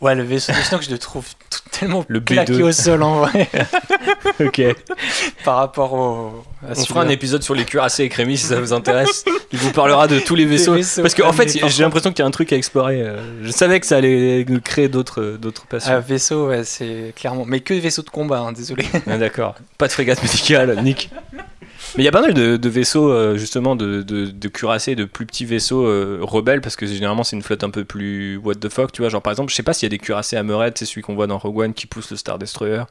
[0.01, 1.27] Ouais, le vaisseau de Snoke, je le trouve
[1.79, 2.63] tellement Le claqué B2.
[2.63, 3.49] au sol en vrai
[4.41, 4.63] ok.
[5.45, 6.45] par rapport au.
[6.67, 9.25] à On fera un épisode sur les cuirassés et Crémy si ça vous intéresse.
[9.53, 10.75] Il vous parlera de tous les vaisseaux.
[10.75, 13.01] vaisseaux, Parce qu'en ouais, fait, j'ai l'impression qu'il y a un truc à explorer.
[13.03, 15.93] euh, Je savais que ça allait nous créer d'autres d'autres passions.
[15.93, 17.45] Un vaisseau, ouais, c'est clairement.
[17.47, 18.85] Mais que vaisseau de combat, hein, désolé.
[19.07, 19.55] Ah, D'accord.
[19.79, 21.11] Pas de frégate médicale, Nick.
[21.97, 24.95] Mais il y a pas mal de, de vaisseaux, euh, justement, de, de, de cuirassés,
[24.95, 28.37] de plus petits vaisseaux euh, rebelles, parce que généralement c'est une flotte un peu plus
[28.37, 29.09] what the fuck, tu vois.
[29.09, 31.15] Genre par exemple, je sais pas s'il y a des cuirassés Hammerhead, c'est celui qu'on
[31.15, 32.83] voit dans Rogue One qui pousse le Star Destroyer,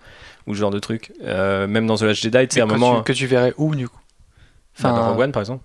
[0.47, 1.11] ou ce genre de truc.
[1.23, 2.97] Euh, même dans The Last Jedi, à un moment.
[2.97, 3.99] tu, que tu verrais où du coup?
[4.81, 5.63] Bah, dans Rogue One par exemple.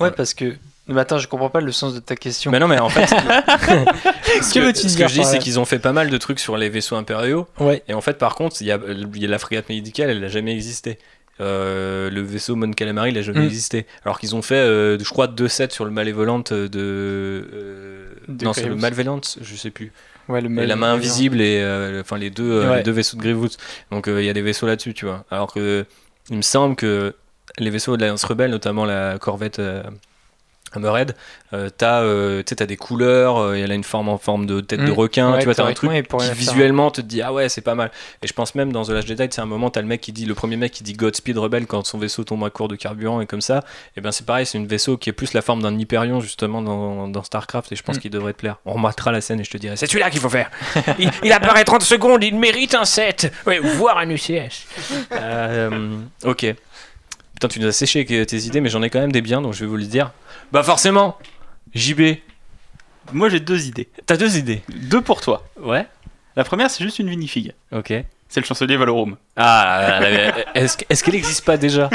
[0.00, 0.54] ouais, parce que.
[0.88, 2.50] Mais attends, je comprends pas le sens de ta question.
[2.50, 5.38] Mais non, mais en fait, ce Que que, veux-tu ce que dire je dis, c'est
[5.38, 7.46] qu'ils ont fait pas mal de trucs sur les vaisseaux impériaux.
[7.60, 7.84] Ouais.
[7.86, 10.20] Et en fait, par contre, il y a, il y a la frégate médicale, elle
[10.20, 10.98] n'a jamais existé.
[11.40, 13.44] Euh, le vaisseau Mon Calamari, il n'a jamais Mm.
[13.46, 13.86] existé.
[14.04, 16.70] Alors qu'ils ont fait, euh, je crois, deux sets sur le Malevolent de.
[16.76, 18.76] euh, De non, c'est le.
[18.76, 19.92] Malevolent, je sais plus.
[20.28, 22.76] Ouais, le Et la main invisible et euh, enfin les deux, euh, Ouais.
[22.78, 23.48] les deux vaisseaux de Grievous.
[23.90, 25.24] Donc euh, il y a des vaisseaux là-dessus, tu vois.
[25.30, 25.84] Alors que
[26.30, 27.14] il me semble que
[27.58, 29.82] les vaisseaux de l'Alliance Rebelle, notamment la corvette euh,
[30.74, 31.14] Hammerhead,
[31.52, 34.90] euh, t'as euh, des couleurs, euh, elle a une forme en forme de tête de
[34.90, 34.94] Mm.
[34.94, 37.74] requin, Ouais, tu vois, t'as un truc qui visuellement te dit ah ouais c'est pas
[37.74, 37.90] mal.
[38.22, 40.12] Et je pense même dans The Last Jedi, c'est un moment t'as le mec qui
[40.12, 42.76] dit le premier mec qui dit Godspeed Rebelle quand son vaisseau tombe à court de
[42.76, 43.64] carburant et comme ça.
[43.96, 46.62] Et ben c'est pareil, c'est une vaisseau qui est plus la forme d'un Hyperion justement
[46.62, 48.00] dans, dans Starcraft et je pense Mm.
[48.00, 48.56] qu'il devrait te plaire.
[48.64, 50.50] On remarquera la scène et je te dirai c'est celui-là qu'il faut faire.
[50.98, 54.66] il, il apparaît 30 secondes, il mérite un set, ouais, voire un UCS.
[55.12, 56.54] Euh, ok.
[57.34, 59.52] Putain, tu nous as séché tes idées, mais j'en ai quand même des biens, donc
[59.54, 60.12] je vais vous le dire.
[60.52, 61.16] Bah forcément,
[61.74, 62.16] JB,
[63.12, 63.88] Moi j'ai deux idées.
[64.06, 64.62] t'as deux idées.
[64.68, 65.44] Deux pour toi.
[65.60, 65.86] Ouais.
[66.36, 67.54] La première c'est juste une minifig.
[67.72, 67.92] Ok.
[68.28, 69.16] C'est le chancelier Valorum.
[69.36, 70.00] Ah,
[70.54, 71.90] est-ce est-ce qu'elle n'existe pas déjà?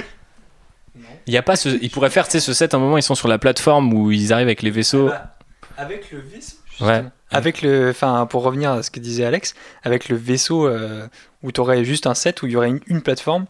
[1.28, 3.04] Il y a pas ce, ils pourraient faire tu sais, ce set un moment ils
[3.04, 5.10] sont sur la plateforme où ils arrivent avec les vaisseaux.
[5.78, 7.04] Avec le vaisseau Ouais.
[7.32, 11.08] Avec le, enfin, pour revenir à ce que disait Alex, avec le vaisseau euh,
[11.42, 13.48] où tu aurais juste un set où il y aurait une, une plateforme,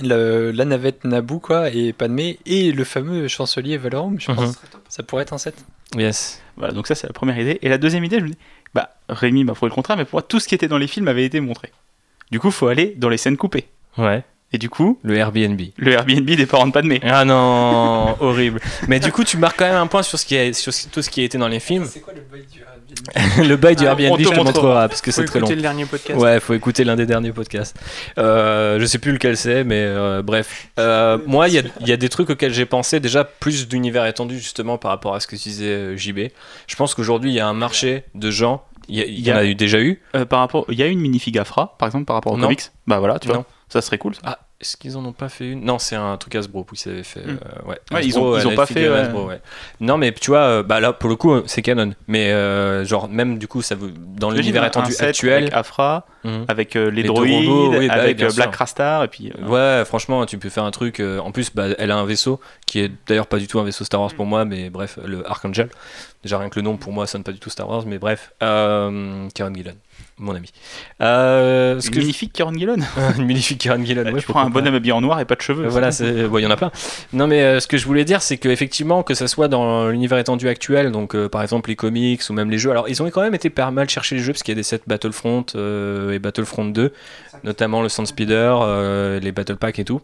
[0.00, 4.38] le- la navette Naboo quoi et Padmé et le fameux chancelier Valorum, je pense.
[4.50, 4.54] Mhm.
[4.88, 5.54] Ça pourrait être un set.
[5.96, 6.40] Yes.
[6.56, 7.58] Voilà, donc ça c'est la première idée.
[7.62, 8.38] Et la deuxième idée, je me dis,
[8.74, 10.86] bah Rémi m'a prouvé le contraire, mais pour moi tout ce qui était dans les
[10.86, 11.70] films avait été montré.
[12.30, 13.66] Du coup, faut aller dans les scènes coupées.
[13.98, 14.24] Ouais.
[14.54, 15.58] Et du coup, Le Airbnb.
[15.78, 17.00] le Airbnb des parents de Padmé.
[17.04, 18.60] Ah non, horrible.
[18.86, 20.88] Mais du coup, tu marques quand même un point sur ce qui est, sur ce-
[20.88, 21.86] tout ce qui a été dans les films.
[21.86, 22.60] C'est quoi le bail du
[23.38, 24.44] le bail du Ah, Airbnb, je te montrera.
[24.44, 25.46] montrera parce que Faut c'est très long.
[25.46, 26.18] écouter le dernier podcast.
[26.20, 27.76] Ouais, faut écouter l'un des derniers podcasts.
[28.18, 30.68] Euh, je sais plus lequel c'est, mais euh, bref.
[30.78, 33.68] Euh, moi, il y a, il y a des trucs auxquels j'ai pensé déjà plus
[33.68, 36.28] d'univers étendu justement par rapport à ce que disait euh, JB.
[36.66, 38.64] Je pense qu'aujourd'hui, il y a un marché de gens.
[38.88, 40.02] Il y, en a eu déjà eu.
[40.28, 42.42] Par rapport, il y a une minifig Afra, par exemple, par rapport aux Non.
[42.48, 42.62] comics.
[42.88, 43.34] Bah voilà, tu Non.
[43.34, 44.14] vois, ça serait cool.
[44.16, 44.20] ça.
[44.24, 45.64] Ah, est-ce qu'ils en ont pas fait une?
[45.64, 47.20] Non, c'est un truc Hasbro qui s'avait fait.
[47.26, 47.30] Mm.
[47.66, 47.78] euh, ouais.
[47.92, 48.98] Ouais, ils ont- ils euh, ont pas fait, figure ouais.
[49.00, 49.40] Hasbro, ouais.
[49.80, 51.92] Non, mais tu vois, euh, bah là pour le coup, c'est canon.
[52.06, 55.42] Mais euh, genre même du coup, ça veut dans l'univers set actuel.
[55.44, 56.44] Avec Afra, Mhm.
[56.48, 58.50] avec euh, les, Les droïdes, robots, oui, bah oui, avec euh, Black sûr.
[58.50, 59.32] Crastar, et puis.
[59.42, 59.48] euh,
[59.80, 61.00] Ouais, franchement, tu peux faire un truc.
[61.00, 63.64] euh, en plus, bah, elle a un vaisseau qui est d'ailleurs pas du tout un
[63.64, 65.68] vaisseau Star Wars pour moi, mais bref, le Archangel.
[66.22, 68.32] Déjà rien que le nom pour moi sonne pas du tout Star Wars, mais bref,
[68.44, 69.72] euh, Karen Gillan,
[70.18, 70.52] mon ami.
[71.00, 72.76] Euh, ce Une que magnifique Karen Gillan.
[73.18, 74.04] une magnifique Karen Gillan.
[74.04, 75.66] ouais, tu prends un bonhomme habillé en noir et pas de cheveux.
[75.66, 76.70] Voilà, il y en a plein.
[77.12, 79.88] Non, mais euh, ce que je voulais dire, c'est que effectivement, que ça soit dans
[79.88, 82.70] l'univers étendu actuel, donc euh, par exemple les comics ou même les jeux.
[82.70, 84.60] Alors, ils ont quand même été pas mal chercher les jeux parce qu'il y a
[84.60, 86.92] des sets Battlefront euh, Battlefront 2,
[87.44, 90.00] notamment le Sandspeeder, euh, les Battle Pack et tout.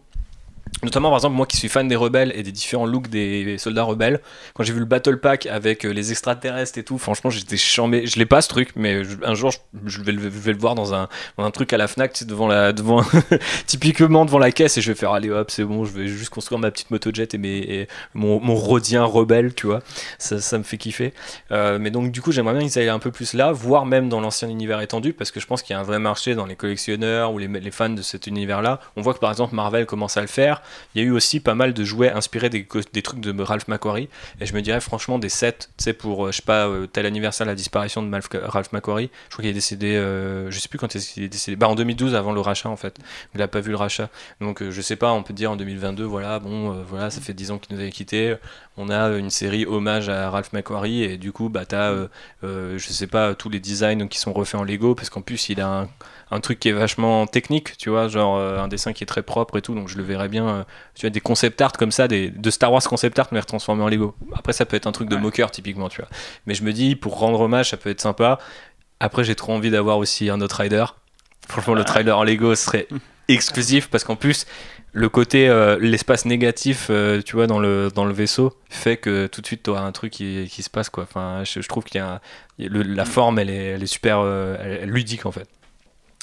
[0.81, 3.83] Notamment, par exemple, moi qui suis fan des rebelles et des différents looks des soldats
[3.83, 4.21] rebelles,
[4.53, 8.07] quand j'ai vu le Battle Pack avec euh, les extraterrestres et tout, franchement, j'étais chambé.
[8.07, 9.51] Je l'ai pas ce truc, mais un jour,
[9.85, 11.07] je, vais, le, voir dans un,
[11.51, 13.03] truc à la Fnac, devant la, devant,
[13.67, 16.29] typiquement devant la caisse, et je vais faire allez hop, c'est bon, je vais juste
[16.29, 19.81] construire ma petite motojet et, mes, et mon, mon rodien rebelle, tu vois.
[20.17, 21.13] Ça, me fait kiffer.
[21.51, 24.07] Euh, mais donc, du coup, j'aimerais bien qu'ils aillent un peu plus là, voire même
[24.07, 26.45] dans l'ancien univers étendu, parce que je pense qu'il y a un vrai marché dans
[26.45, 28.79] les collectionneurs ou les fans de cet univers-là.
[28.95, 30.61] On voit que par exemple, Marvel commence à le faire.
[30.93, 34.09] Il y a eu aussi pas mal de jouets inspirés des, trucs de Ralph McQuarrie.
[34.39, 36.87] Et je me dirais, franchement, des sets, tu sais, pour, euh, je sais pas, euh,
[36.87, 38.11] tel anniversaire la disparition de
[38.43, 39.09] Ralph McQuarrie.
[39.27, 41.55] Je crois qu'il est décédé, euh, je sais plus quand est-ce est décédé.
[41.55, 42.97] Bah, en 2012, avant le rachat, en fait.
[43.35, 44.09] Il a pas vu le rachat.
[44.41, 47.33] Donc, euh, je sais pas, on peut dire en 2022, voilà, bon, voilà, ça fait
[47.33, 48.35] 10 ans qu'il nous avait quittés.
[48.77, 51.03] On a une série hommage à Ralph McQuarrie.
[51.03, 51.93] Et du coup, bah, t'as,
[52.43, 54.95] je sais pas, tous les designs qui sont refaits en Lego.
[54.95, 55.89] Parce qu'en plus, il a un,
[56.31, 59.23] un truc qui est vachement technique, tu vois, genre euh, un dessin qui est très
[59.23, 59.73] propre et tout.
[59.73, 60.47] Donc, je le verrais bien.
[60.47, 60.63] euh,
[60.95, 63.83] tu as des concept art comme ça, des, de Star Wars concept art, mais retransformés
[63.83, 64.15] en Lego.
[64.35, 65.21] Après, ça peut être un truc de Ouais.
[65.21, 66.09] moqueur, typiquement, tu vois.
[66.45, 68.37] Mais je me dis, pour rendre hommage, ça peut être sympa.
[68.99, 70.85] Après, j'ai trop envie d'avoir aussi un autre rider.
[71.47, 72.87] Franchement, le trailer en Lego serait
[73.27, 74.45] exclusif parce qu'en plus,
[74.91, 79.27] le côté, euh, l'espace négatif, euh, tu vois, dans le, dans le vaisseau, fait que
[79.27, 81.03] tout de suite, tu auras un truc qui, qui se passe, quoi.
[81.03, 82.19] Enfin, je, je trouve qu'il y a, un-
[82.59, 85.47] le- la forme, elle est, elle est super euh, ludique, en fait.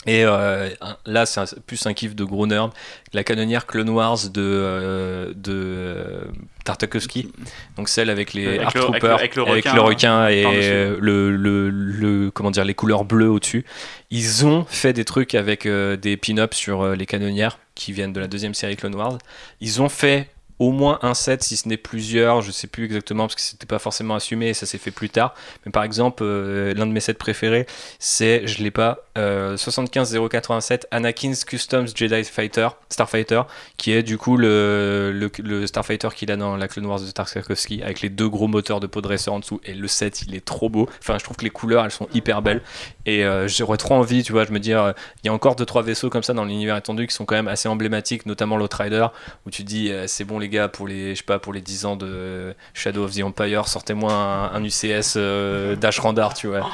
[0.06, 0.68] Et euh,
[1.04, 2.70] là, c'est un- plus un kiff de gros nerd.
[3.12, 6.20] La canonnière Clone Wars de, euh, de euh,
[6.64, 7.28] Tartakovsky,
[7.76, 10.28] donc celle avec les Avec le- avec le- Troopers, avec le avec requin, le requin
[10.28, 11.00] et par-dessus.
[11.00, 13.64] le, le, le- comment dire, les couleurs bleues au-dessus.
[14.10, 18.20] Ils ont fait des trucs avec euh, des pin-ups sur les canonnières qui viennent de
[18.20, 19.18] la deuxième série Clone Wars.
[19.60, 20.28] Ils ont fait
[20.58, 23.66] au moins un set, si ce n'est plusieurs, je sais plus exactement parce que c'était
[23.66, 25.34] pas forcément assumé et ça s'est fait plus tard.
[25.64, 27.66] Mais par exemple, euh, l'un de mes sets préférés,
[27.98, 33.42] c'est, je l'ai pas, euh, 75087 Anakin's Customs Jedi Fighter, Starfighter,
[33.76, 37.82] qui est du coup le, le, Starfighter qu'il a dans la Clone Wars de Tartakovsky
[37.82, 39.60] avec les deux gros moteurs de podresseur en dessous.
[39.64, 40.88] Et le set, il est trop beau.
[41.00, 42.62] Enfin, je trouve que les couleurs, elles sont hyper belles.
[43.04, 45.56] Et euh, j'aurais trop envie, tu vois, je me dire, euh, il y a encore
[45.56, 48.56] deux trois vaisseaux comme ça dans l'univers étendu qui sont quand même assez emblématiques, notamment
[48.56, 49.06] l'Outrider,
[49.46, 51.84] où tu dis, c'est bon les gars, pour les, je sais pas, pour les 10
[51.86, 56.68] ans de Shadow of the Empire, sortez-moi un, un UCS euh, Dash Randar, tu vois.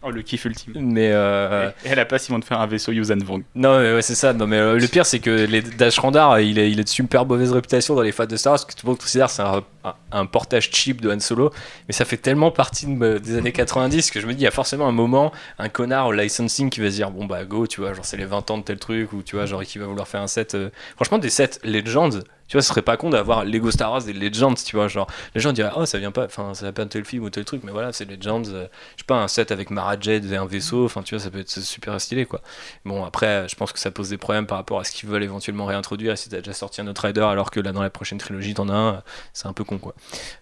[0.00, 0.74] Oh, le kiff ultime.
[0.76, 3.42] Mais euh, Et à la place, ils vont te faire un vaisseau Yuuzhan Vong.
[3.56, 4.32] non, mais ouais, c'est ça.
[4.32, 7.26] Non, mais euh, le pire, c'est que les Dash Randar, il a, il de super
[7.26, 9.32] mauvaise réputation dans les fans de Star Wars, parce que tout le monde considère que
[9.32, 11.50] c'est un, un- un portage cheap de Han Solo.
[11.88, 14.46] Mais ça fait tellement partie de des années 90 que je me dis, il y
[14.46, 17.66] a forcément un moment, un connard au licensing qui va se dire, bon bah go,
[17.66, 19.78] tu vois, genre c'est les 20 ans de tel truc, ou tu vois, genre qui
[19.78, 20.54] va vouloir faire un set.
[20.54, 22.10] euh, Franchement, des sets Legends.
[22.48, 25.06] Tu vois, ce serait pas con d'avoir Lego Star Wars et Legends, tu vois, genre
[25.34, 27.30] les gens diraient, oh ça vient pas, enfin ça va pas de tel film ou
[27.30, 30.24] tel truc, mais voilà, c'est Legends, euh, je sais pas, un set avec Mara Jade
[30.24, 32.40] et un vaisseau, enfin tu vois, ça peut être super stylé quoi.
[32.84, 35.22] Bon, après, je pense que ça pose des problèmes par rapport à ce qu'ils veulent
[35.22, 36.12] éventuellement réintroduire.
[36.12, 38.54] Et si t'as déjà sorti un autre Rider alors que là, dans la prochaine trilogie,
[38.54, 39.02] t'en as un,
[39.32, 39.94] c'est un peu con, quoi.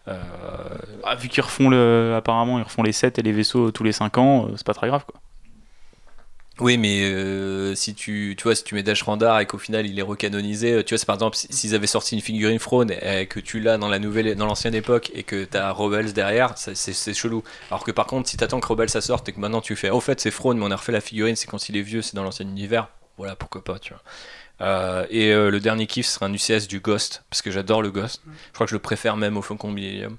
[0.09, 0.21] Euh,
[1.05, 2.15] Ah, vu qu'ils refont le.
[2.17, 4.75] Apparemment, ils refont les sets et les vaisseaux tous les 5 ans, euh, c'est pas
[4.75, 5.21] très grave quoi.
[6.59, 9.85] Oui, mais euh, si tu, tu vois, si tu mets Dash Randar et qu'au final
[9.87, 12.59] il est recanonisé, euh, tu vois, c'est par exemple si- s'ils avaient sorti une figurine
[12.59, 16.15] Throne et que tu l'as dans la nouvelle, dans l'ancienne époque et que t'as Rebels
[16.15, 17.43] derrière, c'est chelou.
[17.71, 19.91] Alors que par contre, si t'attends que Rebels ça sorte et que maintenant tu fais,
[19.91, 22.01] au fait c'est Throne, mais on a refait la figurine, c'est quand il est vieux,
[22.01, 24.03] c'est dans l'ancien univers, voilà, pourquoi pas, tu vois.
[24.63, 27.91] Euh, et euh, le dernier kiff sera un UCS du Ghost, parce que j'adore le
[27.91, 28.23] Ghost.
[28.25, 30.17] Je crois que je le préfère même au Falcon Millennium.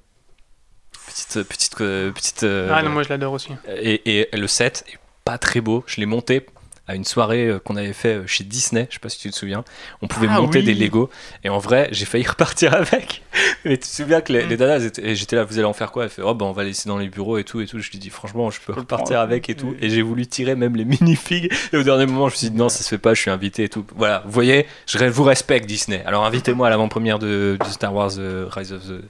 [1.07, 2.43] Petite, petite, petite.
[2.43, 3.49] Ah non, moi je l'adore aussi.
[3.67, 5.83] et, et le set est pas très beau.
[5.87, 6.45] Je l'ai monté
[6.89, 9.29] à une soirée euh, qu'on avait fait euh, chez Disney, je sais pas si tu
[9.29, 9.65] te souviens.
[10.01, 10.63] On pouvait Ah monter oui.
[10.63, 11.09] des Lego
[11.43, 13.23] et en vrai, j'ai failli repartir avec.
[13.65, 14.49] Mais tu te souviens que les, Mm.
[14.49, 16.05] les dadas, étaient- et j'étais là, vous allez en faire quoi?
[16.05, 17.79] Elle fait, oh bah on va laisser dans les bureaux et tout et tout.
[17.79, 19.75] Je lui dis, franchement, je peux repartir avec et tout.
[19.81, 21.51] Et j'ai voulu tirer même les minifigs.
[21.73, 23.31] Et au dernier moment, je me suis dit, non, ça se fait pas, je suis
[23.31, 23.85] invité et tout.
[23.97, 26.01] Voilà, vous voyez, je vous respecte Disney.
[26.05, 29.01] Alors invitez-moi à l'avant-première de, de Star Wars euh, Rise of the.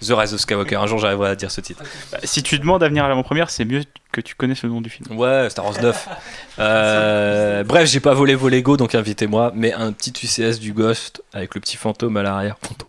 [0.00, 1.82] The Rise of Skywalker, un jour j'arriverai à dire ce titre.
[2.22, 4.90] Si tu demandes à venir à l'avant-première, c'est mieux que tu connaisses le nom du
[4.90, 5.16] film.
[5.18, 6.08] Ouais, Star Wars 9.
[6.60, 9.52] Euh, bref, j'ai pas volé vos Lego, donc invitez-moi.
[9.54, 12.56] Mais un petit UCS du Ghost avec le petit fantôme à l'arrière.
[12.62, 12.88] Fantôme.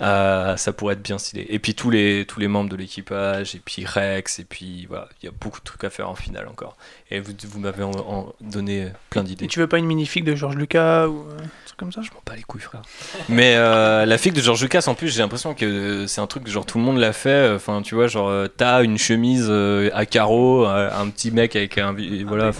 [0.00, 1.44] Euh, ça pourrait être bien stylé.
[1.50, 5.08] Et puis tous les, tous les membres de l'équipage, et puis Rex, et puis voilà,
[5.20, 6.76] il y a beaucoup de trucs à faire en finale encore.
[7.10, 9.46] Et vous, vous m'avez en- en donné plein Et d'idées.
[9.48, 12.00] tu veux pas une minifig de George Lucas ou un truc comme ça?
[12.02, 12.82] Je m'en bats les couilles, frère.
[13.28, 16.44] Mais euh, la figue de George Lucas, en plus, j'ai l'impression que c'est un truc
[16.44, 17.50] que genre tout le monde l'a fait.
[17.54, 21.78] Enfin, tu vois, genre euh, t'as une chemise euh, à carreaux, un petit mec avec
[21.78, 21.94] un.
[22.26, 22.52] voilà.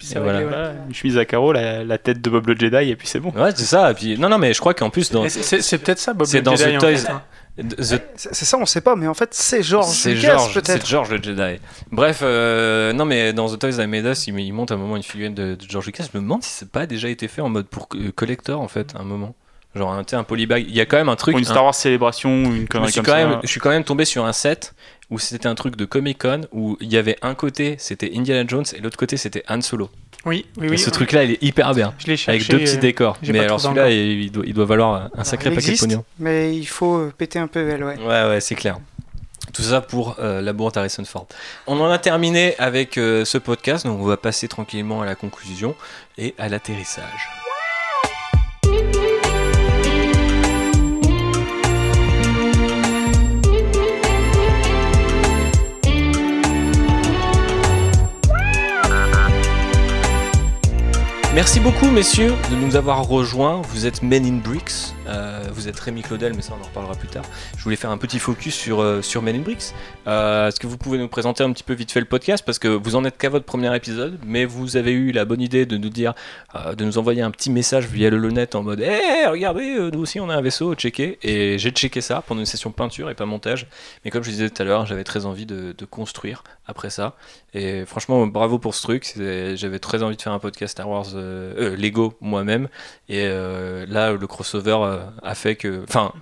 [0.00, 3.20] C'est une chemise à carreaux, la, la tête de Bob le Jedi, et puis c'est
[3.20, 3.30] bon.
[3.30, 3.90] Ouais, c'est ça.
[3.90, 5.28] Et puis, non, non, mais je crois qu'en plus, dans.
[5.28, 6.96] C'est- C'est c'est peut-être ça, Bob C'est le dans Jedi, The en Toys.
[6.96, 7.22] fait, hein.
[7.58, 10.60] The C'est c'est ça, on sait pas, mais en fait, c'est George C'est Lucas, George,
[10.64, 10.86] c'est.
[10.86, 11.60] George le Jedi.
[11.90, 14.78] Bref, euh, non mais dans The Toys I Made Us, il, il monte à un
[14.78, 16.04] moment une figurine de, de George Lucas.
[16.10, 18.68] Je me demande si c'est pas déjà été fait en mode pour euh, collector en
[18.68, 19.34] fait, à un moment.
[19.74, 20.64] Genre un, un polybag.
[20.66, 21.34] Il y a quand même un truc.
[21.34, 23.16] Ou une un- Star Wars célébration, ou une je, suis comme quand ça.
[23.26, 24.74] même, je suis quand même tombé sur un set
[25.12, 28.44] où c'était un truc de Comic Con où il y avait un côté c'était Indiana
[28.48, 29.90] Jones et l'autre côté c'était Han Solo.
[30.24, 30.78] Oui, oui, et oui.
[30.78, 31.94] ce truc-là, il est hyper bien.
[31.98, 32.30] Je l'ai cherché.
[32.38, 33.18] Avec deux petits euh, décors.
[33.26, 36.04] Mais alors celui-là, il, doit, il doit valoir un sacré il paquet de existe, pognon.
[36.20, 37.98] mais il faut péter un peu elle, ouais.
[37.98, 38.78] Ouais, ouais, c'est clair.
[39.52, 41.26] Tout ça pour euh, la bourre Harrison Ford.
[41.66, 45.16] On en a terminé avec euh, ce podcast, donc on va passer tranquillement à la
[45.16, 45.74] conclusion
[46.16, 47.41] et à l'atterrissage.
[61.34, 63.62] Merci beaucoup, messieurs, de nous avoir rejoints.
[63.62, 64.92] Vous êtes Men in Bricks.
[65.08, 67.24] Euh, vous êtes Rémi Claudel, mais ça, on en reparlera plus tard.
[67.56, 69.72] Je voulais faire un petit focus sur, euh, sur Men in Bricks.
[70.06, 72.44] Euh, Est-ce que vous pouvez nous présenter un petit peu vite fait le podcast?
[72.44, 75.40] Parce que vous en êtes qu'à votre premier épisode, mais vous avez eu la bonne
[75.40, 76.12] idée de nous dire,
[76.76, 80.00] de nous envoyer un petit message via le Lonet en mode Hé, regardez, euh, nous
[80.00, 81.18] aussi on a un vaisseau, checker.
[81.22, 83.66] Et j'ai checké ça pendant une session peinture et pas montage.
[84.04, 87.16] Mais comme je disais tout à l'heure, j'avais très envie de, de construire après ça.
[87.54, 89.14] Et franchement, bravo pour ce truc.
[89.16, 92.68] J'avais très envie de faire un podcast Star Wars euh, euh, Lego moi-même.
[93.08, 94.78] Et euh, là, le crossover
[95.22, 95.82] a fait que.
[95.84, 96.12] Enfin.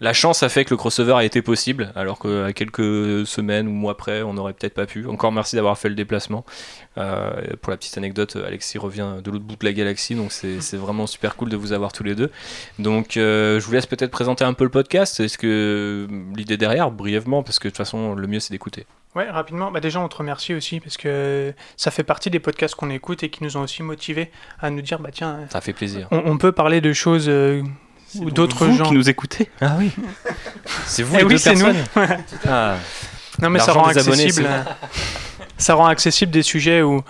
[0.00, 3.72] La chance a fait que le crossover a été possible, alors qu'à quelques semaines ou
[3.72, 5.06] mois près, on n'aurait peut-être pas pu.
[5.06, 6.44] Encore merci d'avoir fait le déplacement.
[6.98, 10.60] Euh, pour la petite anecdote, Alexis revient de l'autre bout de la galaxie, donc c'est
[10.60, 12.30] c'est vraiment super cool de vous avoir tous les deux.
[12.78, 15.18] Donc euh, je vous laisse peut-être présenter un peu le podcast.
[15.18, 18.86] Est-ce que l'idée derrière, brièvement, parce que de toute façon, le mieux c'est d'écouter.
[19.18, 19.70] Ouais, rapidement.
[19.72, 23.22] Bah déjà, on te remercie aussi parce que ça fait partie des podcasts qu'on écoute
[23.24, 24.30] et qui nous ont aussi motivés
[24.60, 26.06] à nous dire bah tiens, Ça fait plaisir.
[26.12, 27.62] on, on peut parler de choses euh,
[28.20, 28.84] ou d'autres vous gens.
[28.84, 29.50] qui nous écoutez.
[29.60, 29.90] Ah oui.
[30.86, 31.64] C'est vous Eh les oui, deux c'est nous.
[31.94, 32.18] personnes.
[32.48, 32.76] Ah.
[33.42, 34.46] Non, mais ça rend abonnés, accessible.
[34.48, 34.62] euh,
[35.58, 37.02] ça rend accessible des sujets où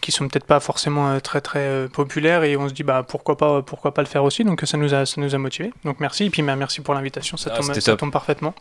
[0.00, 3.02] qui sont peut-être pas forcément euh, très très euh, populaires et on se dit bah
[3.06, 4.44] pourquoi pas pourquoi pas le faire aussi.
[4.44, 6.24] Donc ça nous a ça nous a motivé donc merci.
[6.24, 7.36] Et puis bah, merci pour l'invitation.
[7.36, 8.54] Ça, Ah, tombe, ça parfaitement.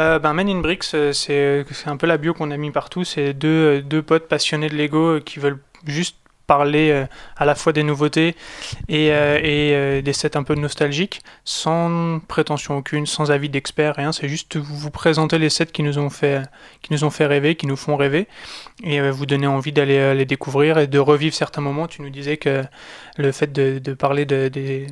[0.00, 3.04] Euh, ben Men in Bricks euh, c'est un peu la bio qu'on a mis partout.
[3.04, 6.16] C'est deux euh, deux potes passionnés de Lego euh, qui veulent juste
[6.46, 7.06] parler euh,
[7.36, 8.36] à la fois des nouveautés
[8.88, 14.12] et, euh, euh, des sets un peu nostalgiques sans prétention aucune sans avis d'expert rien
[14.12, 16.42] c'est juste vous, présenter les sets qui nous ont fait
[16.82, 18.28] qui nous ont fait rêver qui nous font rêver
[18.82, 21.86] et vous donner envie d'aller les découvrir et de revivre certains moments.
[21.86, 22.64] Tu nous disais que
[23.16, 24.86] le fait de, parler de- des,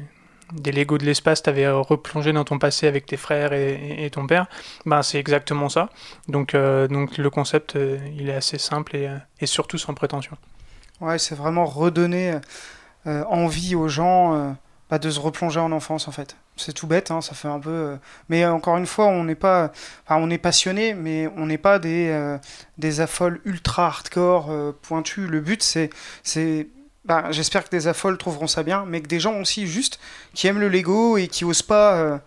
[0.73, 4.47] Lego de l'espace t'avait replongé dans ton passé avec tes frères et, ton père.
[4.87, 5.89] Ben, c'est exactement ça.
[6.29, 7.77] Donc, donc le concept,
[8.19, 10.37] il est assez simple et surtout sans prétention.
[11.03, 12.39] Ouais, c'est vraiment redonner
[13.07, 14.51] euh, envie aux gens euh,
[14.91, 16.37] bah, de se replonger en enfance, en fait.
[16.57, 17.71] C'est tout bête, hein, ça fait un peu.
[17.71, 17.97] euh,
[18.29, 19.73] Mais encore une fois, on n'est pas.
[20.09, 22.39] On est passionné, mais on n'est pas des,
[22.79, 24.73] des affoles ultra hardcore, euh.
[25.17, 25.91] Le but, c'est.
[26.23, 26.69] c'est
[27.05, 29.99] bah, J'espère que des affoles trouveront ça bien, mais que des gens aussi, juste,
[30.35, 32.21] qui aiment le Lego et qui osent pas.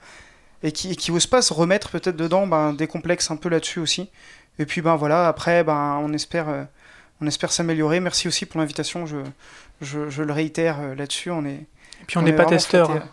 [0.64, 3.80] et qui, qui osent pas se remettre peut-être dedans ben, des complexes un peu là-dessus
[3.80, 4.10] aussi.
[4.60, 6.68] Et puis, ben voilà, après, ben, on espère.
[7.22, 8.00] On espère s'améliorer.
[8.00, 9.06] Merci aussi pour l'invitation.
[9.06, 9.18] Je,
[9.82, 11.32] je, je le réitère euh, là-dessus.
[11.32, 11.53] On est.
[12.02, 12.92] Et puis on est n'est pas testeur.
[12.92, 13.03] hein.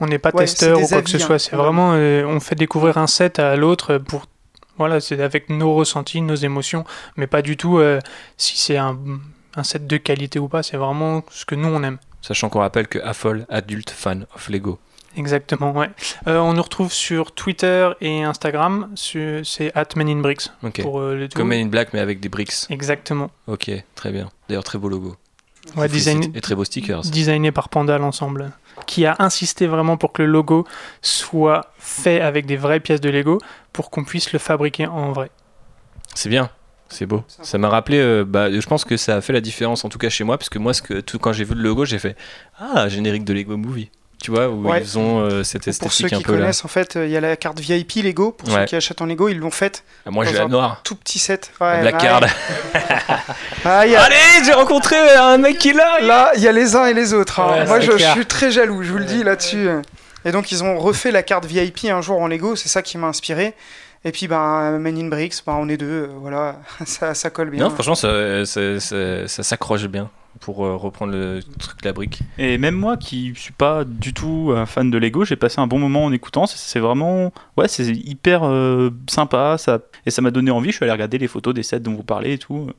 [0.00, 1.34] On n'est pas Ouais, testeur ou quoi que ce soit.
[1.36, 1.88] hein, C'est vraiment.
[1.88, 4.26] vraiment, euh, on fait découvrir un set à l'autre pour,
[4.76, 6.84] voilà, c'est avec nos ressentis, nos émotions,
[7.16, 7.98] mais pas du tout euh,
[8.36, 8.96] si c'est un,
[9.56, 10.62] un set de qualité ou pas.
[10.62, 11.98] C'est vraiment ce que nous on aime.
[12.22, 14.78] Sachant qu'on rappelle que Affol, adulte fan of Lego.
[15.16, 15.90] Exactement, ouais.
[16.26, 18.90] Euh, on nous retrouve sur Twitter et Instagram.
[18.94, 20.82] sur- C'est @meninbricks Ok.
[20.82, 21.36] pour euh, les tout.
[21.38, 22.66] Comme Men in Black, mais avec des bricks.
[22.70, 23.30] Exactement.
[23.46, 24.28] Ok, très bien.
[24.48, 25.16] D'ailleurs, très beau logo.
[25.76, 27.02] Ouais, design- Et très beaux stickers.
[27.02, 28.52] designé par Panda l'ensemble,
[28.86, 30.66] qui a insisté vraiment pour que le logo
[31.02, 33.38] soit fait avec des vraies pièces de Lego
[33.72, 35.30] pour qu'on puisse le fabriquer en vrai.
[36.14, 36.50] C'est bien.
[36.90, 37.22] C'est beau.
[37.28, 39.98] Ça m'a rappelé, euh, bah, je pense que ça a fait la différence, en tout
[39.98, 41.98] cas chez moi, parce que moi, ce que, tout, quand j'ai vu le logo, j'ai
[41.98, 42.16] fait
[42.58, 43.90] Ah, générique de Lego Movie.
[44.20, 44.80] Tu vois, où Ouais.
[44.82, 46.38] ils ont euh, cette Pour ceux esthétique un qui peu là.
[46.40, 48.32] connaissent, en fait, euh, il y a la carte VIP Lego.
[48.32, 48.56] Pour Ouais.
[48.60, 49.84] ceux qui achètent en Lego, ils l'ont faite.
[50.06, 50.80] Ah, Moi, j'ai la un noire.
[50.82, 51.52] Tout petit set.
[51.60, 52.22] La Ouais, Card.
[53.64, 56.00] Ah, a- Allez, j'ai rencontré un mec qui l'a.
[56.00, 57.40] Là, il y a les uns et les autres.
[57.40, 57.60] hein.
[57.60, 59.68] Ouais, Moi, je, suis très jaloux, je vous le dis là-dessus.
[60.24, 62.98] Et donc ils ont refait la carte VIP un jour en Lego, c'est ça qui
[62.98, 63.54] m'a inspiré.
[64.04, 66.56] Et puis ben, Men in Bricks, ben, on est deux, euh, voilà,
[66.86, 67.62] ça, ça colle bien.
[67.64, 72.20] Non, franchement, ça, ça, ça- ça s'accroche bien pour euh, reprendre le truc la brique.
[72.38, 75.66] Et même moi qui suis pas du tout un fan de Lego, j'ai passé un
[75.66, 76.46] bon moment en écoutant.
[76.46, 79.56] C'est- C'est vraiment, ouais, c'est hyper euh, sympa.
[79.58, 80.70] Ça et ça m'a donné envie.
[80.70, 82.70] Je suis allé regarder les photos des sets dont vous parlez et tout.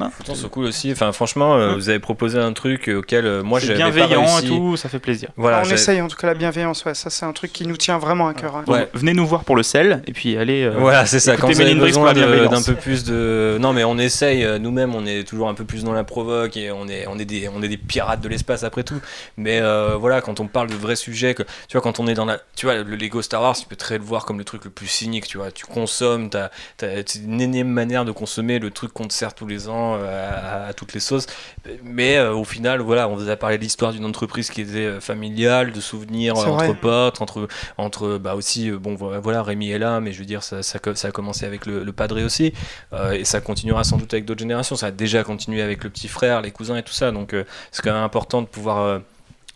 [0.00, 0.90] Ah, Pourtant, c'est cool aussi.
[0.90, 1.74] Enfin, franchement, euh, Ouais.
[1.76, 4.46] vous avez proposé un truc auquel euh, moi pas bienveillant réussi.
[4.46, 5.28] et tout, ça fait plaisir.
[5.36, 7.64] Voilà, on j'ai- essaye en tout cas la bienveillance, ouais, ça c'est un truc qui
[7.64, 8.56] nous tient vraiment à cœur.
[8.56, 8.64] hein.
[8.66, 8.88] Donc, Ouais.
[8.92, 10.64] venez nous voir pour le sel et puis allez.
[10.64, 11.36] euh, Voilà, c'est ça.
[11.36, 13.56] Quand vous avez besoin d'un peu plus de.
[13.60, 14.44] Non, mais on essaye.
[14.44, 17.16] euh, Nous-mêmes, on est toujours un peu plus dans la provoque et on est, on
[17.18, 19.00] est des, on est des pirates de l'espace après tout.
[19.36, 22.14] Mais euh, voilà, quand on parle de vrais sujets, que, tu vois, quand on est
[22.14, 24.44] dans la, tu vois, le Lego Star Wars, tu peux très le voir comme le
[24.44, 25.28] truc le plus cynique.
[25.28, 26.48] Tu vois, tu consommes, t'as,
[26.80, 30.64] c'est une énième manière de consommer le truc qu'on te sert tous les ans euh,
[30.64, 31.26] à, à toutes les sauces.
[31.82, 34.78] Mais euh, au final, voilà, on vous a parlé de l'histoire d'une entreprise qui était
[34.78, 36.74] euh, familiale, de souvenirs entre vrai.
[36.74, 37.48] potes, entre
[37.78, 40.78] entre bah aussi bon vo- voilà Rémi est là mais je veux dire ça, ça,
[40.78, 42.52] co- ça a commencé avec le, le padré aussi
[42.92, 45.90] euh, et ça continuera sans doute avec d'autres générations ça a déjà continué avec le
[45.90, 49.00] petit frère les cousins et tout ça donc euh, c'est quand même important de pouvoir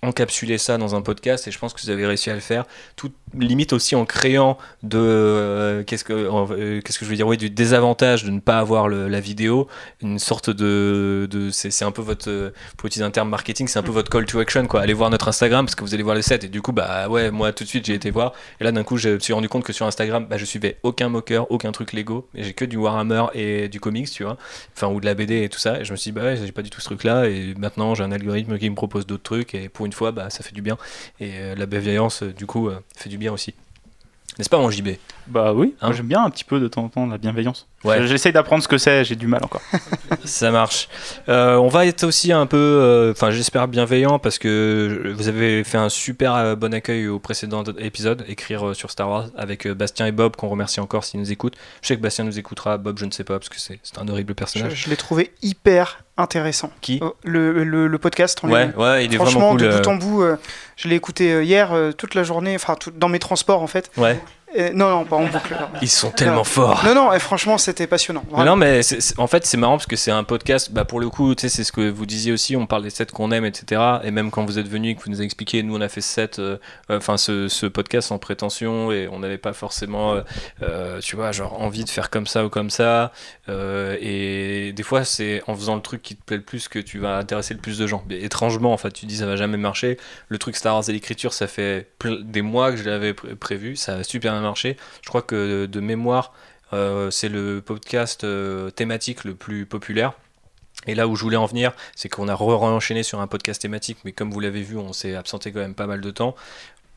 [0.02, 2.64] encapsuler ça dans un podcast et je pense que vous avez réussi à le faire
[2.94, 7.26] tout limite aussi en créant de euh, qu'est-ce que euh, qu'est-ce que je veux dire?
[7.26, 9.68] Oui du désavantage de ne pas avoir la vidéo.
[10.02, 13.78] Une sorte de, de c'est un peu votre euh, pour utiliser un terme marketing c'est
[13.78, 14.80] un peu votre call to action quoi.
[14.80, 16.44] Allez voir notre Instagram parce que vous allez voir le set.
[16.44, 18.32] Et du coup bah ouais moi tout de suite j'ai été voir.
[18.60, 20.78] Et là d'un coup je me suis rendu compte que sur Instagram bah, je suivais
[20.82, 22.28] aucun moqueur aucun truc Lego.
[22.34, 24.36] J'ai que du Warhammer et du comics tu vois.
[24.76, 25.80] Enfin ou de la BD et tout ça.
[25.80, 27.54] Et je me suis dit bah ouais j'ai pas du tout ce truc là et
[27.58, 29.54] maintenant j'ai un algorithme qui me propose d'autres trucs.
[29.54, 30.78] Et pour une fois bah ça fait du bien.
[31.20, 33.54] Et la bienveillance du coup fait du bien aussi.
[34.38, 34.90] N'est-ce pas mon JB
[35.26, 35.92] Bah oui, Hein?
[35.92, 37.66] j'aime bien un petit peu de temps en temps la bienveillance.
[37.84, 38.04] Ouais.
[38.08, 39.60] J'essaye d'apprendre ce que c'est, j'ai du mal encore.
[40.24, 40.88] Ça marche.
[41.28, 45.62] Euh, on va être aussi un peu, euh, enfin j'espère bienveillant parce que vous avez
[45.62, 49.66] fait un super euh, bon accueil au précédent épisode, écrire euh, sur Star Wars avec
[49.66, 51.54] euh, Bastien et Bob qu'on remercie encore s'ils nous écoutent.
[51.82, 54.08] Je sais que Bastien nous écoutera, Bob je ne sais pas parce que c'est un
[54.08, 54.74] horrible personnage.
[54.74, 56.72] je l'ai trouvé hyper intéressant.
[56.80, 56.98] Qui?
[57.00, 59.60] Oh, le, le, le podcast en Ouais, ouais, il est Franchement, vraiment cool.
[59.68, 60.36] de bout en bout, euh,
[60.76, 63.90] je l'ai écouté hier euh, toute la journée, enfin dans mes transports en fait.
[63.96, 64.20] Ouais,
[64.58, 65.56] Et- non, non, pas en boucle.
[65.82, 66.82] ils sont tellement forts.
[66.84, 68.24] Non, non, et franchement, c'était passionnant.
[68.36, 68.80] Mais non, mais
[69.18, 70.70] en fait, c'est marrant parce que c'est un podcast.
[70.72, 72.56] Bah, pour le coup, tu sais, c'est ce que vous disiez aussi.
[72.56, 73.80] On parle des sets qu'on aime, etc.
[74.04, 75.88] Et même quand vous êtes venu et que vous nous avez expliqué, nous, on a
[75.88, 76.58] fait ce set, euh,
[76.90, 80.20] enfin, ce, ce podcast sans prétention et on n'avait pas forcément, euh,
[80.62, 83.12] euh, tu vois, genre envie de faire comme ça ou comme ça.
[83.48, 86.78] Euh, et des fois, c'est en faisant le truc qui te plaît le plus que
[86.78, 88.02] tu vas intéresser le plus de gens.
[88.08, 89.96] Mais étrangement, en fait, tu dis ça va jamais marcher.
[90.28, 91.88] Le truc Star Wars et l'écriture, ça fait
[92.20, 93.76] des mois que je l'avais pré- prévu.
[93.76, 94.76] Ça a super bien marché.
[95.02, 96.32] Je crois que de mémoire,
[96.72, 100.12] euh, c'est le podcast euh, thématique le plus populaire.
[100.86, 103.98] Et là où je voulais en venir, c'est qu'on a re-enchaîné sur un podcast thématique,
[104.04, 106.34] mais comme vous l'avez vu, on s'est absenté quand même pas mal de temps.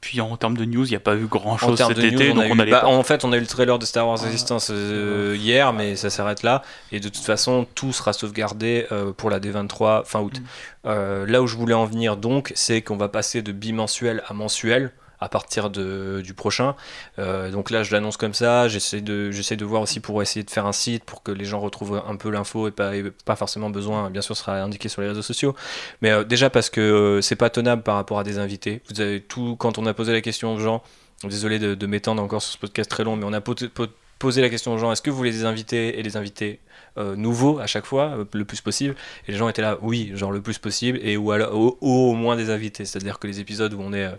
[0.02, 2.02] Puis en termes de news, il n'y a pas eu grand En chose cet de
[2.02, 3.86] news, été, on a on eu- bah, en fait, on a eu le trailer de
[3.86, 6.64] Star Wars Resistance euh, hier, mais ça s'arrête là.
[6.92, 10.40] Et de toute façon, tout sera sauvegardé euh, pour la D23 fin août.
[10.40, 10.44] Mm.
[10.88, 14.34] Euh, là où je voulais en venir donc, c'est qu'on va passer de bimensuel à
[14.34, 14.92] mensuel
[15.22, 16.76] à partir de, du prochain.
[17.20, 18.68] Euh, donc là, je l'annonce comme ça.
[18.68, 21.46] J'essaie de, j'essaie de voir aussi pour essayer de faire un site pour que les
[21.46, 22.92] gens retrouvent un peu l'info et pas,
[23.24, 24.10] pas forcément besoin.
[24.10, 25.56] Bien sûr, ce sera indiqué sur les réseaux sociaux.
[26.02, 28.82] Mais euh, déjà parce que euh, c'est pas tenable par rapport à des invités.
[28.90, 30.82] Vous avez tout, quand on a posé la question aux gens,
[31.24, 33.86] désolé de, m'étendre encore sur ce podcast très long, mais on a po- po-
[34.18, 36.60] posé la question aux gens est-ce que vous voulez des invités et des invités
[36.98, 38.96] nouveaux à chaque fois, le plus possible?
[39.28, 42.14] Et les gens étaient là, oui, genre le plus possible, et ou, alors, ou- au
[42.14, 42.86] moins des invités.
[42.86, 44.10] C'est-à-dire que les épisodes où on est.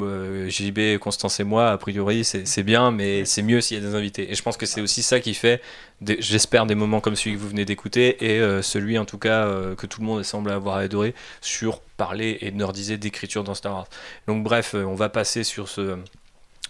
[0.00, 3.88] euh, JB, Constance et moi, a priori, c'est bien, mais c'est mieux s'il y a
[3.88, 4.30] des invités.
[4.30, 5.62] Et je pense que c'est aussi ça qui fait,
[6.18, 9.46] j'espère, des moments comme celui que vous venez d'écouter, et euh, celui en tout cas
[9.46, 13.74] euh, que tout le monde semble avoir adoré, sur parler et nerdiser d'écriture dans Star
[13.74, 13.88] Wars.
[14.26, 15.96] Donc bref, euh, on va passer sur ce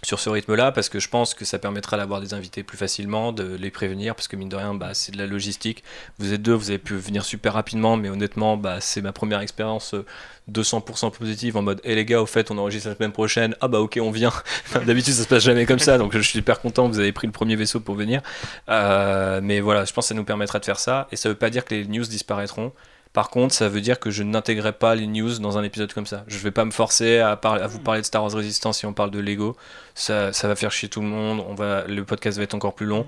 [0.05, 3.31] sur ce rythme-là parce que je pense que ça permettra d'avoir des invités plus facilement,
[3.31, 5.83] de les prévenir parce que mine de rien, bah, c'est de la logistique.
[6.19, 9.41] Vous êtes deux, vous avez pu venir super rapidement, mais honnêtement, bah, c'est ma première
[9.41, 10.05] expérience euh,
[10.51, 13.55] 200% positive en mode, hé les gars, au fait, on enregistre la semaine prochaine.
[13.61, 14.31] Ah bah ok, on vient.
[14.85, 17.11] D'habitude, ça se passe jamais comme ça, donc je suis super content que vous avez
[17.11, 18.21] pris le premier vaisseau pour venir.
[18.69, 21.35] Euh, mais voilà, je pense que ça nous permettra de faire ça et ça veut
[21.35, 22.71] pas dire que les news disparaîtront.
[23.15, 26.05] Par contre, ça veut dire que je n'intégrerai pas les news dans un épisode comme
[26.05, 26.25] ça.
[26.27, 29.09] Je vais pas me forcer à, vous parler de Star Wars Resistance si on parle
[29.09, 29.55] de Lego.
[29.93, 31.41] Ça, ça va faire chier tout le monde.
[31.47, 33.05] On va, le podcast va être encore plus long.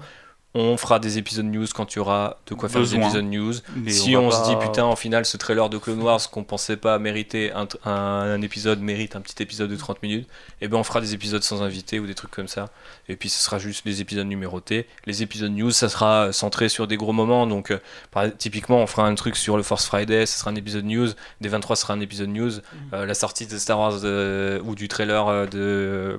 [0.60, 3.00] On fera des épisodes news quand il y aura de quoi faire Besoin.
[3.00, 3.54] des épisodes news.
[3.76, 6.44] Mais si on, se pas- dit putain, en final, ce trailer de Clone Wars qu'on
[6.44, 10.28] pensait pas mériter un, un- un épisode mérite un petit épisode de 30 minutes,
[10.62, 12.70] et ben on fera des épisodes sans invité ou des trucs comme ça.
[13.10, 14.88] Et puis ce sera juste les épisodes numérotés.
[15.06, 17.46] Les épisodes news, ça sera centré sur des gros moments.
[17.46, 17.80] Donc euh,
[18.12, 21.10] par- typiquement, on fera un truc sur le Force Friday, ce sera un épisode news.
[21.42, 22.52] Des 23 ce sera un épisode news.
[22.94, 26.18] Euh, la sortie de Star Wars euh, ou du trailer euh, de euh,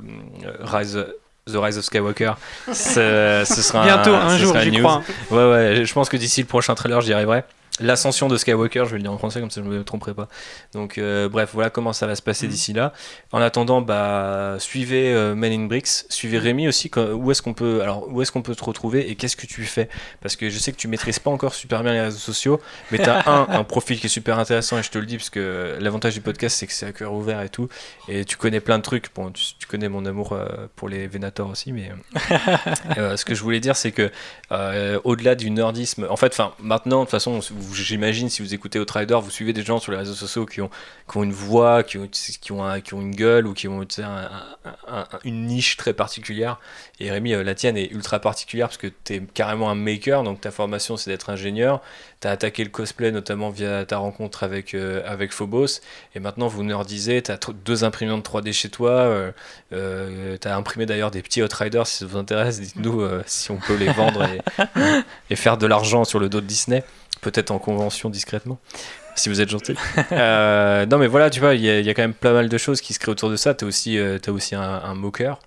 [0.60, 1.04] Rise.
[1.52, 2.32] The Rise of Skywalker,
[2.72, 4.82] ce, ce sera Bientôt, un, un jour, news.
[4.82, 5.02] crois.
[5.30, 7.44] Ouais, ouais, je pense que d'ici le prochain trailer, j'y arriverai.
[7.80, 10.14] L'ascension de Skywalker, je vais le dire en français, comme ça je ne me tromperai
[10.14, 10.28] pas.
[10.72, 12.52] Donc, euh, bref, voilà comment ça va se passer Mhm.
[12.52, 12.92] d'ici là.
[13.32, 16.90] En attendant, bah, suivez euh, Men in Bricks, suivez Rémi aussi.
[16.90, 19.46] quand- où est-ce qu'on peut, alors, où est-ce qu'on peut te retrouver et qu'est-ce que
[19.46, 19.88] tu fais?
[20.20, 22.98] Parce que je sais que tu maîtrises pas encore super bien les réseaux sociaux, mais
[22.98, 25.30] tu as un, un profil qui est super intéressant et je te le dis parce
[25.30, 27.68] que l'avantage du podcast, c'est que c'est à cœur ouvert et tout.
[28.08, 29.14] Et tu connais plein de trucs.
[29.14, 31.90] Bon, tu, tu connais mon amour euh, pour les Venator aussi, mais
[32.98, 34.10] euh, ce que je voulais dire, c'est que
[35.04, 38.78] au-delà du nerdisme, en fait, enfin, maintenant, de toute façon, vous- j'imagine si vous écoutez
[38.78, 40.70] Outrider, vous suivez des gens sur les réseaux sociaux qui ont,
[41.10, 43.68] qui ont une voix, qui ont, qui ont, un- qui ont une gueule ou qui
[43.68, 44.30] ont un-
[44.88, 46.58] un- une niche très particulière.
[47.00, 50.22] Et Rémi, euh, la tienne est ultra particulière parce que tu es carrément un maker,
[50.22, 51.80] donc ta formation c'est d'être ingénieur.
[52.20, 55.80] Tu as attaqué le cosplay notamment via ta rencontre avec, euh, avec Phobos.
[56.16, 58.90] Et maintenant, vous nerdisez, tu as deux imprimantes 3D chez toi.
[59.72, 62.60] Euh, tu as imprimé d'ailleurs des petits Outriders si ça vous intéresse.
[62.60, 64.40] Dites-nous euh, si on peut les vendre et,
[65.30, 66.82] et faire de l'argent sur le dos de Disney.
[67.20, 68.58] Peut-être en convention discrètement.
[69.16, 69.74] Si vous êtes gentil.
[70.12, 72.32] Euh, non, mais voilà, tu vois, il y, a- il y a quand même pas
[72.32, 73.52] mal de choses qui se créent autour de ça.
[73.54, 75.40] Tu as aussi, euh, t'as aussi un, un moqueur.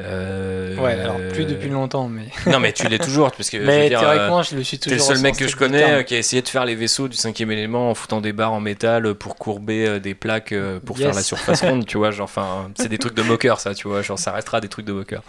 [0.00, 2.24] Euh, Ouais, alors plus depuis longtemps, mais.
[2.50, 3.30] Non, mais tu l'es toujours.
[3.30, 5.10] Parce que, je veux mais dire, euh, théoriquement, je le suis T'es toujours.
[5.10, 7.16] le seul mec que je connais euh, qui a essayé de faire les vaisseaux du
[7.16, 10.80] cinquième élément en foutant des barres en métal euh, pour courber euh, des plaques euh,
[10.80, 11.06] pour Yes.
[11.06, 12.10] faire la surface ronde, tu vois.
[12.10, 14.02] Genre, enfin, c'est des trucs de moqueur, ça, tu vois.
[14.02, 15.22] Genre, ça restera des trucs de moqueur.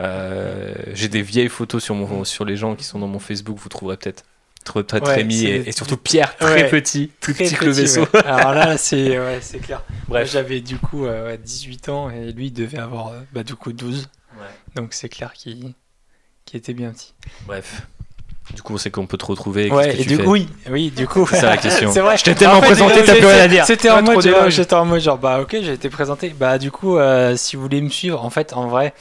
[0.00, 3.58] Euh, J'ai des vieilles photos sur, mon, sur les gens qui sont dans mon Facebook,
[3.58, 4.24] vous trouverez peut-être.
[4.64, 6.68] Trouverez peut-être Ouais, c'est et, surtout Pierre, très Ouais.
[6.68, 8.02] petit, plus Très petit que le vaisseau.
[8.14, 8.24] ouais.
[8.24, 9.82] Alors là, c'est ouais, c'est clair.
[10.08, 10.30] Bref.
[10.30, 13.54] J'avais du coup euh, ouais, 18 ans et lui il devait avoir euh, bah, du
[13.54, 14.08] coup 12.
[14.74, 15.74] Donc c'est clair qu'il
[16.44, 17.14] qu'il était bien petit.
[17.46, 17.82] Bref.
[18.54, 19.70] Du coup, on sait qu'on peut te retrouver.
[19.70, 21.26] Ouais, et du coup, oui, oui, du coup.
[21.30, 21.92] C'est ça la question.
[21.92, 22.16] c'est vrai.
[22.16, 23.64] Je t'ai tellement En fait, présenté, euh, t'as plus rien à dire.
[23.66, 26.30] C'était en mode, j'étais en mode genre bah ok, j'ai été présenté.
[26.30, 28.94] Bah du coup, euh, si vous voulez me suivre, en fait, en vrai,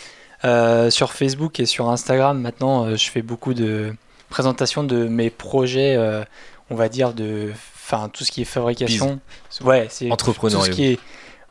[0.45, 3.93] euh, sur Facebook et sur Instagram, maintenant, euh, je fais beaucoup de
[4.31, 6.23] présentations de mes projets, euh,
[6.71, 9.19] on va dire de, enfin tout ce qui est fabrication.
[9.63, 10.71] Ouais, c'est tout Entrepreneuriat.
[10.71, 10.99] ce qui est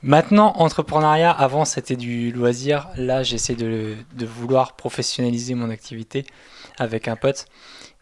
[0.02, 2.88] Maintenant, entrepreneuriat, avant c'était du loisir.
[2.96, 6.24] Là, j'essaie de, de vouloir professionnaliser mon activité
[6.78, 7.44] avec un pote.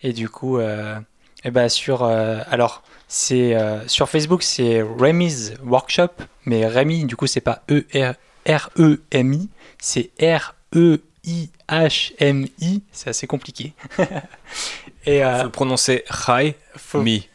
[0.02, 0.96] Et du coup, euh,
[1.42, 6.10] eh ben sur, euh, alors, c'est euh, sur Facebook, c'est Remy's Workshop.
[6.44, 8.14] Mais Rémi, du coup, c'est pas E R
[8.48, 9.48] R E M I,
[9.80, 10.54] c'est R
[11.28, 12.82] E I H M I.
[12.92, 13.74] C'est assez compliqué.
[15.06, 16.04] Et euh, Faut prononcer
[16.76, 17.28] faut- Mi.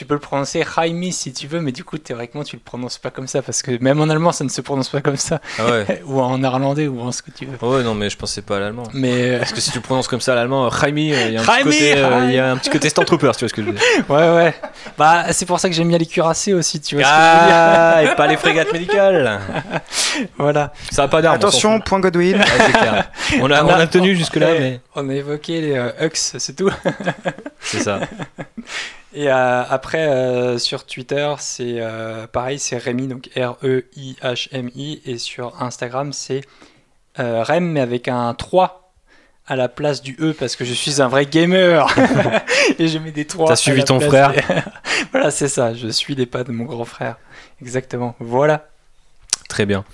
[0.00, 2.96] Tu peux le prononcer Jaime si tu veux, mais du coup, théoriquement, tu le prononces
[2.96, 5.42] pas comme ça parce que même en allemand, ça ne se prononce pas comme ça,
[5.58, 6.02] Ah ouais.
[6.06, 7.58] ou en néerlandais, ou en ce que tu veux.
[7.68, 8.84] Ouais, non, mais je pensais pas à l'allemand.
[8.94, 11.26] Mais euh, Parce que si tu le prononces comme ça à l'allemand, euh, Jaime, euh,
[11.28, 12.28] il y a un petit côté, euh, Jaime.
[12.30, 13.82] il y a un petit côté Stormtrooper, tu vois ce que je veux dire.
[14.08, 14.54] ouais, ouais.
[14.96, 17.20] Bah, c'est pour ça que j'aime bien les cuirassés aussi, tu vois ce que je
[17.42, 17.56] veux dire.
[17.56, 19.38] Ah, et pas les frégates médicales.
[20.38, 20.72] Voilà.
[20.90, 21.34] Ça a pas d'armes.
[21.36, 22.38] Attention, point Godwin.
[22.38, 23.10] Ouais, c'est clair.
[23.42, 24.58] On a, on a tenu jusque là, Ouais.
[24.60, 26.70] mais On a évoqué les euh, Hux, c'est tout.
[27.60, 28.00] c'est ça.
[29.12, 35.02] Et euh, après, euh, sur Twitter, c'est euh, pareil, c'est Rémi, donc R-E-I-H-M-I.
[35.04, 36.42] Et sur Instagram, c'est
[37.16, 38.92] Rem, mais avec un 3
[39.46, 41.86] à la place du E, parce que je suis un vrai gamer.
[42.78, 43.48] et je mets des 3.
[43.48, 44.32] T'as suivi ton frère.
[44.32, 44.40] des-
[45.12, 45.74] voilà, c'est ça.
[45.74, 47.16] Je suis les pas de mon grand frère.
[47.60, 48.14] Exactement.
[48.20, 48.68] Voilà.
[49.48, 49.84] Très bien.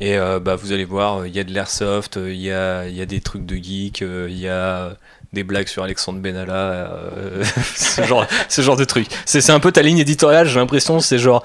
[0.00, 3.06] Et bah, vous allez voir, il y a de l'airsoft, il y, a, y a
[3.06, 4.96] des trucs de geek, il y a
[5.34, 7.44] des blagues sur Alexandre Benalla, euh,
[7.76, 8.86] ce, genre, ce genre de.
[9.26, 11.42] C'est c'est un peu ta ligne éditoriale, j'ai l'impression, c'est genre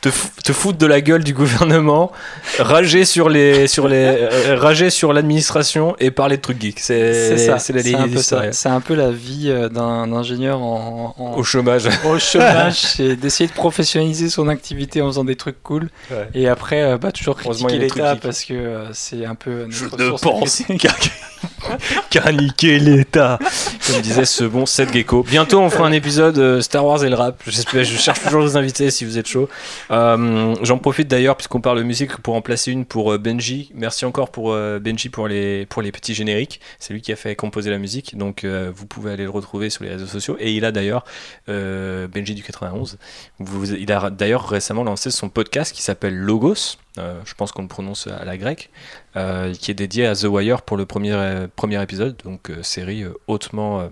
[0.00, 0.08] te,
[0.44, 2.10] te foutre de la gueule du gouvernement,
[2.58, 6.78] rager sur les sur les euh, rager sur l'administration et parler de trucs geeks.
[6.80, 7.58] C'est C'est ça.
[7.58, 8.18] c'est la C'est ligne un, peu ça.
[8.36, 8.54] éditoriale.
[8.54, 11.88] C'est un peu la vie euh, d'un ingénieur en, en- Au chômage.
[12.06, 15.90] au chômage, c'est d'essayer de professionnaliser son activité en faisant des trucs cool.
[16.10, 16.28] Ouais.
[16.34, 20.16] Et après, euh, bah, toujours critiquer l'État parce que euh, c'est un peu Je ne
[20.18, 20.62] pense
[22.10, 23.38] qu'à niquer l'État.
[23.86, 25.24] Comme disait ce bon Seth Gecko.
[25.28, 27.40] Bientôt, on fera un épisode Star Wars et le rap.
[27.46, 29.48] J'espère, je cherche toujours des invités si vous êtes chaud.
[29.90, 33.70] Euh, J'en profite d'ailleurs, puisqu'on parle de musique, pour en placer une pour euh, Benji.
[33.74, 36.60] Merci encore pour euh, Benji pour les, pour les petits génériques.
[36.78, 38.16] C'est lui qui a fait composer la musique.
[38.16, 40.36] Donc, vous pouvez aller le retrouver sur les réseaux sociaux.
[40.38, 41.04] Et il a d'ailleurs,
[41.48, 42.98] Benji du 91,
[43.38, 46.76] vous- il a d'ailleurs récemment lancé son podcast qui s'appelle Logos.
[46.96, 48.70] je pense qu'on le prononce à la grecque,
[49.14, 53.88] qui est dédié à The Wire pour le premier, premier épisode, donc série hautement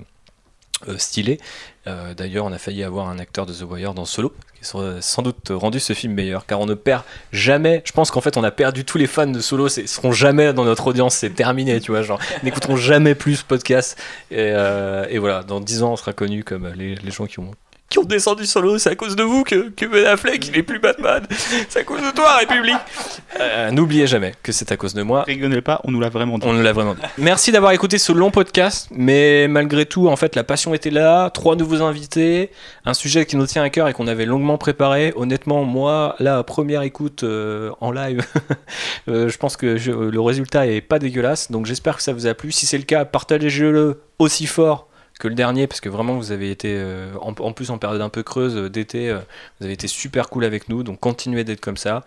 [0.87, 1.39] euh, stylée.
[1.87, 5.01] Euh, D'ailleurs, on a failli avoir un acteur de The Wire dans Solo, qui aurait
[5.01, 7.83] sans doute rendu ce film meilleur, car on ne perd jamais.
[7.85, 10.53] Je pense qu'en fait, on a perdu tous les fans de Solo, ils seront jamais
[10.53, 12.03] dans notre audience, c'est terminé, tu vois.
[12.03, 13.99] Genre, n'écouteront jamais plus ce podcast.
[14.31, 17.53] Et, euh, voilà, dans 10 ans, on sera connu comme les, les gens qui ont
[17.91, 20.62] qui ont descendu solo, c'est à cause de vous que, que Ben Affleck il est
[20.62, 21.26] plus Batman,
[21.70, 22.76] c'est à cause de toi République.
[23.41, 25.23] Euh, N'oubliez jamais que c'est à cause de moi.
[25.23, 26.47] Rigolez pas, on nous l'a vraiment dit.
[26.47, 27.00] On nous l'a vraiment dit.
[27.17, 31.31] Merci d'avoir écouté ce long podcast, mais malgré tout, en fait, la passion était là.
[31.31, 32.50] Trois nouveaux invités,
[32.84, 35.12] un sujet qui nous tient à cœur et qu'on avait longuement préparé.
[35.17, 38.23] Honnêtement, moi, la première écoute euh, en live,
[39.08, 41.50] euh, je pense que je- le résultat est pas dégueulasse.
[41.50, 42.52] Donc j'espère que ça vous a plu.
[42.52, 44.88] Si c'est le cas, partagez-le aussi fort
[45.19, 48.09] que le dernier parce que vraiment vous avez été euh, en, plus en période un
[48.09, 49.19] peu creuse euh, d'été euh,
[49.59, 52.05] vous avez été super cool avec nous donc continuez d'être comme ça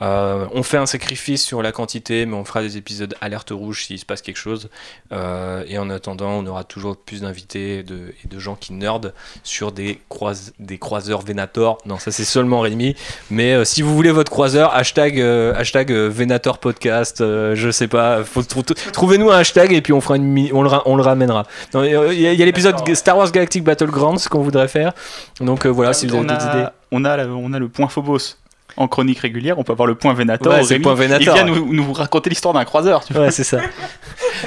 [0.00, 3.84] Euh, on fait un sacrifice sur la quantité mais on fera des épisodes alerte rouge
[3.84, 4.68] s'il se passe quelque chose.
[5.12, 8.72] Euh, et en attendant on aura toujours plus d'invités et de, et de gens qui
[8.72, 9.12] nerdent
[9.44, 11.78] sur des, croise, des croiseurs Venator.
[11.86, 12.96] Non ça c'est seulement Rémi.
[13.30, 18.42] Mais euh, si vous voulez votre croiseur hashtag, hashtag Venator podcast je sais pas faut
[18.42, 21.44] trouvez-nous un hashtag et puis on, fera une on, le, ra- on le ramènera.
[21.74, 24.92] Il y a, l'épisode Star Wars Galactic Battlegrounds qu'on voudrait faire.
[25.40, 26.66] Donc voilà si vous avez d'autres idées.
[26.90, 28.36] on, a, on a le point Phobos
[28.76, 30.52] en chronique régulière, on peut avoir le point Venator.
[30.52, 31.20] Ouais, c'est point Venator.
[31.20, 33.04] Il vient nous, nous raconter l'histoire d'un croiseur.
[33.04, 33.24] Tu vois.
[33.24, 33.58] Ouais, c'est ça.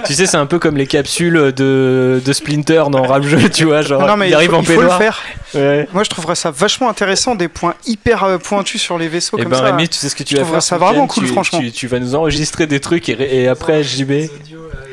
[0.05, 3.65] tu sais, c'est un peu comme les capsules de, de Splinter dans Rap Jeu, tu
[3.65, 3.81] vois.
[3.81, 5.21] Genre, non, mais il arrive faut, en il faut le faire.
[5.53, 5.87] Ouais.
[5.93, 9.43] Moi, je trouverais ça vachement intéressant, des points hyper euh, pointus sur les vaisseaux Et
[9.43, 9.63] comme ben ça.
[9.65, 11.59] Rémi, tu sais ce que tu je vas trouverais faire ça vraiment cool, tu, franchement.
[11.59, 14.11] Tu, tu vas nous enregistrer des trucs et, et après JB.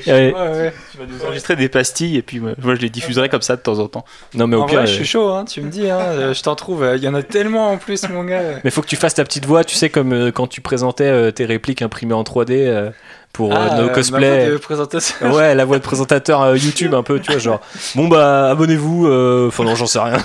[0.13, 0.73] Ouais.
[0.93, 3.57] Tu vas nous enregistrer des pastilles et puis ouais, moi je les diffuserai comme ça
[3.57, 4.05] de temps en temps.
[4.35, 4.79] Non, mais au En pire.
[4.79, 6.83] vrai, je euh, suis chaud, hein, tu me dis, hein, euh, je t'en trouve.
[6.83, 8.43] euh, Il y en a tellement en plus, mon gars.
[8.65, 11.05] Mais faut que tu fasses ta petite voix, tu sais, comme euh, quand tu présentais
[11.05, 12.91] euh, tes répliques imprimées en 3D euh,
[13.33, 14.51] pour euh, Ah, nos euh, cosplays.
[14.59, 15.33] voix de.
[15.33, 17.61] Ouais, la voix de présentateur euh, YouTube un peu, tu vois, genre,
[17.95, 20.19] bon bah abonnez-vous, euh, enfin non, j'en sais rien.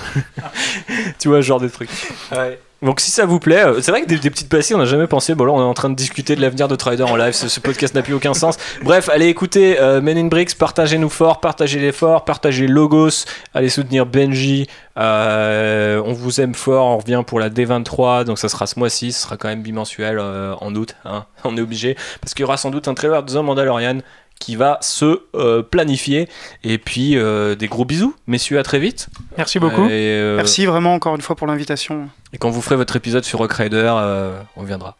[1.18, 1.90] tu vois, ce genre de trucs.
[2.32, 2.58] Ouais.
[2.80, 5.08] Donc si ça vous plaît, euh, c'est vrai que des, petites pastilles, on n'a jamais
[5.08, 5.34] pensé.
[5.34, 7.32] Bon là, on est en train de discuter de l'avenir de Trader en live.
[7.32, 8.56] Ce, podcast n'a plus aucun sens.
[8.82, 14.06] Bref, allez écouter euh, Men in Bricks, partagez-nous fort, partagez l'effort, partagez Logos, allez soutenir
[14.06, 14.68] Benji.
[14.96, 16.86] Euh, on vous aime fort.
[16.86, 19.10] On revient pour la D23, donc ça sera ce mois-ci.
[19.10, 20.94] Ce sera quand même bimensuel en août.
[21.04, 21.24] hein.
[21.44, 23.98] On est obligé parce qu'il y aura sans doute un trailer de The Mandalorian
[24.40, 26.28] qui va se euh, planifier.
[26.64, 29.08] Et puis euh, des gros bisous, messieurs, à très vite.
[29.36, 29.84] Merci beaucoup.
[29.86, 32.08] Et, euh, Merci vraiment encore une fois pour l'invitation.
[32.32, 34.96] et quand vous ferez votre épisode sur Rock Rider, euh, on viendra.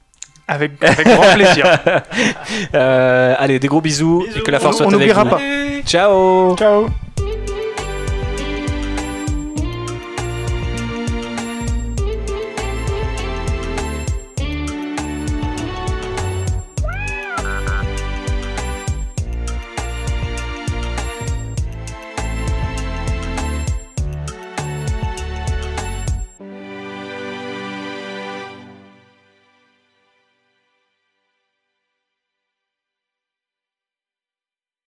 [0.51, 1.67] Avec, avec grand plaisir.
[2.75, 5.31] Euh, allez, des gros bisous, et que la force On- soit on avec n'oubliera vous.
[5.31, 5.41] pas.
[5.87, 6.89] Ciao Ciao.